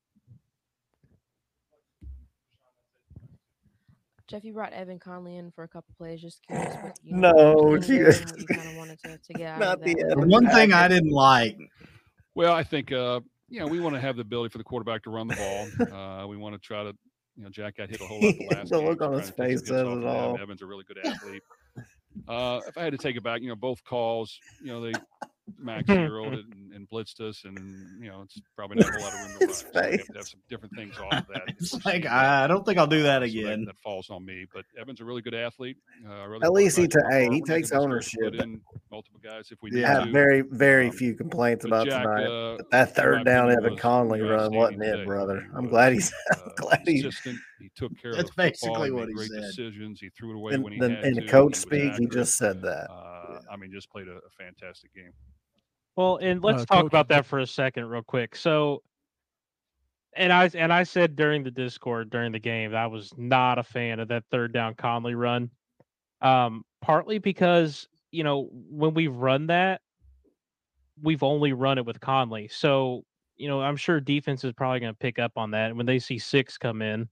Jeff, 4.27 4.45
you 4.45 4.53
brought 4.53 4.71
Evan 4.71 4.97
Conley 4.97 5.35
in 5.37 5.51
for 5.51 5.63
a 5.63 5.67
couple 5.67 5.93
plays. 5.97 6.21
Just 6.21 6.41
curious 6.47 6.73
what 6.81 6.95
you 7.03 7.15
No, 7.17 7.31
what 7.33 7.87
you 7.89 7.97
you- 7.97 8.05
what 8.05 8.39
you 8.39 8.47
kind 8.47 8.69
of 8.69 8.75
wanted 8.75 8.99
to, 8.99 9.17
to 9.17 9.33
get 9.33 9.47
out 9.47 9.59
Not 9.59 9.77
of 9.79 9.83
the. 9.83 10.05
Evan 10.11 10.29
One 10.29 10.47
thing 10.49 10.71
I 10.71 10.87
didn't 10.87 11.11
like, 11.11 11.57
Well, 12.35 12.53
I 12.53 12.63
think 12.63 12.91
uh, 12.93 13.19
you 13.49 13.59
know 13.59 13.67
we 13.67 13.79
want 13.81 13.95
to 13.95 14.01
have 14.01 14.15
the 14.15 14.21
ability 14.21 14.51
for 14.51 14.57
the 14.57 14.63
quarterback 14.63 15.03
to 15.03 15.09
run 15.09 15.27
the 15.27 15.35
ball. 15.35 15.67
Uh, 15.91 16.27
we 16.27 16.37
want 16.37 16.55
to 16.55 16.59
try 16.59 16.83
to. 16.83 16.93
You 17.37 17.43
know, 17.43 17.49
Jack 17.49 17.77
got 17.77 17.89
hit 17.89 18.01
a 18.01 18.05
whole 18.05 18.21
lot 18.21 18.35
the 18.37 18.47
last 18.55 18.69
The 18.69 18.81
look 18.81 19.01
on 19.01 19.13
his 19.13 19.29
face 19.29 19.59
says 19.59 19.81
it 19.81 19.85
all. 19.85 20.37
Evan's 20.37 20.61
a 20.61 20.65
really 20.65 20.83
good 20.83 20.97
athlete. 21.05 21.43
Uh, 22.27 22.59
if 22.67 22.77
I 22.77 22.83
had 22.83 22.91
to 22.91 22.97
take 22.97 23.15
it 23.15 23.23
back, 23.23 23.41
you 23.41 23.47
know, 23.47 23.55
both 23.55 23.83
calls, 23.83 24.37
you 24.61 24.67
know, 24.67 24.81
they 24.81 24.91
max 25.59 25.87
zeroed 25.87 26.33
it 26.33 26.45
and, 26.51 26.73
and 26.73 26.89
blitzed 26.89 27.19
us, 27.21 27.43
and 27.45 27.57
you 28.03 28.09
know, 28.09 28.21
it's 28.23 28.39
probably 28.55 28.77
not 28.77 28.89
a 28.89 28.91
whole 28.93 29.01
lot 29.03 29.13
of 29.13 29.19
room 29.19 29.39
to 29.39 29.45
run. 29.47 29.53
So 29.55 29.67
we 29.73 29.91
have 29.97 30.05
to 30.07 30.13
have 30.17 30.27
some 30.27 30.39
different 30.49 30.75
things 30.75 30.97
off 30.97 31.13
of 31.13 31.27
that. 31.33 31.41
it's 31.47 31.85
like 31.85 32.05
I 32.05 32.47
don't 32.47 32.65
think 32.65 32.77
I'll 32.77 32.87
do 32.87 33.03
that 33.03 33.19
so 33.19 33.25
again. 33.25 33.65
That, 33.65 33.75
falls 33.83 34.09
on 34.09 34.25
me, 34.25 34.45
but 34.53 34.65
Evan's 34.79 35.01
a 35.01 35.05
really 35.05 35.21
good 35.21 35.33
athlete. 35.33 35.77
Uh, 36.07 36.11
other 36.13 36.39
At 36.43 36.51
least 36.53 36.77
he, 36.77 36.83
work 36.83 36.91
hey, 37.11 37.29
he 37.29 37.41
takes 37.41 37.71
gonna 37.71 37.95
be 37.97 38.01
scared 38.03 38.33
to 38.33 38.39
ownership. 38.39 38.43
in 38.43 38.61
multiple 38.91 39.19
guys 39.23 39.51
if 39.51 39.59
we 39.61 39.71
I 39.71 39.75
need 39.75 39.85
have 39.85 40.03
to. 40.05 40.11
very, 40.11 40.41
very 40.41 40.87
Um, 40.87 40.91
few 40.93 41.13
complaints 41.15 41.65
about 41.65 41.87
Jack, 41.87 42.03
tonight. 42.03 42.25
uh, 42.27 42.57
that 42.71 42.95
third 42.95 43.25
down 43.25 43.51
Evan 43.51 43.77
Conley 43.77 44.21
run 44.21 44.53
wasn't 44.53 44.83
it, 44.83 45.05
brother? 45.05 45.47
I'm 45.55 45.67
glad 45.67 45.93
he's 45.93 46.11
uh, 46.33 46.49
glad 46.57 46.81
he. 46.85 47.03
He 47.59 47.69
took 47.75 47.95
care 48.01 48.13
That's 48.15 48.29
of 48.29 48.35
football. 48.35 48.45
basically 48.49 48.87
He 48.87 48.91
what 48.91 49.07
he 49.07 49.13
great 49.13 49.29
said. 49.29 49.41
decisions. 49.41 49.99
He 49.99 50.09
threw 50.09 50.31
it 50.31 50.35
away 50.35 50.53
in, 50.53 50.63
when 50.63 50.73
he 50.73 50.79
the, 50.79 50.89
had 50.89 51.03
in 51.05 51.15
to. 51.15 51.21
the 51.21 51.27
coach 51.27 51.55
speak. 51.55 51.93
He 51.95 52.07
just 52.07 52.35
said 52.37 52.59
that. 52.63 52.89
Uh, 52.89 53.39
I 53.51 53.55
mean, 53.55 53.71
just 53.71 53.89
played 53.91 54.07
a, 54.07 54.13
a 54.17 54.29
fantastic 54.37 54.93
game. 54.95 55.11
Well, 55.95 56.17
and 56.17 56.41
let's 56.43 56.63
Uh, 56.63 56.65
talk 56.65 56.81
Coach, 56.83 56.87
about 56.87 57.07
that 57.09 57.25
for 57.25 57.39
a 57.39 57.47
second, 57.47 57.85
real 57.85 58.01
quick. 58.01 58.35
So, 58.35 58.83
and 60.13 60.31
I 60.31 60.49
and 60.53 60.71
I 60.73 60.83
said 60.83 61.15
during 61.15 61.43
the 61.43 61.51
Discord 61.51 62.09
during 62.09 62.31
the 62.31 62.39
game, 62.39 62.73
I 62.75 62.87
was 62.87 63.13
not 63.17 63.59
a 63.59 63.63
fan 63.63 63.99
of 63.99 64.07
that 64.09 64.25
third 64.31 64.53
down 64.53 64.75
Conley 64.75 65.15
run. 65.15 65.51
Um, 66.21 66.65
partly 66.81 67.17
because 67.19 67.87
you 68.11 68.23
know 68.23 68.49
when 68.51 68.93
we've 68.93 69.13
run 69.13 69.47
that, 69.47 69.81
we've 71.01 71.23
only 71.23 71.53
run 71.53 71.77
it 71.77 71.85
with 71.85 71.99
Conley. 71.99 72.47
So 72.49 73.05
you 73.37 73.47
know 73.47 73.61
I'm 73.61 73.77
sure 73.77 73.99
defense 73.99 74.43
is 74.43 74.53
probably 74.53 74.79
going 74.79 74.93
to 74.93 74.97
pick 74.97 75.19
up 75.19 75.33
on 75.37 75.51
that. 75.51 75.67
And 75.69 75.77
when 75.77 75.85
they 75.85 75.99
see 75.99 76.19
six 76.19 76.57
come 76.57 76.81
in, 76.81 77.09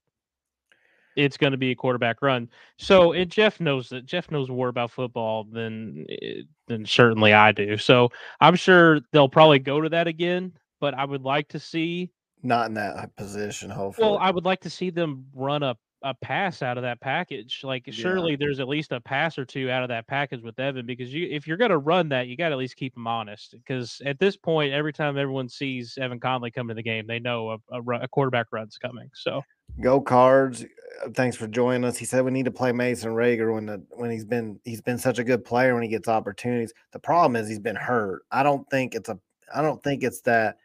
it's 1.15 1.37
going 1.37 1.51
to 1.51 1.57
be 1.57 1.71
a 1.71 1.75
quarterback 1.75 2.21
run. 2.21 2.49
So 2.77 3.13
and 3.13 3.29
Jeff 3.29 3.59
knows 3.59 3.89
that. 3.89 4.05
Jeff 4.05 4.31
knows 4.31 4.49
more 4.49 4.69
about 4.69 4.91
football 4.91 5.43
than 5.43 6.05
eh, 6.09 6.41
than 6.67 6.85
certainly 6.85 7.33
I 7.33 7.51
do. 7.51 7.77
So 7.77 8.09
I'm 8.39 8.55
sure 8.55 9.01
they'll 9.11 9.29
probably 9.29 9.59
go 9.59 9.81
to 9.81 9.89
that 9.89 10.07
again. 10.07 10.53
But 10.79 10.93
I 10.93 11.05
would 11.05 11.23
like 11.23 11.49
to 11.49 11.59
see. 11.59 12.11
Not 12.41 12.67
in 12.67 12.73
that 12.75 13.13
position, 13.17 13.69
hopefully. 13.69 14.07
Well, 14.07 14.17
I 14.17 14.31
would 14.31 14.45
like 14.45 14.61
to 14.61 14.69
see 14.69 14.89
them 14.89 15.25
run 15.33 15.61
a 15.63 15.75
a 16.01 16.13
pass 16.13 16.61
out 16.61 16.77
of 16.77 16.83
that 16.83 17.01
package. 17.01 17.61
Like 17.63 17.87
Yeah. 17.87 17.93
surely 17.93 18.35
there's 18.35 18.59
at 18.59 18.67
least 18.67 18.91
a 18.91 19.01
pass 19.01 19.37
or 19.37 19.45
two 19.45 19.69
out 19.69 19.83
of 19.83 19.89
that 19.89 20.07
package 20.07 20.41
with 20.41 20.59
Evan 20.59 20.85
because 20.85 21.13
you 21.13 21.27
if 21.29 21.47
you're 21.47 21.57
going 21.57 21.71
to 21.71 21.77
run 21.77 22.09
that, 22.09 22.27
you 22.27 22.37
got 22.37 22.49
to 22.49 22.53
at 22.53 22.57
least 22.57 22.77
keep 22.77 22.93
them 22.93 23.07
honest. 23.07 23.51
Because 23.51 24.01
at 24.05 24.19
this 24.19 24.37
point, 24.37 24.73
every 24.73 24.93
time 24.93 25.17
everyone 25.17 25.49
sees 25.49 25.97
Evan 25.99 26.19
Conley 26.19 26.51
come 26.51 26.67
to 26.69 26.73
the 26.73 26.83
game, 26.83 27.05
they 27.07 27.19
know 27.19 27.51
a, 27.51 27.57
a, 27.77 27.99
a 28.01 28.07
quarterback 28.07 28.47
run's 28.51 28.77
coming. 28.77 29.09
So 29.13 29.41
Go 29.81 30.01
cards. 30.01 30.63
Uh, 30.63 31.09
Thanks 31.13 31.37
for 31.37 31.47
joining 31.47 31.85
us. 31.85 31.97
He 31.97 32.05
said 32.05 32.25
we 32.25 32.31
need 32.31 32.45
to 32.45 32.51
play 32.51 32.71
Mason 32.71 33.11
Rager 33.11 33.53
when 33.53 33.65
the 33.65 33.81
when 33.91 34.11
he's 34.11 34.25
been 34.25 34.59
he's 34.65 34.81
been 34.81 34.97
such 34.97 35.19
a 35.19 35.23
good 35.23 35.45
player 35.45 35.73
when 35.73 35.83
he 35.83 35.89
gets 35.89 36.07
opportunities. 36.07 36.73
The 36.91 36.99
problem 36.99 37.35
is 37.35 37.47
he's 37.47 37.59
been 37.59 37.75
hurt. 37.75 38.23
I 38.31 38.43
don't 38.43 38.69
think 38.69 38.95
it's 38.95 39.09
a 39.09 39.19
I 39.53 39.61
don't 39.61 39.81
think 39.83 40.03
it's 40.03 40.21
that 40.21 40.57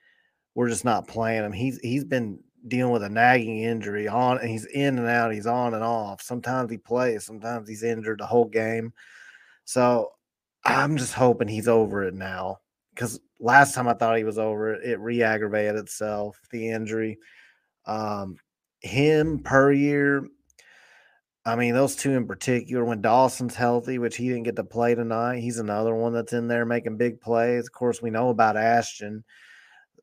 we're 0.55 0.69
just 0.69 0.85
not 0.85 1.09
playing 1.09 1.45
him. 1.45 1.53
He's 1.53 1.79
he's 1.79 2.05
been 2.05 2.39
dealing 2.69 2.93
with 2.93 3.03
a 3.03 3.09
nagging 3.09 3.59
injury 3.59 4.09
on 4.09 4.39
and 4.39 4.49
he's 4.49 4.65
in 4.67 4.99
and 4.99 5.09
out, 5.09 5.33
he's 5.33 5.47
on 5.47 5.75
and 5.75 5.85
off. 5.85 6.23
Sometimes 6.23 6.71
he 6.71 6.79
plays, 6.79 7.25
sometimes 7.25 7.69
he's 7.69 7.83
injured 7.83 8.21
the 8.21 8.27
whole 8.27 8.47
game. 8.47 8.93
So 9.65 10.13
I'm 10.65 10.97
just 10.97 11.13
hoping 11.13 11.49
he's 11.49 11.69
over 11.69 12.05
it 12.05 12.15
now. 12.15 12.59
Because 12.95 13.21
last 13.41 13.75
time 13.75 13.89
I 13.89 13.95
thought 13.95 14.17
he 14.17 14.25
was 14.25 14.39
over 14.39 14.75
it, 14.75 14.85
it 14.89 15.01
re-aggravated 15.01 15.77
itself, 15.77 16.41
the 16.51 16.71
injury. 16.71 17.19
Um 17.87 18.39
him 18.85 19.39
per 19.41 19.73
year. 19.73 20.29
I 21.47 21.57
mean, 21.57 21.75
those 21.75 21.95
two 21.95 22.13
in 22.13 22.27
particular, 22.27 22.85
when 22.85 23.03
Dawson's 23.03 23.55
healthy, 23.55 23.99
which 23.99 24.17
he 24.17 24.29
didn't 24.29 24.45
get 24.45 24.57
to 24.57 24.65
play 24.65 24.95
tonight, 24.95 25.41
he's 25.41 25.59
another 25.59 25.95
one 25.95 26.13
that's 26.15 26.33
in 26.33 26.49
there 26.49 26.65
making 26.65 26.97
big 26.97 27.21
plays. 27.21 27.67
Of 27.67 27.73
course, 27.73 28.01
we 28.01 28.11
know 28.11 28.31
about 28.31 28.57
Ashton 28.57 29.25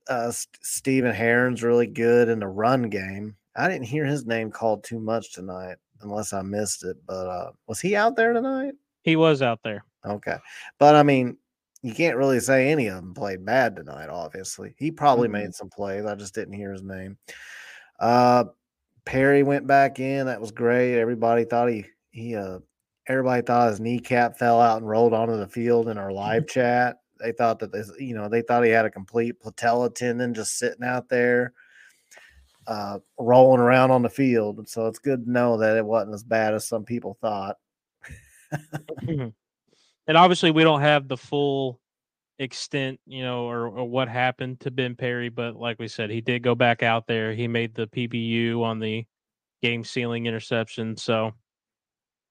uh, 0.07 0.31
St- 0.31 0.57
Stephen 0.61 1.13
Herron's 1.13 1.63
really 1.63 1.87
good 1.87 2.29
in 2.29 2.39
the 2.39 2.47
run 2.47 2.89
game. 2.89 3.35
I 3.55 3.67
didn't 3.67 3.87
hear 3.87 4.05
his 4.05 4.25
name 4.25 4.51
called 4.51 4.83
too 4.83 4.99
much 4.99 5.33
tonight, 5.33 5.77
unless 6.01 6.33
I 6.33 6.41
missed 6.41 6.83
it. 6.83 6.97
But 7.05 7.27
uh, 7.27 7.51
was 7.67 7.79
he 7.79 7.95
out 7.95 8.15
there 8.15 8.33
tonight? 8.33 8.73
He 9.03 9.15
was 9.15 9.41
out 9.41 9.59
there. 9.63 9.83
Okay, 10.05 10.37
but 10.79 10.95
I 10.95 11.03
mean, 11.03 11.37
you 11.83 11.93
can't 11.93 12.17
really 12.17 12.39
say 12.39 12.71
any 12.71 12.87
of 12.87 12.95
them 12.95 13.13
played 13.13 13.45
bad 13.45 13.75
tonight. 13.75 14.09
Obviously, 14.09 14.75
he 14.77 14.91
probably 14.91 15.27
Mhm. 15.27 15.31
made 15.33 15.53
some 15.55 15.69
plays. 15.69 16.05
I 16.05 16.15
just 16.15 16.33
didn't 16.35 16.53
hear 16.53 16.71
his 16.71 16.83
name. 16.83 17.17
Uh, 17.99 18.45
Perry 19.05 19.43
went 19.43 19.67
back 19.67 19.99
in. 19.99 20.27
That 20.27 20.41
was 20.41 20.51
great. 20.51 20.99
Everybody 20.99 21.45
thought 21.45 21.69
he 21.69 21.85
he 22.11 22.35
uh 22.35 22.59
everybody 23.07 23.41
thought 23.41 23.69
his 23.69 23.79
kneecap 23.79 24.37
fell 24.37 24.61
out 24.61 24.77
and 24.77 24.87
rolled 24.87 25.13
onto 25.13 25.37
the 25.37 25.47
field 25.47 25.87
in 25.89 25.97
our 25.97 26.11
live 26.11 26.47
chat. 26.47 26.97
They 27.19 27.31
thought 27.31 27.59
that 27.59 27.71
this, 27.71 27.91
you 27.99 28.15
know, 28.15 28.29
they 28.29 28.41
thought 28.41 28.63
he 28.63 28.71
had 28.71 28.85
a 28.85 28.91
complete 28.91 29.39
patella 29.39 29.89
tendon 29.91 30.33
just 30.33 30.57
sitting 30.57 30.83
out 30.83 31.09
there, 31.09 31.53
uh, 32.67 32.99
rolling 33.19 33.59
around 33.59 33.91
on 33.91 34.01
the 34.01 34.09
field. 34.09 34.57
And 34.57 34.67
so 34.67 34.87
it's 34.87 34.99
good 34.99 35.25
to 35.25 35.31
know 35.31 35.57
that 35.57 35.77
it 35.77 35.85
wasn't 35.85 36.15
as 36.15 36.23
bad 36.23 36.53
as 36.53 36.67
some 36.67 36.83
people 36.83 37.17
thought. 37.21 37.57
and 39.07 39.33
obviously 40.07 40.51
we 40.51 40.63
don't 40.63 40.81
have 40.81 41.07
the 41.07 41.17
full 41.17 41.80
extent, 42.41 42.99
you 43.05 43.23
know, 43.23 43.45
or, 43.45 43.67
or 43.67 43.89
what 43.89 44.09
happened 44.09 44.59
to 44.61 44.71
Ben 44.71 44.95
Perry, 44.95 45.29
but 45.29 45.55
like 45.55 45.79
we 45.79 45.87
said, 45.87 46.09
he 46.09 46.21
did 46.21 46.41
go 46.41 46.55
back 46.55 46.81
out 46.83 47.07
there. 47.07 47.33
He 47.33 47.47
made 47.47 47.75
the 47.75 47.87
PBU 47.87 48.61
on 48.63 48.79
the 48.79 49.05
game 49.61 49.83
sealing 49.83 50.25
interception. 50.25 50.97
So 50.97 51.33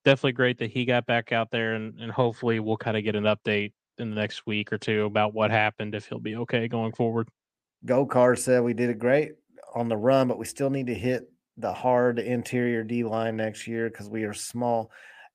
definitely 0.05 0.33
great 0.33 0.59
that 0.59 0.71
he 0.71 0.85
got 0.85 1.07
back 1.07 1.33
out 1.33 1.51
there 1.51 1.75
and, 1.75 1.99
and 2.01 2.11
hopefully 2.11 2.59
we'll 2.59 2.77
kind 2.77 2.97
of 2.97 3.05
get 3.05 3.15
an 3.15 3.25
update 3.25 3.73
in 3.99 4.11
the 4.11 4.17
next 4.17 4.47
week 4.47 4.73
or 4.73 4.79
two 4.79 5.05
about 5.05 5.33
what 5.33 5.51
happened 5.51 5.95
if 5.95 6.07
he'll 6.07 6.19
be 6.19 6.37
okay 6.37 6.67
going 6.67 6.93
forward. 6.93 7.29
Go 7.85 8.05
Card 8.05 8.39
said 8.39 8.63
we 8.63 8.75
did 8.75 8.91
it 8.91 8.99
great 8.99 9.33
on 9.75 9.89
the 9.89 9.97
run, 9.97 10.29
but 10.29 10.39
we 10.39 10.45
still 10.45 10.71
need 10.71 10.89
to 10.89 10.95
hit 10.95 11.31
the 11.57 11.73
hard 11.73 12.19
interior 12.19 12.83
D 12.83 13.05
line 13.05 13.37
next 13.37 13.67
year 13.67 13.89
because 13.89 14.09
we 14.09 14.25
are 14.25 14.35
small. 14.35 14.91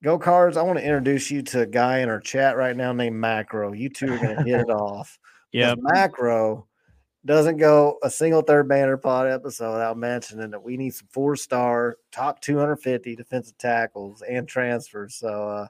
Go 0.05 0.19
Cards, 0.19 0.55
I 0.55 0.61
want 0.61 0.77
to 0.77 0.85
introduce 0.85 1.31
you 1.31 1.41
to 1.41 1.61
a 1.61 1.65
guy 1.65 1.97
in 1.97 2.09
our 2.09 2.19
chat 2.19 2.57
right 2.57 2.77
now 2.77 2.93
named 2.93 3.15
Macro. 3.15 3.73
You 3.73 3.89
two 3.89 4.13
are 4.13 4.19
going 4.19 4.35
to 4.35 4.43
hit 4.43 4.59
it 4.59 4.69
off. 4.69 5.17
Yeah. 5.51 5.73
Macro 5.79 6.67
doesn't 7.25 7.57
go 7.57 7.97
a 8.03 8.11
single 8.11 8.43
third 8.43 8.69
banner 8.69 8.97
pod 8.97 9.25
episode 9.25 9.71
without 9.71 9.97
mentioning 9.97 10.51
that 10.51 10.63
we 10.63 10.77
need 10.77 10.93
some 10.93 11.07
four 11.11 11.35
star, 11.35 11.97
top 12.11 12.39
250 12.41 13.15
defensive 13.15 13.57
tackles 13.57 14.21
and 14.21 14.47
transfers. 14.47 15.15
So, 15.15 15.49
uh, 15.49 15.67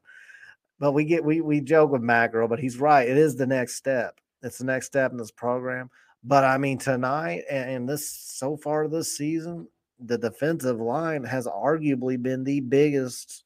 but 0.79 0.91
we 0.91 1.05
get 1.05 1.23
we 1.23 1.39
we 1.39 1.61
joke 1.61 1.91
with 1.91 2.01
Macro, 2.01 2.45
but 2.45 2.59
he's 2.59 2.75
right. 2.75 3.07
It 3.07 3.17
is 3.17 3.37
the 3.37 3.47
next 3.47 3.75
step. 3.75 4.19
It's 4.43 4.57
the 4.57 4.65
next 4.65 4.87
step 4.87 5.11
in 5.13 5.17
this 5.17 5.31
program. 5.31 5.89
But 6.25 6.43
I 6.43 6.57
mean, 6.57 6.77
tonight 6.77 7.43
and, 7.49 7.69
and 7.69 7.87
this 7.87 8.09
so 8.09 8.57
far 8.57 8.89
this 8.89 9.15
season, 9.15 9.69
the 9.97 10.17
defensive 10.17 10.81
line 10.81 11.23
has 11.23 11.47
arguably 11.47 12.21
been 12.21 12.43
the 12.43 12.59
biggest 12.59 13.44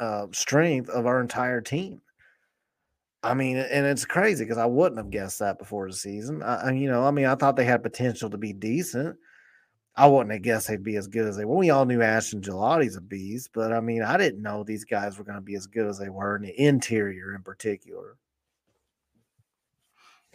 uh, 0.00 0.26
strength 0.32 0.88
of 0.88 1.06
our 1.06 1.20
entire 1.20 1.60
team. 1.60 2.00
I 3.22 3.34
mean, 3.34 3.58
and 3.58 3.86
it's 3.86 4.06
crazy 4.06 4.44
because 4.44 4.58
I 4.58 4.64
wouldn't 4.64 4.96
have 4.96 5.10
guessed 5.10 5.40
that 5.40 5.58
before 5.58 5.86
the 5.86 5.94
season. 5.94 6.42
I, 6.42 6.72
you 6.72 6.90
know, 6.90 7.04
I 7.04 7.10
mean, 7.10 7.26
I 7.26 7.34
thought 7.34 7.54
they 7.54 7.66
had 7.66 7.82
potential 7.82 8.30
to 8.30 8.38
be 8.38 8.54
decent. 8.54 9.16
I 9.94 10.06
wouldn't 10.06 10.32
have 10.32 10.42
guessed 10.42 10.68
they'd 10.68 10.82
be 10.82 10.96
as 10.96 11.08
good 11.08 11.26
as 11.26 11.36
they 11.36 11.44
were. 11.44 11.56
We 11.56 11.68
all 11.68 11.84
knew 11.84 12.00
Ashton 12.00 12.40
Gillotte's 12.40 12.96
a 12.96 13.00
beast, 13.02 13.50
but 13.52 13.72
I 13.72 13.80
mean, 13.80 14.02
I 14.02 14.16
didn't 14.16 14.40
know 14.40 14.64
these 14.64 14.84
guys 14.86 15.18
were 15.18 15.24
going 15.24 15.36
to 15.36 15.42
be 15.42 15.56
as 15.56 15.66
good 15.66 15.86
as 15.86 15.98
they 15.98 16.08
were 16.08 16.36
in 16.36 16.42
the 16.42 16.58
interior 16.58 17.34
in 17.34 17.42
particular. 17.42 18.16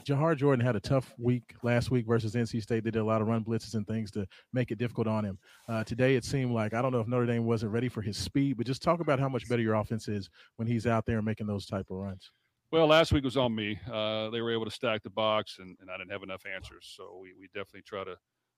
Jawhar 0.04 0.36
Jordan 0.38 0.64
had 0.64 0.76
a 0.76 0.80
tough 0.80 1.14
week 1.18 1.56
last 1.64 1.90
week 1.90 2.06
versus 2.06 2.36
NC 2.36 2.62
State. 2.62 2.84
They 2.84 2.92
did 2.92 3.00
a 3.00 3.06
lot 3.06 3.22
of 3.22 3.28
run 3.28 3.44
blitzes 3.44 3.74
and 3.76 3.88
things 3.88 4.12
to 4.12 4.28
make 4.54 4.72
it 4.72 4.78
difficult 4.78 5.08
on 5.08 5.26
him. 5.26 5.40
Uh, 5.68 5.84
today, 5.84 6.16
it 6.16 6.24
seemed 6.24 6.52
like 6.52 6.74
I 6.74 6.82
don't 6.82 6.92
know 6.92 7.00
if 7.00 7.08
Notre 7.08 7.26
Dame 7.26 7.46
wasn't 7.46 7.72
ready 7.72 7.90
for 7.90 8.02
his 8.02 8.18
speed, 8.18 8.58
but 8.58 8.68
just 8.68 8.84
talk 8.84 9.00
about 9.00 9.20
how 9.20 9.30
much 9.30 9.48
better 9.50 9.62
your 9.62 9.76
offense 9.76 10.08
is 10.08 10.30
when 10.58 10.68
he's 10.68 10.86
out 10.86 11.06
there 11.06 11.22
making 11.22 11.48
those 11.48 11.66
type 11.66 11.88
of 11.90 11.98
runs. 11.98 12.32
Well, 12.72 12.88
last 12.88 13.14
week 13.14 13.24
was 13.24 13.38
on 13.38 13.56
me. 13.56 13.80
Uh, 13.92 14.30
they 14.32 14.42
were 14.42 14.52
able 14.52 14.66
to 14.66 14.72
stack 14.72 15.02
the 15.02 15.10
box, 15.10 15.58
and, 15.60 15.78
and 15.80 15.90
I 15.90 15.98
didn't 15.98 16.12
have 16.12 16.24
enough 16.24 16.44
answers. 16.46 16.94
So 16.96 17.20
we, 17.22 17.34
we 17.40 17.48
definitely 17.54 17.84
try 17.84 18.04
to 18.04 18.16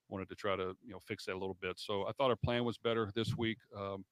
wanted 0.08 0.28
to 0.28 0.34
try 0.34 0.56
to 0.56 0.74
you 0.84 0.92
know 0.92 0.98
fix 1.06 1.26
that 1.26 1.34
a 1.34 1.38
little 1.38 1.56
bit. 1.60 1.78
So 1.78 2.06
I 2.06 2.12
thought 2.12 2.30
our 2.30 2.36
plan 2.36 2.64
was 2.64 2.78
better 2.78 3.10
this 3.14 3.36
week. 3.36 3.58
Um, 3.76 4.04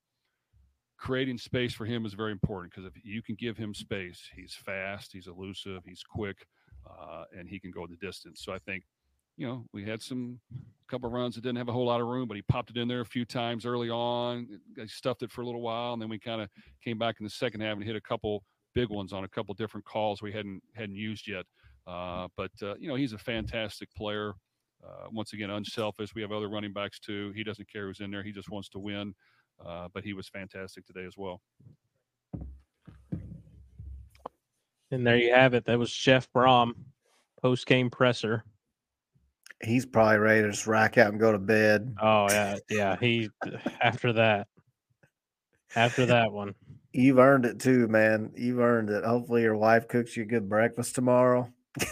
creating 0.99 1.39
space 1.39 1.75
for 1.75 1.85
him 1.85 2.07
is 2.07 2.15
very 2.15 2.33
important 2.33 2.73
because 2.73 2.87
if 2.87 3.05
you 3.05 3.23
can 3.23 3.35
give 3.35 3.57
him 3.57 3.75
space, 3.75 4.23
he's 4.35 4.55
fast, 4.55 5.13
he's 5.13 5.27
elusive, 5.27 5.83
he's 5.85 6.03
quick, 6.03 6.47
uh, 6.87 7.25
and 7.37 7.49
he 7.49 7.59
can 7.59 7.71
go 7.71 7.87
the 7.87 7.97
distance. 7.97 8.43
So 8.45 8.53
I 8.53 8.59
think 8.59 8.85
you 9.37 9.47
know 9.47 9.65
we 9.73 9.85
had 9.85 10.03
some 10.03 10.41
couple 10.89 11.11
runs 11.11 11.35
that 11.35 11.41
didn't 11.43 11.59
have 11.59 11.69
a 11.69 11.73
whole 11.73 11.87
lot 11.87 12.01
of 12.01 12.07
room, 12.07 12.29
but 12.29 12.37
he 12.37 12.43
popped 12.43 12.71
it 12.71 12.77
in 12.77 12.87
there 12.87 13.01
a 13.01 13.07
few 13.07 13.25
times 13.25 13.67
early 13.67 13.91
on. 13.91 14.47
He 14.77 14.87
stuffed 14.87 15.23
it 15.23 15.33
for 15.33 15.41
a 15.41 15.45
little 15.45 15.61
while, 15.61 15.93
and 15.93 16.01
then 16.01 16.09
we 16.09 16.19
kind 16.19 16.41
of 16.41 16.49
came 16.83 16.99
back 16.99 17.17
in 17.19 17.25
the 17.25 17.31
second 17.31 17.61
half 17.61 17.77
and 17.77 17.85
hit 17.85 17.97
a 17.97 18.01
couple 18.01 18.45
big 18.75 18.89
ones 18.91 19.13
on 19.13 19.25
a 19.25 19.29
couple 19.29 19.55
different 19.55 19.87
calls 19.87 20.23
we 20.23 20.33
hadn't 20.33 20.63
hadn't 20.75 20.97
used 20.97 21.27
yet. 21.27 21.45
Uh, 21.87 22.29
but 22.37 22.51
uh, 22.63 22.75
you 22.79 22.89
know 22.89 22.95
he's 22.95 23.13
a 23.13 23.19
fantastic 23.19 23.93
player. 23.95 24.35
Uh, 24.87 25.09
once 25.11 25.33
again, 25.33 25.51
unselfish. 25.51 26.15
We 26.15 26.23
have 26.23 26.31
other 26.31 26.49
running 26.49 26.73
backs 26.73 27.01
too. 27.01 27.33
He 27.35 27.43
doesn't 27.43 27.69
care 27.71 27.87
who's 27.87 28.01
in 28.01 28.11
there. 28.11 28.23
He 28.23 28.33
just 28.33 28.51
wants 28.51 28.69
to 28.71 28.79
win. 28.79 29.15
Uh, 29.65 29.89
but 29.93 30.05
he 30.05 30.13
was 30.13 30.29
fantastic 30.29 30.87
today 30.87 31.05
as 31.07 31.15
well. 31.17 31.41
And 34.91 35.07
there 35.07 35.17
you 35.17 35.33
have 35.35 35.55
it. 35.55 35.65
That 35.65 35.79
was 35.79 35.93
Jeff 35.93 36.33
Brohm, 36.33 36.73
post 37.41 37.67
game 37.67 37.91
presser. 37.91 38.45
He's 39.65 39.87
probably 39.87 40.19
ready 40.19 40.43
to 40.43 40.51
just 40.51 40.67
rack 40.67 40.99
out 40.99 41.11
and 41.11 41.21
go 41.21 41.33
to 41.33 41.39
bed. 41.39 41.95
Oh 42.01 42.27
yeah, 42.31 42.59
yeah. 42.69 42.97
He 43.01 43.31
after 43.81 44.13
that, 44.13 44.49
after 45.75 46.07
that 46.07 46.31
one. 46.31 46.55
You've 46.93 47.19
earned 47.19 47.45
it 47.45 47.59
too, 47.59 47.89
man. 47.89 48.33
You've 48.37 48.61
earned 48.61 48.91
it. 48.91 49.05
Hopefully, 49.05 49.43
your 49.43 49.57
wife 49.57 49.89
cooks 49.89 50.17
you 50.17 50.23
a 50.23 50.27
good 50.27 50.49
breakfast 50.49 50.95
tomorrow. 50.95 51.53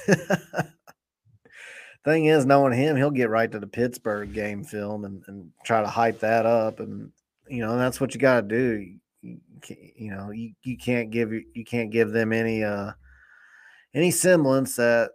Thing 2.05 2.27
is, 2.27 2.45
knowing 2.45 2.75
him, 2.75 2.97
he'll 2.97 3.11
get 3.11 3.31
right 3.31 3.51
to 3.51 3.59
the 3.59 3.67
Pittsburgh 3.67 4.33
game 4.33 4.63
film 4.63 5.07
and, 5.07 5.23
and 5.27 5.51
try 5.65 5.81
to 5.81 5.89
hype 5.89 6.21
that 6.21 6.45
up. 6.45 6.81
And 6.81 7.13
you 7.49 7.65
know, 7.65 7.77
that's 7.79 8.01
what 8.01 8.15
you 8.15 8.21
got 8.21 8.43
to 8.43 8.49
do. 8.49 8.95
You, 9.97 10.11
know, 10.11 10.31
you, 10.31 10.53
you 10.63 10.77
can't 10.77 11.11
give 11.11 11.33
you 11.33 11.65
can't 11.65 11.91
give 11.91 12.11
them 12.11 12.33
any 12.33 12.65
uh 12.65 12.93
any 13.95 14.11
semblance 14.11 14.77
that 14.77 15.11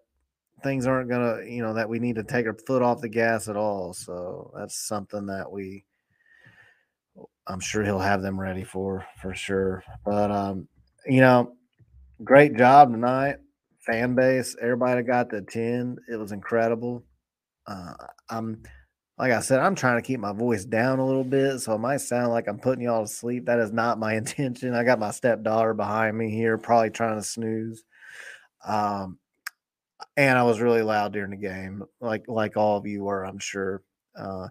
things 0.63 0.87
aren't 0.87 1.09
gonna 1.09 1.43
you 1.45 1.61
know 1.61 1.73
that 1.73 1.89
we 1.89 1.99
need 1.99 2.15
to 2.15 2.23
take 2.23 2.45
our 2.45 2.55
foot 2.65 2.81
off 2.81 3.01
the 3.01 3.09
gas 3.09 3.47
at 3.47 3.55
all. 3.55 3.93
So 3.93 4.51
that's 4.55 4.87
something 4.87 5.25
that 5.27 5.51
we 5.51 5.85
I'm 7.47 7.59
sure 7.59 7.83
he'll 7.83 7.99
have 7.99 8.21
them 8.21 8.39
ready 8.39 8.63
for 8.63 9.05
for 9.21 9.33
sure. 9.33 9.83
But 10.05 10.31
um, 10.31 10.67
you 11.05 11.21
know, 11.21 11.55
great 12.23 12.55
job 12.55 12.91
tonight, 12.91 13.37
fan 13.79 14.15
base, 14.15 14.55
everybody 14.61 15.01
got 15.01 15.29
to 15.31 15.37
attend. 15.37 15.99
It 16.11 16.17
was 16.17 16.31
incredible. 16.31 17.03
Uh, 17.65 17.93
I'm 18.29 18.61
like 19.19 19.33
I 19.33 19.41
said, 19.41 19.59
I'm 19.59 19.75
trying 19.75 19.97
to 19.97 20.07
keep 20.07 20.21
my 20.21 20.31
voice 20.31 20.63
down 20.63 20.99
a 20.99 21.05
little 21.05 21.25
bit, 21.25 21.59
so 21.59 21.75
it 21.75 21.79
might 21.79 21.97
sound 21.97 22.29
like 22.29 22.47
I'm 22.47 22.57
putting 22.57 22.85
y'all 22.85 23.05
to 23.05 23.11
sleep. 23.11 23.45
That 23.45 23.59
is 23.59 23.73
not 23.73 23.99
my 23.99 24.13
intention. 24.15 24.73
I 24.73 24.85
got 24.85 24.97
my 24.97 25.11
stepdaughter 25.11 25.73
behind 25.73 26.17
me 26.17 26.31
here, 26.31 26.57
probably 26.57 26.89
trying 26.89 27.17
to 27.17 27.23
snooze. 27.23 27.83
Um, 28.65 29.19
and 30.15 30.37
I 30.37 30.43
was 30.43 30.61
really 30.61 30.83
loud 30.83 31.11
during 31.11 31.31
the 31.31 31.37
game, 31.37 31.83
like 31.99 32.25
like 32.29 32.55
all 32.55 32.77
of 32.77 32.87
you 32.87 33.03
were, 33.03 33.25
I'm 33.25 33.39
sure. 33.39 33.83
Uh, 34.17 34.47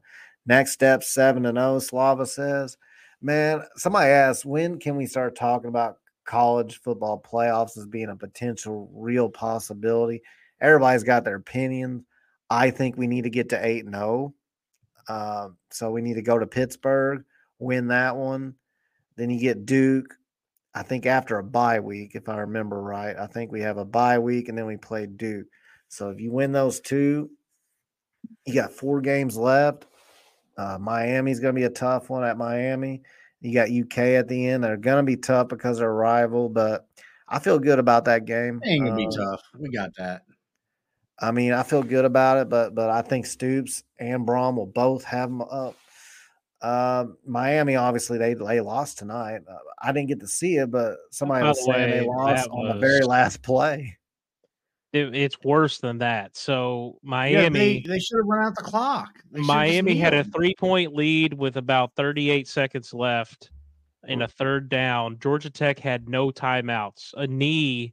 next 0.46 0.72
step 0.72 1.02
seven 1.02 1.46
and 1.46 1.56
zero. 1.56 1.78
Slava 1.78 2.26
says, 2.26 2.76
"Man, 3.22 3.62
somebody 3.76 4.10
asked 4.10 4.44
when 4.44 4.78
can 4.78 4.96
we 4.96 5.06
start 5.06 5.34
talking 5.34 5.68
about 5.68 5.96
college 6.26 6.80
football 6.82 7.22
playoffs 7.22 7.78
as 7.78 7.86
being 7.86 8.10
a 8.10 8.16
potential 8.16 8.90
real 8.92 9.30
possibility? 9.30 10.20
Everybody's 10.60 11.04
got 11.04 11.24
their 11.24 11.36
opinions. 11.36 12.04
I 12.50 12.70
think 12.70 12.96
we 12.96 13.06
need 13.06 13.24
to 13.24 13.30
get 13.30 13.48
to 13.50 13.66
eight 13.66 13.84
and 13.84 13.94
zero. 13.94 14.34
Uh, 15.08 15.50
so 15.70 15.90
we 15.90 16.02
need 16.02 16.14
to 16.14 16.22
go 16.22 16.38
to 16.38 16.46
Pittsburgh, 16.46 17.24
win 17.58 17.88
that 17.88 18.16
one. 18.16 18.54
Then 19.16 19.30
you 19.30 19.40
get 19.40 19.66
Duke. 19.66 20.16
I 20.74 20.82
think 20.82 21.06
after 21.06 21.38
a 21.38 21.44
bye 21.44 21.80
week, 21.80 22.14
if 22.14 22.28
I 22.28 22.38
remember 22.38 22.80
right. 22.82 23.16
I 23.16 23.26
think 23.26 23.52
we 23.52 23.60
have 23.62 23.78
a 23.78 23.84
bye 23.84 24.18
week 24.18 24.48
and 24.48 24.58
then 24.58 24.66
we 24.66 24.76
play 24.76 25.06
Duke. 25.06 25.48
So 25.88 26.10
if 26.10 26.20
you 26.20 26.32
win 26.32 26.52
those 26.52 26.80
two, 26.80 27.30
You 28.46 28.54
got 28.54 28.72
four 28.72 29.00
games 29.00 29.36
left. 29.36 29.86
Uh, 30.56 30.78
Miami's 30.78 31.40
going 31.40 31.54
to 31.54 31.58
be 31.60 31.64
a 31.66 31.70
tough 31.70 32.10
one 32.10 32.24
at 32.24 32.38
Miami. 32.38 33.02
You 33.40 33.54
got 33.54 33.70
UK 33.70 34.16
at 34.18 34.28
the 34.28 34.48
end. 34.48 34.64
They're 34.64 34.76
going 34.76 34.98
to 34.98 35.02
be 35.04 35.16
tough 35.16 35.48
because 35.48 35.78
they're 35.78 35.90
a 35.90 35.94
rival, 35.94 36.48
but 36.48 36.88
I 37.28 37.38
feel 37.38 37.58
good 37.58 37.78
about 37.78 38.06
that 38.06 38.24
game. 38.24 38.60
Ain't 38.64 38.84
gonna 38.84 38.96
be 38.96 39.06
Um, 39.06 39.10
tough. 39.12 39.42
We 39.58 39.70
got 39.70 39.90
that. 39.98 40.22
I 41.20 41.30
mean, 41.32 41.52
I 41.52 41.62
feel 41.62 41.82
good 41.82 42.04
about 42.04 42.38
it, 42.38 42.48
but 42.48 42.74
but 42.74 42.90
I 42.90 43.02
think 43.02 43.26
Stoops 43.26 43.82
and 43.98 44.26
Brohm 44.26 44.56
will 44.56 44.66
both 44.66 45.04
have 45.04 45.28
them 45.28 45.42
up. 45.42 45.74
Uh, 46.60 47.06
Miami, 47.26 47.76
obviously, 47.76 48.18
they 48.18 48.34
they 48.34 48.60
lost 48.60 48.98
tonight. 48.98 49.40
Uh, 49.48 49.56
I 49.80 49.92
didn't 49.92 50.08
get 50.08 50.20
to 50.20 50.28
see 50.28 50.56
it, 50.56 50.70
but 50.70 50.96
somebody 51.10 51.42
By 51.42 51.48
was 51.48 51.58
the 51.58 51.72
saying 51.72 51.90
they 51.90 52.06
lost 52.06 52.44
that 52.44 52.50
on 52.50 52.68
the 52.68 52.74
very 52.74 53.04
last 53.04 53.42
play. 53.42 53.96
It, 54.92 55.14
it's 55.14 55.36
worse 55.44 55.78
than 55.78 55.98
that. 55.98 56.36
So 56.36 56.98
Yeah, 57.02 57.10
Miami, 57.10 57.58
they, 57.58 57.84
they 57.86 57.98
should 57.98 58.18
have 58.18 58.26
run 58.26 58.46
out 58.46 58.54
the 58.56 58.62
clock. 58.62 59.10
They 59.30 59.40
should've 59.40 59.46
just 59.46 59.48
Miami 59.48 59.96
had 59.96 60.14
a 60.14 60.24
three 60.24 60.54
point 60.58 60.94
lead 60.94 61.34
with 61.34 61.56
about 61.56 61.94
38 61.94 62.48
seconds 62.48 62.94
left 62.94 63.50
in 64.06 64.22
a 64.22 64.28
third 64.28 64.68
down. 64.68 65.18
Georgia 65.18 65.50
Tech 65.50 65.78
had 65.78 66.08
no 66.08 66.30
timeouts. 66.30 67.12
A 67.14 67.26
knee, 67.26 67.92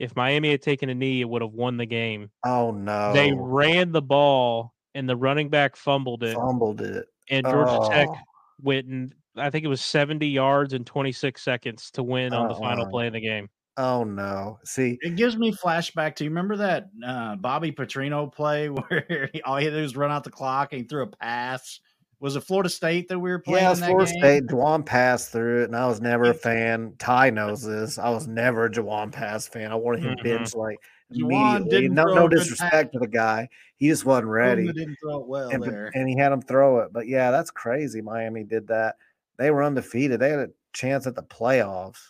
if 0.00 0.16
Miami 0.16 0.50
had 0.50 0.62
taken 0.62 0.88
a 0.88 0.94
knee, 0.94 1.20
it 1.20 1.28
would 1.28 1.42
have 1.42 1.52
won 1.52 1.76
the 1.76 1.86
game. 1.86 2.30
Oh 2.44 2.72
no! 2.72 3.12
They 3.12 3.30
ran 3.32 3.92
the 3.92 4.02
ball 4.02 4.74
and 4.94 5.08
the 5.08 5.14
running 5.14 5.48
back 5.50 5.76
fumbled 5.76 6.24
it. 6.24 6.34
fumbled 6.34 6.80
it. 6.80 7.06
And 7.28 7.46
Georgia 7.46 7.78
Tech 7.88 8.08
Oh. 8.12 8.16
went 8.62 8.86
and 8.88 9.14
I 9.36 9.48
think 9.50 9.64
it 9.64 9.68
was 9.68 9.80
70 9.80 10.26
yards 10.26 10.72
and 10.72 10.84
26 10.84 11.40
seconds 11.40 11.92
to 11.92 12.02
win 12.02 12.32
on 12.32 12.48
the 12.48 12.54
final 12.56 12.86
play 12.86 13.06
of 13.06 13.12
the 13.12 13.20
game. 13.20 13.48
Oh 13.76 14.02
no! 14.02 14.58
See, 14.64 14.98
It 15.00 15.14
gives 15.16 15.36
me 15.36 15.52
flashback 15.52 16.16
to 16.16 16.24
you 16.24 16.30
remember 16.30 16.56
that 16.56 16.88
uh, 17.06 17.36
Bobby 17.36 17.70
Petrino 17.70 18.30
play 18.32 18.68
where 18.70 19.30
he, 19.32 19.40
all 19.42 19.56
he 19.58 19.66
did 19.70 19.80
was 19.80 19.96
run 19.96 20.10
out 20.10 20.24
the 20.24 20.30
clock 20.30 20.72
and 20.72 20.82
he 20.82 20.88
threw 20.88 21.02
a 21.04 21.06
pass. 21.06 21.78
Was 22.20 22.36
it 22.36 22.42
Florida 22.44 22.68
State 22.68 23.08
that 23.08 23.18
we 23.18 23.30
were 23.30 23.38
playing? 23.38 23.62
yeah, 23.64 23.68
it 23.68 23.70
was 23.70 23.80
Florida 23.80 24.10
game? 24.12 24.20
State. 24.20 24.46
Jawon 24.46 24.84
Pass 24.84 25.28
through 25.28 25.62
it, 25.62 25.64
and 25.64 25.76
I 25.76 25.86
was 25.86 26.00
never 26.02 26.26
a 26.26 26.34
fan. 26.34 26.94
Ty 26.98 27.30
knows 27.30 27.62
this. 27.62 27.98
I 27.98 28.10
was 28.10 28.28
never 28.28 28.66
a 28.66 28.70
Jawon 28.70 29.10
Pass 29.10 29.48
fan. 29.48 29.72
I 29.72 29.74
wanted 29.76 30.04
him 30.04 30.16
Mhm. 30.18 30.22
bench 30.22 30.54
like 30.54 30.78
Jawon 31.14 31.62
immediately. 31.62 31.88
No, 31.88 32.04
no 32.04 32.28
disrespect 32.28 32.92
to 32.92 32.98
the 32.98 33.06
guy. 33.08 33.48
He 33.76 33.88
just 33.88 34.04
wasn't 34.04 34.28
ready. 34.28 34.70
didn't 34.70 34.96
throw 35.02 35.20
it 35.20 35.26
well 35.26 35.48
and, 35.50 35.62
there. 35.62 35.90
and 35.94 36.06
he 36.08 36.16
had 36.16 36.30
him 36.30 36.42
throw 36.42 36.80
it. 36.80 36.92
But 36.92 37.08
yeah, 37.08 37.30
that's 37.30 37.50
crazy. 37.50 38.02
Miami 38.02 38.44
did 38.44 38.68
that. 38.68 38.96
They 39.38 39.50
were 39.50 39.64
undefeated. 39.64 40.20
They 40.20 40.28
had 40.30 40.40
a 40.40 40.50
chance 40.74 41.06
at 41.06 41.14
the 41.14 41.22
playoffs. 41.22 42.02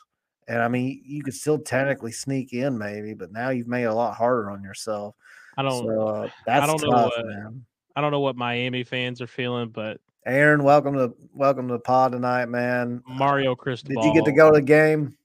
And 0.48 0.60
I 0.60 0.66
mean, 0.66 1.00
you 1.04 1.22
could 1.22 1.34
still 1.34 1.60
technically 1.60 2.10
sneak 2.10 2.52
in, 2.52 2.76
maybe, 2.76 3.14
but 3.14 3.30
now 3.30 3.50
you've 3.50 3.68
made 3.68 3.84
it 3.84 3.90
a 3.90 3.94
lot 3.94 4.16
harder 4.16 4.50
on 4.50 4.64
yourself. 4.64 5.14
I 5.56 5.62
don't 5.62 5.86
So 5.86 6.08
uh, 6.08 6.28
that's 6.44 6.64
I 6.64 6.66
don't 6.66 6.82
know 6.82 6.90
tough, 6.90 7.12
what 7.16 7.26
man. 7.26 7.64
I 7.96 8.00
don't 8.00 8.12
know 8.12 8.20
what 8.20 8.36
Miami 8.36 8.84
fans 8.84 9.20
are 9.20 9.26
feeling, 9.26 9.68
but 9.68 10.00
Aaron, 10.26 10.62
welcome 10.62 10.94
to 10.94 11.14
welcome 11.34 11.68
to 11.68 11.74
the 11.74 11.80
pod 11.80 12.12
tonight, 12.12 12.46
man. 12.46 13.02
Mario 13.06 13.54
Cristobal. 13.54 14.02
Did 14.02 14.08
you 14.08 14.14
get 14.14 14.24
to 14.26 14.32
go 14.32 14.50
to 14.50 14.56
the 14.56 14.62
game? 14.62 15.16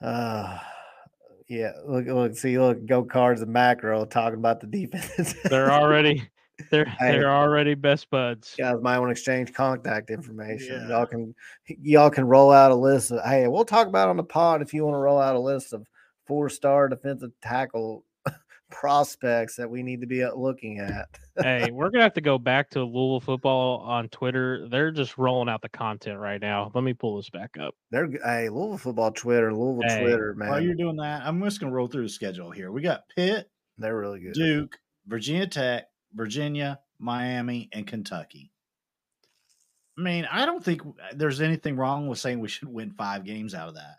Uh 0.00 0.58
yeah. 1.48 1.72
Look, 1.84 2.06
look, 2.06 2.36
see, 2.36 2.58
look, 2.58 2.86
go 2.86 3.02
cards 3.02 3.42
and 3.42 3.52
macro 3.52 4.04
talking 4.04 4.38
about 4.38 4.60
the 4.60 4.68
defense. 4.68 5.34
They're 5.44 5.72
already 5.72 6.30
they're 6.70 6.86
they're 7.00 7.30
already 7.30 7.74
best 7.74 8.08
buds. 8.08 8.54
You 8.56 8.64
guys 8.64 8.80
might 8.80 8.98
want 8.98 9.08
to 9.08 9.12
exchange 9.12 9.52
contact 9.52 10.10
information. 10.10 10.86
Yeah. 10.88 10.98
Y'all 10.98 11.06
can 11.06 11.34
y'all 11.66 12.10
can 12.10 12.24
roll 12.24 12.52
out 12.52 12.70
a 12.70 12.74
list 12.74 13.10
of 13.10 13.24
hey, 13.24 13.48
we'll 13.48 13.64
talk 13.64 13.88
about 13.88 14.08
on 14.08 14.16
the 14.16 14.22
pod 14.22 14.62
if 14.62 14.72
you 14.72 14.84
want 14.84 14.94
to 14.94 14.98
roll 14.98 15.18
out 15.18 15.34
a 15.34 15.40
list 15.40 15.72
of 15.72 15.86
four 16.26 16.48
star 16.48 16.88
defensive 16.88 17.32
tackle 17.42 18.04
prospects 18.70 19.56
that 19.56 19.68
we 19.68 19.82
need 19.82 20.00
to 20.00 20.06
be 20.06 20.22
uh, 20.22 20.34
looking 20.34 20.78
at. 20.78 21.08
hey, 21.42 21.70
we're 21.70 21.90
gonna 21.90 22.04
have 22.04 22.14
to 22.14 22.20
go 22.20 22.38
back 22.38 22.70
to 22.70 22.80
Louisville 22.82 23.20
football 23.20 23.80
on 23.80 24.08
Twitter. 24.08 24.68
They're 24.68 24.90
just 24.90 25.18
rolling 25.18 25.48
out 25.48 25.62
the 25.62 25.68
content 25.68 26.18
right 26.18 26.40
now. 26.40 26.70
Let 26.74 26.84
me 26.84 26.92
pull 26.94 27.16
this 27.16 27.30
back 27.30 27.56
up. 27.60 27.74
They're 27.90 28.06
g- 28.06 28.18
hey, 28.24 28.48
Louisville 28.48 28.78
football 28.78 29.12
Twitter, 29.12 29.52
Louisville 29.52 29.82
Hey, 29.88 30.02
Twitter, 30.02 30.34
man. 30.36 30.48
While 30.48 30.60
you're 30.60 30.74
doing 30.74 30.96
that, 30.96 31.22
I'm 31.24 31.42
just 31.42 31.60
gonna 31.60 31.72
roll 31.72 31.88
through 31.88 32.04
the 32.04 32.08
schedule 32.08 32.50
here. 32.50 32.70
We 32.72 32.82
got 32.82 33.08
Pitt, 33.14 33.50
They're 33.78 33.96
really 33.96 34.20
good. 34.20 34.34
Duke, 34.34 34.78
Virginia 35.06 35.46
Tech, 35.46 35.86
Virginia, 36.14 36.80
Miami, 36.98 37.68
and 37.72 37.86
Kentucky. 37.86 38.50
I 39.98 40.02
mean, 40.02 40.26
I 40.30 40.46
don't 40.46 40.64
think 40.64 40.80
there's 41.14 41.40
anything 41.40 41.76
wrong 41.76 42.08
with 42.08 42.18
saying 42.18 42.40
we 42.40 42.48
should 42.48 42.68
win 42.68 42.90
five 42.92 43.24
games 43.24 43.54
out 43.54 43.68
of 43.68 43.74
that. 43.74 43.96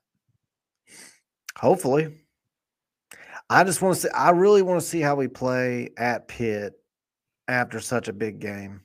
Hopefully. 1.57 2.20
I 3.51 3.65
just 3.65 3.81
want 3.81 3.95
to 3.95 4.01
see 4.01 4.09
I 4.09 4.29
really 4.29 4.61
want 4.61 4.79
to 4.79 4.87
see 4.87 5.01
how 5.01 5.15
we 5.15 5.27
play 5.27 5.89
at 5.97 6.29
Pitt 6.29 6.73
after 7.49 7.81
such 7.81 8.07
a 8.07 8.13
big 8.13 8.39
game. 8.39 8.83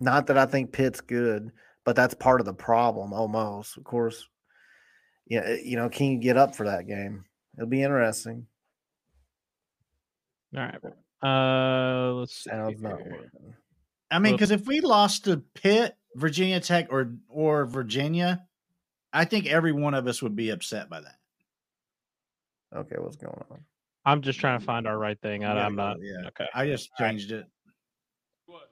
Not 0.00 0.26
that 0.26 0.36
I 0.36 0.44
think 0.44 0.70
Pitt's 0.70 1.00
good, 1.00 1.50
but 1.82 1.96
that's 1.96 2.12
part 2.12 2.40
of 2.40 2.44
the 2.44 2.52
problem 2.52 3.14
almost. 3.14 3.78
Of 3.78 3.84
course. 3.84 4.28
Yeah, 5.26 5.44
eh, 5.46 5.60
you 5.64 5.76
know, 5.76 5.88
can 5.88 6.10
you 6.10 6.18
get 6.18 6.36
up 6.36 6.54
for 6.54 6.66
that 6.66 6.86
game? 6.86 7.24
It'll 7.56 7.70
be 7.70 7.82
interesting. 7.82 8.46
All 10.54 10.60
right. 10.60 10.80
Uh 11.22 12.12
let's 12.16 12.44
see. 12.44 12.50
Sounds 12.50 12.82
not 12.82 12.98
working. 12.98 13.54
I 14.10 14.18
mean, 14.18 14.34
because 14.34 14.50
if 14.50 14.66
we 14.66 14.80
lost 14.80 15.24
to 15.24 15.38
Pitt, 15.54 15.96
Virginia 16.16 16.60
Tech, 16.60 16.88
or 16.90 17.14
or 17.30 17.64
Virginia, 17.64 18.44
I 19.10 19.24
think 19.24 19.46
every 19.46 19.72
one 19.72 19.94
of 19.94 20.06
us 20.06 20.20
would 20.20 20.36
be 20.36 20.50
upset 20.50 20.90
by 20.90 21.00
that. 21.00 21.16
Okay, 22.76 22.96
what's 22.98 23.16
going 23.16 23.42
on? 23.50 23.60
I'm 24.06 24.22
just 24.22 24.38
trying 24.38 24.58
to 24.60 24.64
find 24.64 24.86
our 24.86 24.98
right 24.98 25.20
thing. 25.20 25.44
I, 25.44 25.54
Yeah, 25.54 25.66
I'm 25.66 25.74
not. 25.74 25.96
yeah. 26.00 26.28
Okay. 26.28 26.46
I 26.54 26.64
just 26.66 26.90
changed 26.96 27.32
it. 27.32 27.44
What? 28.46 28.70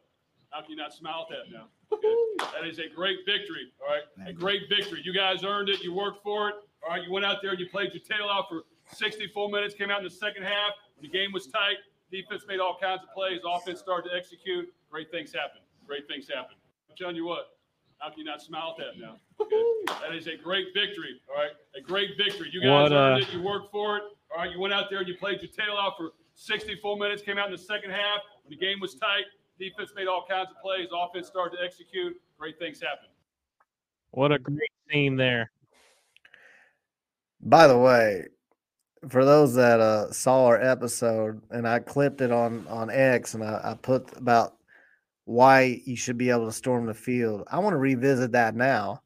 How 0.51 0.62
can 0.62 0.70
you 0.70 0.76
not 0.76 0.95
smile 0.95 1.26
at 1.30 1.37
that 1.37 1.53
now? 1.53 1.66
Okay. 1.93 2.12
That 2.53 2.66
is 2.66 2.80
a 2.80 2.89
great 2.93 3.18
victory. 3.24 3.70
All 3.80 3.95
right. 3.95 4.03
A 4.28 4.32
great 4.32 4.62
victory. 4.68 5.01
You 5.05 5.12
guys 5.12 5.45
earned 5.45 5.68
it. 5.68 5.82
You 5.85 5.93
worked 5.95 6.24
for 6.24 6.49
it. 6.49 6.55
All 6.82 6.91
right. 6.91 7.05
You 7.05 7.12
went 7.12 7.24
out 7.24 7.37
there 7.41 7.53
and 7.53 7.61
you 7.61 7.68
played 7.68 7.93
your 7.93 8.03
tail 8.03 8.28
out 8.28 8.47
for 8.49 8.62
60 8.93 9.28
full 9.28 9.49
minutes, 9.49 9.74
came 9.74 9.91
out 9.91 9.99
in 9.99 10.05
the 10.05 10.11
second 10.11 10.43
half. 10.43 10.72
The 11.01 11.09
game 11.09 11.30
was 11.32 11.47
tight, 11.47 11.76
defense 12.11 12.43
made 12.49 12.59
all 12.59 12.76
kinds 12.80 13.03
of 13.03 13.14
plays. 13.14 13.41
Offense 13.49 13.78
started 13.78 14.09
to 14.09 14.16
execute. 14.16 14.66
Great 14.91 15.11
things 15.12 15.32
happen. 15.32 15.61
Great 15.87 16.09
things 16.09 16.26
happen. 16.28 16.57
I'm 16.91 16.97
telling 16.97 17.14
you 17.16 17.26
what. 17.26 17.51
How 17.99 18.11
can 18.11 18.18
you 18.18 18.24
not 18.24 18.43
smile 18.43 18.74
at 18.78 18.85
that 18.85 19.01
now? 19.01 19.16
Okay. 19.41 19.62
That 20.01 20.14
is 20.14 20.26
a 20.26 20.37
great 20.37 20.68
victory. 20.74 21.20
All 21.28 21.37
right. 21.43 21.51
A 21.76 21.80
great 21.80 22.11
victory. 22.16 22.49
You 22.53 22.61
guys 22.61 22.91
What, 22.91 22.93
earned 22.93 23.22
uh, 23.22 23.26
it. 23.26 23.32
You 23.32 23.43
worked 23.43 23.70
for 23.72 23.99
it. 23.99 24.03
All 24.35 24.43
right. 24.43 24.51
You 24.51 24.59
went 24.59 24.74
out 24.74 24.91
there 24.91 24.99
and 24.99 25.09
you 25.09 25.16
played 25.16 25.41
your 25.41 25.51
tail 25.51 25.76
out 25.78 25.95
for 25.97 26.12
60 26.35 26.76
full 26.82 26.97
minutes, 26.97 27.22
came 27.22 27.39
out 27.39 27.47
in 27.47 27.53
the 27.53 27.59
second 27.59 27.91
half. 27.91 28.20
When 28.43 28.51
the 28.51 28.64
game 28.64 28.80
was 28.80 28.95
tight, 28.97 29.24
defense 29.59 29.93
made 29.95 30.09
all 30.09 30.24
kinds 30.28 30.49
of 30.51 30.61
plays. 30.61 30.89
Offense 30.93 31.28
started 31.28 31.57
to 31.57 31.62
execute. 31.64 32.20
Great 32.39 32.59
things 32.59 32.80
happened. 32.80 33.12
What 34.11 34.32
a 34.32 34.39
great 34.39 34.70
scene 34.91 35.16
there. 35.16 35.51
By 37.41 37.66
the 37.66 37.78
way, 37.78 38.28
for 39.09 39.24
those 39.24 39.55
that 39.55 39.80
uh, 39.80 40.11
saw 40.11 40.47
our 40.47 40.61
episode, 40.61 41.43
and 41.51 41.68
I 41.68 41.78
clipped 41.78 42.20
it 42.20 42.32
on 42.32 42.66
on 42.68 42.91
X, 42.91 43.35
and 43.35 43.45
I, 43.45 43.61
I 43.62 43.74
put 43.74 44.16
about 44.16 44.57
why 45.26 45.80
you 45.85 45.97
should 45.97 46.18
be 46.18 46.30
able 46.30 46.47
to 46.47 46.53
storm 46.53 46.87
the 46.87 46.95
field. 46.95 47.47
I 47.51 47.59
want 47.59 47.74
to 47.74 47.78
revisit 47.78 48.32
that 48.32 48.55
now. 48.55 49.03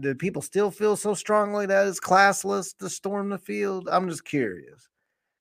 Do 0.00 0.14
people 0.14 0.42
still 0.42 0.70
feel 0.70 0.96
so 0.96 1.14
strongly 1.14 1.66
that 1.66 1.86
it's 1.86 2.00
classless 2.00 2.76
to 2.78 2.88
storm 2.88 3.28
the 3.28 3.38
field? 3.38 3.88
I'm 3.90 4.08
just 4.08 4.24
curious 4.24 4.88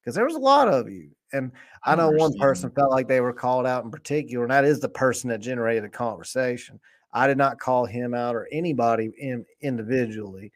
because 0.02 0.16
there 0.16 0.26
was 0.26 0.36
a 0.36 0.40
lot 0.40 0.68
of 0.68 0.90
you, 0.90 1.12
and 1.32 1.52
I 1.84 1.96
know 1.96 2.10
one 2.10 2.38
person 2.38 2.70
felt 2.72 2.92
like 2.92 3.08
they 3.08 3.22
were 3.22 3.34
called 3.34 3.66
out 3.66 3.86
in 3.86 3.92
particular, 3.92 4.44
and 4.44 4.52
that 4.52 4.66
is 4.66 4.80
the 4.80 4.90
person 4.90 5.30
that 5.30 5.40
generated 5.40 5.86
the 5.86 5.90
conversation. 5.90 6.80
I 7.14 7.28
did 7.28 7.38
not 7.38 7.60
call 7.60 7.86
him 7.86 8.14
out 8.14 8.36
or 8.36 8.48
anybody 8.52 9.12
in, 9.18 9.46
individually. 9.62 10.52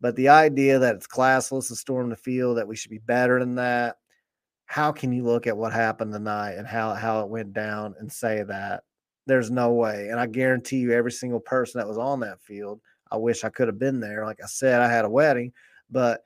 But 0.00 0.16
the 0.16 0.30
idea 0.30 0.78
that 0.78 0.94
it's 0.94 1.06
classless 1.06 1.68
to 1.68 1.76
storm 1.76 2.08
the 2.08 2.16
field, 2.16 2.56
that 2.56 2.66
we 2.66 2.74
should 2.74 2.90
be 2.90 2.98
better 2.98 3.38
than 3.38 3.54
that, 3.56 3.96
how 4.64 4.92
can 4.92 5.12
you 5.12 5.24
look 5.24 5.46
at 5.46 5.56
what 5.56 5.72
happened 5.72 6.12
tonight 6.12 6.52
and 6.52 6.66
how, 6.66 6.94
how 6.94 7.20
it 7.20 7.28
went 7.28 7.52
down 7.52 7.94
and 7.98 8.10
say 8.10 8.42
that? 8.44 8.84
There's 9.26 9.50
no 9.50 9.72
way. 9.72 10.08
And 10.08 10.18
I 10.18 10.26
guarantee 10.26 10.78
you, 10.78 10.92
every 10.92 11.12
single 11.12 11.40
person 11.40 11.78
that 11.78 11.88
was 11.88 11.98
on 11.98 12.20
that 12.20 12.40
field, 12.40 12.80
I 13.10 13.16
wish 13.16 13.44
I 13.44 13.48
could 13.50 13.68
have 13.68 13.78
been 13.78 14.00
there. 14.00 14.24
Like 14.24 14.40
I 14.42 14.46
said, 14.46 14.80
I 14.80 14.90
had 14.90 15.04
a 15.04 15.10
wedding, 15.10 15.52
but 15.90 16.22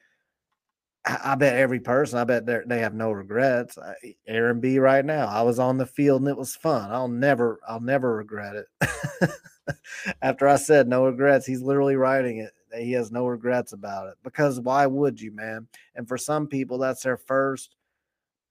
I 1.06 1.34
bet 1.34 1.56
every 1.56 1.80
person, 1.80 2.18
I 2.18 2.24
bet 2.24 2.46
they're- 2.46 2.64
have 2.70 2.94
no 2.94 3.12
regrets. 3.12 3.76
I- 3.76 4.16
Aaron 4.26 4.60
B. 4.60 4.78
right 4.78 5.04
now, 5.04 5.26
I 5.26 5.42
was 5.42 5.58
on 5.58 5.76
the 5.76 5.84
field 5.86 6.22
and 6.22 6.30
it 6.30 6.36
was 6.36 6.56
fun. 6.56 6.90
I'll 6.90 7.08
never, 7.08 7.60
I'll 7.68 7.80
never 7.80 8.16
regret 8.16 8.56
it. 8.56 9.30
After 10.22 10.48
I 10.48 10.56
said 10.56 10.88
no 10.88 11.04
regrets, 11.04 11.46
he's 11.46 11.60
literally 11.62 11.96
writing 11.96 12.38
it. 12.38 12.52
He 12.74 12.92
has 12.92 13.12
no 13.12 13.26
regrets 13.26 13.72
about 13.72 14.08
it 14.08 14.14
because 14.22 14.60
why 14.60 14.86
would 14.86 15.20
you, 15.20 15.30
man? 15.30 15.68
And 15.94 16.08
for 16.08 16.18
some 16.18 16.46
people, 16.46 16.78
that's 16.78 17.02
their 17.02 17.16
first 17.18 17.76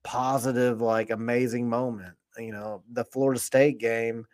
positive, 0.04 0.80
like 0.80 1.10
amazing 1.10 1.68
moment. 1.68 2.16
You 2.38 2.52
know, 2.52 2.84
the 2.92 3.04
Florida 3.06 3.40
State 3.40 3.80
game 3.80 4.26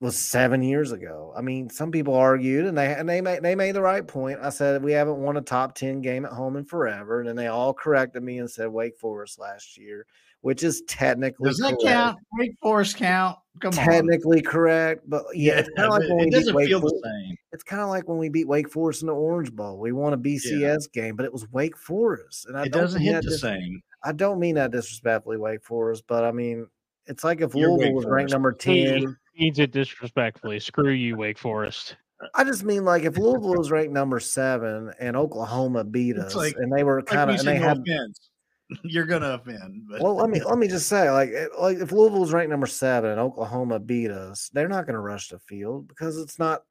was 0.00 0.16
seven 0.16 0.62
years 0.62 0.92
ago. 0.92 1.32
I 1.36 1.42
mean, 1.42 1.68
some 1.70 1.90
people 1.92 2.14
argued, 2.14 2.66
and 2.66 2.76
they 2.76 2.94
and 2.94 3.08
they 3.08 3.20
made 3.20 3.42
they 3.42 3.54
made 3.54 3.74
the 3.74 3.82
right 3.82 4.06
point. 4.06 4.38
I 4.42 4.50
said 4.50 4.82
we 4.82 4.92
haven't 4.92 5.18
won 5.18 5.36
a 5.36 5.42
top 5.42 5.74
ten 5.74 6.00
game 6.00 6.24
at 6.24 6.32
home 6.32 6.56
in 6.56 6.64
forever, 6.64 7.20
and 7.20 7.28
then 7.28 7.36
they 7.36 7.48
all 7.48 7.74
corrected 7.74 8.22
me 8.22 8.38
and 8.38 8.50
said 8.50 8.68
Wake 8.68 8.96
Forest 8.98 9.38
last 9.38 9.76
year. 9.76 10.06
which 10.42 10.62
is 10.62 10.82
technically 10.88 11.50
Does 11.50 11.58
that 11.58 11.78
correct. 11.78 11.82
count? 11.84 12.18
Wake 12.38 12.56
Forest 12.62 12.96
count? 12.96 13.38
Come 13.60 13.78
on. 13.78 13.84
Technically 13.84 14.40
correct, 14.40 15.02
but 15.06 15.24
yeah, 15.34 15.58
it's 15.58 15.68
kind 15.76 15.92
of 15.92 15.98
like 15.98 16.08
when 16.08 16.16
we 16.16 16.22
it 16.22 16.30
beat 16.30 16.36
doesn't 16.36 16.54
Wake 16.54 16.68
feel 16.68 16.80
the 16.80 16.88
Forest. 16.88 17.04
same. 17.04 17.36
It's 17.52 17.62
kind 17.62 17.82
of 17.82 17.88
like 17.90 18.08
when 18.08 18.16
we 18.16 18.30
beat 18.30 18.48
Wake 18.48 18.70
Forest 18.70 19.02
in 19.02 19.08
the 19.08 19.14
Orange 19.14 19.52
Bowl. 19.52 19.76
We 19.78 19.92
won 19.92 20.14
a 20.14 20.18
BCS 20.18 20.90
game, 20.92 21.14
but 21.14 21.26
it 21.26 21.32
was 21.32 21.46
Wake 21.52 21.76
Forest, 21.76 22.46
and 22.46 22.56
I 22.56 22.64
It 22.64 22.72
doesn't 22.72 23.02
hit 23.02 23.22
the 23.22 23.36
same. 23.36 23.82
I 24.02 24.12
don't 24.12 24.40
mean 24.40 24.54
that 24.54 24.70
disrespectfully, 24.70 25.36
Wake 25.36 25.62
Forest, 25.62 26.04
but 26.08 26.24
I 26.24 26.32
mean 26.32 26.66
it's 27.06 27.22
like 27.22 27.42
if 27.42 27.54
You're 27.54 27.72
Louisville 27.72 27.92
was 27.92 28.06
ranked 28.06 28.32
number 28.32 28.52
ten. 28.52 29.14
Means 29.40 29.58
it 29.58 29.72
disrespectfully. 29.72 30.60
Screw 30.60 30.92
you, 30.92 31.16
Wake 31.16 31.38
Forest. 31.38 31.96
I 32.34 32.44
just 32.44 32.64
mean 32.64 32.84
like 32.84 33.04
if 33.04 33.16
Louisville 33.16 33.56
was 33.56 33.70
ranked 33.70 33.92
number 33.92 34.20
seven 34.20 34.92
and 35.00 35.16
Oklahoma 35.16 35.84
beat 35.84 36.16
us, 36.18 36.34
like- 36.34 36.54
and 36.56 36.70
they 36.72 36.84
were 36.84 37.02
kind 37.02 37.28
we 37.28 37.34
of 37.34 37.40
and 37.40 37.48
they 37.48 37.58
no 37.58 37.66
had 37.68 37.78
offense. 37.78 38.30
You're 38.84 39.06
gonna 39.06 39.30
offend. 39.32 39.82
But 39.88 40.00
well, 40.00 40.14
let 40.14 40.30
me 40.30 40.40
let 40.44 40.58
me 40.58 40.68
just 40.68 40.86
say, 40.88 41.10
like, 41.10 41.32
like 41.58 41.78
if 41.78 41.90
Louisville 41.90 42.20
was 42.20 42.32
ranked 42.32 42.50
number 42.50 42.68
seven 42.68 43.10
and 43.10 43.18
Oklahoma 43.18 43.80
beat 43.80 44.10
us, 44.12 44.48
they're 44.52 44.68
not 44.68 44.86
going 44.86 44.94
to 44.94 45.00
rush 45.00 45.28
the 45.28 45.40
field 45.40 45.88
because 45.88 46.16
it's 46.18 46.38
not. 46.38 46.62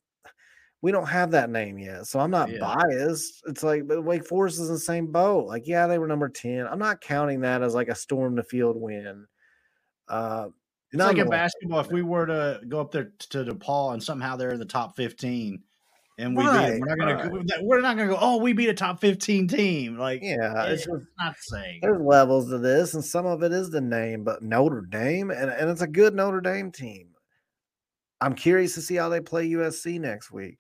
We 0.82 0.94
don't 0.94 1.10
have 1.10 1.32
that 1.32 1.50
name 1.50 1.78
yet, 1.78 2.08
so 2.08 2.22
I'm 2.22 2.32
not 2.32 2.50
Yeah. 2.50 2.60
biased. 2.60 3.44
It's 3.48 3.64
like, 3.64 3.86
but 3.86 4.06
Wake 4.06 4.26
Forest 4.26 4.62
is 4.62 4.70
in 4.70 4.76
the 4.76 4.80
same 4.80 5.08
boat. 5.08 5.46
Like, 5.46 5.68
yeah, 5.68 5.88
they 5.88 6.00
were 6.00 6.08
number 6.08 6.30
ten. 6.30 6.66
I'm 6.68 6.80
not 6.80 7.02
counting 7.02 7.42
that 7.42 7.62
as 7.62 7.76
like 7.76 7.90
a 7.90 7.96
storm 7.96 8.36
the 8.36 8.44
field 8.44 8.78
win. 8.78 9.26
Uh, 10.08 10.48
It's 10.92 11.00
like 11.00 11.18
in 11.18 11.30
basketball. 11.30 11.80
If 11.80 11.92
we 11.92 12.02
were 12.02 12.26
to 12.26 12.62
go 12.68 12.82
up 12.82 12.92
there 12.92 13.12
to 13.30 13.44
DePaul 13.46 13.94
and 13.94 14.02
somehow 14.04 14.36
they're 14.36 14.52
in 14.52 14.60
the 14.60 14.66
top 14.66 14.96
fifteen, 14.96 15.62
and 16.18 16.36
we 16.36 16.44
beat 16.44 16.50
Right, 16.50 16.72
them, 16.72 16.80
we're 16.82 16.88
not 16.88 16.98
gonna 16.98 17.16
right. 17.16 17.64
we're 17.64 17.82
not 17.82 17.96
gonna 17.98 18.10
go. 18.10 18.18
Oh, 18.20 18.38
we 18.38 18.54
beat 18.54 18.70
a 18.70 18.74
top 18.74 19.00
fifteen 19.00 19.48
team. 19.48 19.98
Like, 19.98 20.22
Yeah, 20.24 20.64
it's 20.66 20.82
it's 20.82 20.86
just 20.86 21.12
not 21.20 21.36
saying 21.40 21.80
there's 21.82 22.02
levels 22.02 22.50
to 22.50 22.58
this, 22.58 22.96
and 22.96 23.06
some 23.06 23.26
of 23.26 23.44
it 23.44 23.52
is 23.52 23.70
the 23.70 23.82
name, 23.82 24.24
but 24.24 24.42
Notre 24.42 24.82
Dame, 24.82 25.32
and, 25.32 25.50
and 25.52 25.70
it's 25.70 25.82
a 25.82 25.88
good 25.88 26.16
Notre 26.16 26.42
Dame 26.42 26.72
team. 26.72 27.10
I'm 28.22 28.34
curious 28.34 28.74
to 28.76 28.82
see 28.82 28.96
how 28.96 29.10
they 29.10 29.22
play 29.22 29.48
USC 29.50 30.00
next 30.00 30.32
week. 30.32 30.58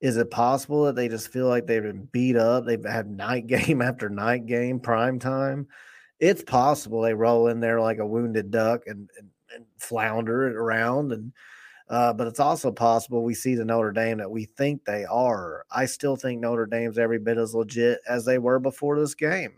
Is 0.00 0.16
it 0.16 0.30
possible 0.30 0.84
that 0.84 0.96
they 0.96 1.08
just 1.08 1.28
feel 1.28 1.48
like 1.48 1.66
they've 1.66 1.82
been 1.82 2.08
beat 2.12 2.36
up? 2.36 2.64
They've 2.64 2.84
had 2.84 3.10
night 3.10 3.46
game 3.48 3.82
after 3.82 4.08
night 4.08 4.46
game, 4.46 4.80
prime 4.80 5.18
time. 5.18 5.66
It's 6.20 6.42
possible 6.42 7.02
they 7.02 7.12
roll 7.12 7.48
in 7.48 7.60
there 7.60 7.80
like 7.80 7.98
a 7.98 8.06
wounded 8.06 8.50
duck 8.50 8.82
and, 8.86 9.10
and 9.18 9.28
flounder 9.84 10.48
it 10.48 10.56
around. 10.56 11.12
And 11.12 11.32
uh, 11.88 12.12
but 12.12 12.26
it's 12.26 12.40
also 12.40 12.72
possible 12.72 13.22
we 13.22 13.34
see 13.34 13.54
the 13.54 13.64
Notre 13.64 13.92
Dame 13.92 14.18
that 14.18 14.30
we 14.30 14.46
think 14.46 14.84
they 14.84 15.04
are. 15.04 15.66
I 15.70 15.84
still 15.84 16.16
think 16.16 16.40
Notre 16.40 16.66
Dame's 16.66 16.98
every 16.98 17.18
bit 17.18 17.36
as 17.36 17.54
legit 17.54 18.00
as 18.08 18.24
they 18.24 18.38
were 18.38 18.58
before 18.58 18.98
this 18.98 19.14
game. 19.14 19.52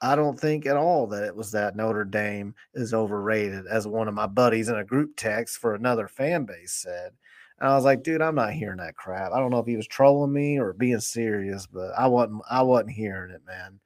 I 0.00 0.14
don't 0.16 0.38
think 0.38 0.66
at 0.66 0.76
all 0.76 1.06
that 1.08 1.24
it 1.24 1.34
was 1.34 1.50
that 1.52 1.76
Notre 1.76 2.04
Dame 2.04 2.54
is 2.74 2.94
overrated, 2.94 3.66
as 3.66 3.86
one 3.86 4.06
of 4.06 4.14
my 4.14 4.26
buddies 4.26 4.68
in 4.68 4.76
a 4.76 4.84
group 4.84 5.16
text 5.16 5.58
for 5.58 5.74
another 5.74 6.08
fan 6.08 6.44
base 6.44 6.72
said. 6.72 7.12
And 7.58 7.68
I 7.68 7.74
was 7.74 7.84
like, 7.84 8.02
dude, 8.02 8.20
I'm 8.20 8.34
not 8.34 8.52
hearing 8.52 8.78
that 8.78 8.96
crap. 8.96 9.32
I 9.32 9.38
don't 9.38 9.50
know 9.50 9.60
if 9.60 9.66
he 9.66 9.76
was 9.76 9.86
trolling 9.86 10.32
me 10.32 10.58
or 10.58 10.72
being 10.72 11.00
serious, 11.00 11.66
but 11.66 11.92
I 11.96 12.06
wasn't 12.06 12.42
I 12.50 12.62
wasn't 12.62 12.90
hearing 12.90 13.30
it, 13.32 13.42
man. 13.46 13.80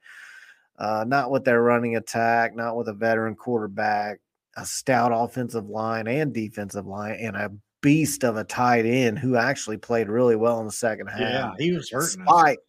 Uh, 0.77 1.05
not 1.07 1.31
with 1.31 1.43
their 1.43 1.61
running 1.61 1.95
attack, 1.95 2.55
not 2.55 2.75
with 2.75 2.87
a 2.87 2.93
veteran 2.93 3.35
quarterback, 3.35 4.19
a 4.59 4.65
stout 4.65 5.11
offensive 5.13 5.69
line 5.69 6.07
and 6.07 6.33
defensive 6.33 6.85
line, 6.85 7.17
and 7.19 7.35
a 7.35 7.51
beast 7.81 8.23
of 8.23 8.35
a 8.37 8.43
tight 8.43 8.85
end 8.85 9.17
who 9.17 9.35
actually 9.37 9.77
played 9.77 10.09
really 10.09 10.35
well 10.35 10.59
in 10.59 10.65
the 10.65 10.71
second 10.71 11.07
half 11.07 11.19
Yeah, 11.19 11.51
he 11.57 11.71
was 11.71 11.91
us. 11.93 12.15
despite 12.15 12.59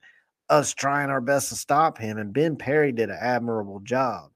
us 0.49 0.73
trying 0.75 1.11
our 1.11 1.21
best 1.21 1.49
to 1.49 1.57
stop 1.57 1.99
him. 1.99 2.19
And 2.19 2.33
Ben 2.33 2.57
Perry 2.57 2.93
did 2.93 3.11
an 3.11 3.19
admirable 3.21 3.81
job. 3.81 4.31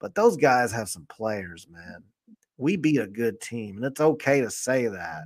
But 0.00 0.14
those 0.14 0.36
guys 0.36 0.72
have 0.72 0.88
some 0.88 1.06
players, 1.08 1.66
man. 1.70 2.02
We 2.56 2.76
beat 2.76 3.00
a 3.00 3.06
good 3.06 3.40
team, 3.40 3.76
and 3.76 3.84
it's 3.86 4.00
okay 4.00 4.40
to 4.40 4.50
say 4.50 4.86
that. 4.86 5.24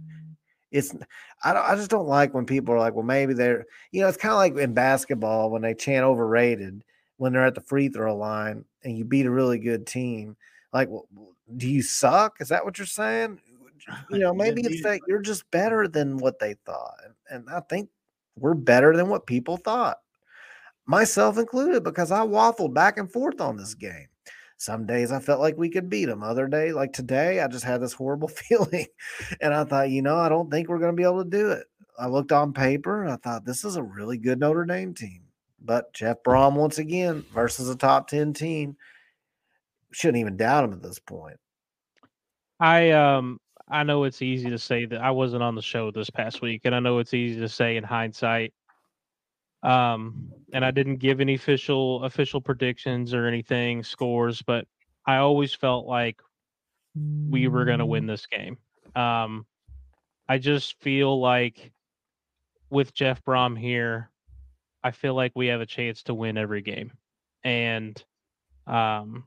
It's 0.71 0.95
I 1.43 1.53
don't 1.53 1.65
I 1.65 1.75
just 1.75 1.91
don't 1.91 2.07
like 2.07 2.35
when 2.35 2.47
people 2.47 2.75
are 2.75 2.79
like, 2.79 2.95
well, 2.95 3.05
maybe 3.05 3.35
they're 3.35 3.65
you 3.91 4.01
know, 4.03 4.09
it's 4.09 4.19
kind 4.19 4.33
of 4.33 4.39
like 4.39 4.57
in 4.57 4.75
basketball 4.75 5.51
when 5.51 5.63
they 5.63 5.75
chant 5.75 6.05
overrated 6.05 6.85
when 7.17 7.33
they're 7.33 7.47
at 7.47 7.55
the 7.55 7.61
free 7.61 7.89
throw 7.89 8.17
line 8.17 8.65
and 8.85 8.97
you 8.97 9.05
beat 9.05 9.27
a 9.27 9.31
really 9.31 9.59
good 9.59 9.87
team. 9.87 10.37
Like, 10.73 10.89
well, 10.89 11.09
do 11.57 11.69
you 11.69 11.83
suck? 11.83 12.41
Is 12.41 12.49
that 12.49 12.65
what 12.65 12.79
you're 12.79 12.87
saying? 12.87 13.41
You 14.11 14.19
know, 14.19 14.35
maybe 14.35 14.61
it's 14.63 14.83
that 14.83 15.01
you're 15.09 15.23
just 15.23 15.51
better 15.51 15.89
than 15.89 16.19
what 16.19 16.39
they 16.39 16.57
thought. 16.67 16.97
And, 17.05 17.15
and 17.31 17.49
I 17.49 17.61
think 17.61 17.89
we're 18.37 18.53
better 18.53 18.95
than 18.95 19.09
what 19.09 19.27
people 19.27 19.57
thought, 19.57 19.97
myself 20.85 21.39
included, 21.39 21.85
because 21.85 22.13
I 22.13 22.21
waffled 22.21 22.75
back 22.75 22.99
and 22.99 23.11
forth 23.11 23.41
on 23.41 23.57
this 23.57 23.75
game. 23.75 24.09
Some 24.59 24.85
days 24.87 25.13
I 25.13 25.21
felt 25.21 25.41
like 25.41 25.57
we 25.57 25.71
could 25.71 25.89
beat 25.89 26.07
them. 26.07 26.23
Other 26.23 26.49
day, 26.49 26.73
like 26.73 26.93
today, 26.93 27.41
I 27.41 27.47
just 27.47 27.65
had 27.65 27.81
this 27.81 27.93
horrible 27.93 28.29
feeling. 28.49 28.87
And 29.41 29.55
I 29.55 29.65
thought, 29.65 29.91
you 29.91 30.03
know, 30.03 30.17
I 30.17 30.29
don't 30.29 30.51
think 30.51 30.69
we're 30.69 30.81
going 30.81 30.93
to 30.93 31.01
be 31.01 31.05
able 31.05 31.25
to 31.25 31.31
do 31.31 31.51
it. 31.53 31.65
I 31.99 32.09
looked 32.09 32.33
on 32.33 32.53
paper 32.53 33.03
and 33.03 33.13
I 33.13 33.17
thought, 33.17 33.45
this 33.45 33.65
is 33.65 33.77
a 33.77 33.83
really 33.83 34.19
good 34.19 34.41
Notre 34.41 34.65
Dame 34.65 34.93
team. 34.93 35.23
But 35.61 35.93
Jeff 35.95 36.23
Brohm, 36.23 36.55
once 36.55 36.79
again, 36.79 37.25
versus 37.33 37.69
a 37.69 37.77
top 37.77 38.09
10 38.09 38.33
team, 38.33 38.77
shouldn't 39.93 40.21
even 40.21 40.37
doubt 40.37 40.65
him 40.65 40.73
at 40.73 40.83
this 40.83 40.99
point. 40.99 41.37
I 42.61 42.91
um 42.91 43.39
I 43.71 43.83
know 43.83 44.05
it's 44.05 44.23
easy 44.23 44.51
to 44.51 44.59
say 44.59 44.87
that 44.87 45.01
I 45.01 45.11
wasn't 45.11 45.43
on 45.43 45.55
the 45.55 45.63
show 45.63 45.91
this 45.91 46.11
past 46.11 46.41
week, 46.41 46.63
and 46.65 46.75
I 46.75 46.81
know 46.81 46.99
it's 46.99 47.15
easy 47.15 47.41
to 47.41 47.49
say 47.49 47.77
in 47.77 47.85
hindsight. 47.85 48.55
Um, 49.63 50.33
and 50.53 50.65
I 50.65 50.71
didn't 50.71 50.97
give 50.97 51.21
any 51.21 51.35
official 51.35 52.05
official 52.05 52.41
predictions 52.41 53.13
or 53.13 53.27
anything 53.27 53.83
scores, 53.83 54.41
but 54.43 54.67
I 55.05 55.17
always 55.17 55.53
felt 55.53 55.87
like 55.87 56.21
we 56.95 57.49
were 57.49 57.65
going 57.65 57.81
to 57.81 57.87
win 57.87 58.07
this 58.07 58.27
game. 58.27 58.57
Um, 58.95 59.47
I 60.29 60.39
just 60.39 60.81
feel 60.81 61.21
like 61.21 61.73
with 62.71 62.95
Jeff 62.95 63.23
Brohm 63.25 63.59
here, 63.59 64.11
I 64.83 64.93
feel 64.93 65.15
like 65.15 65.33
we 65.35 65.49
have 65.49 65.61
a 65.61 65.67
chance 65.67 66.03
to 66.05 66.15
win 66.15 66.39
every 66.39 66.63
game, 66.63 66.93
and 67.43 68.03
um, 68.67 69.25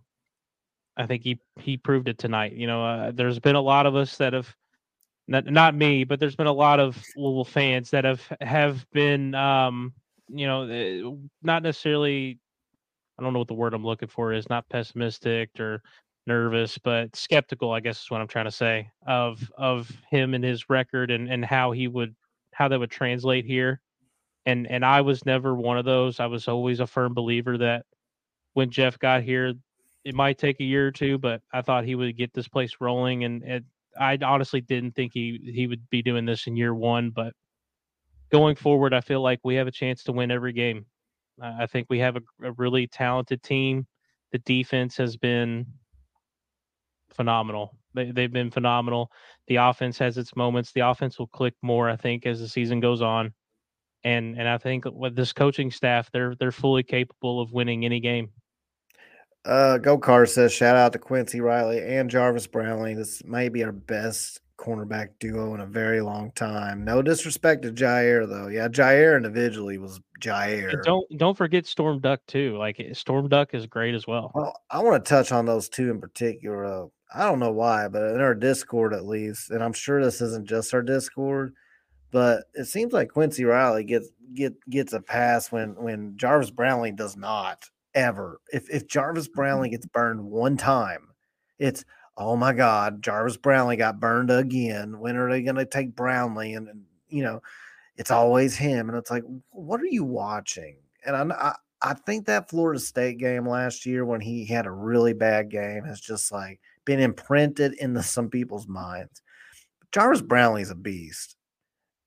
I 0.97 1.05
think 1.05 1.23
he 1.23 1.39
he 1.59 1.77
proved 1.77 2.07
it 2.07 2.17
tonight. 2.17 2.53
You 2.53 2.67
know, 2.67 2.83
uh, 2.85 3.11
there's 3.13 3.39
been 3.39 3.55
a 3.55 3.61
lot 3.61 3.85
of 3.85 3.95
us 3.95 4.17
that 4.17 4.33
have 4.33 4.53
not 5.27 5.45
not 5.45 5.75
me, 5.75 6.03
but 6.03 6.19
there's 6.19 6.35
been 6.35 6.47
a 6.47 6.53
lot 6.53 6.79
of 6.79 7.01
Louisville 7.15 7.45
fans 7.45 7.89
that 7.91 8.03
have 8.03 8.21
have 8.41 8.85
been 8.91 9.33
um, 9.35 9.93
you 10.27 10.47
know, 10.47 10.63
uh, 10.63 11.15
not 11.43 11.63
necessarily 11.63 12.39
I 13.19 13.23
don't 13.23 13.33
know 13.33 13.39
what 13.39 13.47
the 13.47 13.53
word 13.53 13.73
I'm 13.73 13.85
looking 13.85 14.07
for 14.07 14.33
is, 14.33 14.49
not 14.49 14.67
pessimistic 14.69 15.51
or 15.59 15.81
nervous, 16.27 16.77
but 16.77 17.15
skeptical, 17.15 17.71
I 17.71 17.79
guess 17.79 18.03
is 18.03 18.11
what 18.11 18.21
I'm 18.21 18.27
trying 18.27 18.45
to 18.45 18.51
say, 18.51 18.89
of 19.05 19.51
of 19.57 19.91
him 20.09 20.33
and 20.33 20.43
his 20.43 20.69
record 20.69 21.11
and 21.11 21.29
and 21.29 21.45
how 21.45 21.71
he 21.71 21.87
would 21.87 22.15
how 22.53 22.67
that 22.67 22.79
would 22.79 22.91
translate 22.91 23.45
here. 23.45 23.81
And 24.45 24.67
and 24.67 24.85
I 24.85 25.01
was 25.01 25.25
never 25.25 25.53
one 25.55 25.77
of 25.77 25.85
those. 25.85 26.19
I 26.19 26.25
was 26.25 26.47
always 26.47 26.79
a 26.79 26.87
firm 26.87 27.13
believer 27.13 27.57
that 27.59 27.85
when 28.53 28.69
Jeff 28.71 28.99
got 28.99 29.23
here, 29.23 29.53
it 30.03 30.15
might 30.15 30.37
take 30.37 30.59
a 30.59 30.63
year 30.63 30.87
or 30.87 30.91
two, 30.91 31.17
but 31.17 31.41
I 31.53 31.61
thought 31.61 31.85
he 31.85 31.95
would 31.95 32.17
get 32.17 32.33
this 32.33 32.47
place 32.47 32.77
rolling. 32.79 33.23
And 33.23 33.43
it, 33.43 33.63
I 33.99 34.17
honestly 34.21 34.61
didn't 34.61 34.95
think 34.95 35.11
he 35.13 35.51
he 35.53 35.67
would 35.67 35.89
be 35.89 36.01
doing 36.01 36.25
this 36.25 36.47
in 36.47 36.55
year 36.55 36.73
one. 36.73 37.09
But 37.11 37.33
going 38.31 38.55
forward, 38.55 38.93
I 38.93 39.01
feel 39.01 39.21
like 39.21 39.39
we 39.43 39.55
have 39.55 39.67
a 39.67 39.71
chance 39.71 40.03
to 40.05 40.11
win 40.11 40.31
every 40.31 40.53
game. 40.53 40.85
I 41.41 41.65
think 41.65 41.87
we 41.89 41.99
have 41.99 42.17
a, 42.17 42.21
a 42.43 42.51
really 42.53 42.87
talented 42.87 43.41
team. 43.43 43.87
The 44.31 44.39
defense 44.39 44.97
has 44.97 45.17
been 45.17 45.65
phenomenal. 47.13 47.75
They, 47.93 48.11
they've 48.11 48.31
been 48.31 48.51
phenomenal. 48.51 49.11
The 49.47 49.57
offense 49.57 49.97
has 49.99 50.17
its 50.17 50.35
moments. 50.35 50.71
The 50.71 50.81
offense 50.81 51.19
will 51.19 51.27
click 51.27 51.53
more, 51.61 51.89
I 51.89 51.95
think, 51.95 52.25
as 52.25 52.39
the 52.39 52.47
season 52.47 52.79
goes 52.79 53.01
on. 53.01 53.33
And 54.03 54.37
and 54.37 54.47
I 54.47 54.57
think 54.57 54.85
with 54.85 55.15
this 55.15 55.33
coaching 55.33 55.69
staff, 55.69 56.09
they're 56.11 56.35
they're 56.35 56.51
fully 56.51 56.83
capable 56.83 57.39
of 57.39 57.51
winning 57.51 57.85
any 57.85 57.99
game. 57.99 58.29
Uh, 59.43 59.77
Go 59.77 59.97
Car 59.97 60.25
says, 60.25 60.53
shout 60.53 60.75
out 60.75 60.93
to 60.93 60.99
Quincy 60.99 61.41
Riley 61.41 61.79
and 61.79 62.09
Jarvis 62.09 62.47
Brownlee. 62.47 62.93
This 62.93 63.23
may 63.25 63.49
be 63.49 63.63
our 63.63 63.71
best 63.71 64.39
cornerback 64.61 65.09
duo 65.19 65.55
in 65.55 65.61
a 65.61 65.65
very 65.65 66.01
long 66.01 66.31
time. 66.33 66.83
No 66.85 67.01
disrespect 67.01 67.63
to 67.63 67.71
Jaire, 67.71 68.29
though. 68.29 68.47
Yeah, 68.47 68.67
Jaire 68.67 69.17
individually 69.17 69.79
was 69.79 69.99
Jaire. 70.19 70.73
And 70.73 70.83
don't 70.83 71.17
don't 71.17 71.37
forget 71.37 71.65
Storm 71.65 71.99
Duck 71.99 72.21
too. 72.27 72.57
Like 72.57 72.79
eh, 72.79 72.93
Storm 72.93 73.27
Duck 73.27 73.53
is 73.53 73.65
great 73.65 73.95
as 73.95 74.05
well. 74.05 74.31
Well, 74.35 74.61
I 74.69 74.79
want 74.83 75.03
to 75.03 75.09
touch 75.09 75.31
on 75.31 75.45
those 75.45 75.67
two 75.67 75.89
in 75.89 75.99
particular. 75.99 76.65
Uh, 76.65 76.85
I 77.13 77.25
don't 77.25 77.39
know 77.39 77.51
why, 77.51 77.87
but 77.87 78.03
in 78.11 78.21
our 78.21 78.35
Discord 78.35 78.93
at 78.93 79.05
least, 79.05 79.49
and 79.49 79.63
I'm 79.63 79.73
sure 79.73 80.03
this 80.03 80.21
isn't 80.21 80.47
just 80.47 80.73
our 80.73 80.83
Discord, 80.83 81.55
but 82.11 82.43
it 82.53 82.65
seems 82.65 82.93
like 82.93 83.09
Quincy 83.09 83.43
Riley 83.43 83.83
gets 83.83 84.09
get 84.35 84.53
gets 84.69 84.93
a 84.93 85.01
pass 85.01 85.51
when 85.51 85.75
when 85.75 86.15
Jarvis 86.17 86.51
Brownlee 86.51 86.91
does 86.91 87.17
not 87.17 87.67
ever. 87.93 88.39
If 88.51 88.69
if 88.69 88.87
Jarvis 88.87 89.27
Brownlee 89.27 89.67
mm-hmm. 89.67 89.73
gets 89.73 89.85
burned 89.87 90.23
one 90.23 90.57
time, 90.57 91.09
it's 91.59 91.85
oh 92.17 92.35
my 92.35 92.53
God, 92.53 93.01
Jarvis 93.01 93.37
Brownlee 93.37 93.77
got 93.77 93.99
burned 93.99 94.31
again. 94.31 94.99
When 94.99 95.15
are 95.15 95.29
they 95.29 95.41
going 95.41 95.55
to 95.55 95.65
take 95.65 95.95
Brownlee? 95.95 96.53
And, 96.53 96.67
and 96.67 96.83
you 97.09 97.23
know, 97.23 97.41
it's 97.97 98.11
always 98.11 98.55
him, 98.55 98.89
and 98.89 98.97
it's 98.97 99.11
like, 99.11 99.23
what 99.49 99.81
are 99.81 99.85
you 99.85 100.03
watching? 100.03 100.77
And 101.05 101.15
I, 101.15 101.35
I 101.35 101.55
I 101.81 101.93
think 101.93 102.27
that 102.27 102.49
Florida 102.49 102.79
State 102.79 103.17
game 103.17 103.47
last 103.47 103.85
year 103.85 104.05
when 104.05 104.21
he 104.21 104.45
had 104.45 104.67
a 104.67 104.71
really 104.71 105.13
bad 105.13 105.49
game 105.49 105.83
has 105.83 105.99
just 105.99 106.31
like 106.31 106.59
been 106.85 106.99
imprinted 106.99 107.73
into 107.73 108.03
some 108.03 108.29
people's 108.29 108.67
minds. 108.67 109.21
Jarvis 109.91 110.21
Brownlee's 110.21 110.69
a 110.69 110.75
beast. 110.75 111.35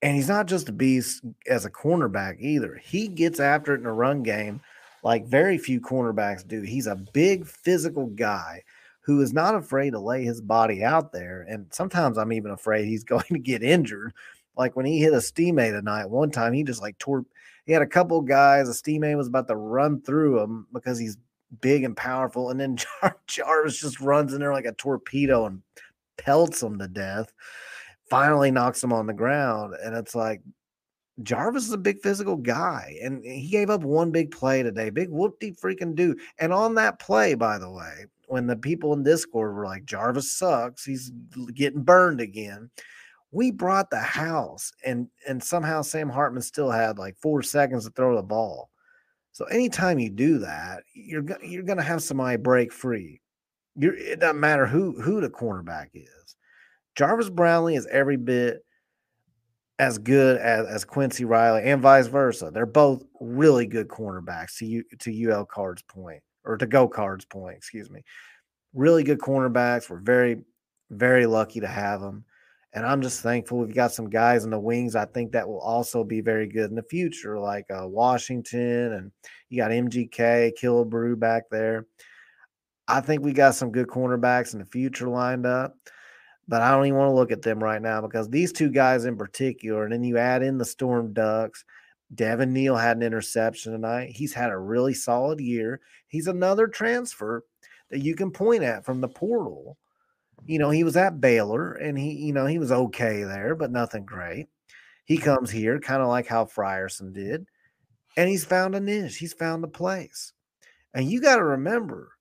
And 0.00 0.14
he's 0.14 0.28
not 0.28 0.46
just 0.46 0.68
a 0.68 0.72
beast 0.72 1.24
as 1.48 1.64
a 1.64 1.70
cornerback 1.70 2.38
either. 2.38 2.78
He 2.84 3.08
gets 3.08 3.40
after 3.40 3.74
it 3.74 3.80
in 3.80 3.86
a 3.86 3.92
run 3.92 4.22
game 4.22 4.60
like 5.04 5.26
very 5.26 5.58
few 5.58 5.80
cornerbacks 5.80 6.46
do. 6.46 6.62
He's 6.62 6.86
a 6.86 6.96
big 6.96 7.46
physical 7.46 8.06
guy 8.06 8.64
who 9.02 9.20
is 9.20 9.34
not 9.34 9.54
afraid 9.54 9.90
to 9.90 10.00
lay 10.00 10.24
his 10.24 10.40
body 10.40 10.82
out 10.82 11.12
there. 11.12 11.44
And 11.46 11.66
sometimes 11.70 12.16
I'm 12.16 12.32
even 12.32 12.50
afraid 12.50 12.86
he's 12.86 13.04
going 13.04 13.26
to 13.30 13.38
get 13.38 13.62
injured. 13.62 14.14
Like 14.56 14.74
when 14.74 14.86
he 14.86 14.98
hit 14.98 15.12
a 15.12 15.18
teammate 15.18 15.78
tonight, 15.78 16.06
one 16.06 16.30
time 16.30 16.54
he 16.54 16.64
just 16.64 16.82
like 16.82 16.98
tore. 16.98 17.24
He 17.66 17.72
had 17.72 17.82
a 17.82 17.86
couple 17.86 18.20
guys. 18.22 18.68
A 18.68 18.72
teammate 18.72 19.16
was 19.16 19.28
about 19.28 19.48
to 19.48 19.56
run 19.56 20.00
through 20.00 20.40
him 20.40 20.66
because 20.72 20.98
he's 20.98 21.16
big 21.60 21.84
and 21.84 21.96
powerful, 21.96 22.50
and 22.50 22.60
then 22.60 22.76
Jar- 23.02 23.16
Jarvis 23.26 23.80
just 23.80 24.00
runs 24.00 24.32
in 24.32 24.40
there 24.40 24.52
like 24.52 24.66
a 24.66 24.72
torpedo 24.72 25.46
and 25.46 25.62
pelts 26.18 26.62
him 26.62 26.78
to 26.78 26.88
death. 26.88 27.32
Finally 28.10 28.50
knocks 28.50 28.84
him 28.84 28.92
on 28.92 29.06
the 29.06 29.14
ground, 29.14 29.74
and 29.82 29.96
it's 29.96 30.14
like 30.14 30.42
Jarvis 31.22 31.64
is 31.64 31.72
a 31.72 31.78
big 31.78 32.00
physical 32.02 32.36
guy, 32.36 32.96
and 33.02 33.24
he 33.24 33.48
gave 33.48 33.70
up 33.70 33.82
one 33.82 34.10
big 34.10 34.30
play 34.32 34.62
today. 34.62 34.90
Big 34.90 35.10
whoop 35.10 35.38
de 35.38 35.52
freaking 35.52 35.94
do. 35.94 36.16
And 36.38 36.52
on 36.52 36.74
that 36.74 36.98
play, 36.98 37.34
by 37.34 37.58
the 37.58 37.70
way, 37.70 38.06
when 38.26 38.46
the 38.46 38.56
people 38.56 38.92
in 38.92 39.04
Discord 39.04 39.54
were 39.54 39.64
like, 39.64 39.84
Jarvis 39.84 40.32
sucks, 40.32 40.84
he's 40.84 41.12
getting 41.54 41.82
burned 41.82 42.20
again. 42.20 42.70
We 43.30 43.50
brought 43.50 43.90
the 43.90 44.00
house, 44.00 44.72
and 44.84 45.08
and 45.28 45.42
somehow 45.42 45.82
Sam 45.82 46.08
Hartman 46.08 46.42
still 46.42 46.70
had 46.70 46.98
like 46.98 47.16
four 47.18 47.42
seconds 47.42 47.84
to 47.84 47.90
throw 47.90 48.16
the 48.16 48.22
ball. 48.22 48.70
So 49.32 49.44
anytime 49.46 49.98
you 49.98 50.10
do 50.10 50.38
that, 50.38 50.82
you're 50.94 51.24
you're 51.42 51.64
gonna 51.64 51.82
have 51.82 52.02
somebody 52.02 52.36
break 52.36 52.72
free. 52.72 53.20
You're, 53.76 53.94
it 53.94 54.20
doesn't 54.20 54.40
matter 54.40 54.66
who 54.66 55.00
who 55.00 55.20
the 55.20 55.30
cornerback 55.30 55.88
is. 55.94 56.36
Jarvis 56.94 57.30
Brownlee 57.30 57.74
is 57.74 57.86
every 57.86 58.16
bit 58.16 58.64
as 59.78 59.98
good 59.98 60.38
as, 60.38 60.66
as 60.66 60.84
Quincy 60.84 61.24
Riley 61.24 61.62
and 61.64 61.82
vice 61.82 62.06
versa. 62.06 62.50
They're 62.52 62.66
both 62.66 63.02
really 63.20 63.66
good 63.66 63.88
cornerbacks 63.88 64.58
to 64.58 64.66
you 64.66 64.84
to 65.00 65.30
UL 65.30 65.46
Cards 65.46 65.82
point 65.82 66.22
or 66.44 66.56
to 66.56 66.66
Go 66.66 66.88
Cards 66.88 67.24
point, 67.24 67.56
excuse 67.56 67.90
me. 67.90 68.02
Really 68.72 69.02
good 69.02 69.18
cornerbacks. 69.18 69.90
We're 69.90 69.98
very, 69.98 70.42
very 70.90 71.26
lucky 71.26 71.60
to 71.60 71.66
have 71.66 72.00
them. 72.00 72.24
And 72.72 72.84
I'm 72.84 73.02
just 73.02 73.20
thankful 73.20 73.58
we've 73.58 73.74
got 73.74 73.92
some 73.92 74.10
guys 74.10 74.44
in 74.44 74.50
the 74.50 74.58
wings. 74.58 74.96
I 74.96 75.04
think 75.04 75.32
that 75.32 75.48
will 75.48 75.60
also 75.60 76.02
be 76.02 76.20
very 76.20 76.48
good 76.48 76.70
in 76.70 76.76
the 76.76 76.82
future, 76.82 77.38
like 77.38 77.66
uh, 77.70 77.86
Washington 77.86 78.92
and 78.94 79.12
you 79.48 79.58
got 79.58 79.70
MGK, 79.70 80.52
Killebrew 80.60 81.18
back 81.18 81.44
there. 81.50 81.86
I 82.86 83.00
think 83.00 83.22
we 83.22 83.32
got 83.32 83.54
some 83.54 83.70
good 83.70 83.86
cornerbacks 83.86 84.52
in 84.52 84.58
the 84.58 84.66
future 84.66 85.08
lined 85.08 85.46
up 85.46 85.76
but 86.46 86.62
I 86.62 86.70
don't 86.70 86.86
even 86.86 86.98
want 86.98 87.10
to 87.10 87.14
look 87.14 87.32
at 87.32 87.42
them 87.42 87.62
right 87.62 87.80
now 87.80 88.00
because 88.00 88.28
these 88.28 88.52
two 88.52 88.70
guys 88.70 89.04
in 89.04 89.16
particular, 89.16 89.84
and 89.84 89.92
then 89.92 90.04
you 90.04 90.18
add 90.18 90.42
in 90.42 90.58
the 90.58 90.64
Storm 90.64 91.12
Ducks. 91.12 91.64
Devin 92.14 92.52
Neal 92.52 92.76
had 92.76 92.96
an 92.96 93.02
interception 93.02 93.72
tonight. 93.72 94.10
He's 94.10 94.32
had 94.32 94.50
a 94.50 94.58
really 94.58 94.94
solid 94.94 95.40
year. 95.40 95.80
He's 96.06 96.26
another 96.26 96.68
transfer 96.68 97.44
that 97.90 98.00
you 98.00 98.14
can 98.14 98.30
point 98.30 98.62
at 98.62 98.84
from 98.84 99.00
the 99.00 99.08
portal. 99.08 99.78
You 100.44 100.58
know, 100.58 100.70
he 100.70 100.84
was 100.84 100.96
at 100.96 101.20
Baylor 101.20 101.72
and 101.72 101.98
he, 101.98 102.12
you 102.12 102.32
know, 102.32 102.46
he 102.46 102.58
was 102.58 102.70
okay 102.70 103.24
there, 103.24 103.54
but 103.54 103.72
nothing 103.72 104.04
great. 104.04 104.48
He 105.04 105.16
comes 105.16 105.50
here 105.50 105.80
kind 105.80 106.02
of 106.02 106.08
like 106.08 106.26
how 106.26 106.44
Frierson 106.44 107.12
did, 107.12 107.46
and 108.16 108.28
he's 108.28 108.44
found 108.44 108.74
a 108.74 108.80
niche. 108.80 109.16
He's 109.16 109.32
found 109.32 109.64
a 109.64 109.68
place. 109.68 110.32
And 110.94 111.10
you 111.10 111.20
got 111.20 111.36
to 111.36 111.44
remember, 111.44 112.12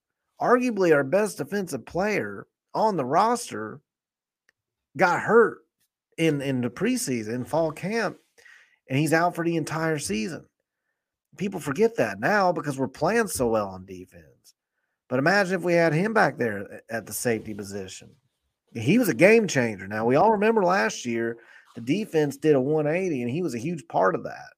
arguably 0.42 0.94
our 0.94 1.04
best 1.04 1.38
defensive 1.38 1.86
player 1.86 2.48
on 2.74 2.98
the 2.98 3.06
roster 3.06 3.82
got 4.98 5.22
hurt 5.22 5.60
in 6.18 6.42
in 6.42 6.62
the 6.62 6.70
preseason, 6.70 7.34
in 7.34 7.46
fall 7.46 7.72
camp, 7.72 8.18
and 8.90 9.00
he's 9.00 9.14
out 9.14 9.36
for 9.36 9.44
the 9.44 9.56
entire 9.56 10.00
season. 10.00 10.46
People 11.38 11.60
forget 11.60 11.96
that 11.98 12.20
now 12.20 12.52
because 12.52 12.78
we're 12.78 12.88
playing 12.88 13.28
so 13.28 13.48
well 13.48 13.68
on 13.68 13.86
defense. 13.86 14.56
But 15.10 15.20
imagine 15.20 15.56
if 15.56 15.64
we 15.64 15.74
had 15.74 15.94
him 15.94 16.14
back 16.14 16.38
there 16.38 16.60
uh, 16.60 16.78
at 16.90 17.06
the 17.06 17.14
safety 17.14 17.54
position. 17.54 18.10
He 18.74 18.98
was 18.98 19.10
a 19.10 19.14
game 19.14 19.48
changer. 19.48 19.88
Now 19.88 20.06
we 20.06 20.16
all 20.16 20.32
remember 20.32 20.64
last 20.64 21.06
year 21.06 21.38
the 21.76 21.82
defense 21.82 22.38
did 22.38 22.56
a 22.56 22.62
180, 22.62 23.22
and 23.22 23.32
he 23.32 23.42
was 23.42 23.56
a 23.56 23.60
huge 23.60 23.88
part 23.88 24.16
of 24.16 24.24
that. 24.24 24.54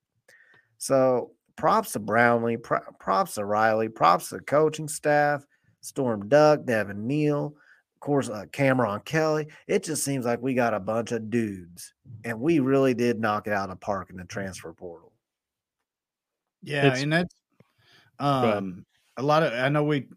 So 0.77 1.31
props 1.55 1.93
to 1.93 1.99
Brownlee, 1.99 2.57
pro- 2.57 2.79
props 2.99 3.35
to 3.35 3.45
Riley, 3.45 3.89
props 3.89 4.29
to 4.29 4.35
the 4.35 4.41
coaching 4.41 4.87
staff, 4.87 5.45
Storm 5.81 6.27
Duck, 6.27 6.65
Devin 6.65 7.07
Neal 7.07 7.55
course, 8.05 8.29
uh, 8.29 8.45
Cameron 8.51 9.01
Kelly. 9.03 9.47
It 9.67 9.83
just 9.83 10.03
seems 10.03 10.25
like 10.25 10.41
we 10.41 10.53
got 10.53 10.73
a 10.73 10.79
bunch 10.79 11.11
of 11.11 11.29
dudes, 11.29 11.93
and 12.23 12.39
we 12.39 12.59
really 12.59 12.93
did 12.93 13.19
knock 13.19 13.47
it 13.47 13.53
out 13.53 13.69
of 13.69 13.79
the 13.79 13.85
park 13.85 14.11
in 14.11 14.17
the 14.17 14.23
transfer 14.25 14.71
portal. 14.71 15.11
Yeah, 16.61 16.85
It's- 16.85 17.03
and 17.03 17.11
that's 17.11 17.35
um 18.19 18.85
a 19.17 19.23
lot 19.23 19.43
of 19.43 19.51
I 19.53 19.67
know 19.69 19.83
we 19.83 20.07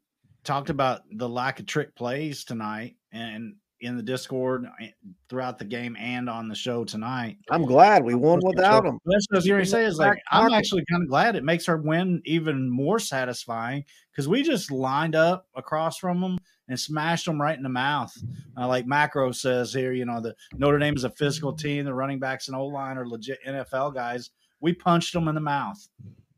talked 0.44 0.70
about 0.70 1.02
the 1.10 1.28
lack 1.28 1.58
of 1.60 1.66
trick 1.66 1.94
plays 1.96 2.44
tonight 2.44 2.96
and 3.10 3.56
in 3.80 3.96
the 3.96 4.02
Discord 4.02 4.66
eh, 4.80 4.88
throughout 5.28 5.58
the 5.58 5.64
game 5.64 5.96
and 5.98 6.28
on 6.28 6.48
the 6.48 6.54
show 6.54 6.84
tonight. 6.84 7.38
I'm 7.50 7.64
glad 7.64 8.04
we 8.04 8.14
won 8.14 8.40
without 8.42 8.84
him. 8.84 8.98
That's 9.04 9.26
what 9.28 9.36
I 9.36 9.38
was 9.38 9.46
going 9.46 9.64
to 9.64 9.70
say 9.70 9.84
is 9.84 9.98
like 9.98 10.18
I'm 10.30 10.52
actually 10.52 10.84
kind 10.90 11.02
of 11.02 11.08
glad 11.08 11.36
it 11.36 11.44
makes 11.44 11.68
our 11.68 11.76
win 11.76 12.20
even 12.24 12.70
more 12.70 12.98
satisfying 12.98 13.84
because 14.10 14.28
we 14.28 14.42
just 14.42 14.70
lined 14.70 15.14
up 15.14 15.46
across 15.54 15.98
from 15.98 16.20
them 16.20 16.38
and 16.68 16.78
smashed 16.78 17.26
them 17.26 17.40
right 17.40 17.56
in 17.56 17.62
the 17.62 17.68
mouth. 17.68 18.12
Uh, 18.56 18.68
like 18.68 18.86
Macro 18.86 19.32
says 19.32 19.72
here, 19.72 19.92
you 19.92 20.04
know, 20.04 20.20
the 20.20 20.34
Notre 20.54 20.78
Dame 20.78 20.96
is 20.96 21.04
a 21.04 21.10
physical 21.10 21.52
team. 21.52 21.84
The 21.84 21.94
running 21.94 22.18
backs 22.18 22.48
and 22.48 22.56
O 22.56 22.66
line 22.66 22.98
are 22.98 23.08
legit 23.08 23.38
NFL 23.46 23.94
guys. 23.94 24.30
We 24.60 24.74
punched 24.74 25.12
them 25.12 25.28
in 25.28 25.34
the 25.34 25.40
mouth, 25.40 25.78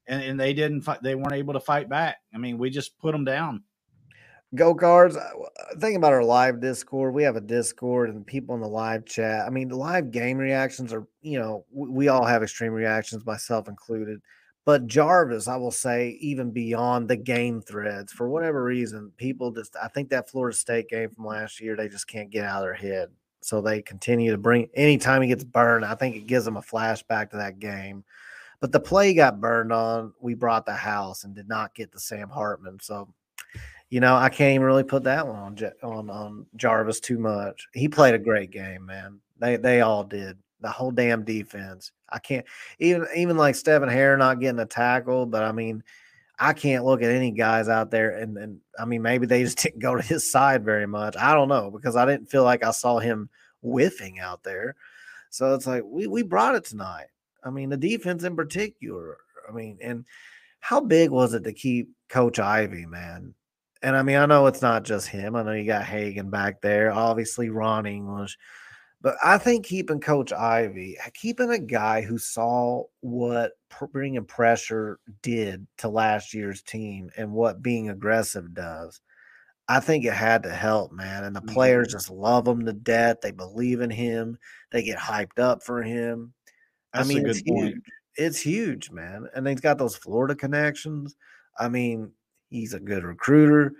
and, 0.06 0.22
and 0.22 0.38
they 0.38 0.52
didn't. 0.52 0.82
Fight, 0.82 1.02
they 1.02 1.14
weren't 1.14 1.32
able 1.32 1.54
to 1.54 1.60
fight 1.60 1.88
back. 1.88 2.18
I 2.34 2.38
mean, 2.38 2.58
we 2.58 2.70
just 2.70 2.98
put 2.98 3.12
them 3.12 3.24
down. 3.24 3.64
Go 4.54 4.74
cards. 4.74 5.16
uh, 5.16 5.30
Think 5.78 5.96
about 5.96 6.12
our 6.12 6.24
live 6.24 6.60
Discord. 6.60 7.14
We 7.14 7.22
have 7.22 7.36
a 7.36 7.40
Discord 7.40 8.10
and 8.10 8.26
people 8.26 8.54
in 8.56 8.60
the 8.60 8.68
live 8.68 9.04
chat. 9.04 9.46
I 9.46 9.50
mean, 9.50 9.68
the 9.68 9.76
live 9.76 10.10
game 10.10 10.38
reactions 10.38 10.92
are, 10.92 11.06
you 11.22 11.38
know, 11.38 11.64
we, 11.70 11.88
we 11.88 12.08
all 12.08 12.24
have 12.24 12.42
extreme 12.42 12.72
reactions, 12.72 13.24
myself 13.24 13.68
included. 13.68 14.20
But 14.66 14.86
Jarvis, 14.86 15.48
I 15.48 15.56
will 15.56 15.70
say, 15.70 16.18
even 16.20 16.50
beyond 16.50 17.08
the 17.08 17.16
game 17.16 17.62
threads, 17.62 18.12
for 18.12 18.28
whatever 18.28 18.62
reason, 18.62 19.12
people 19.16 19.52
just, 19.52 19.74
I 19.80 19.88
think 19.88 20.10
that 20.10 20.28
Florida 20.28 20.56
State 20.56 20.88
game 20.88 21.10
from 21.10 21.26
last 21.26 21.60
year, 21.60 21.76
they 21.76 21.88
just 21.88 22.08
can't 22.08 22.30
get 22.30 22.44
out 22.44 22.62
of 22.62 22.64
their 22.64 22.74
head. 22.74 23.08
So 23.42 23.60
they 23.62 23.80
continue 23.80 24.32
to 24.32 24.38
bring, 24.38 24.68
anytime 24.74 25.22
he 25.22 25.28
gets 25.28 25.44
burned, 25.44 25.84
I 25.84 25.94
think 25.94 26.14
it 26.14 26.26
gives 26.26 26.44
them 26.44 26.58
a 26.58 26.62
flashback 26.62 27.30
to 27.30 27.36
that 27.38 27.58
game. 27.58 28.04
But 28.60 28.72
the 28.72 28.80
play 28.80 29.14
got 29.14 29.40
burned 29.40 29.72
on. 29.72 30.12
We 30.20 30.34
brought 30.34 30.66
the 30.66 30.74
house 30.74 31.24
and 31.24 31.34
did 31.34 31.48
not 31.48 31.74
get 31.74 31.90
the 31.90 32.00
Sam 32.00 32.28
Hartman. 32.28 32.78
So 32.82 33.08
you 33.90 33.98
know, 33.98 34.14
I 34.14 34.28
can't 34.28 34.54
even 34.54 34.66
really 34.66 34.84
put 34.84 35.02
that 35.04 35.26
one 35.26 35.36
on 35.36 35.72
on 35.82 36.10
on 36.10 36.46
Jarvis 36.56 37.00
too 37.00 37.18
much. 37.18 37.66
He 37.74 37.88
played 37.88 38.14
a 38.14 38.18
great 38.18 38.52
game, 38.52 38.86
man. 38.86 39.20
They 39.38 39.56
they 39.56 39.80
all 39.80 40.04
did. 40.04 40.38
The 40.60 40.70
whole 40.70 40.92
damn 40.92 41.24
defense. 41.24 41.90
I 42.08 42.20
can't 42.20 42.46
even 42.78 43.06
even 43.16 43.36
like 43.36 43.56
Stephen 43.56 43.88
Herron 43.88 44.20
not 44.20 44.40
getting 44.40 44.60
a 44.60 44.66
tackle, 44.66 45.26
but 45.26 45.42
I 45.42 45.50
mean, 45.50 45.82
I 46.38 46.52
can't 46.52 46.84
look 46.84 47.02
at 47.02 47.10
any 47.10 47.32
guys 47.32 47.68
out 47.68 47.90
there 47.90 48.16
and 48.16 48.38
and 48.38 48.60
I 48.78 48.84
mean 48.84 49.02
maybe 49.02 49.26
they 49.26 49.42
just 49.42 49.58
didn't 49.62 49.80
go 49.80 49.96
to 49.96 50.02
his 50.02 50.30
side 50.30 50.64
very 50.64 50.86
much. 50.86 51.16
I 51.16 51.34
don't 51.34 51.48
know 51.48 51.70
because 51.70 51.96
I 51.96 52.06
didn't 52.06 52.30
feel 52.30 52.44
like 52.44 52.64
I 52.64 52.70
saw 52.70 53.00
him 53.00 53.28
whiffing 53.60 54.20
out 54.20 54.44
there. 54.44 54.76
So 55.30 55.54
it's 55.54 55.66
like 55.66 55.82
we 55.84 56.06
we 56.06 56.22
brought 56.22 56.54
it 56.54 56.64
tonight. 56.64 57.06
I 57.42 57.50
mean, 57.50 57.70
the 57.70 57.76
defense 57.76 58.22
in 58.22 58.36
particular. 58.36 59.18
I 59.48 59.52
mean, 59.52 59.78
and 59.82 60.04
how 60.60 60.80
big 60.80 61.10
was 61.10 61.34
it 61.34 61.42
to 61.44 61.52
keep 61.52 61.90
Coach 62.08 62.38
Ivy, 62.38 62.86
man? 62.86 63.34
And 63.82 63.96
I 63.96 64.02
mean, 64.02 64.16
I 64.16 64.26
know 64.26 64.46
it's 64.46 64.62
not 64.62 64.84
just 64.84 65.08
him. 65.08 65.34
I 65.34 65.42
know 65.42 65.52
you 65.52 65.64
got 65.64 65.84
Hagen 65.84 66.28
back 66.30 66.60
there, 66.60 66.92
obviously 66.92 67.48
Ron 67.48 67.86
English, 67.86 68.36
but 69.00 69.16
I 69.24 69.38
think 69.38 69.64
keeping 69.64 70.00
Coach 70.00 70.32
Ivy, 70.32 70.98
keeping 71.14 71.50
a 71.50 71.58
guy 71.58 72.02
who 72.02 72.18
saw 72.18 72.84
what 73.00 73.52
pr- 73.70 73.86
bringing 73.86 74.26
pressure 74.26 74.98
did 75.22 75.66
to 75.78 75.88
last 75.88 76.34
year's 76.34 76.62
team 76.62 77.10
and 77.16 77.32
what 77.32 77.62
being 77.62 77.88
aggressive 77.88 78.52
does, 78.52 79.00
I 79.68 79.80
think 79.80 80.04
it 80.04 80.12
had 80.12 80.42
to 80.42 80.50
help, 80.50 80.92
man. 80.92 81.24
And 81.24 81.34
the 81.34 81.40
players 81.40 81.88
mm-hmm. 81.88 81.96
just 81.96 82.10
love 82.10 82.46
him 82.46 82.66
to 82.66 82.74
death. 82.74 83.18
They 83.22 83.30
believe 83.30 83.80
in 83.80 83.90
him. 83.90 84.36
They 84.72 84.82
get 84.82 84.98
hyped 84.98 85.38
up 85.38 85.62
for 85.62 85.82
him. 85.82 86.34
That's 86.92 87.08
I 87.08 87.14
mean, 87.14 87.26
it's 87.26 87.42
point. 87.42 87.66
huge. 87.66 87.82
It's 88.16 88.40
huge, 88.40 88.90
man. 88.90 89.28
And 89.34 89.46
he's 89.46 89.60
got 89.60 89.78
those 89.78 89.96
Florida 89.96 90.34
connections. 90.34 91.16
I 91.58 91.68
mean, 91.68 92.10
he's 92.50 92.74
a 92.74 92.80
good 92.80 93.04
recruiter. 93.04 93.72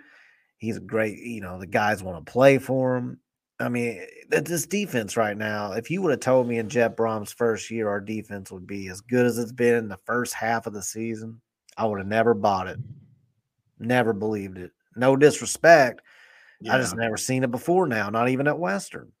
He's 0.57 0.77
a 0.77 0.81
great, 0.81 1.19
you 1.19 1.41
know, 1.41 1.59
the 1.59 1.67
guys 1.67 2.03
want 2.03 2.25
to 2.25 2.31
play 2.31 2.57
for 2.57 2.97
him. 2.97 3.19
I 3.59 3.69
mean, 3.69 4.01
that 4.29 4.45
this 4.45 4.65
defense 4.65 5.15
right 5.15 5.37
now, 5.37 5.73
if 5.73 5.91
you 5.91 6.01
would 6.01 6.11
have 6.11 6.19
told 6.19 6.47
me 6.47 6.57
in 6.57 6.69
Jeff 6.69 6.95
Brohm's 6.95 7.31
first 7.31 7.69
year 7.69 7.87
our 7.89 8.01
defense 8.01 8.51
would 8.51 8.65
be 8.65 8.87
as 8.87 9.01
good 9.01 9.25
as 9.25 9.37
it's 9.37 9.51
been 9.51 9.75
in 9.75 9.87
the 9.87 9.99
first 10.05 10.33
half 10.33 10.65
of 10.65 10.73
the 10.73 10.81
season, 10.81 11.41
I 11.77 11.85
would 11.85 11.99
have 11.99 12.07
never 12.07 12.33
bought 12.33 12.67
it. 12.67 12.79
Never 13.79 14.13
believed 14.13 14.57
it. 14.57 14.71
No 14.95 15.15
disrespect. 15.15 16.01
I 16.69 16.77
just 16.77 16.95
never 16.95 17.17
seen 17.17 17.43
it 17.43 17.49
before 17.49 17.87
now, 17.87 18.09
not 18.09 18.29
even 18.29 18.47
at 18.47 18.59
Western. 18.59 19.11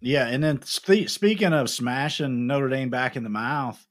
Yeah, 0.00 0.26
and 0.26 0.42
then 0.42 0.60
spe- 0.62 1.08
speaking 1.08 1.52
of 1.52 1.70
smashing 1.70 2.46
Notre 2.46 2.68
Dame 2.68 2.90
back 2.90 3.16
in 3.16 3.22
the 3.22 3.30
mouth, 3.30 3.86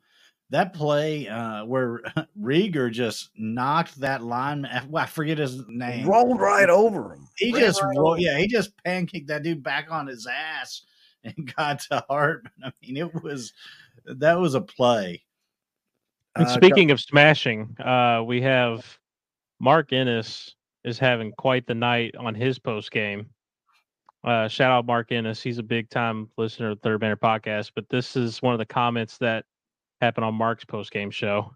that 0.51 0.73
play 0.73 1.27
uh, 1.27 1.65
where 1.65 2.01
Rieger 2.39 2.91
just 2.91 3.29
knocked 3.37 3.99
that 4.01 4.21
line, 4.21 4.65
I 4.65 5.05
forget 5.05 5.37
his 5.37 5.67
name, 5.67 6.07
Rolled 6.07 6.39
right 6.39 6.69
over 6.69 7.13
him. 7.13 7.27
He 7.37 7.53
Ran 7.53 7.61
just 7.61 7.81
right 7.81 7.97
rolled, 7.97 8.19
yeah, 8.19 8.37
he 8.37 8.47
just 8.47 8.71
pancaked 8.85 9.27
that 9.27 9.43
dude 9.43 9.63
back 9.63 9.87
on 9.89 10.07
his 10.07 10.27
ass 10.27 10.83
and 11.23 11.53
got 11.55 11.79
to 11.79 12.03
Hartman. 12.09 12.51
I 12.63 12.71
mean, 12.81 12.97
it 12.97 13.23
was 13.23 13.53
that 14.05 14.39
was 14.39 14.53
a 14.53 14.61
play. 14.61 15.23
And 16.35 16.45
Uh, 16.45 16.49
speaking 16.49 16.91
of 16.91 16.99
smashing, 16.99 17.75
uh, 17.79 18.23
we 18.25 18.41
have 18.41 18.99
Mark 19.59 19.93
Ennis 19.93 20.55
is 20.83 20.99
having 20.99 21.31
quite 21.37 21.67
the 21.67 21.75
night 21.75 22.15
on 22.17 22.35
his 22.35 22.59
post 22.59 22.91
game. 22.91 23.29
Uh, 24.23 24.47
shout 24.47 24.71
out 24.71 24.85
Mark 24.85 25.11
Ennis. 25.11 25.41
He's 25.41 25.57
a 25.57 25.63
big 25.63 25.89
time 25.89 26.29
listener 26.37 26.71
of 26.71 26.79
Third 26.81 26.99
Banner 26.99 27.15
podcast. 27.15 27.71
But 27.75 27.89
this 27.89 28.15
is 28.15 28.41
one 28.41 28.53
of 28.53 28.59
the 28.59 28.65
comments 28.65 29.17
that 29.17 29.45
happened 30.01 30.25
on 30.25 30.35
Mark's 30.35 30.65
post 30.65 30.91
game 30.91 31.11
show. 31.11 31.53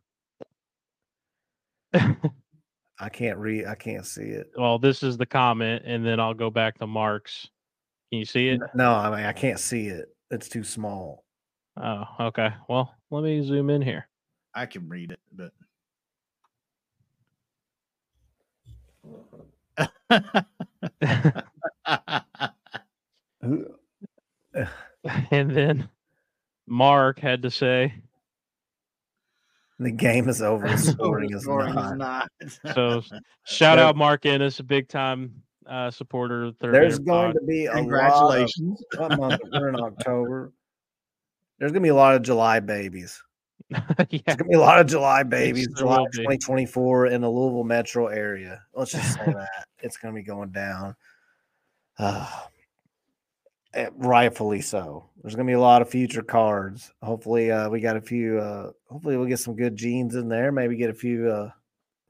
I 1.94 3.10
can't 3.12 3.38
read. 3.38 3.66
I 3.66 3.76
can't 3.76 4.06
see 4.06 4.22
it. 4.22 4.52
Well, 4.58 4.80
this 4.80 5.04
is 5.04 5.18
the 5.18 5.26
comment, 5.26 5.84
and 5.86 6.06
then 6.06 6.20
I'll 6.20 6.34
go 6.34 6.50
back 6.50 6.78
to 6.80 6.88
Mark's. 6.88 7.50
Can 8.12 8.20
you 8.20 8.26
see 8.26 8.50
it? 8.50 8.62
No, 8.74 8.92
I 8.94 9.10
mean 9.10 9.26
I 9.26 9.34
can't 9.34 9.60
see 9.60 9.88
it. 9.88 10.10
It's 10.32 10.48
too 10.48 10.64
small. 10.64 11.26
Oh, 11.82 12.04
okay. 12.20 12.52
Well, 12.70 12.94
let 13.12 13.24
me 13.24 13.44
zoom 13.46 13.70
in 13.70 13.82
here. 13.82 14.08
I 14.54 14.66
can 14.66 14.88
read 14.88 15.12
it, 15.12 15.20
but 15.34 15.52
and 25.32 25.52
then 25.52 25.90
Mark 26.68 27.20
had 27.20 27.42
to 27.42 27.52
say, 27.52 27.94
The 29.80 29.92
game 29.92 30.30
is 30.30 30.42
over. 30.42 30.68
The 30.68 30.78
scoring 30.78 31.34
is 31.34 31.44
Scoring 31.44 31.76
not. 31.76 31.98
not. 31.98 32.30
so 32.74 33.02
shout 33.46 33.78
out 33.80 33.96
Mark 33.96 34.26
Ennis, 34.26 34.60
a 34.60 34.64
big 34.64 34.88
time 34.88 35.34
uh, 35.68 35.92
supporter 35.92 36.52
Third 36.62 36.74
There's 36.74 37.00
going 37.00 37.34
Pod. 37.34 37.42
to 37.42 37.46
be 37.46 37.66
a 37.66 37.74
Congratulations. 37.74 38.82
lot 38.98 39.12
of 39.12 39.20
what 39.20 39.30
month? 39.32 39.42
We're 39.52 39.70
in 39.70 39.76
October. 39.76 40.54
There's 41.60 41.72
gonna 41.72 41.82
be 41.84 41.90
a 41.90 41.96
lot 41.96 42.16
of 42.16 42.22
July 42.22 42.60
babies. 42.60 43.22
yeah. 43.70 43.80
There's 43.98 44.36
gonna 44.38 44.50
be 44.50 44.56
a 44.56 44.60
lot 44.60 44.80
of 44.80 44.88
July 44.88 45.24
babies, 45.24 45.68
there 45.68 45.76
July 45.78 45.98
2024 46.14 47.08
in 47.08 47.22
the 47.22 47.30
Louisville 47.30 47.64
metro 47.64 48.08
area. 48.08 48.62
Let's 48.74 48.92
just 48.92 49.14
say 49.16 49.26
that 49.26 49.66
it's 49.80 49.98
gonna 49.98 50.14
be 50.14 50.22
going 50.24 50.52
down. 50.52 50.96
Uh, 51.98 52.30
rightfully 53.96 54.62
so. 54.62 55.10
There's 55.22 55.36
gonna 55.36 55.48
be 55.48 55.54
a 55.54 55.60
lot 55.60 55.82
of 55.82 55.90
future 55.90 56.22
cards. 56.24 56.94
Hopefully, 57.02 57.52
uh, 57.52 57.70
we 57.70 57.80
got 57.82 57.98
a 57.98 58.02
few. 58.02 58.40
Uh, 58.40 58.72
hopefully, 58.90 59.18
we'll 59.18 59.28
get 59.28 59.40
some 59.40 59.56
good 59.56 59.76
genes 59.76 60.16
in 60.16 60.28
there. 60.30 60.52
Maybe 60.52 60.76
get 60.76 60.90
a 60.90 60.94
few 60.94 61.30
uh, 61.30 61.52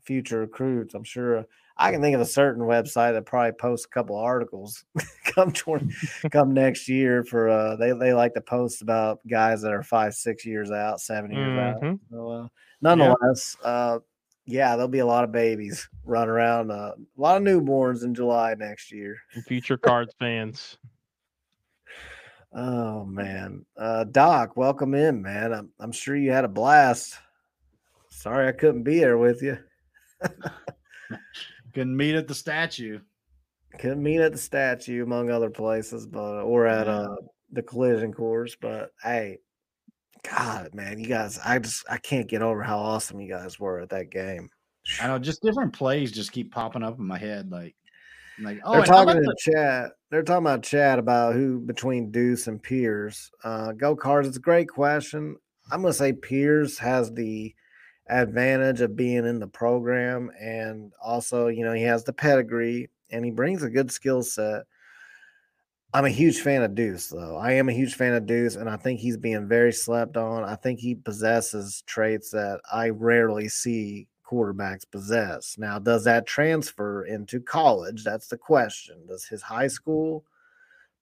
future 0.04 0.40
recruits. 0.42 0.94
I'm 0.94 1.04
sure. 1.04 1.38
uh, 1.40 1.44
I 1.78 1.92
can 1.92 2.02
think 2.02 2.16
of 2.16 2.22
a 2.22 2.26
certain 2.26 2.64
website 2.64 3.14
that 3.14 3.26
probably 3.26 3.52
posts 3.52 3.86
a 3.86 3.90
couple 3.90 4.16
articles 4.16 4.86
come 5.26 5.52
20, 5.52 5.94
come 6.32 6.54
next 6.54 6.88
year 6.88 7.24
for 7.26 7.50
uh 7.50 7.76
they 7.76 7.92
they 7.92 8.14
like 8.14 8.34
to 8.36 8.42
post 8.42 8.82
about 8.82 9.20
guys 9.28 9.62
that 9.62 9.74
are 9.74 9.84
five 9.84 10.14
six 10.14 10.46
years 10.46 10.72
out 10.72 11.02
seven 11.02 11.32
years 11.32 11.58
out 11.58 11.82
Mhm. 11.82 12.00
so, 12.10 12.30
uh, 12.32 12.48
nonetheless 12.82 13.58
uh 13.62 14.00
yeah 14.46 14.78
there'll 14.78 14.88
be 14.88 15.00
a 15.00 15.06
lot 15.06 15.26
of 15.26 15.34
babies 15.34 15.90
run 16.06 16.30
around 16.30 16.72
uh, 16.72 16.94
a 16.96 17.22
lot 17.22 17.36
of 17.36 17.44
newborns 17.44 18.06
in 18.06 18.16
july 18.16 18.56
next 18.58 18.90
year 18.90 19.18
And 19.34 19.44
future 19.44 19.78
cards 19.78 20.14
fans. 20.18 20.78
Oh 22.56 23.06
man. 23.06 23.65
Uh 23.77 24.03
doc 24.06 24.56
welcome 24.57 24.94
in 24.95 25.22
man. 25.22 25.53
I'm, 25.53 25.69
I'm 25.80 25.91
sure 25.91 26.15
you 26.15 26.32
had 26.32 26.45
a 26.45 26.49
blast. 26.49 27.15
Sorry 28.10 28.48
i 28.48 28.52
couldn't 28.53 28.84
be 28.84 28.99
there 28.99 29.18
with 29.18 29.41
you. 29.44 29.57
Couldn't 31.73 31.98
meet 31.98 32.15
at 32.15 32.27
the 32.27 32.34
statue. 32.36 32.99
couldn't 33.80 34.02
meet 34.02 34.22
at 34.22 34.32
the 34.32 34.38
statue 34.38 35.03
among 35.03 35.30
other 35.30 35.49
places 35.49 36.07
but 36.07 36.41
or 36.44 36.65
at 36.65 36.88
uh 36.88 37.15
the 37.52 37.61
collision 37.61 38.14
course 38.14 38.56
but 38.60 38.91
hey 39.03 39.38
god 40.23 40.73
man 40.73 40.98
you 40.98 41.06
guys 41.07 41.38
i 41.45 41.60
just 41.60 41.84
i 41.90 41.98
can't 41.98 42.30
get 42.30 42.41
over 42.41 42.64
how 42.64 42.80
awesome 42.80 43.19
you 43.19 43.30
guys 43.30 43.60
were 43.60 43.82
at 43.82 43.90
that 43.90 44.10
game. 44.10 44.49
I 45.02 45.07
know, 45.07 45.19
just 45.19 45.41
different 45.41 45.73
plays 45.73 46.11
just 46.11 46.32
keep 46.32 46.52
popping 46.53 46.84
up 46.84 46.98
in 46.99 47.06
my 47.06 47.18
head. 47.18 47.52
Like, 47.52 47.76
like 48.40 48.60
oh, 48.64 48.73
they're 48.73 48.86
talking 48.86 49.18
in 49.18 49.23
the- 49.23 49.36
the 49.44 49.52
chat 49.52 49.91
they're 50.16 50.24
talking 50.24 50.46
about 50.46 50.64
chat 50.64 50.98
about 50.98 51.34
who 51.34 51.60
between 51.60 52.10
deuce 52.10 52.48
and 52.48 52.64
pierce 52.64 53.30
uh 53.44 53.74
go 53.74 53.98
cards 53.98 54.30
it's 54.30 54.38
a 54.38 54.40
great 54.40 54.70
question 54.70 55.36
i'm 55.72 55.82
gonna 55.82 55.94
say 55.94 56.14
pierce 56.14 56.78
has 56.78 57.12
the 57.12 57.54
advantage 58.08 58.80
of 58.80 58.96
being 58.96 59.26
in 59.26 59.40
the 59.40 59.48
program 59.48 60.32
and 60.40 60.94
also 61.04 61.48
you 61.48 61.66
know 61.66 61.74
he 61.74 61.84
has 61.84 62.06
the 62.06 62.14
pedigree 62.14 62.90
and 63.12 63.26
he 63.26 63.32
brings 63.32 63.62
a 63.62 63.70
good 63.70 63.92
skill 63.92 64.24
set 64.24 64.64
I'm 65.94 66.04
a 66.04 66.10
huge 66.10 66.42
fan 66.42 66.62
of 66.62 66.76
Deuce, 66.76 67.08
though. 67.08 67.38
I 67.38 67.54
am 67.54 67.70
a 67.70 67.74
huge 67.74 67.96
fan 67.96 68.16
of 68.16 68.26
Deuce, 68.26 68.58
and 68.58 68.70
I 68.70 68.76
think 68.76 69.00
he's 69.00 69.16
being 69.16 69.48
very 69.48 69.72
slept 69.72 70.18
on. 70.18 70.44
I 70.44 70.56
think 70.56 70.78
he 70.82 70.94
possesses 70.94 71.84
traits 71.88 72.32
that 72.32 72.60
I 72.70 72.90
rarely 72.90 73.48
see 73.48 74.10
quarterbacks 74.30 74.84
possess. 74.89 75.57
Now, 75.57 75.80
does 75.80 76.03
that 76.06 76.27
transfer 76.27 77.06
into 77.06 77.39
college? 77.39 78.03
That's 78.03 78.27
the 78.27 78.38
question. 78.38 79.06
Does 79.07 79.26
his 79.26 79.41
high 79.41 79.68
school 79.68 80.26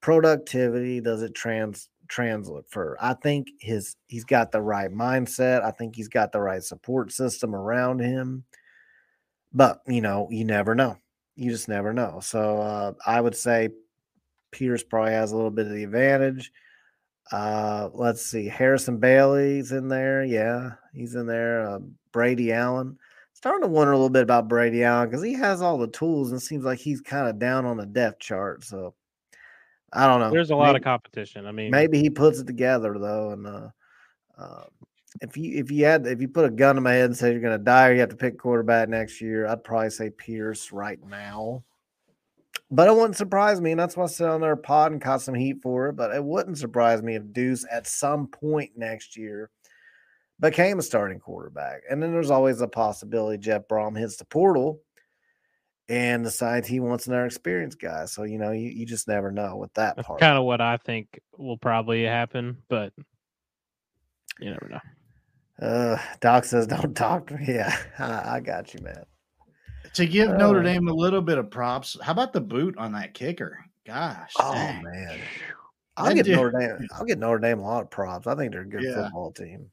productivity 0.00 1.00
does 1.00 1.22
it 1.22 1.34
trans 1.34 1.88
transfer? 2.08 2.96
I 3.00 3.14
think 3.14 3.48
his 3.60 3.96
he's 4.06 4.24
got 4.24 4.52
the 4.52 4.60
right 4.60 4.90
mindset. 4.90 5.62
I 5.62 5.70
think 5.70 5.96
he's 5.96 6.08
got 6.08 6.32
the 6.32 6.40
right 6.40 6.62
support 6.62 7.12
system 7.12 7.54
around 7.54 8.00
him. 8.00 8.44
But 9.52 9.80
you 9.86 10.00
know, 10.00 10.28
you 10.30 10.44
never 10.44 10.74
know. 10.74 10.98
You 11.36 11.50
just 11.50 11.68
never 11.68 11.92
know. 11.92 12.20
So 12.22 12.60
uh, 12.60 12.92
I 13.06 13.20
would 13.20 13.34
say 13.34 13.70
Pierce 14.52 14.82
probably 14.82 15.12
has 15.12 15.32
a 15.32 15.36
little 15.36 15.50
bit 15.50 15.66
of 15.66 15.72
the 15.72 15.84
advantage. 15.84 16.52
Uh, 17.32 17.88
let's 17.94 18.24
see, 18.24 18.46
Harrison 18.46 18.98
Bailey's 18.98 19.72
in 19.72 19.88
there. 19.88 20.24
Yeah, 20.24 20.72
he's 20.92 21.14
in 21.14 21.26
there. 21.26 21.66
Uh, 21.66 21.78
Brady 22.12 22.52
Allen. 22.52 22.98
Starting 23.44 23.60
to 23.60 23.68
wonder 23.68 23.92
a 23.92 23.96
little 23.96 24.08
bit 24.08 24.22
about 24.22 24.48
Brady 24.48 24.84
Allen 24.84 25.10
because 25.10 25.22
he 25.22 25.34
has 25.34 25.60
all 25.60 25.76
the 25.76 25.88
tools 25.88 26.32
and 26.32 26.40
seems 26.40 26.64
like 26.64 26.78
he's 26.78 27.02
kind 27.02 27.28
of 27.28 27.38
down 27.38 27.66
on 27.66 27.76
the 27.76 27.84
depth 27.84 28.18
chart. 28.18 28.64
So 28.64 28.94
I 29.92 30.06
don't 30.06 30.20
know. 30.20 30.30
There's 30.30 30.48
a 30.48 30.56
lot 30.56 30.76
of 30.76 30.82
competition. 30.82 31.44
I 31.44 31.52
mean, 31.52 31.70
Maybe 31.70 32.00
he 32.00 32.08
puts 32.08 32.38
it 32.38 32.46
together 32.46 32.96
though, 32.98 33.32
and 33.32 33.46
uh, 33.46 33.68
uh, 34.38 34.64
if 35.20 35.36
you 35.36 35.58
if 35.58 35.70
you 35.70 35.84
had 35.84 36.06
if 36.06 36.22
you 36.22 36.28
put 36.28 36.46
a 36.46 36.50
gun 36.50 36.76
to 36.76 36.80
my 36.80 36.94
head 36.94 37.04
and 37.04 37.16
say 37.18 37.32
you're 37.32 37.40
going 37.42 37.58
to 37.58 37.62
die 37.62 37.88
or 37.88 37.92
you 37.92 38.00
have 38.00 38.08
to 38.08 38.16
pick 38.16 38.38
quarterback 38.38 38.88
next 38.88 39.20
year, 39.20 39.46
I'd 39.46 39.62
probably 39.62 39.90
say 39.90 40.08
Pierce 40.08 40.72
right 40.72 41.06
now. 41.06 41.62
But 42.70 42.88
it 42.88 42.94
wouldn't 42.94 43.16
surprise 43.16 43.60
me, 43.60 43.72
and 43.72 43.78
that's 43.78 43.94
why 43.94 44.04
I 44.04 44.06
sit 44.06 44.26
on 44.26 44.40
their 44.40 44.56
pod 44.56 44.92
and 44.92 45.02
caught 45.02 45.20
some 45.20 45.34
heat 45.34 45.60
for 45.62 45.90
it. 45.90 45.96
But 45.96 46.14
it 46.14 46.24
wouldn't 46.24 46.56
surprise 46.56 47.02
me 47.02 47.16
if 47.16 47.32
Deuce 47.34 47.66
at 47.70 47.86
some 47.86 48.26
point 48.26 48.70
next 48.74 49.18
year 49.18 49.50
became 50.40 50.78
a 50.78 50.82
starting 50.82 51.18
quarterback. 51.18 51.82
And 51.90 52.02
then 52.02 52.12
there's 52.12 52.30
always 52.30 52.60
a 52.60 52.68
possibility 52.68 53.38
Jeff 53.38 53.68
Brohm 53.68 53.96
hits 53.98 54.16
the 54.16 54.24
portal 54.24 54.80
and 55.88 56.24
decides 56.24 56.66
he 56.66 56.80
wants 56.80 57.06
another 57.06 57.26
experienced 57.26 57.78
guy. 57.80 58.06
So 58.06 58.22
you 58.24 58.38
know, 58.38 58.50
you, 58.52 58.68
you 58.70 58.86
just 58.86 59.06
never 59.08 59.30
know 59.30 59.56
with 59.56 59.72
that 59.74 59.96
that's 59.96 60.06
part. 60.08 60.20
kind 60.20 60.38
of 60.38 60.44
what 60.44 60.60
I 60.60 60.76
think 60.78 61.20
will 61.36 61.58
probably 61.58 62.04
happen, 62.04 62.58
but 62.68 62.92
you 64.40 64.50
never 64.50 64.68
know. 64.70 64.80
Uh, 65.66 65.98
Doc 66.20 66.44
says, 66.44 66.66
"Don't 66.66 66.96
talk 66.96 67.28
to 67.28 67.34
me." 67.36 67.44
Yeah, 67.48 67.76
I, 67.98 68.36
I 68.36 68.40
got 68.40 68.74
you, 68.74 68.80
man. 68.82 69.04
to 69.94 70.06
give 70.06 70.30
Notre 70.30 70.60
Oh. 70.60 70.62
Dame 70.62 70.88
a 70.88 70.92
little 70.92 71.22
bit 71.22 71.38
of 71.38 71.50
props. 71.50 71.96
How 72.02 72.10
about 72.12 72.32
the 72.32 72.40
boot 72.40 72.76
on 72.76 72.92
that 72.92 73.14
kicker? 73.14 73.58
Gosh, 73.86 74.32
Oh 74.40 74.52
dang. 74.54 74.82
man, 74.82 75.18
I'll 75.96 76.06
That 76.06 76.14
give 76.16 76.26
dude- 76.26 76.36
Notre 76.36 76.58
Dame. 76.58 76.88
I'll 76.92 77.04
give 77.04 77.18
Notre 77.18 77.38
Dame 77.38 77.60
a 77.60 77.62
lot 77.62 77.82
of 77.82 77.90
props. 77.90 78.26
I 78.26 78.34
think 78.34 78.50
they're 78.52 78.62
a 78.62 78.68
good 78.68 78.82
Yeah. 78.82 79.04
football 79.04 79.30
team. 79.30 79.70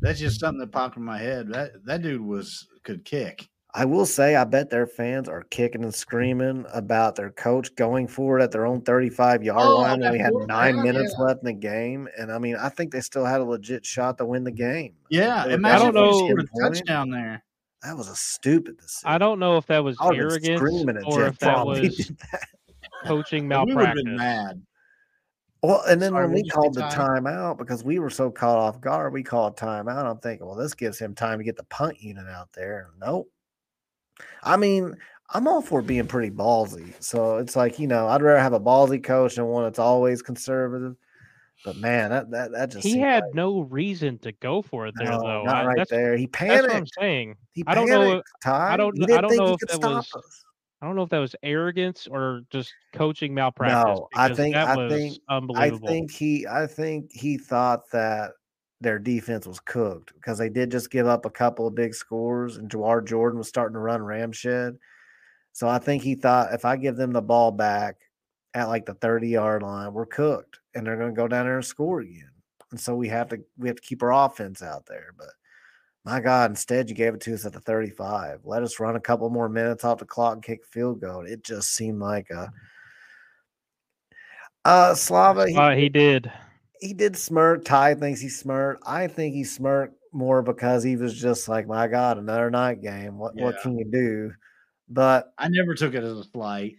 That's 0.00 0.18
just 0.20 0.40
something 0.40 0.60
that 0.60 0.72
popped 0.72 0.96
in 0.96 1.02
my 1.04 1.18
head. 1.18 1.48
That 1.48 1.84
that 1.86 2.02
dude 2.02 2.20
was 2.20 2.66
could 2.82 3.04
kick. 3.04 3.48
I 3.76 3.84
will 3.84 4.06
say, 4.06 4.36
I 4.36 4.44
bet 4.44 4.70
their 4.70 4.86
fans 4.86 5.28
are 5.28 5.42
kicking 5.50 5.82
and 5.82 5.92
screaming 5.92 6.64
about 6.72 7.16
their 7.16 7.30
coach 7.32 7.74
going 7.74 8.06
for 8.06 8.38
it 8.38 8.42
at 8.44 8.52
their 8.52 8.66
own 8.66 8.82
35 8.82 9.42
yard 9.42 9.60
Oh, 9.60 9.78
line 9.78 9.98
when 9.98 10.12
we 10.12 10.18
had 10.20 10.32
nine 10.46 10.76
down, 10.76 10.84
minutes 10.84 11.12
yeah. 11.18 11.24
left 11.24 11.40
in 11.42 11.46
the 11.46 11.52
game. 11.54 12.06
And 12.16 12.30
I 12.30 12.38
mean, 12.38 12.54
I 12.54 12.68
think 12.68 12.92
they 12.92 13.00
still 13.00 13.24
had 13.24 13.40
a 13.40 13.44
legit 13.44 13.84
shot 13.84 14.16
to 14.18 14.26
win 14.26 14.44
the 14.44 14.52
game. 14.52 14.94
Yeah, 15.10 15.42
They 15.42 15.48
were 15.48 15.54
imagine 15.56 15.92
down 15.94 16.04
if 16.08 16.14
we 16.22 16.28
know- 16.34 16.44
a 16.62 16.68
touchdown 16.70 17.10
there. 17.10 17.42
That 17.82 17.96
was 17.96 18.08
a 18.08 18.14
stupid 18.14 18.76
decision. 18.78 19.10
I 19.10 19.18
don't 19.18 19.40
know 19.40 19.56
if 19.56 19.66
that 19.66 19.82
was 19.82 19.96
I 20.00 20.06
would've 20.06 20.40
been 20.42 20.52
arrogance 20.52 21.04
or 21.06 21.26
if 21.26 21.38
that 21.40 21.56
Brohm 21.56 21.76
if 21.76 21.82
he 21.82 21.88
was 21.88 22.12
that. 22.32 22.46
coaching 23.04 23.42
We 23.48 23.56
would 23.56 23.58
have 23.58 23.66
malpractice. 23.76 24.04
been 24.04 24.16
mad. 24.16 24.62
Well, 25.66 25.82
and 25.88 26.00
then 26.00 26.10
Sorry, 26.10 26.24
when 26.26 26.34
we 26.34 26.42
what'd 26.42 26.46
you 26.46 26.50
say, 26.50 26.54
called 26.54 26.74
the 26.74 26.82
timeout 26.82 27.58
because 27.58 27.82
we 27.82 27.98
were 27.98 28.10
so 28.10 28.30
caught 28.30 28.58
off 28.58 28.80
guard, 28.80 29.12
we 29.12 29.22
called 29.22 29.56
timeout. 29.56 30.04
I'm 30.04 30.18
thinking, 30.18 30.46
well, 30.46 30.56
this 30.56 30.74
gives 30.74 30.98
him 30.98 31.14
time 31.14 31.38
to 31.38 31.44
get 31.44 31.56
the 31.56 31.64
punt 31.64 32.00
unit 32.00 32.26
out 32.28 32.52
there. 32.52 32.90
Nope. 33.00 33.30
I 34.42 34.56
mean, 34.56 34.94
I'm 35.30 35.48
all 35.48 35.62
for 35.62 35.80
being 35.82 36.06
pretty 36.06 36.30
ballsy. 36.30 36.92
So 37.02 37.38
it's 37.38 37.56
like, 37.56 37.78
you 37.78 37.86
know, 37.86 38.06
I'd 38.08 38.22
rather 38.22 38.38
have 38.40 38.52
a 38.52 38.60
ballsy 38.60 39.02
coach 39.02 39.36
than 39.36 39.46
one 39.46 39.64
that's 39.64 39.78
always 39.78 40.22
conservative. 40.22 40.96
But 41.64 41.76
man, 41.76 42.10
that 42.10 42.30
that, 42.30 42.52
that 42.52 42.70
just 42.70 42.86
He 42.86 42.98
had 42.98 43.24
like, 43.24 43.34
no 43.34 43.60
reason 43.62 44.18
to 44.18 44.32
go 44.32 44.60
for 44.60 44.86
it 44.86 44.94
there, 44.98 45.08
no, 45.08 45.20
though. 45.20 45.42
not 45.44 45.64
I- 45.64 45.66
right 45.66 45.88
there. 45.88 46.14
He 46.16 46.26
panicked. 46.26 46.62
That's 46.64 46.74
what 46.74 46.76
I'm 46.76 46.86
saying. 47.00 47.36
He 47.52 47.64
I 47.66 47.74
don't 47.74 47.88
know. 47.88 48.00
panicked, 48.10 48.28
Ty. 48.42 48.74
I 48.74 48.76
don't. 48.76 48.94
He 48.98 49.06
didn't 49.06 49.18
I 49.18 49.20
don't 49.22 49.30
think 49.30 49.40
know 49.40 49.46
he 49.48 49.52
if 49.54 49.60
could 49.60 49.68
that 49.70 49.76
stop 49.76 49.94
was. 50.14 50.14
us. 50.14 50.43
I 50.84 50.86
don't 50.86 50.96
know 50.96 51.02
if 51.02 51.08
that 51.08 51.18
was 51.18 51.34
arrogance 51.42 52.06
or 52.06 52.42
just 52.50 52.74
coaching 52.92 53.32
malpractice. 53.32 54.00
No, 54.00 54.08
I 54.14 54.34
think 54.34 54.54
that 54.54 54.68
I 54.68 54.76
was 54.76 54.92
think 54.92 55.18
I 55.56 55.70
think 55.70 56.10
he 56.10 56.46
I 56.46 56.66
think 56.66 57.10
he 57.10 57.38
thought 57.38 57.90
that 57.92 58.32
their 58.82 58.98
defense 58.98 59.46
was 59.46 59.60
cooked 59.60 60.12
because 60.12 60.36
they 60.36 60.50
did 60.50 60.70
just 60.70 60.90
give 60.90 61.06
up 61.06 61.24
a 61.24 61.30
couple 61.30 61.66
of 61.66 61.74
big 61.74 61.94
scores 61.94 62.58
and 62.58 62.68
Jawhar 62.68 63.02
Jordan 63.02 63.38
was 63.38 63.48
starting 63.48 63.72
to 63.72 63.78
run 63.78 64.02
ramshed. 64.02 64.76
So 65.52 65.66
I 65.66 65.78
think 65.78 66.02
he 66.02 66.16
thought 66.16 66.52
if 66.52 66.66
I 66.66 66.76
give 66.76 66.96
them 66.96 67.14
the 67.14 67.22
ball 67.22 67.50
back 67.50 67.96
at 68.52 68.68
like 68.68 68.84
the 68.84 68.92
30 68.92 69.28
yard 69.28 69.62
line, 69.62 69.94
we're 69.94 70.04
cooked 70.04 70.60
and 70.74 70.86
they're 70.86 70.98
going 70.98 71.14
to 71.14 71.16
go 71.16 71.28
down 71.28 71.46
there 71.46 71.56
and 71.56 71.64
score 71.64 72.00
again. 72.00 72.28
And 72.72 72.78
so 72.78 72.94
we 72.94 73.08
have 73.08 73.30
to 73.30 73.38
we 73.56 73.68
have 73.68 73.76
to 73.76 73.82
keep 73.82 74.02
our 74.02 74.12
offense 74.12 74.62
out 74.62 74.84
there. 74.84 75.14
But 75.16 75.30
my 76.04 76.20
God, 76.20 76.50
instead 76.50 76.88
you 76.88 76.94
gave 76.94 77.14
it 77.14 77.20
to 77.22 77.34
us 77.34 77.46
at 77.46 77.52
the 77.52 77.60
35. 77.60 78.40
Let 78.44 78.62
us 78.62 78.78
run 78.78 78.96
a 78.96 79.00
couple 79.00 79.30
more 79.30 79.48
minutes 79.48 79.84
off 79.84 79.98
the 79.98 80.04
clock 80.04 80.34
and 80.34 80.42
kick 80.42 80.64
field 80.66 81.00
goal. 81.00 81.24
It 81.26 81.42
just 81.42 81.74
seemed 81.74 82.00
like 82.00 82.28
a 82.30 82.52
uh 84.64 84.94
Slava 84.94 85.48
he, 85.48 85.56
Uh, 85.56 85.74
he 85.74 85.88
did. 85.88 86.30
he 86.80 86.94
did 86.94 87.16
smirk. 87.16 87.64
Ty 87.64 87.94
thinks 87.94 88.20
he 88.20 88.28
smirked. 88.28 88.82
I 88.86 89.06
think 89.06 89.34
he 89.34 89.44
smirked 89.44 89.96
more 90.12 90.42
because 90.42 90.82
he 90.82 90.96
was 90.96 91.14
just 91.18 91.48
like, 91.48 91.66
my 91.66 91.88
God, 91.88 92.18
another 92.18 92.50
night 92.50 92.80
game. 92.82 93.18
What 93.18 93.34
what 93.36 93.60
can 93.62 93.78
you 93.78 93.84
do? 93.84 94.32
But 94.88 95.32
I 95.38 95.48
never 95.48 95.74
took 95.74 95.94
it 95.94 96.04
as 96.04 96.18
a 96.18 96.24
slight. 96.24 96.76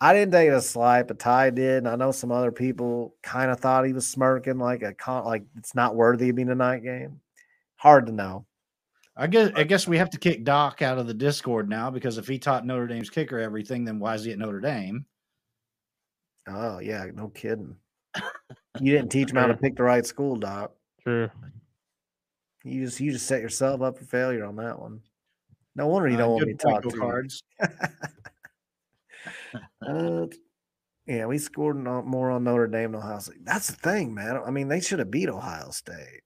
I 0.00 0.12
didn't 0.14 0.32
take 0.32 0.46
it 0.48 0.52
as 0.52 0.64
a 0.64 0.68
slight, 0.68 1.08
but 1.08 1.18
Ty 1.18 1.50
did. 1.50 1.78
And 1.78 1.88
I 1.88 1.96
know 1.96 2.12
some 2.12 2.30
other 2.30 2.52
people 2.52 3.16
kind 3.22 3.50
of 3.50 3.58
thought 3.58 3.84
he 3.84 3.92
was 3.92 4.06
smirking 4.06 4.58
like 4.58 4.82
a 4.82 4.94
con 4.94 5.24
like 5.24 5.42
it's 5.56 5.74
not 5.74 5.96
worthy 5.96 6.28
of 6.28 6.36
being 6.36 6.50
a 6.50 6.54
night 6.54 6.84
game. 6.84 7.20
Hard 7.76 8.06
to 8.06 8.12
know. 8.12 8.46
I 9.20 9.26
guess 9.26 9.50
I 9.56 9.64
guess 9.64 9.88
we 9.88 9.98
have 9.98 10.10
to 10.10 10.18
kick 10.18 10.44
Doc 10.44 10.80
out 10.80 10.98
of 10.98 11.08
the 11.08 11.14
Discord 11.14 11.68
now 11.68 11.90
because 11.90 12.18
if 12.18 12.28
he 12.28 12.38
taught 12.38 12.64
Notre 12.64 12.86
Dame's 12.86 13.10
kicker 13.10 13.38
everything, 13.38 13.84
then 13.84 13.98
why 13.98 14.14
is 14.14 14.24
he 14.24 14.30
at 14.32 14.38
Notre 14.38 14.60
Dame? 14.60 15.04
Oh 16.46 16.78
yeah, 16.78 17.04
no 17.12 17.28
kidding. 17.28 17.76
You 18.80 18.92
didn't 18.92 19.10
teach 19.10 19.30
him 19.30 19.36
how 19.36 19.48
to 19.48 19.56
pick 19.56 19.74
the 19.76 19.82
right 19.82 20.06
school, 20.06 20.36
Doc. 20.36 20.72
True. 21.02 21.28
You 22.64 22.84
just 22.84 23.00
you 23.00 23.10
just 23.10 23.26
set 23.26 23.42
yourself 23.42 23.82
up 23.82 23.98
for 23.98 24.04
failure 24.04 24.44
on 24.44 24.56
that 24.56 24.78
one. 24.78 25.00
No 25.74 25.88
wonder 25.88 26.08
you 26.08 26.14
Uh, 26.14 26.18
don't 26.18 26.30
want 26.32 26.46
me 26.46 26.52
to 26.54 26.58
talk 26.58 26.82
to 26.82 26.90
you. 26.94 27.00
cards. 27.00 27.42
Uh, 29.86 30.26
yeah, 31.06 31.24
we 31.26 31.38
scored 31.38 31.76
more 31.76 32.30
on 32.30 32.44
Notre 32.44 32.66
Dame 32.66 32.92
than 32.92 33.00
Ohio 33.00 33.18
State. 33.18 33.44
That's 33.44 33.68
the 33.68 33.76
thing, 33.76 34.14
man. 34.14 34.38
I 34.44 34.50
mean, 34.50 34.68
they 34.68 34.80
should 34.80 34.98
have 34.98 35.10
beat 35.10 35.28
Ohio 35.28 35.70
State. 35.70 36.20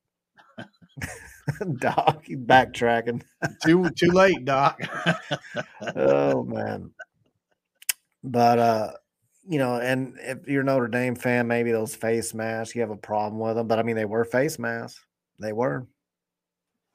Doc, 1.79 2.29
you 2.29 2.39
backtracking. 2.39 3.23
too 3.65 3.89
too 3.91 4.11
late, 4.11 4.45
Doc. 4.45 4.81
oh 5.97 6.45
man. 6.45 6.91
But 8.25 8.59
uh, 8.59 8.93
you 9.49 9.59
know, 9.59 9.77
and 9.81 10.15
if 10.21 10.47
you're 10.47 10.63
a 10.63 10.65
Notre 10.65 10.89
Dame 10.89 11.17
fan, 11.17 11.47
maybe 11.49 11.73
those 11.73 11.95
face 11.95 12.35
masks, 12.35 12.75
you 12.75 12.81
have 12.81 12.91
a 12.91 12.97
problem 12.97 13.41
with 13.41 13.57
them. 13.57 13.67
But 13.67 13.79
I 13.79 13.83
mean, 13.83 13.97
they 13.97 14.05
were 14.05 14.25
face 14.25 14.59
masks. 14.59 15.05
They 15.41 15.53
were. 15.53 15.89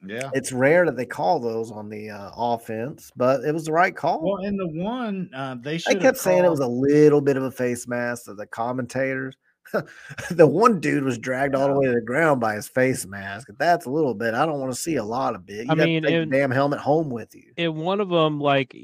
yeah. 0.06 0.30
It's 0.32 0.52
rare 0.52 0.86
that 0.86 0.96
they 0.96 1.04
call 1.06 1.40
those 1.40 1.70
on 1.70 1.88
the 1.90 2.10
uh, 2.10 2.30
offense, 2.36 3.10
but 3.16 3.44
it 3.44 3.52
was 3.52 3.64
the 3.66 3.72
right 3.72 3.94
call. 3.94 4.22
Well, 4.22 4.44
in 4.44 4.56
the 4.56 4.68
one, 4.68 5.30
uh, 5.34 5.56
they 5.60 5.78
They 5.78 5.96
kept 5.96 6.18
saying 6.18 6.44
it 6.44 6.50
was 6.50 6.60
a 6.60 6.66
little 6.68 7.20
bit 7.20 7.36
of 7.36 7.42
a 7.42 7.50
face 7.50 7.86
mask 7.86 8.24
to 8.26 8.34
the 8.34 8.46
commentators. 8.46 9.36
the 10.30 10.46
one 10.46 10.80
dude 10.80 11.04
was 11.04 11.18
dragged 11.18 11.54
all 11.54 11.68
the 11.68 11.78
way 11.78 11.86
to 11.86 11.92
the 11.94 12.00
ground 12.00 12.40
by 12.40 12.54
his 12.54 12.68
face 12.68 13.06
mask. 13.06 13.48
That's 13.58 13.86
a 13.86 13.90
little 13.90 14.14
bit. 14.14 14.34
I 14.34 14.46
don't 14.46 14.58
want 14.60 14.72
to 14.72 14.80
see 14.80 14.96
a 14.96 15.04
lot 15.04 15.34
of 15.34 15.48
it. 15.48 15.66
You 15.66 15.70
I 15.70 15.74
mean, 15.74 16.02
take 16.02 16.12
it- 16.12 16.30
the 16.30 16.36
damn 16.38 16.50
helmet 16.50 16.80
home 16.80 17.10
with 17.10 17.34
you. 17.34 17.52
in 17.56 17.76
one 17.76 18.00
of 18.00 18.08
them, 18.08 18.40
like 18.40 18.76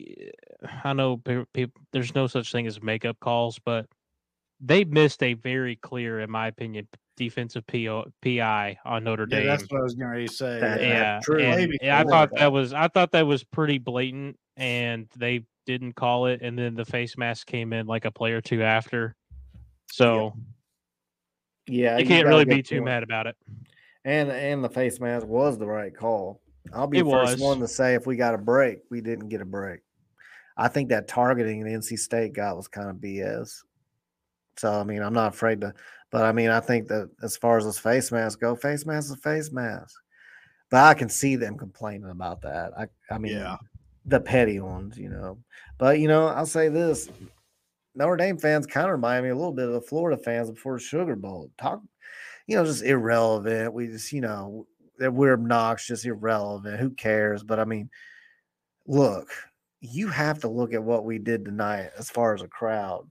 I 0.85 0.93
know 0.93 1.17
people, 1.53 1.81
there's 1.93 2.15
no 2.15 2.27
such 2.27 2.51
thing 2.53 2.67
as 2.67 2.83
makeup 2.83 3.19
calls, 3.21 3.59
but 3.65 3.87
they 4.61 4.85
missed 4.85 5.23
a 5.23 5.35
very 5.35 5.77
clear, 5.77 6.21
in 6.21 6.31
my 6.31 6.47
opinion, 6.47 6.89
defensive 7.17 7.67
PO, 7.67 8.07
PI 8.23 8.79
on 8.85 9.05
Notre 9.05 9.27
Yeah, 9.31 9.39
Dame. 9.39 9.47
that's 9.47 9.63
what 9.71 9.81
I 9.81 9.85
was 9.85 9.95
going 9.95 10.27
to 10.27 10.33
say. 10.33 10.61
That- 10.61 10.81
yeah. 10.81 10.89
yeah, 10.89 11.21
true. 11.23 11.41
and- 11.41 11.57
Maybe 11.57 11.91
I 11.91 12.05
thought 12.05 12.31
that 12.37 12.53
was 12.53 12.73
I 12.73 12.89
thought 12.89 13.13
that 13.13 13.27
was 13.27 13.45
pretty 13.45 13.79
blatant, 13.79 14.37
and 14.57 15.07
they 15.17 15.45
didn't 15.67 15.95
call 15.95 16.27
it, 16.27 16.41
and 16.43 16.59
then 16.59 16.75
the 16.75 16.85
face 16.85 17.17
mask 17.17 17.47
came 17.47 17.73
in 17.73 17.87
like 17.87 18.05
a 18.05 18.11
play 18.11 18.33
or 18.33 18.41
two 18.41 18.63
after, 18.63 19.15
so 19.91 20.33
Yeah, 20.37 20.43
you 21.67 22.07
can't 22.07 22.27
really 22.27 22.45
be 22.45 22.63
too 22.63 22.77
point. 22.77 22.85
mad 22.87 23.03
about 23.03 23.27
it. 23.27 23.37
And 24.05 24.31
and 24.31 24.63
the 24.63 24.69
face 24.69 25.01
mask 25.01 25.27
was 25.27 25.59
the 25.59 25.67
right 25.67 25.95
call. 25.95 26.41
I'll 26.73 26.87
be 26.87 26.99
It 26.99 27.05
the 27.05 27.11
first 27.11 27.33
was. 27.35 27.41
one 27.41 27.61
to 27.61 27.69
say 27.69 27.95
if 27.95 28.07
we 28.07 28.17
got 28.17 28.35
a 28.35 28.39
break, 28.39 28.81
we 28.91 29.01
didn't 29.01 29.29
get 29.29 29.41
a 29.41 29.45
break. 29.47 29.81
I 30.57 30.69
think 30.69 30.89
that 30.91 31.09
targeting 31.09 31.65
the 31.65 31.71
NC 31.73 31.99
State 31.99 32.33
got 32.33 32.57
was 32.57 32.69
kind 32.69 32.89
of 32.89 32.97
BS. 32.97 33.63
So 34.57 34.73
I 34.73 34.85
mean, 34.85 35.03
I'm 35.03 35.15
not 35.15 35.35
afraid 35.35 35.61
to, 35.63 35.75
but 36.11 36.23
I 36.25 36.33
mean, 36.33 36.51
I 36.51 36.61
think 36.61 36.87
that 36.89 37.11
as 37.23 37.37
far 37.37 37.57
as 37.59 37.65
those 37.65 37.79
face 37.79 38.13
masks 38.13 38.37
go, 38.37 38.55
face 38.55 38.87
mask 38.87 39.11
is 39.13 39.17
face 39.21 39.51
mask. 39.51 39.95
But 40.71 40.85
I 40.85 40.95
can 40.95 41.09
see 41.09 41.37
them 41.37 41.57
complaining 41.57 42.11
about 42.11 42.43
that. 42.43 42.73
I 42.79 42.87
I 43.11 43.19
mean, 43.19 43.33
Yeah. 43.33 43.57
the 44.07 44.21
petty 44.21 44.61
ones, 44.61 44.97
you 44.99 45.09
know. 45.09 45.39
But 45.79 45.99
you 45.99 46.09
know, 46.09 46.29
I'll 46.29 46.47
say 46.47 46.69
this: 46.69 47.09
Notre 47.95 48.17
Dame 48.17 48.39
fans 48.39 48.67
kind 48.67 48.87
of 48.87 48.93
remind 48.93 49.25
me 49.25 49.31
a 49.31 49.37
little 49.37 49.53
bit 49.53 49.69
of 49.69 49.75
the 49.75 49.81
Florida 49.81 50.21
fans 50.21 50.51
before 50.51 50.79
Sugar 50.79 51.17
Bowl. 51.17 51.51
Talk, 51.59 51.81
you 52.47 52.57
know, 52.57 52.65
just 52.65 52.83
irrelevant. 52.83 53.73
We 53.73 53.87
just, 53.87 54.13
you 54.13 54.21
know, 54.21 54.67
we're 54.99 55.35
obnoxious, 55.35 56.05
irrelevant. 56.05 56.81
Who 56.81 56.91
cares? 56.91 57.43
But 57.43 57.61
I 57.61 57.65
mean, 57.65 57.91
look, 58.87 59.31
you 59.81 60.09
have 60.09 60.41
to 60.41 60.49
look 60.49 60.73
at 60.73 60.83
what 60.83 61.05
we 61.05 61.19
did 61.19 61.45
tonight 61.45 61.91
as 61.99 62.11
far 62.11 62.35
as 62.35 62.43
a 62.43 62.49
crowd, 62.49 63.09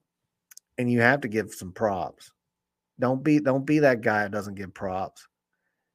and 0.77 0.91
you 0.91 1.01
have 1.01 1.21
to 1.21 1.27
give 1.27 1.53
some 1.53 1.71
props. 1.71 2.31
Don't 2.99 3.23
be 3.23 3.39
don't 3.39 3.65
be 3.65 3.79
that 3.79 4.01
guy 4.01 4.23
that 4.23 4.31
doesn't 4.31 4.55
give 4.55 4.73
props. 4.73 5.27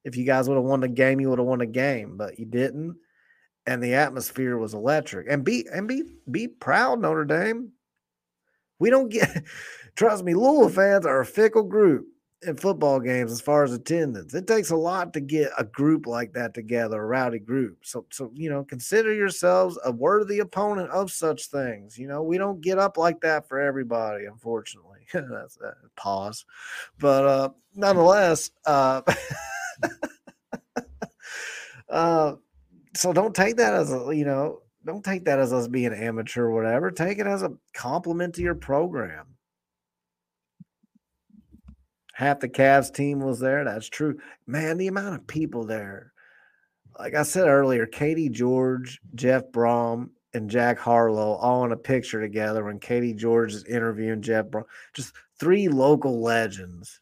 If 0.04 0.16
you 0.16 0.24
guys 0.24 0.48
would 0.48 0.56
have 0.56 0.64
won 0.64 0.80
the 0.80 0.88
game, 0.88 1.20
you 1.20 1.28
would 1.30 1.38
have 1.38 1.46
won 1.46 1.58
the 1.58 1.66
game, 1.66 2.16
but 2.16 2.38
you 2.38 2.46
didn't. 2.46 2.96
And 3.66 3.82
the 3.82 3.94
atmosphere 3.94 4.56
was 4.56 4.72
electric. 4.72 5.26
And 5.28 5.44
be 5.44 5.66
and 5.70 5.86
be 5.86 6.04
be 6.30 6.48
proud, 6.48 7.00
Notre 7.00 7.24
Dame. 7.24 7.72
We 8.78 8.90
don't 8.90 9.08
get 9.08 9.44
trust 9.96 10.24
me, 10.24 10.34
Louisville 10.34 10.68
fans 10.68 11.06
are 11.06 11.20
a 11.20 11.26
fickle 11.26 11.64
group 11.64 12.06
in 12.42 12.56
football 12.56 13.00
games 13.00 13.32
as 13.32 13.40
far 13.40 13.64
as 13.64 13.72
attendance. 13.72 14.32
It 14.32 14.46
takes 14.46 14.70
a 14.70 14.76
lot 14.76 15.12
to 15.14 15.20
get 15.20 15.50
a 15.58 15.64
group 15.64 16.06
like 16.06 16.32
that 16.34 16.54
together, 16.54 17.02
a 17.02 17.06
rowdy 17.06 17.40
group. 17.40 17.78
So 17.82 18.06
so 18.10 18.30
you 18.34 18.48
know, 18.48 18.64
consider 18.64 19.12
yourselves 19.12 19.78
a 19.84 19.90
worthy 19.90 20.38
opponent 20.38 20.90
of 20.90 21.10
such 21.10 21.46
things. 21.46 21.98
You 21.98 22.06
know, 22.06 22.22
we 22.22 22.38
don't 22.38 22.60
get 22.60 22.78
up 22.78 22.96
like 22.96 23.20
that 23.22 23.48
for 23.48 23.60
everybody, 23.60 24.26
unfortunately. 24.26 25.00
That's 25.12 25.58
a 25.58 25.74
pause. 25.96 26.44
But 26.98 27.26
uh 27.26 27.48
nonetheless, 27.74 28.50
uh 28.66 29.02
uh 31.88 32.34
so 32.94 33.12
don't 33.12 33.34
take 33.34 33.56
that 33.56 33.74
as 33.74 33.92
a 33.92 34.14
you 34.14 34.24
know 34.24 34.60
don't 34.88 35.04
take 35.04 35.26
that 35.26 35.38
as 35.38 35.52
us 35.52 35.68
being 35.68 35.92
amateur 35.92 36.44
or 36.44 36.50
whatever 36.52 36.90
take 36.90 37.18
it 37.18 37.26
as 37.26 37.42
a 37.42 37.52
compliment 37.74 38.34
to 38.34 38.42
your 38.42 38.54
program. 38.54 39.26
Half 42.14 42.40
the 42.40 42.48
Cavs 42.48 42.92
team 42.92 43.20
was 43.20 43.38
there 43.38 43.64
that's 43.64 43.88
true. 43.88 44.18
Man 44.46 44.78
the 44.78 44.88
amount 44.88 45.14
of 45.14 45.26
people 45.26 45.64
there. 45.64 46.12
Like 46.98 47.14
i 47.14 47.22
said 47.22 47.46
earlier 47.46 47.86
katie 47.86 48.28
george 48.28 49.00
jeff 49.14 49.44
brohm 49.52 50.10
and 50.34 50.50
jack 50.50 50.78
harlow 50.78 51.34
all 51.34 51.64
in 51.64 51.70
a 51.72 51.76
picture 51.76 52.20
together 52.20 52.64
when 52.64 52.80
katie 52.80 53.14
george 53.14 53.54
is 53.54 53.64
interviewing 53.64 54.22
jeff 54.22 54.46
brohm. 54.46 54.64
Just 54.94 55.14
three 55.38 55.68
local 55.68 56.20
legends 56.20 57.00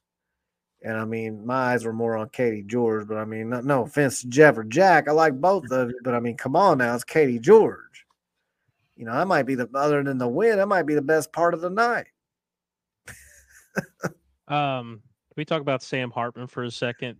and 0.86 0.96
I 0.96 1.04
mean, 1.04 1.44
my 1.44 1.72
eyes 1.72 1.84
were 1.84 1.92
more 1.92 2.16
on 2.16 2.28
Katie 2.28 2.62
George, 2.62 3.08
but 3.08 3.16
I 3.16 3.24
mean, 3.24 3.48
no, 3.48 3.60
no 3.60 3.82
offense 3.82 4.20
to 4.20 4.28
Jeff 4.28 4.56
or 4.56 4.62
Jack. 4.62 5.08
I 5.08 5.12
like 5.12 5.40
both 5.40 5.68
of 5.72 5.88
you, 5.90 5.98
but 6.04 6.14
I 6.14 6.20
mean, 6.20 6.36
come 6.36 6.54
on 6.54 6.78
now, 6.78 6.94
it's 6.94 7.02
Katie 7.02 7.40
George. 7.40 8.06
You 8.94 9.04
know, 9.04 9.10
I 9.10 9.24
might 9.24 9.42
be 9.42 9.56
the 9.56 9.68
other 9.74 10.04
than 10.04 10.18
the 10.18 10.28
win, 10.28 10.58
that 10.58 10.68
might 10.68 10.86
be 10.86 10.94
the 10.94 11.02
best 11.02 11.32
part 11.32 11.54
of 11.54 11.60
the 11.60 11.70
night. 11.70 12.06
Um, 14.48 15.02
we 15.36 15.44
talk 15.44 15.60
about 15.60 15.82
Sam 15.82 16.12
Hartman 16.12 16.46
for 16.46 16.62
a 16.62 16.70
second? 16.70 17.16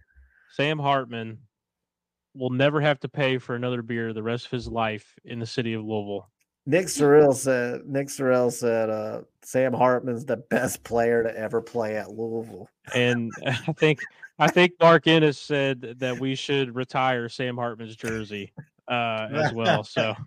Sam 0.53 0.79
Hartman 0.79 1.39
will 2.37 2.51
never 2.51 2.81
have 2.81 3.01
to 3.01 3.09
pay 3.09 3.39
for 3.39 3.57
another 3.57 3.83
beer 3.83 4.13
the 4.13 4.23
rest 4.23 4.45
of 4.45 4.53
his 4.53 4.69
life 4.69 5.19
in 5.25 5.41
the 5.41 5.45
city 5.45 5.73
of 5.73 5.85
Louisville. 5.85 6.31
Nick 6.67 6.87
Sorrell 6.87 7.35
said 7.35 7.87
Nick 7.87 8.09
Sorrell 8.09 8.53
said 8.53 8.91
uh, 8.91 9.21
Sam 9.43 9.73
Hartman's 9.73 10.25
the 10.25 10.37
best 10.39 10.83
player 10.83 11.23
to 11.23 11.37
ever 11.39 11.61
play 11.63 11.97
at 11.97 12.11
Louisville. 12.11 12.69
And 12.95 13.31
I 13.47 13.73
think 13.73 14.01
I 14.39 14.49
think 14.49 14.73
Mark 14.81 15.07
Ennis 15.07 15.39
said 15.39 15.97
that 15.99 16.19
we 16.19 16.35
should 16.35 16.75
retire 16.75 17.29
Sam 17.29 17.57
Hartman's 17.57 17.95
jersey 17.97 18.53
uh, 18.89 19.29
as 19.33 19.53
well. 19.53 19.85
So 19.85 20.15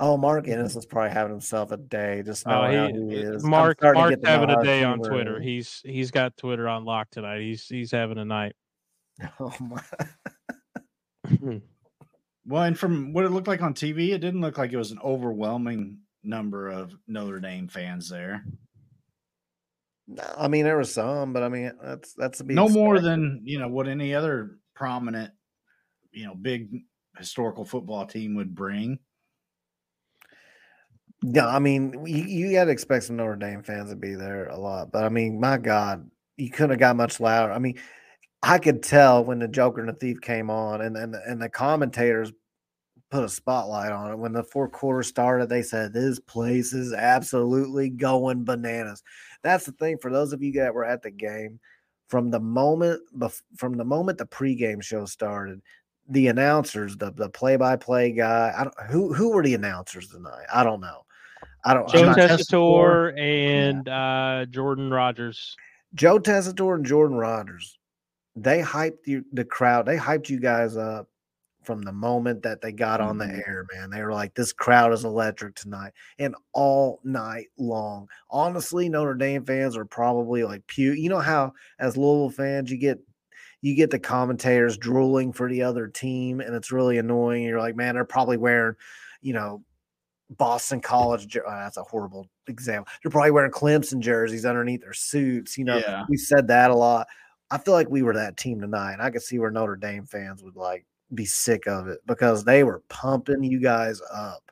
Oh, 0.00 0.16
Mark 0.16 0.48
Ennis 0.48 0.74
is 0.74 0.84
probably 0.86 1.10
having 1.12 1.30
himself 1.30 1.70
a 1.70 1.76
day. 1.76 2.20
Just 2.26 2.44
Oh, 2.48 2.50
knowing 2.50 2.76
how 2.76 2.86
he- 2.88 3.14
he 3.14 3.22
is. 3.22 3.44
Mark 3.44 3.80
Mark's 3.80 4.10
get 4.10 4.22
to 4.22 4.26
know 4.26 4.40
having 4.40 4.50
a 4.50 4.64
day 4.64 4.82
on 4.82 4.98
works. 4.98 5.08
Twitter. 5.08 5.40
He's 5.40 5.80
he's 5.84 6.10
got 6.10 6.36
Twitter 6.36 6.68
on 6.68 6.84
lock 6.84 7.10
tonight. 7.10 7.40
He's 7.42 7.64
he's 7.68 7.92
having 7.92 8.18
a 8.18 8.24
night. 8.24 8.56
Oh 9.38 9.52
my! 9.60 9.80
Well, 12.46 12.62
and 12.62 12.78
from 12.78 13.12
what 13.12 13.24
it 13.24 13.30
looked 13.30 13.48
like 13.48 13.62
on 13.62 13.74
TV, 13.74 14.10
it 14.10 14.18
didn't 14.18 14.40
look 14.40 14.58
like 14.58 14.72
it 14.72 14.76
was 14.76 14.90
an 14.90 14.98
overwhelming 15.02 15.98
number 16.22 16.68
of 16.68 16.94
Notre 17.06 17.40
Dame 17.40 17.68
fans 17.68 18.08
there. 18.08 18.44
No, 20.06 20.22
I 20.36 20.48
mean 20.48 20.64
there 20.64 20.76
was 20.76 20.92
some, 20.92 21.32
but 21.32 21.42
I 21.42 21.48
mean 21.48 21.72
that's 21.82 22.12
that's 22.12 22.42
No 22.42 22.68
more 22.68 23.00
than 23.00 23.40
you 23.44 23.58
know 23.58 23.68
what 23.68 23.88
any 23.88 24.14
other 24.14 24.58
prominent, 24.74 25.32
you 26.12 26.26
know, 26.26 26.34
big 26.34 26.82
historical 27.16 27.64
football 27.64 28.06
team 28.06 28.34
would 28.34 28.54
bring. 28.54 28.98
Yeah, 31.22 31.46
I 31.46 31.58
mean, 31.58 32.04
you, 32.06 32.24
you 32.24 32.52
got 32.52 32.64
to 32.64 32.70
expect 32.70 33.04
some 33.04 33.16
Notre 33.16 33.36
Dame 33.36 33.62
fans 33.62 33.88
to 33.88 33.96
be 33.96 34.14
there 34.14 34.48
a 34.48 34.58
lot, 34.58 34.92
but 34.92 35.04
I 35.04 35.08
mean, 35.08 35.40
my 35.40 35.56
God, 35.56 36.10
you 36.36 36.50
couldn't 36.50 36.70
have 36.70 36.78
got 36.78 36.96
much 36.96 37.18
louder. 37.18 37.50
I 37.50 37.58
mean, 37.58 37.78
I 38.46 38.58
could 38.58 38.82
tell 38.82 39.24
when 39.24 39.38
the 39.38 39.48
Joker 39.48 39.80
and 39.80 39.88
the 39.88 39.94
Thief 39.94 40.20
came 40.20 40.50
on, 40.50 40.82
and 40.82 40.96
and 40.96 41.14
and 41.14 41.40
the 41.40 41.48
commentators 41.48 42.30
put 43.10 43.24
a 43.24 43.28
spotlight 43.28 43.90
on 43.90 44.10
it. 44.10 44.18
When 44.18 44.32
the 44.32 44.42
fourth 44.42 44.72
quarter 44.72 45.02
started, 45.02 45.48
they 45.48 45.62
said 45.62 45.92
this 45.92 46.18
place 46.18 46.74
is 46.74 46.92
absolutely 46.92 47.88
going 47.88 48.44
bananas. 48.44 49.02
That's 49.42 49.64
the 49.64 49.72
thing 49.72 49.96
for 49.98 50.10
those 50.10 50.32
of 50.32 50.42
you 50.42 50.52
that 50.54 50.74
were 50.74 50.84
at 50.84 51.02
the 51.02 51.10
game. 51.10 51.58
From 52.08 52.30
the 52.30 52.40
moment, 52.40 53.00
bef- 53.16 53.40
from 53.56 53.78
the 53.78 53.84
moment 53.84 54.18
the 54.18 54.26
pregame 54.26 54.82
show 54.82 55.06
started, 55.06 55.62
the 56.08 56.26
announcers, 56.26 56.98
the 56.98 57.12
the 57.12 57.30
play 57.30 57.56
by 57.56 57.76
play 57.76 58.12
guy, 58.12 58.52
I 58.54 58.64
don't, 58.64 58.90
who 58.90 59.14
who 59.14 59.32
were 59.32 59.42
the 59.42 59.54
announcers 59.54 60.08
tonight? 60.08 60.44
I 60.52 60.64
don't 60.64 60.82
know. 60.82 61.06
I 61.64 61.72
don't. 61.72 61.88
I'm 61.94 62.14
Joe 62.14 62.20
Tessitore 62.20 63.18
and 63.18 63.88
uh, 63.88 64.44
Jordan 64.50 64.90
Rodgers. 64.90 65.56
Joe 65.94 66.18
Tessitore 66.18 66.74
and 66.74 66.84
Jordan 66.84 67.16
Rodgers, 67.16 67.78
they 68.36 68.60
hyped 68.60 69.06
you, 69.06 69.24
the 69.32 69.44
crowd. 69.44 69.86
They 69.86 69.96
hyped 69.96 70.28
you 70.28 70.40
guys 70.40 70.76
up 70.76 71.08
from 71.62 71.80
the 71.80 71.92
moment 71.92 72.42
that 72.42 72.60
they 72.60 72.72
got 72.72 73.00
on 73.00 73.16
the 73.16 73.24
air, 73.26 73.64
man. 73.74 73.88
They 73.90 74.02
were 74.02 74.12
like, 74.12 74.34
"This 74.34 74.52
crowd 74.52 74.92
is 74.92 75.04
electric 75.04 75.54
tonight," 75.54 75.92
and 76.18 76.34
all 76.52 77.00
night 77.04 77.46
long. 77.58 78.08
Honestly, 78.30 78.88
Notre 78.88 79.14
Dame 79.14 79.44
fans 79.46 79.76
are 79.76 79.84
probably 79.86 80.44
like 80.44 80.66
pew. 80.66 80.92
You 80.92 81.08
know 81.08 81.20
how, 81.20 81.52
as 81.78 81.96
Louisville 81.96 82.30
fans, 82.30 82.70
you 82.70 82.76
get 82.78 82.98
you 83.62 83.74
get 83.74 83.90
the 83.90 83.98
commentators 83.98 84.76
drooling 84.76 85.32
for 85.32 85.48
the 85.48 85.62
other 85.62 85.88
team, 85.88 86.40
and 86.40 86.54
it's 86.54 86.70
really 86.70 86.98
annoying. 86.98 87.44
You're 87.44 87.60
like, 87.60 87.76
man, 87.76 87.94
they're 87.94 88.04
probably 88.04 88.36
wearing, 88.36 88.74
you 89.22 89.32
know, 89.32 89.62
Boston 90.28 90.80
College. 90.82 91.34
uh, 91.36 91.40
that's 91.46 91.78
a 91.78 91.82
horrible 91.82 92.28
example. 92.46 92.92
They're 93.02 93.10
probably 93.10 93.30
wearing 93.30 93.52
Clemson 93.52 94.00
jerseys 94.00 94.44
underneath 94.44 94.82
their 94.82 94.92
suits. 94.92 95.56
You 95.56 95.64
know, 95.64 95.78
Yeah. 95.78 96.04
we 96.10 96.18
said 96.18 96.48
that 96.48 96.70
a 96.70 96.74
lot. 96.74 97.06
I 97.54 97.58
feel 97.58 97.72
like 97.72 97.88
we 97.88 98.02
were 98.02 98.14
that 98.14 98.36
team 98.36 98.60
tonight. 98.60 98.96
I 98.98 99.10
could 99.10 99.22
see 99.22 99.38
where 99.38 99.52
Notre 99.52 99.76
Dame 99.76 100.06
fans 100.06 100.42
would 100.42 100.56
like 100.56 100.84
be 101.14 101.24
sick 101.24 101.68
of 101.68 101.86
it 101.86 102.00
because 102.04 102.42
they 102.42 102.64
were 102.64 102.82
pumping 102.88 103.44
you 103.44 103.60
guys 103.60 104.02
up. 104.12 104.50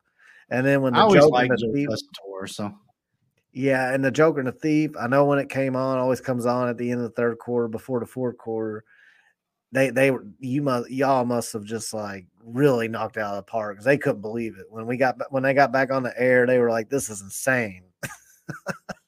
And 0.50 0.64
then 0.64 0.82
when 0.82 0.94
I 0.94 0.98
the 0.98 1.02
always 1.02 1.20
joke 1.20 1.34
and 1.34 1.50
the 1.50 1.72
thief, 1.74 1.88
Tessitore, 1.88 2.48
so 2.48 2.72
yeah, 3.50 3.92
and 3.92 4.04
the 4.04 4.12
Joker 4.12 4.38
and 4.38 4.46
the 4.46 4.52
Thief. 4.52 4.92
I 5.00 5.08
know 5.08 5.24
when 5.24 5.40
it 5.40 5.48
came 5.48 5.74
on, 5.74 5.98
always 5.98 6.20
comes 6.20 6.46
on 6.46 6.68
at 6.68 6.78
the 6.78 6.92
end 6.92 7.00
of 7.00 7.08
the 7.08 7.16
third 7.16 7.38
quarter 7.38 7.66
before 7.66 7.98
the 7.98 8.06
fourth 8.06 8.38
quarter. 8.38 8.84
They 9.72 9.90
they 9.90 10.12
were 10.12 10.24
you 10.38 10.62
must 10.62 10.88
y'all 10.88 11.24
must 11.24 11.52
have 11.54 11.64
just 11.64 11.92
like 11.92 12.26
really 12.44 12.86
knocked 12.86 13.16
out 13.16 13.34
of 13.34 13.44
the 13.44 13.50
park 13.50 13.74
because 13.74 13.84
they 13.84 13.98
couldn't 13.98 14.22
believe 14.22 14.58
it 14.58 14.66
when 14.70 14.86
we 14.86 14.96
got 14.96 15.16
when 15.30 15.42
they 15.42 15.54
got 15.54 15.72
back 15.72 15.90
on 15.90 16.04
the 16.04 16.14
air. 16.16 16.46
They 16.46 16.58
were 16.58 16.70
like, 16.70 16.88
"This 16.88 17.10
is 17.10 17.20
insane," 17.20 17.82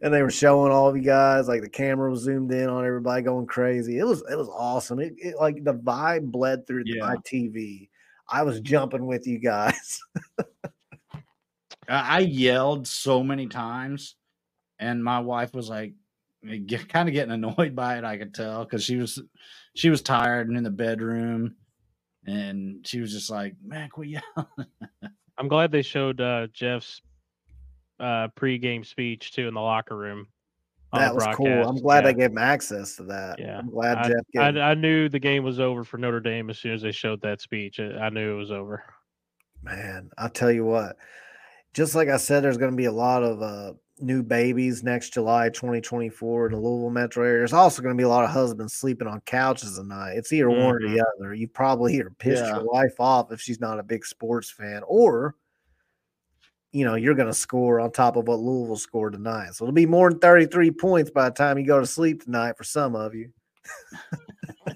and 0.00 0.12
they 0.12 0.22
were 0.22 0.30
showing 0.30 0.72
all 0.72 0.88
of 0.88 0.96
you 0.96 1.02
guys 1.02 1.48
like 1.48 1.62
the 1.62 1.68
camera 1.68 2.10
was 2.10 2.20
zoomed 2.20 2.52
in 2.52 2.68
on 2.68 2.84
everybody 2.84 3.22
going 3.22 3.46
crazy. 3.46 3.98
It 3.98 4.04
was 4.04 4.22
it 4.30 4.36
was 4.36 4.48
awesome. 4.48 4.98
It, 4.98 5.14
it 5.18 5.36
like 5.38 5.64
the 5.64 5.74
vibe 5.74 6.30
bled 6.30 6.66
through 6.66 6.84
to 6.84 6.98
my 6.98 7.16
TV. 7.16 7.88
I 8.28 8.42
was 8.42 8.60
jumping 8.60 9.06
with 9.06 9.26
you 9.26 9.38
guys. 9.38 10.00
I 11.88 12.18
I 12.18 12.18
yelled 12.20 12.86
so 12.86 13.22
many 13.22 13.46
times, 13.46 14.16
and 14.78 15.02
my 15.02 15.20
wife 15.20 15.54
was 15.54 15.68
like, 15.68 15.94
kind 16.88 17.08
of 17.08 17.12
getting 17.12 17.32
annoyed 17.32 17.74
by 17.74 17.98
it. 17.98 18.04
I 18.04 18.16
could 18.16 18.34
tell 18.34 18.64
because 18.64 18.84
she 18.84 18.96
was 18.96 19.20
she 19.74 19.90
was 19.90 20.02
tired 20.02 20.48
and 20.48 20.56
in 20.56 20.64
the 20.64 20.70
bedroom, 20.70 21.56
and 22.26 22.86
she 22.86 23.00
was 23.00 23.12
just 23.12 23.30
like, 23.30 23.54
"Man, 23.64 23.88
quit 23.88 24.08
yelling." 24.08 24.70
I'm 25.38 25.48
glad 25.48 25.72
they 25.72 25.82
showed 25.82 26.20
uh, 26.20 26.46
Jeff's 26.52 27.00
uh, 28.02 28.28
pregame 28.36 28.84
speech 28.84 29.32
too 29.32 29.48
in 29.48 29.54
the 29.54 29.60
locker 29.60 29.96
room. 29.96 30.26
That 30.92 31.14
was 31.14 31.24
cool. 31.34 31.46
I'm 31.48 31.80
glad 31.80 32.04
Yeah. 32.04 32.12
they 32.12 32.18
gave 32.18 32.30
him 32.32 32.38
access 32.38 32.96
to 32.96 33.04
that. 33.04 33.38
Yeah, 33.38 33.58
I'm 33.58 33.70
glad 33.70 33.96
I, 33.98 34.08
Jeff 34.08 34.20
I, 34.38 34.48
I 34.60 34.74
knew 34.74 35.08
the 35.08 35.18
game 35.18 35.42
was 35.42 35.58
over 35.58 35.84
for 35.84 35.96
Notre 35.96 36.20
Dame 36.20 36.50
as 36.50 36.58
soon 36.58 36.72
as 36.74 36.82
they 36.82 36.92
showed 36.92 37.22
that 37.22 37.40
speech. 37.40 37.80
I, 37.80 38.10
knew 38.10 38.34
it 38.34 38.36
was 38.38 38.50
over. 38.50 38.84
Man, 39.62 40.10
I'll 40.18 40.28
tell 40.28 40.52
you 40.52 40.66
what. 40.66 40.96
Just 41.72 41.94
like 41.94 42.08
I 42.10 42.18
said, 42.18 42.42
there's 42.44 42.58
going 42.58 42.72
to 42.72 42.76
be 42.76 42.84
a 42.84 42.92
lot 42.92 43.22
of 43.22 43.40
uh, 43.40 43.72
new 44.00 44.22
babies 44.22 44.82
next 44.82 45.14
July 45.14 45.48
2024 45.48 46.46
in 46.48 46.52
the 46.52 46.58
Louisville 46.58 46.90
metro 46.90 47.24
area. 47.24 47.38
There's 47.38 47.54
also 47.54 47.80
going 47.80 47.94
to 47.96 47.98
be 47.98 48.04
a 48.04 48.08
lot 48.10 48.24
of 48.24 48.30
husbands 48.30 48.74
sleeping 48.74 49.08
on 49.08 49.22
couches 49.22 49.76
tonight. 49.78 50.16
It's 50.16 50.30
either 50.32 50.50
one 50.50 50.74
or 50.74 50.80
the 50.80 51.02
other. 51.16 51.32
You 51.32 51.48
probably 51.48 51.94
either 51.94 52.10
pissed 52.18 52.42
Yeah. 52.44 52.56
your 52.56 52.64
wife 52.66 52.96
off 52.98 53.32
if 53.32 53.40
she's 53.40 53.60
not 53.60 53.78
a 53.78 53.82
big 53.82 54.04
sports 54.04 54.50
fan, 54.50 54.82
or 54.86 55.36
you 56.72 56.84
know 56.84 56.94
you're 56.94 57.14
going 57.14 57.28
to 57.28 57.34
score 57.34 57.80
on 57.80 57.92
top 57.92 58.16
of 58.16 58.26
what 58.26 58.40
Louisville 58.40 58.76
scored 58.76 59.12
tonight. 59.12 59.54
So 59.54 59.64
it'll 59.64 59.72
be 59.74 59.86
more 59.86 60.10
than 60.10 60.18
33 60.18 60.70
points 60.72 61.10
by 61.10 61.28
the 61.28 61.34
time 61.34 61.58
you 61.58 61.66
go 61.66 61.80
to 61.80 61.86
sleep 61.86 62.24
tonight 62.24 62.56
for 62.56 62.64
some 62.64 62.96
of 62.96 63.14
you. 63.14 63.30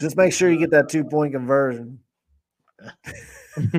Just 0.00 0.16
make 0.16 0.32
sure 0.32 0.50
you 0.50 0.58
get 0.58 0.70
that 0.70 0.88
two 0.88 1.04
point 1.04 1.32
conversion. 1.32 2.00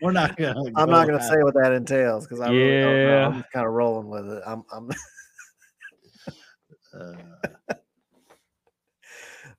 We're 0.00 0.12
not 0.12 0.36
gonna. 0.36 0.54
I'm 0.76 0.86
go 0.86 0.92
not 0.92 1.06
going 1.06 1.18
to 1.18 1.24
say 1.24 1.36
what 1.42 1.54
that 1.54 1.72
entails 1.72 2.26
because 2.26 2.40
I 2.40 2.48
really 2.48 2.80
don't 2.80 3.04
know. 3.04 3.22
I'm 3.24 3.36
Yeah. 3.36 3.42
kind 3.52 3.66
of 3.66 3.72
rolling 3.72 4.08
with 4.08 4.28
it. 4.28 4.42
I'm, 4.46 4.64
I'm 4.72 4.90
Uh, 6.94 7.74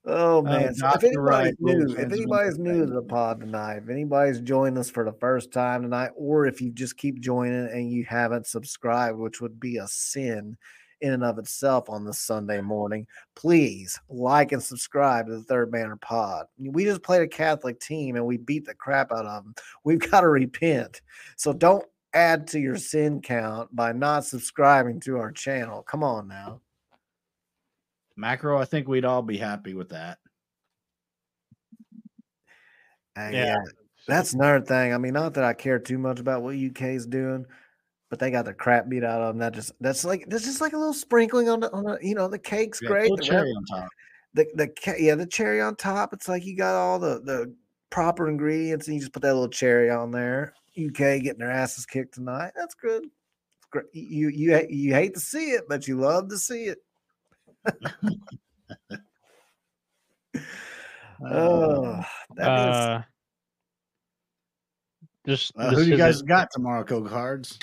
Oh, 0.10 0.38
oh 0.38 0.42
man. 0.42 0.74
so 0.74 0.88
if 0.96 1.04
anybody's 1.04 1.56
new, 1.60 1.94
if 1.98 2.12
anybody's 2.12 2.58
new 2.58 2.86
to 2.86 2.92
the 2.92 3.02
pod 3.02 3.42
tonight, 3.42 3.78
if 3.84 3.90
anybody's 3.90 4.40
joined 4.40 4.78
us 4.78 4.90
for 4.90 5.04
the 5.04 5.12
first 5.12 5.52
time 5.52 5.82
tonight, 5.82 6.12
or 6.16 6.46
if 6.46 6.62
you 6.62 6.72
just 6.72 6.96
keep 6.96 7.20
joining 7.20 7.68
and 7.68 7.92
you 7.92 8.06
haven't 8.06 8.48
subscribed, 8.48 9.18
which 9.18 9.42
would 9.42 9.60
be 9.60 9.78
a 9.78 9.88
sin 9.88 10.58
in 11.02 11.14
and 11.14 11.24
of 11.24 11.38
itself 11.38 11.90
on 11.90 12.06
this 12.06 12.20
Sunday 12.20 12.62
morning, 12.62 13.06
please 13.36 14.00
like 14.10 14.54
and 14.54 14.64
subscribe 14.64 15.28
to 15.28 15.34
the 15.34 15.44
Third 15.44 15.72
Banner 15.72 15.98
Pod. 15.98 16.46
We 16.58 16.86
just 16.86 17.04
played 17.04 17.22
a 17.22 17.28
Catholic 17.28 17.80
team 17.80 18.16
and 18.16 18.26
we 18.26 18.38
beat 18.38 18.66
the 18.66 18.74
crap 18.74 19.12
out 19.12 19.26
of 19.26 19.44
them. 19.44 19.56
We've 19.84 20.00
got 20.00 20.22
to 20.22 20.30
repent. 20.30 21.02
So 21.36 21.52
don't 21.52 21.86
add 22.14 22.48
to 22.48 22.60
your 22.60 22.78
sin 22.78 23.22
count 23.22 23.76
by 23.76 23.92
not 23.92 24.26
subscribing 24.26 25.02
to 25.02 25.18
our 25.18 25.32
channel. 25.32 25.84
Come 25.84 26.04
on 26.04 26.28
now. 26.28 26.62
Macro. 28.18 28.58
I 28.60 28.66
think 28.66 28.88
we'd 28.88 29.06
all 29.06 29.22
be 29.22 29.38
happy 29.38 29.74
with 29.74 29.90
that. 29.90 30.18
Uh, 33.18 33.30
Yeah. 33.32 33.46
yeah, 33.46 33.56
that's 34.08 34.34
another 34.34 34.62
thing. 34.62 34.94
I 34.94 34.98
mean, 34.98 35.14
not 35.14 35.34
that 35.36 35.44
I 35.44 35.54
care 35.54 35.80
too 35.80 35.98
much 35.98 36.20
about 36.20 36.44
what 36.44 36.56
UK's 36.56 37.06
doing, 37.06 37.46
but 38.10 38.20
they 38.20 38.32
got 38.32 38.46
the 38.46 38.54
crap 38.54 38.88
beat 38.90 39.04
out 39.04 39.22
of 39.22 39.30
them. 39.30 39.40
That 39.40 39.54
just 39.54 39.72
that's 39.80 40.06
like 40.06 40.26
that's 40.28 40.46
just 40.46 40.62
like 40.62 40.74
a 40.74 40.78
little 40.78 40.94
sprinkling 40.94 41.50
on 41.50 41.60
the 41.62 41.72
on 41.72 41.84
the 41.84 41.98
you 42.02 42.16
know 42.16 42.28
the 42.28 42.40
cake's 42.40 42.80
Yeah, 42.82 42.90
great. 42.90 43.12
The, 43.16 43.24
cherry 43.24 43.52
on 43.52 43.66
top. 43.66 43.90
the 44.34 44.48
the 44.56 44.68
ca- 44.68 44.96
yeah 45.00 45.16
the 45.16 45.26
cherry 45.26 45.62
on 45.62 45.76
top. 45.76 46.14
It's 46.14 46.28
like 46.28 46.46
you 46.46 46.56
got 46.56 46.76
all 46.76 47.00
the 47.00 47.22
the 47.22 47.56
proper 47.90 48.30
ingredients 48.30 48.88
and 48.88 48.96
you 48.96 49.02
just 49.02 49.14
put 49.14 49.22
that 49.24 49.34
little 49.34 49.50
cherry 49.50 49.90
on 49.90 50.12
there. 50.12 50.54
UK 50.78 51.24
getting 51.24 51.40
their 51.40 51.52
asses 51.52 51.86
kicked 51.86 52.14
tonight. 52.14 52.52
That's 52.56 52.76
good. 52.76 53.04
It's 53.06 53.66
great. 53.72 53.86
You 53.94 54.30
you 54.30 54.66
you 54.70 54.94
hate 54.94 55.16
to 55.16 55.20
see 55.20 55.52
it, 55.52 55.64
but 55.68 55.88
you 55.88 56.00
love 56.00 56.30
to 56.30 56.38
see 56.38 56.66
it. 56.66 56.78
Oh, 61.24 62.02
that 62.36 62.58
means 62.58 62.76
Uh, 62.76 63.02
just 65.26 65.52
Uh, 65.58 65.70
who 65.70 65.76
do 65.76 65.78
you 65.78 65.82
isn't- 65.94 65.98
guys 65.98 66.22
got 66.22 66.50
tomorrow, 66.52 66.84
Coke 66.84 67.10
Cards? 67.10 67.60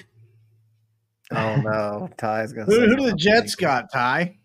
oh 1.32 1.56
no, 1.56 2.08
Ty's 2.18 2.52
gonna. 2.52 2.66
Who, 2.66 2.72
say 2.72 2.80
who 2.80 2.86
do 2.88 2.96
the 2.96 3.02
something. 3.10 3.18
Jets 3.18 3.54
got, 3.54 3.90
Ty? 3.92 4.38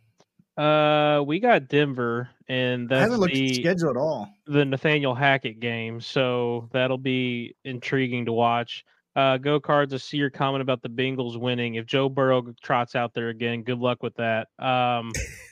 Uh, 0.57 1.21
we 1.23 1.39
got 1.39 1.67
Denver, 1.69 2.29
and 2.47 2.91
I 2.91 2.95
that's 2.95 3.03
haven't 3.03 3.19
looked 3.21 3.31
at 3.33 3.35
the 3.37 3.47
the 3.47 3.53
schedule 3.53 3.89
at 3.91 3.97
all. 3.97 4.29
the 4.47 4.65
Nathaniel 4.65 5.15
Hackett 5.15 5.59
game, 5.59 6.01
so 6.01 6.69
that'll 6.73 6.97
be 6.97 7.55
intriguing 7.65 8.25
to 8.25 8.33
watch. 8.33 8.83
Uh, 9.15 9.37
go 9.37 9.59
cards. 9.59 9.93
I 9.93 9.97
see 9.97 10.17
your 10.17 10.29
comment 10.29 10.61
about 10.61 10.81
the 10.81 10.89
Bengals 10.89 11.37
winning. 11.39 11.75
If 11.75 11.85
Joe 11.85 12.07
Burrow 12.09 12.53
trots 12.61 12.95
out 12.95 13.13
there 13.13 13.29
again, 13.29 13.63
good 13.63 13.79
luck 13.79 14.01
with 14.03 14.15
that. 14.15 14.47
Um, 14.59 15.11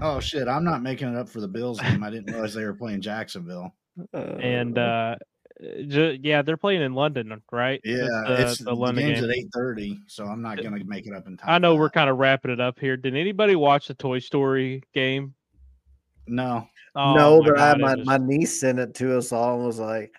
Oh 0.00 0.20
shit! 0.20 0.48
I'm 0.48 0.64
not 0.64 0.82
making 0.82 1.12
it 1.12 1.16
up 1.16 1.28
for 1.28 1.40
the 1.40 1.48
Bills 1.48 1.80
game. 1.80 2.02
I 2.02 2.08
didn't 2.10 2.32
realize 2.32 2.54
they 2.54 2.64
were 2.64 2.74
playing 2.74 3.02
Jacksonville. 3.02 3.74
and 4.14 4.78
uh, 4.78 5.16
ju- 5.60 6.18
yeah, 6.22 6.40
they're 6.40 6.56
playing 6.56 6.80
in 6.80 6.94
London, 6.94 7.42
right? 7.52 7.80
Yeah, 7.84 7.96
the, 8.26 8.36
it's 8.38 8.58
the 8.58 8.64
the, 8.66 8.74
London 8.74 9.04
game's 9.06 9.20
game. 9.20 9.30
at 9.30 9.36
eight 9.36 9.48
thirty, 9.54 9.98
so 10.06 10.24
I'm 10.24 10.40
not 10.40 10.62
gonna 10.62 10.82
make 10.84 11.06
it 11.06 11.12
up 11.14 11.26
in 11.26 11.36
time. 11.36 11.50
I 11.50 11.58
know 11.58 11.74
we're 11.74 11.90
kind 11.90 12.08
of 12.08 12.16
wrapping 12.16 12.50
it 12.52 12.60
up 12.60 12.78
here. 12.80 12.96
Did 12.96 13.14
anybody 13.14 13.54
watch 13.54 13.88
the 13.88 13.94
Toy 13.94 14.18
Story 14.18 14.82
game? 14.94 15.34
No. 16.26 16.66
Oh, 16.94 17.14
no, 17.14 17.40
my 17.40 17.46
but 17.48 17.56
God, 17.56 17.76
it 17.76 17.82
my, 17.82 17.94
was- 17.96 18.06
my 18.06 18.16
niece 18.18 18.58
sent 18.58 18.78
it 18.78 18.94
to 18.94 19.18
us 19.18 19.30
all 19.30 19.56
and 19.56 19.66
was 19.66 19.78
like, 19.78 20.10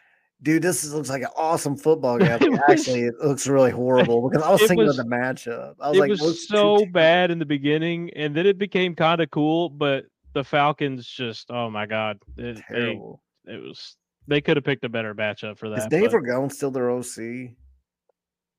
dude, 0.42 0.62
this 0.62 0.84
is, 0.84 0.94
looks 0.94 1.10
like 1.10 1.22
an 1.24 1.30
awesome 1.36 1.76
football 1.78 2.18
game. 2.20 2.32
It 2.42 2.50
was- 2.52 2.60
Actually, 2.70 3.04
it 3.04 3.16
looks 3.24 3.48
really 3.48 3.72
horrible 3.72 4.30
because 4.30 4.44
I 4.46 4.52
was 4.52 4.62
thinking 4.62 4.86
was- 4.88 4.98
of 5.00 5.06
the 5.10 5.16
matchup. 5.16 5.76
I 5.80 5.90
was 5.90 5.98
it 5.98 6.02
like, 6.02 6.10
was 6.10 6.48
so 6.48 6.86
bad 6.92 7.32
in 7.32 7.40
the 7.40 7.46
beginning, 7.46 8.12
and 8.16 8.36
then 8.36 8.46
it 8.46 8.58
became 8.58 8.96
kind 8.96 9.22
of 9.22 9.30
cool. 9.32 9.70
But 9.70 10.06
the 10.34 10.44
Falcons 10.44 11.08
just, 11.08 11.50
oh 11.52 11.70
my 11.70 11.86
god, 11.86 12.20
it, 12.38 12.56
they, 12.70 12.76
terrible. 12.76 13.22
it 13.46 13.62
was. 13.62 13.96
They 14.30 14.42
could 14.42 14.58
have 14.58 14.66
picked 14.66 14.84
a 14.84 14.90
better 14.90 15.16
matchup 15.16 15.58
for 15.58 15.70
that. 15.70 15.78
Is 15.78 15.84
but- 15.86 15.90
Dave 15.92 16.12
Ragone 16.12 16.52
still 16.52 16.72
their 16.72 16.92
OC? 16.92 17.52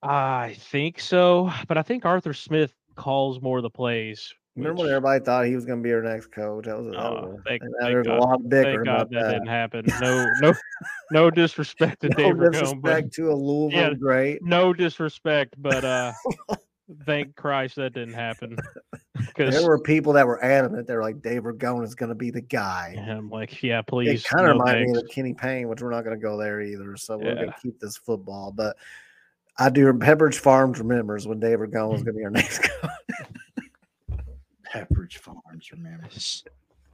I 0.02 0.55
think 0.59 1.00
so, 1.00 1.50
but 1.66 1.76
I 1.76 1.82
think 1.82 2.05
Arthur 2.05 2.32
Smith 2.32 2.72
calls 2.94 3.40
more 3.42 3.59
of 3.59 3.62
the 3.64 3.70
plays. 3.70 4.32
Remember 4.59 4.82
when 4.82 4.90
everybody 4.90 5.24
thought 5.24 5.47
he 5.47 5.55
was 5.55 5.64
going 5.64 5.78
to 5.78 5.82
be 5.82 5.93
our 5.93 6.02
next 6.02 6.26
coach? 6.32 6.66
That 6.66 6.78
was, 6.78 6.86
that 6.93 6.98
Oh, 7.01 7.28
was 7.30 7.40
thank, 7.47 7.62
and 7.62 7.74
thank 7.80 7.93
there's 7.93 8.06
God, 8.06 8.18
a 8.18 8.20
lot 8.20 8.40
of 8.40 8.48
bickering 8.48 8.74
thank 8.76 8.86
God 8.86 8.94
about 8.94 9.10
that, 9.10 9.20
that. 9.22 9.32
didn't 9.32 9.47
happen. 9.48 9.85
No, 10.01 10.26
no, 10.40 10.55
no 11.10 11.30
disrespect 11.30 12.02
to 12.02 12.09
No 12.10 12.14
Dave 12.16 12.52
disrespect 12.52 13.12
to 13.14 13.30
a 13.30 13.35
Louisville 13.35 13.78
yeah, 13.78 13.94
great. 13.94 14.43
no 14.43 14.72
disrespect, 14.72 15.55
but 15.59 15.85
uh, 15.85 16.12
thank 17.06 17.35
Christ 17.36 17.76
that 17.76 17.94
didn't 17.94 18.14
happen. 18.14 18.56
Because 19.18 19.52
There 19.52 19.68
were 19.68 19.80
people 19.80 20.12
that 20.12 20.26
were 20.28 20.43
adamant. 20.44 20.86
They're 20.86 21.02
like, 21.02 21.20
Dave 21.22 21.43
Ragone 21.43 21.82
is 21.85 21.97
going 21.97 22.09
to 22.10 22.14
be 22.14 22.30
the 22.30 22.40
guy. 22.40 22.94
I'm 23.09 23.28
like, 23.28 23.62
yeah, 23.64 23.82
please. 23.82 24.20
It 24.20 24.24
kind 24.28 24.48
of 24.48 24.56
no 24.56 24.62
reminded 24.62 24.90
me 24.90 24.98
of 24.98 25.09
Kenny 25.09 25.35
Payne, 25.35 25.68
which 25.68 25.82
we're 25.82 25.90
not 25.90 26.05
going 26.05 26.16
to 26.16 26.22
go 26.22 26.36
there 26.36 26.60
either. 26.60 26.97
So 26.97 27.18
we're 27.18 27.35
going 27.35 27.48
to 27.48 27.55
keep 27.60 27.80
this 27.80 27.97
football. 27.97 28.52
But 28.52 28.76
I 29.59 29.70
do. 29.70 29.93
Pepperidge 29.93 30.36
Farms 30.39 30.78
remembers 30.78 31.26
when 31.26 31.40
Dave 31.40 31.59
Ragone 31.59 31.90
was 31.90 32.05
going 32.05 32.14
to 32.14 32.18
be 32.18 32.24
our 32.24 32.30
next 32.30 32.60
coach. 32.60 32.90
Pepperidge 34.72 35.18
Farms, 35.18 35.70
remember? 35.72 36.08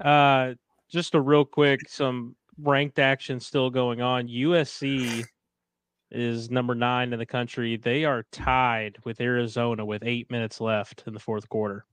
Uh, 0.00 0.54
just 0.90 1.14
a 1.14 1.20
real 1.20 1.44
quick, 1.44 1.88
some 1.88 2.34
ranked 2.60 2.98
action 2.98 3.38
still 3.38 3.70
going 3.70 4.00
on. 4.00 4.26
USC 4.26 5.24
is 6.10 6.50
number 6.50 6.74
nine 6.74 7.12
in 7.12 7.18
the 7.20 7.26
country. 7.26 7.76
They 7.76 8.04
are 8.04 8.24
tied 8.32 8.96
with 9.04 9.20
Arizona 9.20 9.84
with 9.84 10.02
eight 10.04 10.30
minutes 10.32 10.60
left 10.60 11.04
in 11.06 11.14
the 11.14 11.20
fourth 11.20 11.48
quarter. 11.48 11.84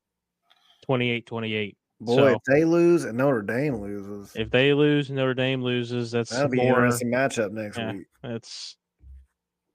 28 0.83 1.25
28. 1.25 1.77
Boy, 2.01 2.15
So 2.15 2.27
if 2.27 2.43
they 2.47 2.65
lose 2.65 3.03
and 3.03 3.17
Notre 3.17 3.43
Dame 3.43 3.75
loses, 3.75 4.35
if 4.35 4.49
they 4.49 4.73
lose, 4.73 5.11
Notre 5.11 5.35
Dame 5.35 5.61
loses. 5.61 6.09
That's 6.09 6.31
that'll 6.31 6.49
be 6.49 6.59
an 6.59 6.69
more. 6.69 6.77
interesting 6.79 7.11
matchup 7.11 7.51
next 7.51 7.77
yeah, 7.77 7.93
week. 7.93 8.07
That's 8.23 8.77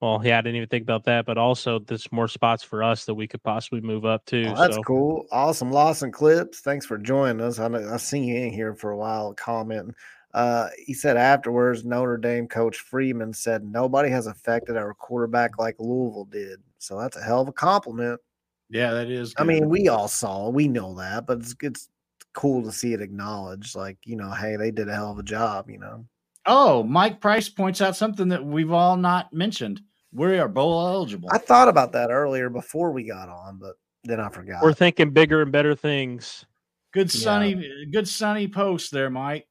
well, 0.01 0.21
yeah, 0.23 0.39
I 0.39 0.43
didn't 0.43 0.57
even 0.57 0.69
think 0.69 0.83
about 0.83 1.05
that, 1.05 1.25
but 1.25 1.39
also 1.39 1.79
there's 1.79 2.11
more 2.13 2.29
spots 2.29 2.63
for 2.63 2.83
us 2.83 3.07
that 3.07 3.15
we 3.15 3.27
could 3.27 3.43
possibly 3.43 3.81
move 3.81 4.05
up 4.05 4.25
to. 4.27 4.45
Oh, 4.45 4.55
that's 4.55 4.77
so 4.77 4.83
cool. 4.83 5.27
Awesome. 5.33 5.73
Lawson 5.73 6.13
Clips. 6.13 6.61
Thanks 6.61 6.85
for 6.85 6.99
joining 6.99 7.41
us. 7.41 7.59
I 7.59 7.69
know 7.69 7.89
I've 7.93 8.03
seen 8.03 8.25
you 8.25 8.37
in 8.37 8.53
here 8.53 8.75
for 8.75 8.91
a 8.91 8.97
while 8.97 9.33
commenting. 9.35 9.95
Uh, 10.35 10.69
he 10.85 10.93
said 10.93 11.17
afterwards, 11.17 11.87
Notre 11.87 12.19
Dame 12.19 12.47
coach 12.47 12.77
Freeman 12.77 13.33
said 13.33 13.65
nobody 13.65 14.11
has 14.11 14.27
affected 14.27 14.77
our 14.77 14.93
quarterback 14.93 15.59
like 15.59 15.77
Louisville 15.79 16.27
did. 16.27 16.61
So 16.79 16.99
that's 16.99 17.17
a 17.17 17.23
hell 17.23 17.41
of 17.41 17.49
a 17.49 17.53
compliment. 17.53 18.21
Yeah, 18.69 18.93
that 18.93 19.11
is. 19.11 19.33
I 19.39 19.45
mean, 19.45 19.71
we 19.71 19.89
all 19.89 20.09
saw, 20.09 20.51
we 20.51 20.69
know 20.69 20.95
that, 20.97 21.27
but 21.27 21.39
it's 21.39 21.55
it's 21.63 21.89
cool 22.35 22.63
to 22.65 22.73
see 22.73 22.93
it 22.93 23.01
acknowledged. 23.01 23.75
Like, 23.75 23.97
you 24.05 24.17
know, 24.17 24.31
hey, 24.31 24.57
they 24.57 24.71
did 24.71 24.91
a 24.91 24.95
hell 24.95 25.13
of 25.13 25.19
a 25.19 25.23
job, 25.23 25.71
you 25.71 25.79
know. 25.79 26.05
Oh, 26.47 26.83
Mike 26.83 27.21
Price 27.21 27.49
points 27.49 27.81
out 27.81 27.97
something 27.97 28.29
that 28.29 28.45
we've 28.45 28.73
all 28.73 28.97
not 28.97 29.33
mentioned. 29.33 29.81
We 30.13 30.39
are 30.39 30.49
bowl 30.49 30.87
eligible. 30.87 31.29
I 31.33 31.39
thought 31.39 31.69
about 31.69 31.93
that 31.93 32.11
earlier 32.11 32.49
before 32.49 32.93
we 32.93 33.05
got 33.05 33.29
on, 33.29 33.59
but 33.59 33.75
then 34.05 34.21
I 34.21 34.29
forgot. 34.29 34.63
we're 34.63 34.73
thinking 34.73 35.11
bigger 35.11 35.43
and 35.43 35.51
better 35.53 35.75
things. 35.75 36.45
Good 36.93 37.13
Yeah. 37.13 37.21
sunny, 37.21 37.87
good 37.93 38.09
sunny 38.09 38.49
post 38.49 38.93
there, 38.93 39.11
Mike. 39.11 39.47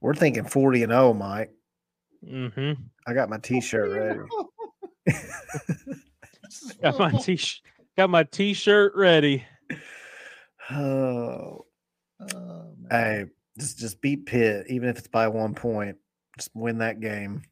We're 0.00 0.14
thinking 0.14 0.44
40 0.44 0.82
and 0.84 0.92
0, 0.92 1.14
Mike. 1.14 1.50
Mm-hmm. 2.24 2.82
I 3.06 3.14
got 3.14 3.30
my 3.30 3.38
t-shirt 3.38 3.90
ready. 3.90 4.20
Got 6.82 6.98
my 6.98 7.10
t 7.12 7.38
got 7.96 8.10
my 8.10 8.24
t-shirt 8.24 8.92
ready. 8.96 9.44
Oh, 10.68 11.64
Oh, 12.34 12.74
man. 12.76 12.90
hey, 12.90 13.24
just 13.58 13.78
just 13.78 14.00
beat 14.00 14.26
Pitt, 14.26 14.66
even 14.68 14.88
if 14.88 14.98
it's 14.98 15.08
by 15.08 15.28
one 15.28 15.54
point. 15.54 15.96
Just 16.38 16.50
win 16.54 16.78
that 16.78 17.00
game. 17.00 17.42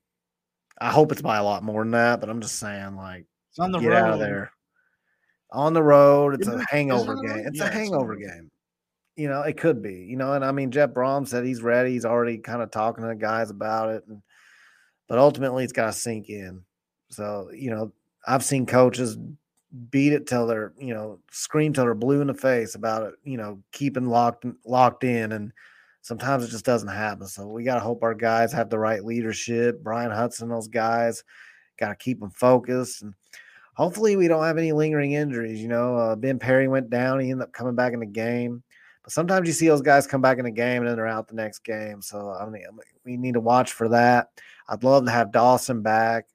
I 0.80 0.90
hope 0.90 1.12
it's 1.12 1.22
by 1.22 1.38
a 1.38 1.44
lot 1.44 1.62
more 1.62 1.82
than 1.82 1.92
that, 1.92 2.20
but 2.20 2.28
I'm 2.28 2.40
just 2.40 2.58
saying, 2.58 2.96
like, 2.96 3.24
It's 3.50 3.58
on 3.58 3.72
the 3.72 3.78
get 3.78 3.88
road. 3.88 3.96
out 3.96 4.12
of 4.14 4.18
there. 4.18 4.50
On 5.52 5.72
the 5.72 5.82
road, 5.82 6.34
it's 6.34 6.48
Is 6.48 6.54
it- 6.54 6.60
a 6.60 6.66
hangover 6.68 7.14
road? 7.14 7.26
game. 7.26 7.46
It's 7.46 7.58
Yeah, 7.58 7.64
a 7.64 7.66
it's 7.68 7.76
hangover 7.76 8.12
road. 8.14 8.20
game. 8.20 8.50
You 9.16 9.28
know, 9.28 9.42
it 9.42 9.56
could 9.56 9.80
be. 9.80 9.94
You 10.04 10.16
know, 10.16 10.32
and 10.34 10.44
I 10.44 10.50
mean, 10.52 10.70
Jeff 10.72 10.90
Brohm 10.90 11.26
said 11.28 11.44
he's 11.44 11.62
ready. 11.62 11.92
He's 11.92 12.04
already 12.04 12.38
kind 12.38 12.60
of 12.60 12.70
talking 12.72 13.02
to 13.02 13.08
the 13.08 13.14
guys 13.14 13.50
about 13.50 13.90
it, 13.90 14.04
and 14.08 14.20
but 15.08 15.18
ultimately, 15.18 15.62
it's 15.64 15.72
got 15.72 15.86
to 15.86 15.92
sink 15.92 16.28
in. 16.28 16.64
So, 17.10 17.50
you 17.54 17.70
know, 17.70 17.92
I've 18.26 18.42
seen 18.44 18.66
coaches 18.66 19.16
beat 19.90 20.12
it 20.12 20.26
till 20.26 20.46
they're, 20.46 20.72
you 20.78 20.92
know, 20.94 21.20
scream 21.30 21.72
till 21.72 21.84
they're 21.84 21.94
blue 21.94 22.20
in 22.20 22.26
the 22.26 22.34
face 22.34 22.74
about 22.74 23.02
it, 23.04 23.14
you 23.22 23.36
know, 23.36 23.62
keeping 23.72 24.06
locked 24.06 24.44
locked 24.64 25.04
in. 25.04 25.30
And 25.32 25.52
sometimes 26.04 26.44
it 26.44 26.50
just 26.50 26.66
doesn't 26.66 26.90
happen. 26.90 27.26
So 27.26 27.46
we 27.46 27.64
got 27.64 27.76
to 27.76 27.80
hope 27.80 28.02
our 28.02 28.14
guys 28.14 28.52
have 28.52 28.68
the 28.68 28.78
right 28.78 29.02
leadership. 29.02 29.82
Bryan 29.82 30.10
Hudson, 30.10 30.50
those 30.50 30.68
guys, 30.68 31.24
got 31.78 31.88
to 31.88 31.96
keep 31.96 32.20
them 32.20 32.30
focused. 32.30 33.00
And 33.00 33.14
hopefully 33.72 34.14
we 34.14 34.28
don't 34.28 34.44
have 34.44 34.58
any 34.58 34.72
lingering 34.72 35.12
injuries. 35.12 35.62
You 35.62 35.68
know, 35.68 35.96
uh, 35.96 36.14
Ben 36.14 36.38
Perry 36.38 36.68
went 36.68 36.90
down. 36.90 37.20
He 37.20 37.30
ended 37.30 37.44
up 37.44 37.54
coming 37.54 37.74
back 37.74 37.94
in 37.94 38.00
the 38.00 38.06
game. 38.06 38.62
But 39.02 39.12
sometimes 39.12 39.46
you 39.48 39.54
see 39.54 39.66
those 39.66 39.80
guys 39.80 40.06
come 40.06 40.20
back 40.20 40.36
in 40.36 40.44
the 40.44 40.50
game 40.50 40.82
and 40.82 40.88
then 40.88 40.96
they're 40.96 41.06
out 41.06 41.26
the 41.26 41.34
next 41.34 41.64
game. 41.64 42.02
So 42.02 42.36
I 42.38 42.50
mean, 42.50 42.64
we 43.06 43.16
need 43.16 43.34
to 43.34 43.40
watch 43.40 43.72
for 43.72 43.88
that. 43.88 44.28
I'd 44.68 44.84
love 44.84 45.06
to 45.06 45.10
have 45.10 45.32
Dawson 45.32 45.80
back. 45.80 46.26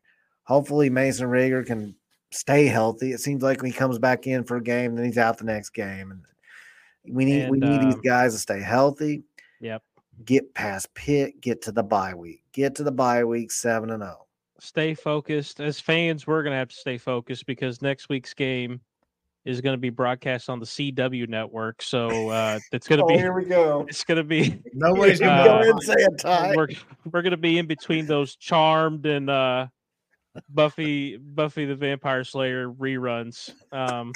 Hopefully 0.46 0.90
Mason 0.90 1.28
Reiger 1.28 1.64
can 1.64 1.96
stay 2.32 2.66
healthy. 2.66 3.12
It 3.12 3.20
seems 3.20 3.44
like 3.44 3.62
when 3.62 3.72
he 3.72 3.78
comes 3.78 4.00
back 4.00 4.26
in 4.26 4.44
for 4.46 4.58
a 4.58 4.64
game, 4.64 4.96
then 4.96 5.06
he's 5.06 5.20
out 5.20 5.38
the 5.38 5.44
next 5.44 5.70
game. 5.70 6.10
And 6.10 6.24
we 7.08 7.26
need 7.26 7.50
we 7.52 7.60
And, 7.60 7.70
need 7.70 7.82
these 7.82 7.96
um, 7.96 8.02
guys 8.02 8.34
to 8.34 8.40
stay 8.40 8.62
healthy. 8.62 9.24
Yep. 9.60 9.84
Get 10.26 10.54
past 10.54 10.94
Pitt. 10.94 11.42
Get 11.42 11.62
to 11.64 11.72
the 11.72 11.84
bye 11.84 12.14
week. 12.14 12.44
Get 12.52 12.76
to 12.76 12.84
the 12.84 12.92
bye 12.92 13.24
week 13.24 13.52
seven 13.52 13.90
and 13.92 14.04
oh. 14.04 14.06
zero. 14.06 14.26
Stay 14.60 14.94
focused. 14.94 15.62
As 15.62 15.80
fans, 15.80 16.28
we're 16.28 16.44
gonna 16.44 16.58
have 16.58 16.70
to 16.70 16.76
stay 16.76 16.98
focused 16.98 17.46
because 17.46 17.82
next 17.82 18.10
week's 18.10 18.34
game 18.34 18.82
is 19.46 19.62
going 19.62 19.74
to 19.74 19.80
be 19.80 19.90
broadcast 19.90 20.50
on 20.50 20.60
the 20.60 20.66
CW 20.66 21.28
network. 21.30 21.82
So 21.82 22.30
uh, 22.30 22.60
it's 22.74 22.88
going 22.88 23.00
to 23.00 23.06
Oh, 23.06 23.08
be 23.08 23.14
here 23.16 23.34
we 23.34 23.46
go. 23.46 23.86
it's 23.88 24.04
going 24.04 24.18
to 24.18 24.24
be 24.24 24.62
Nobody's 24.74 25.22
Uh, 25.22 25.26
gonna 25.26 25.44
Go 25.46 25.56
ahead 25.60 25.70
and 25.70 25.82
say 25.84 25.94
a 26.04 26.10
tie. 26.18 26.54
we're 26.56 26.68
we're 27.12 27.22
going 27.22 27.32
to 27.32 27.38
be 27.38 27.58
in 27.58 27.66
between 27.66 28.06
those 28.06 28.36
Charmed 28.36 29.06
and 29.06 29.30
uh, 29.30 29.68
Buffy 30.50 31.18
Buffy 31.18 31.66
the 31.66 31.76
Vampire 31.76 32.24
Slayer 32.24 32.70
reruns. 32.70 33.52
Um, 33.72 34.12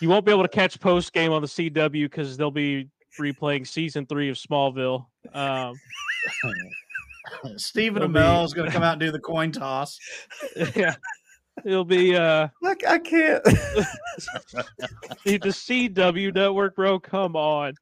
you 0.00 0.08
won't 0.08 0.26
be 0.26 0.32
able 0.32 0.42
to 0.42 0.48
catch 0.48 0.78
post 0.80 1.12
game 1.12 1.32
on 1.32 1.40
the 1.40 1.48
CW 1.48 1.92
because 2.04 2.36
they'll 2.36 2.50
be 2.50 2.88
replaying 3.18 3.66
season 3.66 4.06
three 4.06 4.28
of 4.28 4.36
Smallville. 4.36 5.06
Um, 5.32 5.74
Stephen 7.56 8.02
Amell 8.02 8.44
is 8.44 8.54
going 8.54 8.66
to 8.66 8.72
come 8.72 8.82
out 8.82 8.92
and 8.92 9.00
do 9.00 9.10
the 9.10 9.18
coin 9.18 9.52
toss. 9.52 9.98
yeah, 10.74 10.94
it'll 11.64 11.84
be 11.84 12.16
uh, 12.16 12.48
Look, 12.62 12.86
I 12.86 12.98
can't. 12.98 13.42
the, 13.44 13.86
the 15.24 15.38
CW 15.48 16.34
network, 16.34 16.76
bro. 16.76 16.98
Come 16.98 17.36
on. 17.36 17.74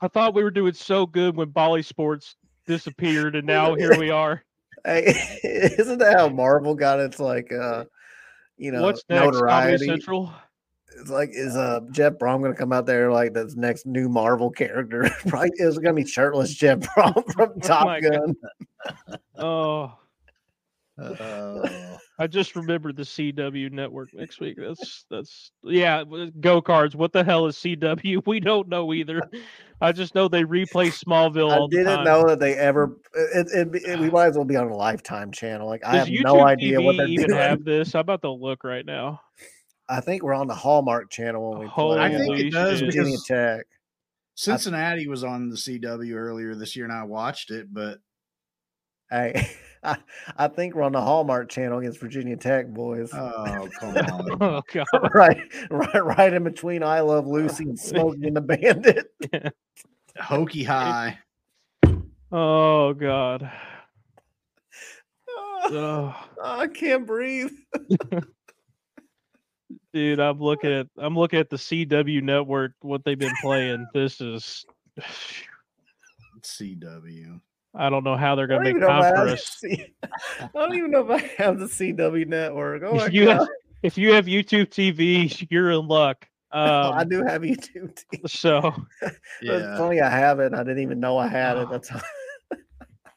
I 0.00 0.08
thought 0.08 0.34
we 0.34 0.42
were 0.42 0.50
doing 0.50 0.72
so 0.72 1.04
good 1.06 1.36
when 1.36 1.50
Bally 1.50 1.82
Sports 1.82 2.36
disappeared, 2.66 3.36
and 3.36 3.46
now 3.46 3.74
here 3.74 3.98
we 3.98 4.10
are. 4.10 4.42
hey, 4.84 5.12
isn't 5.78 5.98
that 5.98 6.16
how 6.16 6.28
Marvel 6.28 6.74
got 6.74 7.00
its 7.00 7.18
like 7.18 7.52
uh 7.52 7.84
you 8.56 8.72
know 8.72 8.82
What's 8.82 9.02
next? 9.08 9.38
Comedy? 9.38 9.86
Central. 9.86 10.32
It's 11.00 11.10
like 11.10 11.30
is 11.32 11.56
uh 11.56 11.80
Jeff 11.90 12.14
Brohm 12.14 12.42
gonna 12.42 12.54
come 12.54 12.72
out 12.72 12.86
there 12.86 13.10
like 13.12 13.34
this 13.34 13.56
next 13.56 13.86
new 13.86 14.08
Marvel 14.08 14.50
character? 14.50 15.10
Probably 15.28 15.50
is 15.56 15.78
gonna 15.78 15.94
be 15.94 16.06
shirtless 16.06 16.54
Jeff 16.54 16.80
Brohm 16.80 17.32
from 17.32 17.60
Top 17.60 17.86
my 17.86 18.00
God. 18.00 18.12
Gun. 18.12 18.36
Oh, 19.40 19.92
Oh, 21.00 21.98
I 22.18 22.26
just 22.26 22.56
remembered 22.56 22.96
the 22.96 23.04
CW 23.04 23.70
network 23.70 24.12
next 24.12 24.40
week. 24.40 24.56
That's 24.58 25.04
that's 25.08 25.52
yeah. 25.62 26.02
Go 26.40 26.60
cards. 26.60 26.96
What 26.96 27.12
the 27.12 27.22
hell 27.22 27.46
is 27.46 27.56
CW? 27.56 28.26
We 28.26 28.40
don't 28.40 28.68
know 28.68 28.92
either. 28.92 29.22
I 29.80 29.92
just 29.92 30.16
know 30.16 30.26
they 30.26 30.42
replay 30.42 30.88
Smallville 30.88 31.52
I 31.52 31.66
didn't 31.70 32.02
know 32.02 32.26
that 32.26 32.40
they 32.40 32.54
ever. 32.54 32.96
It, 33.14 33.46
it, 33.54 33.82
it, 33.86 34.00
we 34.00 34.10
might 34.10 34.26
as 34.26 34.36
well 34.36 34.44
be 34.44 34.56
on 34.56 34.68
a 34.68 34.76
Lifetime 34.76 35.30
channel. 35.30 35.68
Like 35.68 35.84
I 35.84 35.96
have 35.96 36.08
YouTube 36.08 36.24
no 36.24 36.44
idea 36.44 36.78
TV 36.78 36.84
what 36.84 36.96
they're 36.96 37.06
even 37.06 37.28
doing. 37.28 37.40
have 37.40 37.64
this? 37.64 37.94
I'm 37.94 38.00
about 38.00 38.22
to 38.22 38.30
look 38.30 38.64
right 38.64 38.84
now. 38.84 39.20
I 39.88 40.00
think 40.00 40.22
we're 40.22 40.34
on 40.34 40.46
the 40.46 40.54
Hallmark 40.54 41.10
channel 41.10 41.50
when 41.50 41.60
we 41.60 41.68
play. 41.68 41.98
I 41.98 42.10
think 42.10 42.38
it 42.38 42.50
does 42.52 42.80
Virginia 42.80 43.12
because 43.12 43.24
Tech. 43.24 43.66
Cincinnati 44.34 45.08
was 45.08 45.24
on 45.24 45.48
the 45.48 45.56
CW 45.56 46.14
earlier 46.14 46.54
this 46.54 46.76
year, 46.76 46.84
and 46.84 46.92
I 46.92 47.04
watched 47.04 47.50
it. 47.50 47.72
But 47.72 47.98
Hey, 49.10 49.48
I, 49.82 49.96
I 50.36 50.48
think 50.48 50.74
we're 50.74 50.82
on 50.82 50.92
the 50.92 51.00
Hallmark 51.00 51.48
channel 51.48 51.78
against 51.78 51.98
Virginia 52.00 52.36
Tech 52.36 52.68
boys. 52.68 53.10
oh 53.14 53.68
come 53.80 53.96
on, 53.96 54.42
Oh 54.42 54.62
god. 54.72 54.86
right, 55.14 55.40
right, 55.70 56.04
right 56.04 56.32
in 56.32 56.44
between 56.44 56.82
I 56.82 57.00
Love 57.00 57.26
Lucy 57.26 57.64
and 57.64 57.78
Smokey 57.80 58.26
and 58.26 58.36
the 58.36 58.40
Bandit. 58.42 59.10
Hokey 60.18 60.64
High. 60.64 61.18
Oh 62.30 62.92
god. 62.94 63.50
Oh, 65.70 66.14
I 66.42 66.66
can't 66.68 67.06
breathe. 67.06 67.50
Dude, 69.98 70.20
I'm 70.20 70.38
looking 70.38 70.72
at 70.72 70.86
I'm 70.96 71.16
looking 71.16 71.40
at 71.40 71.50
the 71.50 71.56
CW 71.56 72.22
network. 72.22 72.72
What 72.80 73.04
they've 73.04 73.18
been 73.18 73.34
playing. 73.42 73.86
This 73.92 74.20
is. 74.20 74.64
CW. 76.42 77.40
I 77.74 77.90
don't 77.90 78.04
know 78.04 78.16
how 78.16 78.34
they're 78.36 78.46
gonna 78.46 78.64
don't 78.64 78.74
make 78.74 78.76
even 78.76 78.88
time 78.88 79.02
I 79.02 79.10
for 79.10 79.28
us. 79.28 79.58
C- 79.60 79.92
I 80.40 80.48
don't 80.54 80.74
even 80.74 80.92
know 80.92 81.10
if 81.10 81.22
I 81.22 81.42
have 81.42 81.58
the 81.58 81.66
CW 81.66 82.26
network. 82.28 82.82
Oh 82.86 82.94
my 82.94 83.06
if 83.06 83.12
you 83.12 83.26
god! 83.26 83.40
have, 83.40 83.48
if 83.82 83.98
you 83.98 84.12
have 84.12 84.26
YouTube 84.26 84.68
TV, 84.68 85.46
you're 85.50 85.72
in 85.72 85.88
luck. 85.88 86.26
Um, 86.52 86.94
I 86.94 87.04
do 87.04 87.22
have 87.24 87.42
YouTube. 87.42 87.98
TV. 88.14 88.30
so 88.30 88.72
It's 89.42 89.78
funny 89.78 90.00
I 90.00 90.08
have 90.08 90.38
it. 90.40 90.54
I 90.54 90.58
didn't 90.58 90.78
even 90.78 91.00
know 91.00 91.18
I 91.18 91.26
had 91.26 91.58
it. 91.58 91.68
That's 91.70 91.90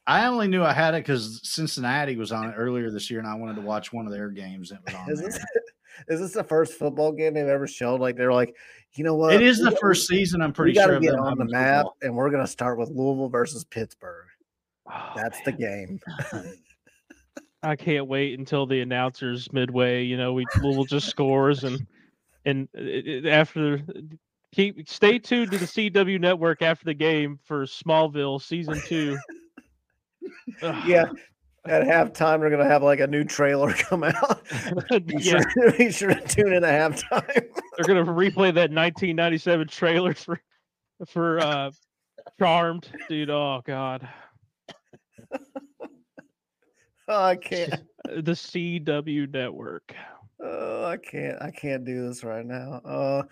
I 0.08 0.26
only 0.26 0.48
knew 0.48 0.64
I 0.64 0.74
had 0.74 0.96
it 0.96 1.04
because 1.04 1.40
Cincinnati 1.44 2.18
was 2.18 2.32
on 2.32 2.50
it 2.50 2.56
earlier 2.58 2.90
this 2.90 3.10
year, 3.10 3.20
and 3.20 3.28
I 3.28 3.36
wanted 3.36 3.56
to 3.56 3.62
watch 3.62 3.94
one 3.94 4.08
of 4.08 4.12
their 4.12 4.30
games. 4.30 4.72
That 4.72 4.84
was 4.84 4.96
on 4.96 5.12
is 5.12 5.22
there. 5.22 5.46
Is 6.08 6.20
this 6.20 6.34
the 6.34 6.44
first 6.44 6.74
football 6.74 7.12
game 7.12 7.34
they've 7.34 7.48
ever 7.48 7.68
shown? 7.68 8.00
Like 8.00 8.16
they're 8.16 8.34
like, 8.34 8.56
you 8.94 9.04
know 9.04 9.16
what? 9.16 9.34
It 9.34 9.42
is 9.42 9.60
We 9.60 9.66
the 9.70 9.78
first 9.78 10.08
season. 10.08 10.42
I'm 10.42 10.50
we 10.50 10.54
pretty 10.54 10.74
got 10.74 10.86
sure 10.86 10.96
to 10.96 11.00
get 11.00 11.16
on 11.16 11.38
the 11.38 11.46
map, 11.46 11.86
football. 11.86 11.98
and 12.02 12.16
we're 12.16 12.30
gonna 12.30 12.48
start 12.48 12.78
with 12.78 12.90
Louisville 12.90 13.30
versus 13.30 13.64
Pittsburgh. 13.64 14.26
Oh, 14.92 15.12
That's 15.16 15.40
the 15.46 15.52
game. 15.52 16.00
I 17.64 17.76
can't 17.76 18.08
wait 18.08 18.40
until 18.40 18.66
the 18.66 18.82
announcers 18.82 19.52
midway. 19.54 20.04
You 20.04 20.18
know, 20.18 20.34
we 20.34 20.46
Louisville 20.62 20.86
just 20.86 21.08
scores 21.08 21.64
and 21.64 21.86
and 22.46 22.68
uh, 22.76 22.82
it- 22.82 23.26
after 23.28 23.82
keep 24.52 24.90
stay 24.90 25.20
tuned 25.20 25.52
to 25.52 25.58
the 25.60 25.66
CW 25.66 26.20
network 26.20 26.62
after 26.62 26.86
the 26.86 26.94
game 26.94 27.40
for 27.46 27.66
Smallville 27.66 28.42
season 28.42 28.82
two. 28.88 29.18
Yeah. 30.86 31.06
At 31.66 31.84
halftime, 31.84 32.40
they're 32.40 32.50
gonna 32.50 32.66
have 32.66 32.82
like 32.82 33.00
a 33.02 33.08
new 33.08 33.24
trailer 33.24 33.72
come 33.90 34.04
out. 34.04 34.42
be, 35.06 35.16
Yeah. 35.20 35.42
sure, 35.54 35.72
be 35.74 35.92
sure 35.92 36.14
to 36.14 36.28
tune 36.28 36.54
in 36.54 36.64
at 36.64 36.92
halftime. 36.92 37.26
They're 37.78 37.86
gonna 37.86 38.04
replay 38.06 38.54
that 38.54 38.72
1997 38.72 39.68
trailer 39.68 40.14
for 40.16 40.42
for 41.08 41.40
uh 41.40 41.72
Charmed, 42.40 42.88
dude. 43.10 43.30
Oh 43.30 43.62
god, 43.66 44.08
oh, 47.08 47.24
I 47.24 47.36
can't. 47.36 47.76
the 48.06 48.32
CW 48.32 49.32
network. 49.32 49.94
Oh, 50.44 50.86
I 50.86 50.98
can't. 50.98 51.40
I 51.42 51.52
can't 51.52 51.86
do 51.86 52.08
this 52.08 52.24
right 52.24 52.46
now. 52.46 52.82
Uh, 52.84 53.24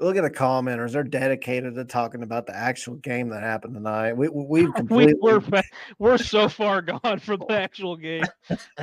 look 0.00 0.16
at 0.16 0.22
the 0.22 0.30
commenters. 0.30 0.92
They're 0.92 1.04
dedicated 1.04 1.74
to 1.76 1.84
talking 1.84 2.22
about 2.24 2.46
the 2.46 2.56
actual 2.56 2.96
game 2.96 3.28
that 3.28 3.42
happened 3.42 3.74
tonight. 3.74 4.14
We 4.14 4.28
we- 4.28 4.44
we've 4.44 4.66
We, 4.68 4.72
completely. 4.72 5.14
we're 5.20 5.40
fa- 5.40 5.62
we're 6.00 6.18
so 6.18 6.48
far 6.48 6.82
gone 7.02 7.20
from 7.20 7.42
the 7.48 7.52
actual 7.54 7.96
game. 7.96 8.24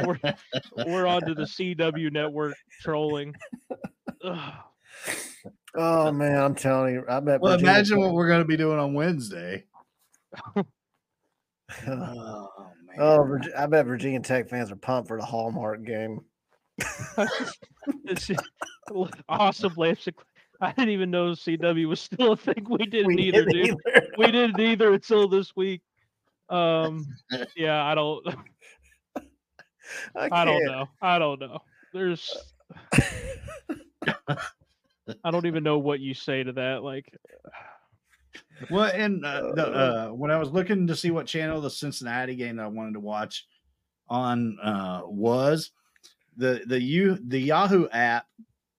We're 0.06 0.20
we're 0.88 1.06
onto 1.06 1.36
the 1.36 1.44
CW 1.44 2.12
network 2.14 2.54
trolling. 2.82 3.36
Ugh. 4.24 4.54
oh 5.76 6.12
man, 6.14 6.42
I'm 6.42 6.56
telling 6.56 6.94
you. 6.94 7.04
I 7.10 7.20
bet. 7.20 7.42
Well, 7.42 7.54
Virginia 7.54 7.72
imagine 7.74 7.98
Tech- 7.98 8.06
what 8.06 8.14
we're 8.14 8.28
going 8.30 8.42
to 8.42 8.48
be 8.48 8.58
doing 8.58 8.80
on 8.80 8.94
Wednesday. 8.94 9.66
oh 10.56 12.48
man. 12.88 12.98
Oh, 13.00 13.38
I 13.58 13.66
bet 13.66 13.86
Virginia 13.86 14.20
Tech 14.22 14.50
fans 14.50 14.72
are 14.72 14.76
pumped 14.78 15.08
for 15.10 15.18
the 15.20 15.26
Hallmark 15.26 15.84
game. 15.84 16.22
It's 18.06 18.28
just 18.28 18.42
awesome, 19.30 19.74
Lance. 19.78 20.08
I 20.62 20.72
didn't 20.72 20.90
even 20.90 21.12
know 21.12 21.32
CW 21.32 21.88
was 21.88 22.00
still 22.00 22.32
a 22.32 22.38
thing. 22.38 22.66
We 22.68 22.86
didn't 22.86 23.16
We 23.16 23.24
either, 23.24 23.46
didn't 23.46 23.80
dude. 23.94 24.08
We 24.18 24.32
didn't 24.32 24.60
either 24.60 24.94
until 24.94 25.28
this 25.28 25.56
week. 25.56 25.82
Um, 26.50 27.06
yeah, 27.56 27.84
I 27.84 27.96
don't. 27.96 28.26
I, 30.16 30.30
I 30.32 30.46
don't 30.46 30.62
can't. 30.62 30.66
know. 30.66 30.90
I 31.02 31.20
don't 31.20 31.40
know. 31.40 31.60
There's. 31.94 32.36
I 35.24 35.32
don't 35.32 35.46
even 35.46 35.64
know 35.64 35.78
what 35.78 36.00
you 36.00 36.14
say 36.14 36.44
to 36.44 36.52
that. 36.54 36.84
Like, 36.84 37.12
Well, 38.70 38.92
and 38.94 39.26
uh, 39.26 39.54
the, 39.54 39.68
uh, 39.68 40.10
when 40.10 40.32
I 40.32 40.38
was 40.38 40.50
looking 40.50 40.88
to 40.88 40.96
see 40.96 41.12
what 41.12 41.26
channel 41.26 41.62
the 41.62 41.70
Cincinnati 41.70 42.36
game 42.36 42.58
that 42.58 42.64
I 42.64 42.68
wanted 42.68 42.94
to 42.94 43.00
watch 43.00 43.48
on 44.10 44.58
uh, 44.62 45.02
was 45.06 45.72
the 46.38 46.64
the 46.66 46.82
you 46.82 47.18
the 47.28 47.40
Yahoo 47.40 47.88
app, 47.90 48.28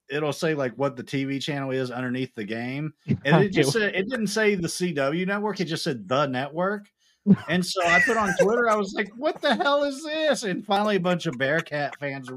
it'll 0.08 0.32
say 0.32 0.54
like 0.54 0.74
what 0.74 0.96
the 0.96 1.04
TV 1.04 1.40
channel 1.40 1.70
is 1.70 1.90
underneath 1.90 2.34
the 2.34 2.44
game, 2.44 2.92
and 3.24 3.44
it 3.44 3.52
just 3.52 3.72
said 3.72 3.94
it 3.94 4.08
didn't 4.08 4.28
say 4.28 4.54
the 4.54 4.68
CW 4.68 5.26
network; 5.26 5.60
it 5.60 5.66
just 5.66 5.84
said 5.84 6.08
the 6.08 6.26
network. 6.26 6.86
And 7.48 7.66
so 7.66 7.84
I 7.84 8.00
put 8.06 8.16
on 8.16 8.32
Twitter, 8.40 8.68
I 8.68 8.76
was 8.76 8.94
like, 8.94 9.10
"What 9.16 9.40
the 9.42 9.54
hell 9.54 9.82
is 9.82 10.02
this?" 10.04 10.44
And 10.44 10.64
finally, 10.64 10.96
a 10.96 11.00
bunch 11.00 11.26
of 11.26 11.36
Bearcat 11.38 11.98
fans 11.98 12.30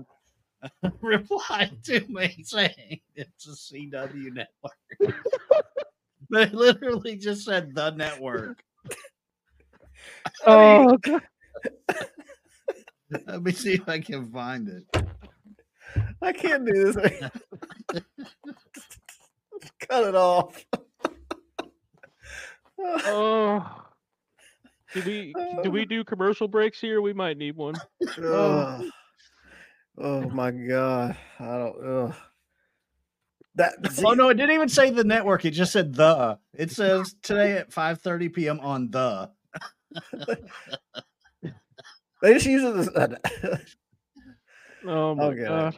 replied 1.01 1.77
to 1.83 1.99
me 2.07 2.41
saying 2.43 2.99
it's 3.15 3.47
a 3.47 3.51
CW 3.51 4.33
network. 4.33 5.15
They 6.31 6.45
literally 6.47 7.15
just 7.15 7.45
said 7.45 7.73
the 7.73 7.89
network. 7.91 8.63
oh, 10.45 10.97
God. 10.97 11.21
Let 13.09 13.43
me 13.43 13.51
see 13.51 13.73
if 13.73 13.89
I 13.89 13.99
can 13.99 14.31
find 14.31 14.67
it. 14.67 14.85
I 16.21 16.31
can't 16.31 16.65
do 16.65 16.91
this. 16.91 16.95
Cut 19.79 20.07
it 20.07 20.15
off. 20.15 20.65
oh. 22.79 23.85
Do 24.93 25.03
we 25.05 25.33
oh. 25.35 25.63
do 25.63 25.71
we 25.71 25.85
do 25.85 26.03
commercial 26.03 26.47
breaks 26.47 26.79
here? 26.79 27.01
We 27.01 27.13
might 27.13 27.37
need 27.37 27.55
one. 27.55 27.75
Ugh. 28.01 28.19
Oh, 28.23 28.89
oh 29.97 30.21
my 30.29 30.51
god. 30.51 31.17
I 31.39 31.57
don't 31.57 31.85
ugh. 31.85 32.15
That 33.55 33.75
Oh 34.05 34.13
no, 34.13 34.29
it 34.29 34.35
didn't 34.35 34.55
even 34.55 34.69
say 34.69 34.89
the 34.89 35.03
network. 35.03 35.45
It 35.45 35.51
just 35.51 35.73
said 35.73 35.93
the. 35.93 36.39
It 36.53 36.71
says 36.71 37.15
today 37.21 37.57
at 37.57 37.71
5:30 37.71 38.33
p.m. 38.33 38.59
on 38.59 38.89
the. 38.89 39.29
They 42.21 42.33
just 42.33 42.45
use 42.45 42.63
it 42.63 42.75
as 42.95 43.59
Oh 44.85 45.15
my 45.15 45.23
Okay. 45.25 45.43
god. 45.45 45.77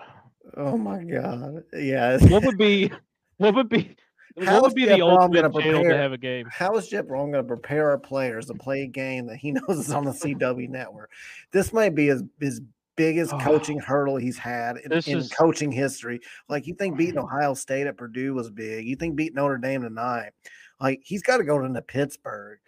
Oh 0.57 0.77
my 0.77 1.03
god. 1.03 1.63
Yeah. 1.73 2.17
What 2.27 2.43
would 2.45 2.57
be 2.57 2.91
what 3.37 3.55
would 3.55 3.69
be 3.69 3.95
what 4.35 4.47
How 4.47 4.61
would 4.61 4.73
be 4.75 4.85
Jeff 4.85 4.97
the 4.97 5.05
ultimate 5.05 5.41
gonna 5.41 5.53
channel 5.63 5.81
to 5.81 5.87
prepare- 5.87 5.97
have 6.01 6.13
a 6.13 6.17
game? 6.17 6.47
How 6.51 6.75
is 6.77 6.87
Jeff 6.87 7.05
Brohm 7.05 7.31
going 7.31 7.33
to 7.33 7.43
prepare 7.43 7.89
our 7.89 7.97
players 7.97 8.45
to 8.47 8.53
play 8.53 8.83
a 8.83 8.87
game 8.87 9.27
that 9.27 9.37
he 9.37 9.51
knows 9.67 9.77
is 9.79 9.91
on 9.91 10.05
the 10.05 10.11
CW 10.11 10.69
network? 10.69 11.11
This 11.51 11.73
might 11.73 11.95
be 11.95 12.07
his 12.07 12.23
his 12.39 12.61
biggest 12.95 13.33
Oh. 13.33 13.39
coaching 13.39 13.79
hurdle 13.79 14.17
he's 14.17 14.37
had 14.37 14.77
in, 14.77 14.91
in 14.91 15.17
is- 15.17 15.31
coaching 15.31 15.71
history. 15.71 16.19
Like 16.47 16.67
you 16.67 16.75
think 16.75 16.97
beating 16.97 17.17
Ohio 17.19 17.53
State 17.55 17.87
at 17.87 17.97
Purdue 17.97 18.33
was 18.33 18.49
big. 18.49 18.85
You 18.85 18.95
think 18.95 19.15
beating 19.15 19.35
Notre 19.35 19.57
Dame 19.57 19.81
tonight. 19.81 20.31
Like 20.79 21.01
he's 21.03 21.21
got 21.23 21.37
to 21.37 21.43
go 21.43 21.63
into 21.63 21.81
Pittsburgh, 21.81 22.59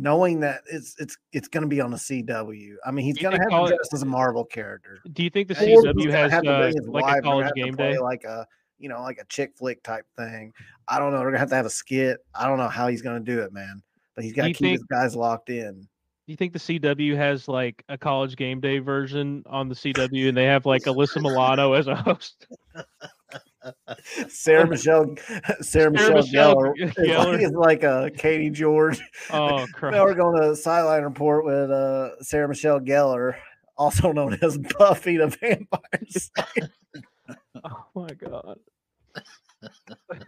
knowing 0.00 0.40
that 0.40 0.62
it's 0.70 0.94
it's 0.98 1.16
it's 1.32 1.48
going 1.48 1.62
to 1.62 1.68
be 1.68 1.80
on 1.80 1.90
the 1.90 1.96
CW. 1.96 2.74
I 2.84 2.90
mean, 2.90 3.04
he's 3.04 3.18
going 3.18 3.34
to 3.34 3.38
have 3.38 3.48
to 3.48 3.50
college- 3.50 3.74
dress 3.74 3.92
as 3.92 4.02
a 4.02 4.06
Marvel 4.06 4.44
character. 4.44 4.98
Do 5.12 5.22
you 5.22 5.30
think 5.30 5.48
the 5.48 5.54
CW 5.54 6.10
has 6.10 6.32
uh, 6.32 6.90
like 6.90 7.18
a 7.18 7.22
college 7.22 7.48
to 7.48 7.54
game 7.54 7.74
day? 7.74 7.98
like 7.98 8.24
a 8.24 8.46
you 8.78 8.88
know 8.88 9.02
like 9.02 9.18
a 9.18 9.24
chick 9.26 9.52
flick 9.56 9.82
type 9.82 10.06
thing. 10.16 10.52
I 10.86 10.98
don't 10.98 11.12
know. 11.12 11.18
They're 11.18 11.28
gonna 11.28 11.38
have 11.38 11.50
to 11.50 11.56
have 11.56 11.66
a 11.66 11.70
skit. 11.70 12.18
I 12.34 12.46
don't 12.46 12.58
know 12.58 12.68
how 12.68 12.88
he's 12.88 13.02
gonna 13.02 13.20
do 13.20 13.40
it, 13.40 13.52
man. 13.52 13.82
But 14.14 14.24
he's 14.24 14.32
got 14.32 14.46
to 14.46 14.52
keep 14.52 14.72
his 14.72 14.82
guys 14.84 15.14
locked 15.14 15.50
in. 15.50 15.80
Do 16.28 16.32
you 16.32 16.36
think 16.36 16.52
the 16.52 16.58
CW 16.58 17.16
has 17.16 17.48
like 17.48 17.82
a 17.88 17.96
college 17.96 18.36
game 18.36 18.60
day 18.60 18.80
version 18.80 19.42
on 19.46 19.68
the 19.68 19.74
CW 19.74 20.28
and 20.28 20.36
they 20.36 20.44
have 20.44 20.66
like 20.66 20.82
Alyssa 20.82 21.22
Milano 21.22 21.72
as 21.72 21.86
a 21.86 21.94
host? 21.94 22.46
Sarah 24.28 24.66
Michelle, 24.66 25.14
Sarah, 25.60 25.90
Michelle, 25.90 26.14
Michelle 26.14 26.72
Gellar, 26.72 27.42
is 27.42 27.52
like, 27.52 27.82
a 27.82 28.10
Katie 28.16 28.50
George. 28.50 29.00
Oh 29.30 29.66
now 29.82 30.04
we're 30.04 30.14
going 30.14 30.40
to 30.40 30.56
sideline 30.56 31.02
report 31.02 31.44
with 31.44 31.70
uh, 31.70 32.22
Sarah 32.22 32.48
Michelle 32.48 32.80
Gellar 32.80 33.36
also 33.78 34.12
known 34.12 34.36
as 34.42 34.58
Buffy 34.58 35.16
the 35.16 35.28
Vampire 35.28 35.80
Slayer. 36.08 36.70
Oh 37.64 37.86
my 37.94 38.08
god. 38.08 38.58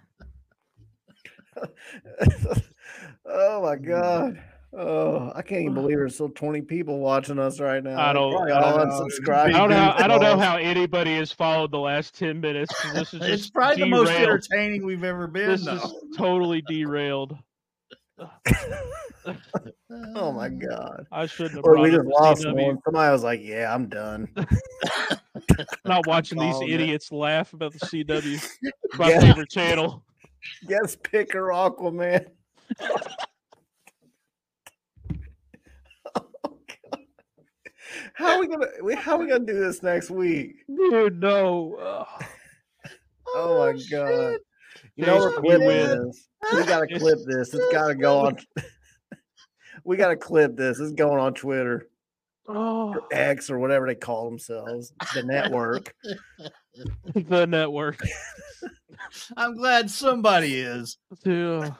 oh 3.27 3.63
my 3.63 3.77
god. 3.77 4.43
Oh, 4.73 5.33
I 5.35 5.43
can't 5.43 5.63
even 5.63 5.75
believe 5.75 5.97
there's 5.97 6.15
still 6.15 6.29
20 6.29 6.63
people 6.63 7.01
watching 7.01 7.41
us 7.41 7.59
right 7.59 7.83
now. 7.83 8.01
I 8.01 8.13
don't. 8.13 8.33
probably 8.33 8.53
I 8.53 8.61
don't, 8.61 8.89
know. 8.89 8.95
I 9.43 9.49
don't 9.59 9.71
know. 9.71 9.93
I 9.99 10.07
don't 10.07 10.21
know 10.21 10.39
how 10.39 10.57
anybody 10.59 11.17
has 11.17 11.33
followed 11.33 11.73
the 11.73 11.79
last 11.81 12.17
ten 12.17 12.41
minutes. 12.41 12.73
This 12.95 13.13
is 13.13 13.21
just 13.21 13.31
It's 13.31 13.51
probably 13.51 13.83
the 13.83 13.89
most 13.89 14.11
entertaining 14.11 14.87
we've 14.87 15.03
ever 15.03 15.27
been. 15.27 15.49
This 15.49 15.65
though. 15.65 15.75
is 15.75 15.93
totally 16.17 16.63
derailed. 16.63 17.37
Oh 20.15 20.31
my 20.33 20.49
god. 20.49 21.07
I 21.11 21.27
shouldn't 21.27 21.57
have 21.57 21.65
Or 21.65 21.73
brought 21.75 21.83
we 21.83 21.91
just 21.91 22.07
lost 22.07 22.43
CW. 22.45 22.55
one. 22.67 22.79
Somebody 22.85 23.11
was 23.13 23.23
like, 23.25 23.41
"Yeah, 23.43 23.75
I'm 23.75 23.89
done." 23.89 24.29
Not 25.85 26.07
watching 26.07 26.39
these 26.39 26.53
Calling 26.53 26.69
it. 26.69 26.75
idiots 26.81 27.11
laugh 27.13 27.53
about 27.53 27.73
the 27.73 27.81
CW. 27.81 28.49
My 28.99 29.11
Yeah. 29.11 29.21
favorite 29.21 29.51
channel. 29.51 30.05
Yes, 30.69 30.97
picker 30.97 31.49
Aquaman. 31.49 32.27
How 38.21 38.37
are 38.37 38.41
we 38.41 38.49
gonna 38.49 38.67
how 38.97 39.17
are 39.17 39.19
we 39.19 39.29
gonna 39.29 39.47
do 39.47 39.59
this 39.59 39.83
next 39.83 40.11
week? 40.11 40.57
Dude, 40.69 41.21
no. 41.21 41.77
Ugh. 41.81 42.25
Oh, 43.33 43.73
my 43.73 43.81
god. 43.89 44.39
You 44.97 45.07
know 45.07 45.19
we're 45.19 45.29
Jason, 45.29 45.43
clipping 45.43 45.69
this. 45.69 46.29
We 46.53 46.65
gotta 46.65 46.99
clip 46.99 47.19
this. 47.27 47.55
It's 47.55 47.73
gotta 47.73 47.95
go 47.95 48.27
on. 48.27 48.39
we 49.85 49.97
gotta 49.97 50.17
clip 50.17 50.57
this. 50.57 50.81
It's 50.81 50.91
going 50.93 51.21
on 51.21 51.35
Twitter. 51.35 51.89
Oh, 52.49 52.93
or 52.93 53.03
X 53.13 53.49
or 53.51 53.61
whatever 53.61 53.87
they 53.87 53.95
call 53.95 54.29
themselves, 54.29 54.93
the 55.15 55.23
network. 55.23 55.95
the 57.15 57.47
network. 57.47 58.03
I'm 59.37 59.55
glad 59.57 59.89
somebody 59.89 60.59
is. 60.59 60.99
Dude. 61.23 61.73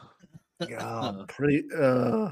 God, 0.69 1.27
pretty. 1.27 1.65
Uh, 1.77 2.31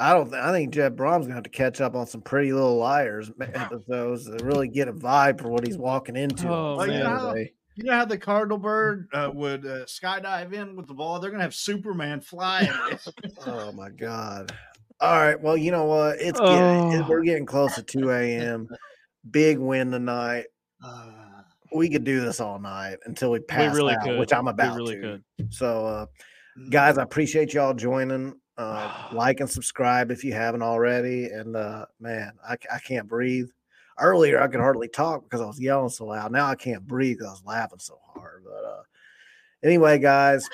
I 0.00 0.12
don't. 0.14 0.30
Th- 0.30 0.42
I 0.42 0.50
think 0.52 0.72
Jeff 0.72 0.92
Brohm's 0.92 1.26
gonna 1.26 1.34
have 1.34 1.44
to 1.44 1.50
catch 1.50 1.80
up 1.80 1.94
on 1.94 2.06
some 2.06 2.22
Pretty 2.22 2.52
Little 2.52 2.76
Liars 2.76 3.30
episodes 3.40 4.24
to 4.26 4.42
really 4.44 4.68
get 4.68 4.88
a 4.88 4.92
vibe 4.92 5.40
for 5.40 5.48
what 5.50 5.66
he's 5.66 5.76
walking 5.78 6.16
into. 6.16 6.48
Oh, 6.48 6.72
on 6.72 6.76
Well, 6.78 6.86
you 6.90 6.98
know, 6.98 7.08
how, 7.08 7.34
you 7.34 7.84
know 7.84 7.92
how 7.92 8.04
the 8.06 8.18
cardinal 8.18 8.58
bird 8.58 9.08
uh, 9.12 9.30
would 9.32 9.64
uh, 9.66 9.84
skydive 9.84 10.52
in 10.52 10.74
with 10.76 10.86
the 10.86 10.94
ball? 10.94 11.20
They're 11.20 11.30
gonna 11.30 11.42
have 11.42 11.54
Superman 11.54 12.20
flying. 12.20 12.70
Oh 13.46 13.72
my 13.72 13.90
god! 13.90 14.52
All 15.00 15.16
right. 15.16 15.40
Well, 15.40 15.56
you 15.56 15.70
know 15.70 15.84
what? 15.84 16.16
It's 16.20 16.38
getting, 16.40 16.92
it- 16.92 17.02
Oh. 17.02 17.06
we're 17.08 17.22
getting 17.22 17.46
close 17.46 17.74
to 17.76 17.82
two 17.82 18.10
a.m. 18.10 18.68
Big 19.30 19.58
win 19.58 19.90
tonight. 19.90 20.46
Uh, 20.84 21.42
We 21.74 21.88
could 21.90 22.04
do 22.04 22.20
this 22.20 22.40
all 22.40 22.58
night 22.58 22.96
until 23.04 23.30
we 23.30 23.38
pass 23.40 23.74
really 23.76 23.94
out, 23.94 24.02
could. 24.02 24.18
which 24.18 24.32
I'm 24.32 24.46
We 24.46 24.50
about 24.50 24.76
really 24.76 24.96
to. 24.96 25.20
could. 25.38 25.54
So, 25.54 25.86
uh, 25.86 26.06
guys, 26.70 26.98
I 26.98 27.02
appreciate 27.02 27.52
y'all 27.54 27.74
joining. 27.74 28.34
Uh, 28.60 28.92
like 29.12 29.40
and 29.40 29.50
subscribe 29.50 30.10
if 30.10 30.22
you 30.22 30.32
haven't 30.32 30.62
already. 30.62 31.26
And 31.26 31.56
uh, 31.56 31.86
man, 31.98 32.32
I, 32.46 32.56
I 32.72 32.78
can't 32.78 33.08
breathe. 33.08 33.48
Earlier, 33.98 34.40
I 34.40 34.48
could 34.48 34.60
hardly 34.60 34.88
talk 34.88 35.24
because 35.24 35.40
I 35.40 35.46
was 35.46 35.60
yelling 35.60 35.90
so 35.90 36.06
loud. 36.06 36.32
Now 36.32 36.46
I 36.46 36.54
can't 36.54 36.86
breathe 36.86 37.18
because 37.18 37.28
I 37.28 37.32
was 37.32 37.44
laughing 37.44 37.78
so 37.80 37.98
hard. 38.14 38.44
But 38.44 38.64
uh, 38.64 38.82
anyway, 39.62 39.98
guys, 39.98 40.48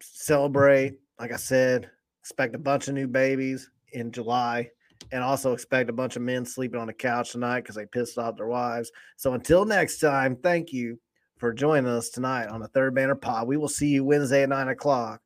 celebrate. 0.00 0.94
Like 1.20 1.32
I 1.32 1.36
said, 1.36 1.90
expect 2.20 2.54
a 2.54 2.58
bunch 2.58 2.88
of 2.88 2.94
new 2.94 3.06
babies 3.06 3.70
in 3.92 4.10
July. 4.10 4.70
And 5.12 5.22
also 5.22 5.52
expect 5.52 5.88
a 5.88 5.92
bunch 5.92 6.16
of 6.16 6.22
men 6.22 6.44
sleeping 6.44 6.80
on 6.80 6.88
the 6.88 6.92
couch 6.92 7.30
tonight 7.30 7.60
because 7.60 7.76
they 7.76 7.86
pissed 7.86 8.18
off 8.18 8.36
their 8.36 8.48
wives. 8.48 8.90
So 9.16 9.34
until 9.34 9.64
next 9.64 10.00
time, 10.00 10.36
thank 10.36 10.72
you 10.72 10.98
for 11.38 11.52
joining 11.52 11.86
us 11.86 12.10
tonight 12.10 12.48
on 12.48 12.60
the 12.60 12.68
Third 12.68 12.96
Banner 12.96 13.14
Pod. 13.14 13.46
We 13.46 13.56
will 13.56 13.68
see 13.68 13.88
you 13.88 14.04
Wednesday 14.04 14.42
at 14.42 14.48
nine 14.48 14.68
o'clock 14.68 15.22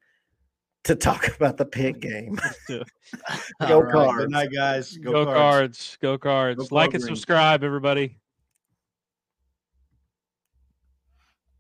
to 0.85 0.97
talk 0.97 1.29
about 1.37 1.57
the 1.57 1.65
pit 1.65 2.01
game. 2.01 2.39
Go 2.69 2.85
all 3.61 3.83
right, 3.83 3.93
Cards. 3.93 4.19
Good 4.19 4.31
night, 4.31 4.51
guys. 4.53 4.97
Go, 4.97 5.25
cards. 5.25 5.99
Go 6.01 6.19
cards. 6.19 6.69
Go 6.69 6.75
like 6.75 6.95
and 6.95 7.03
subscribe, 7.03 7.63
everybody. 7.65 8.17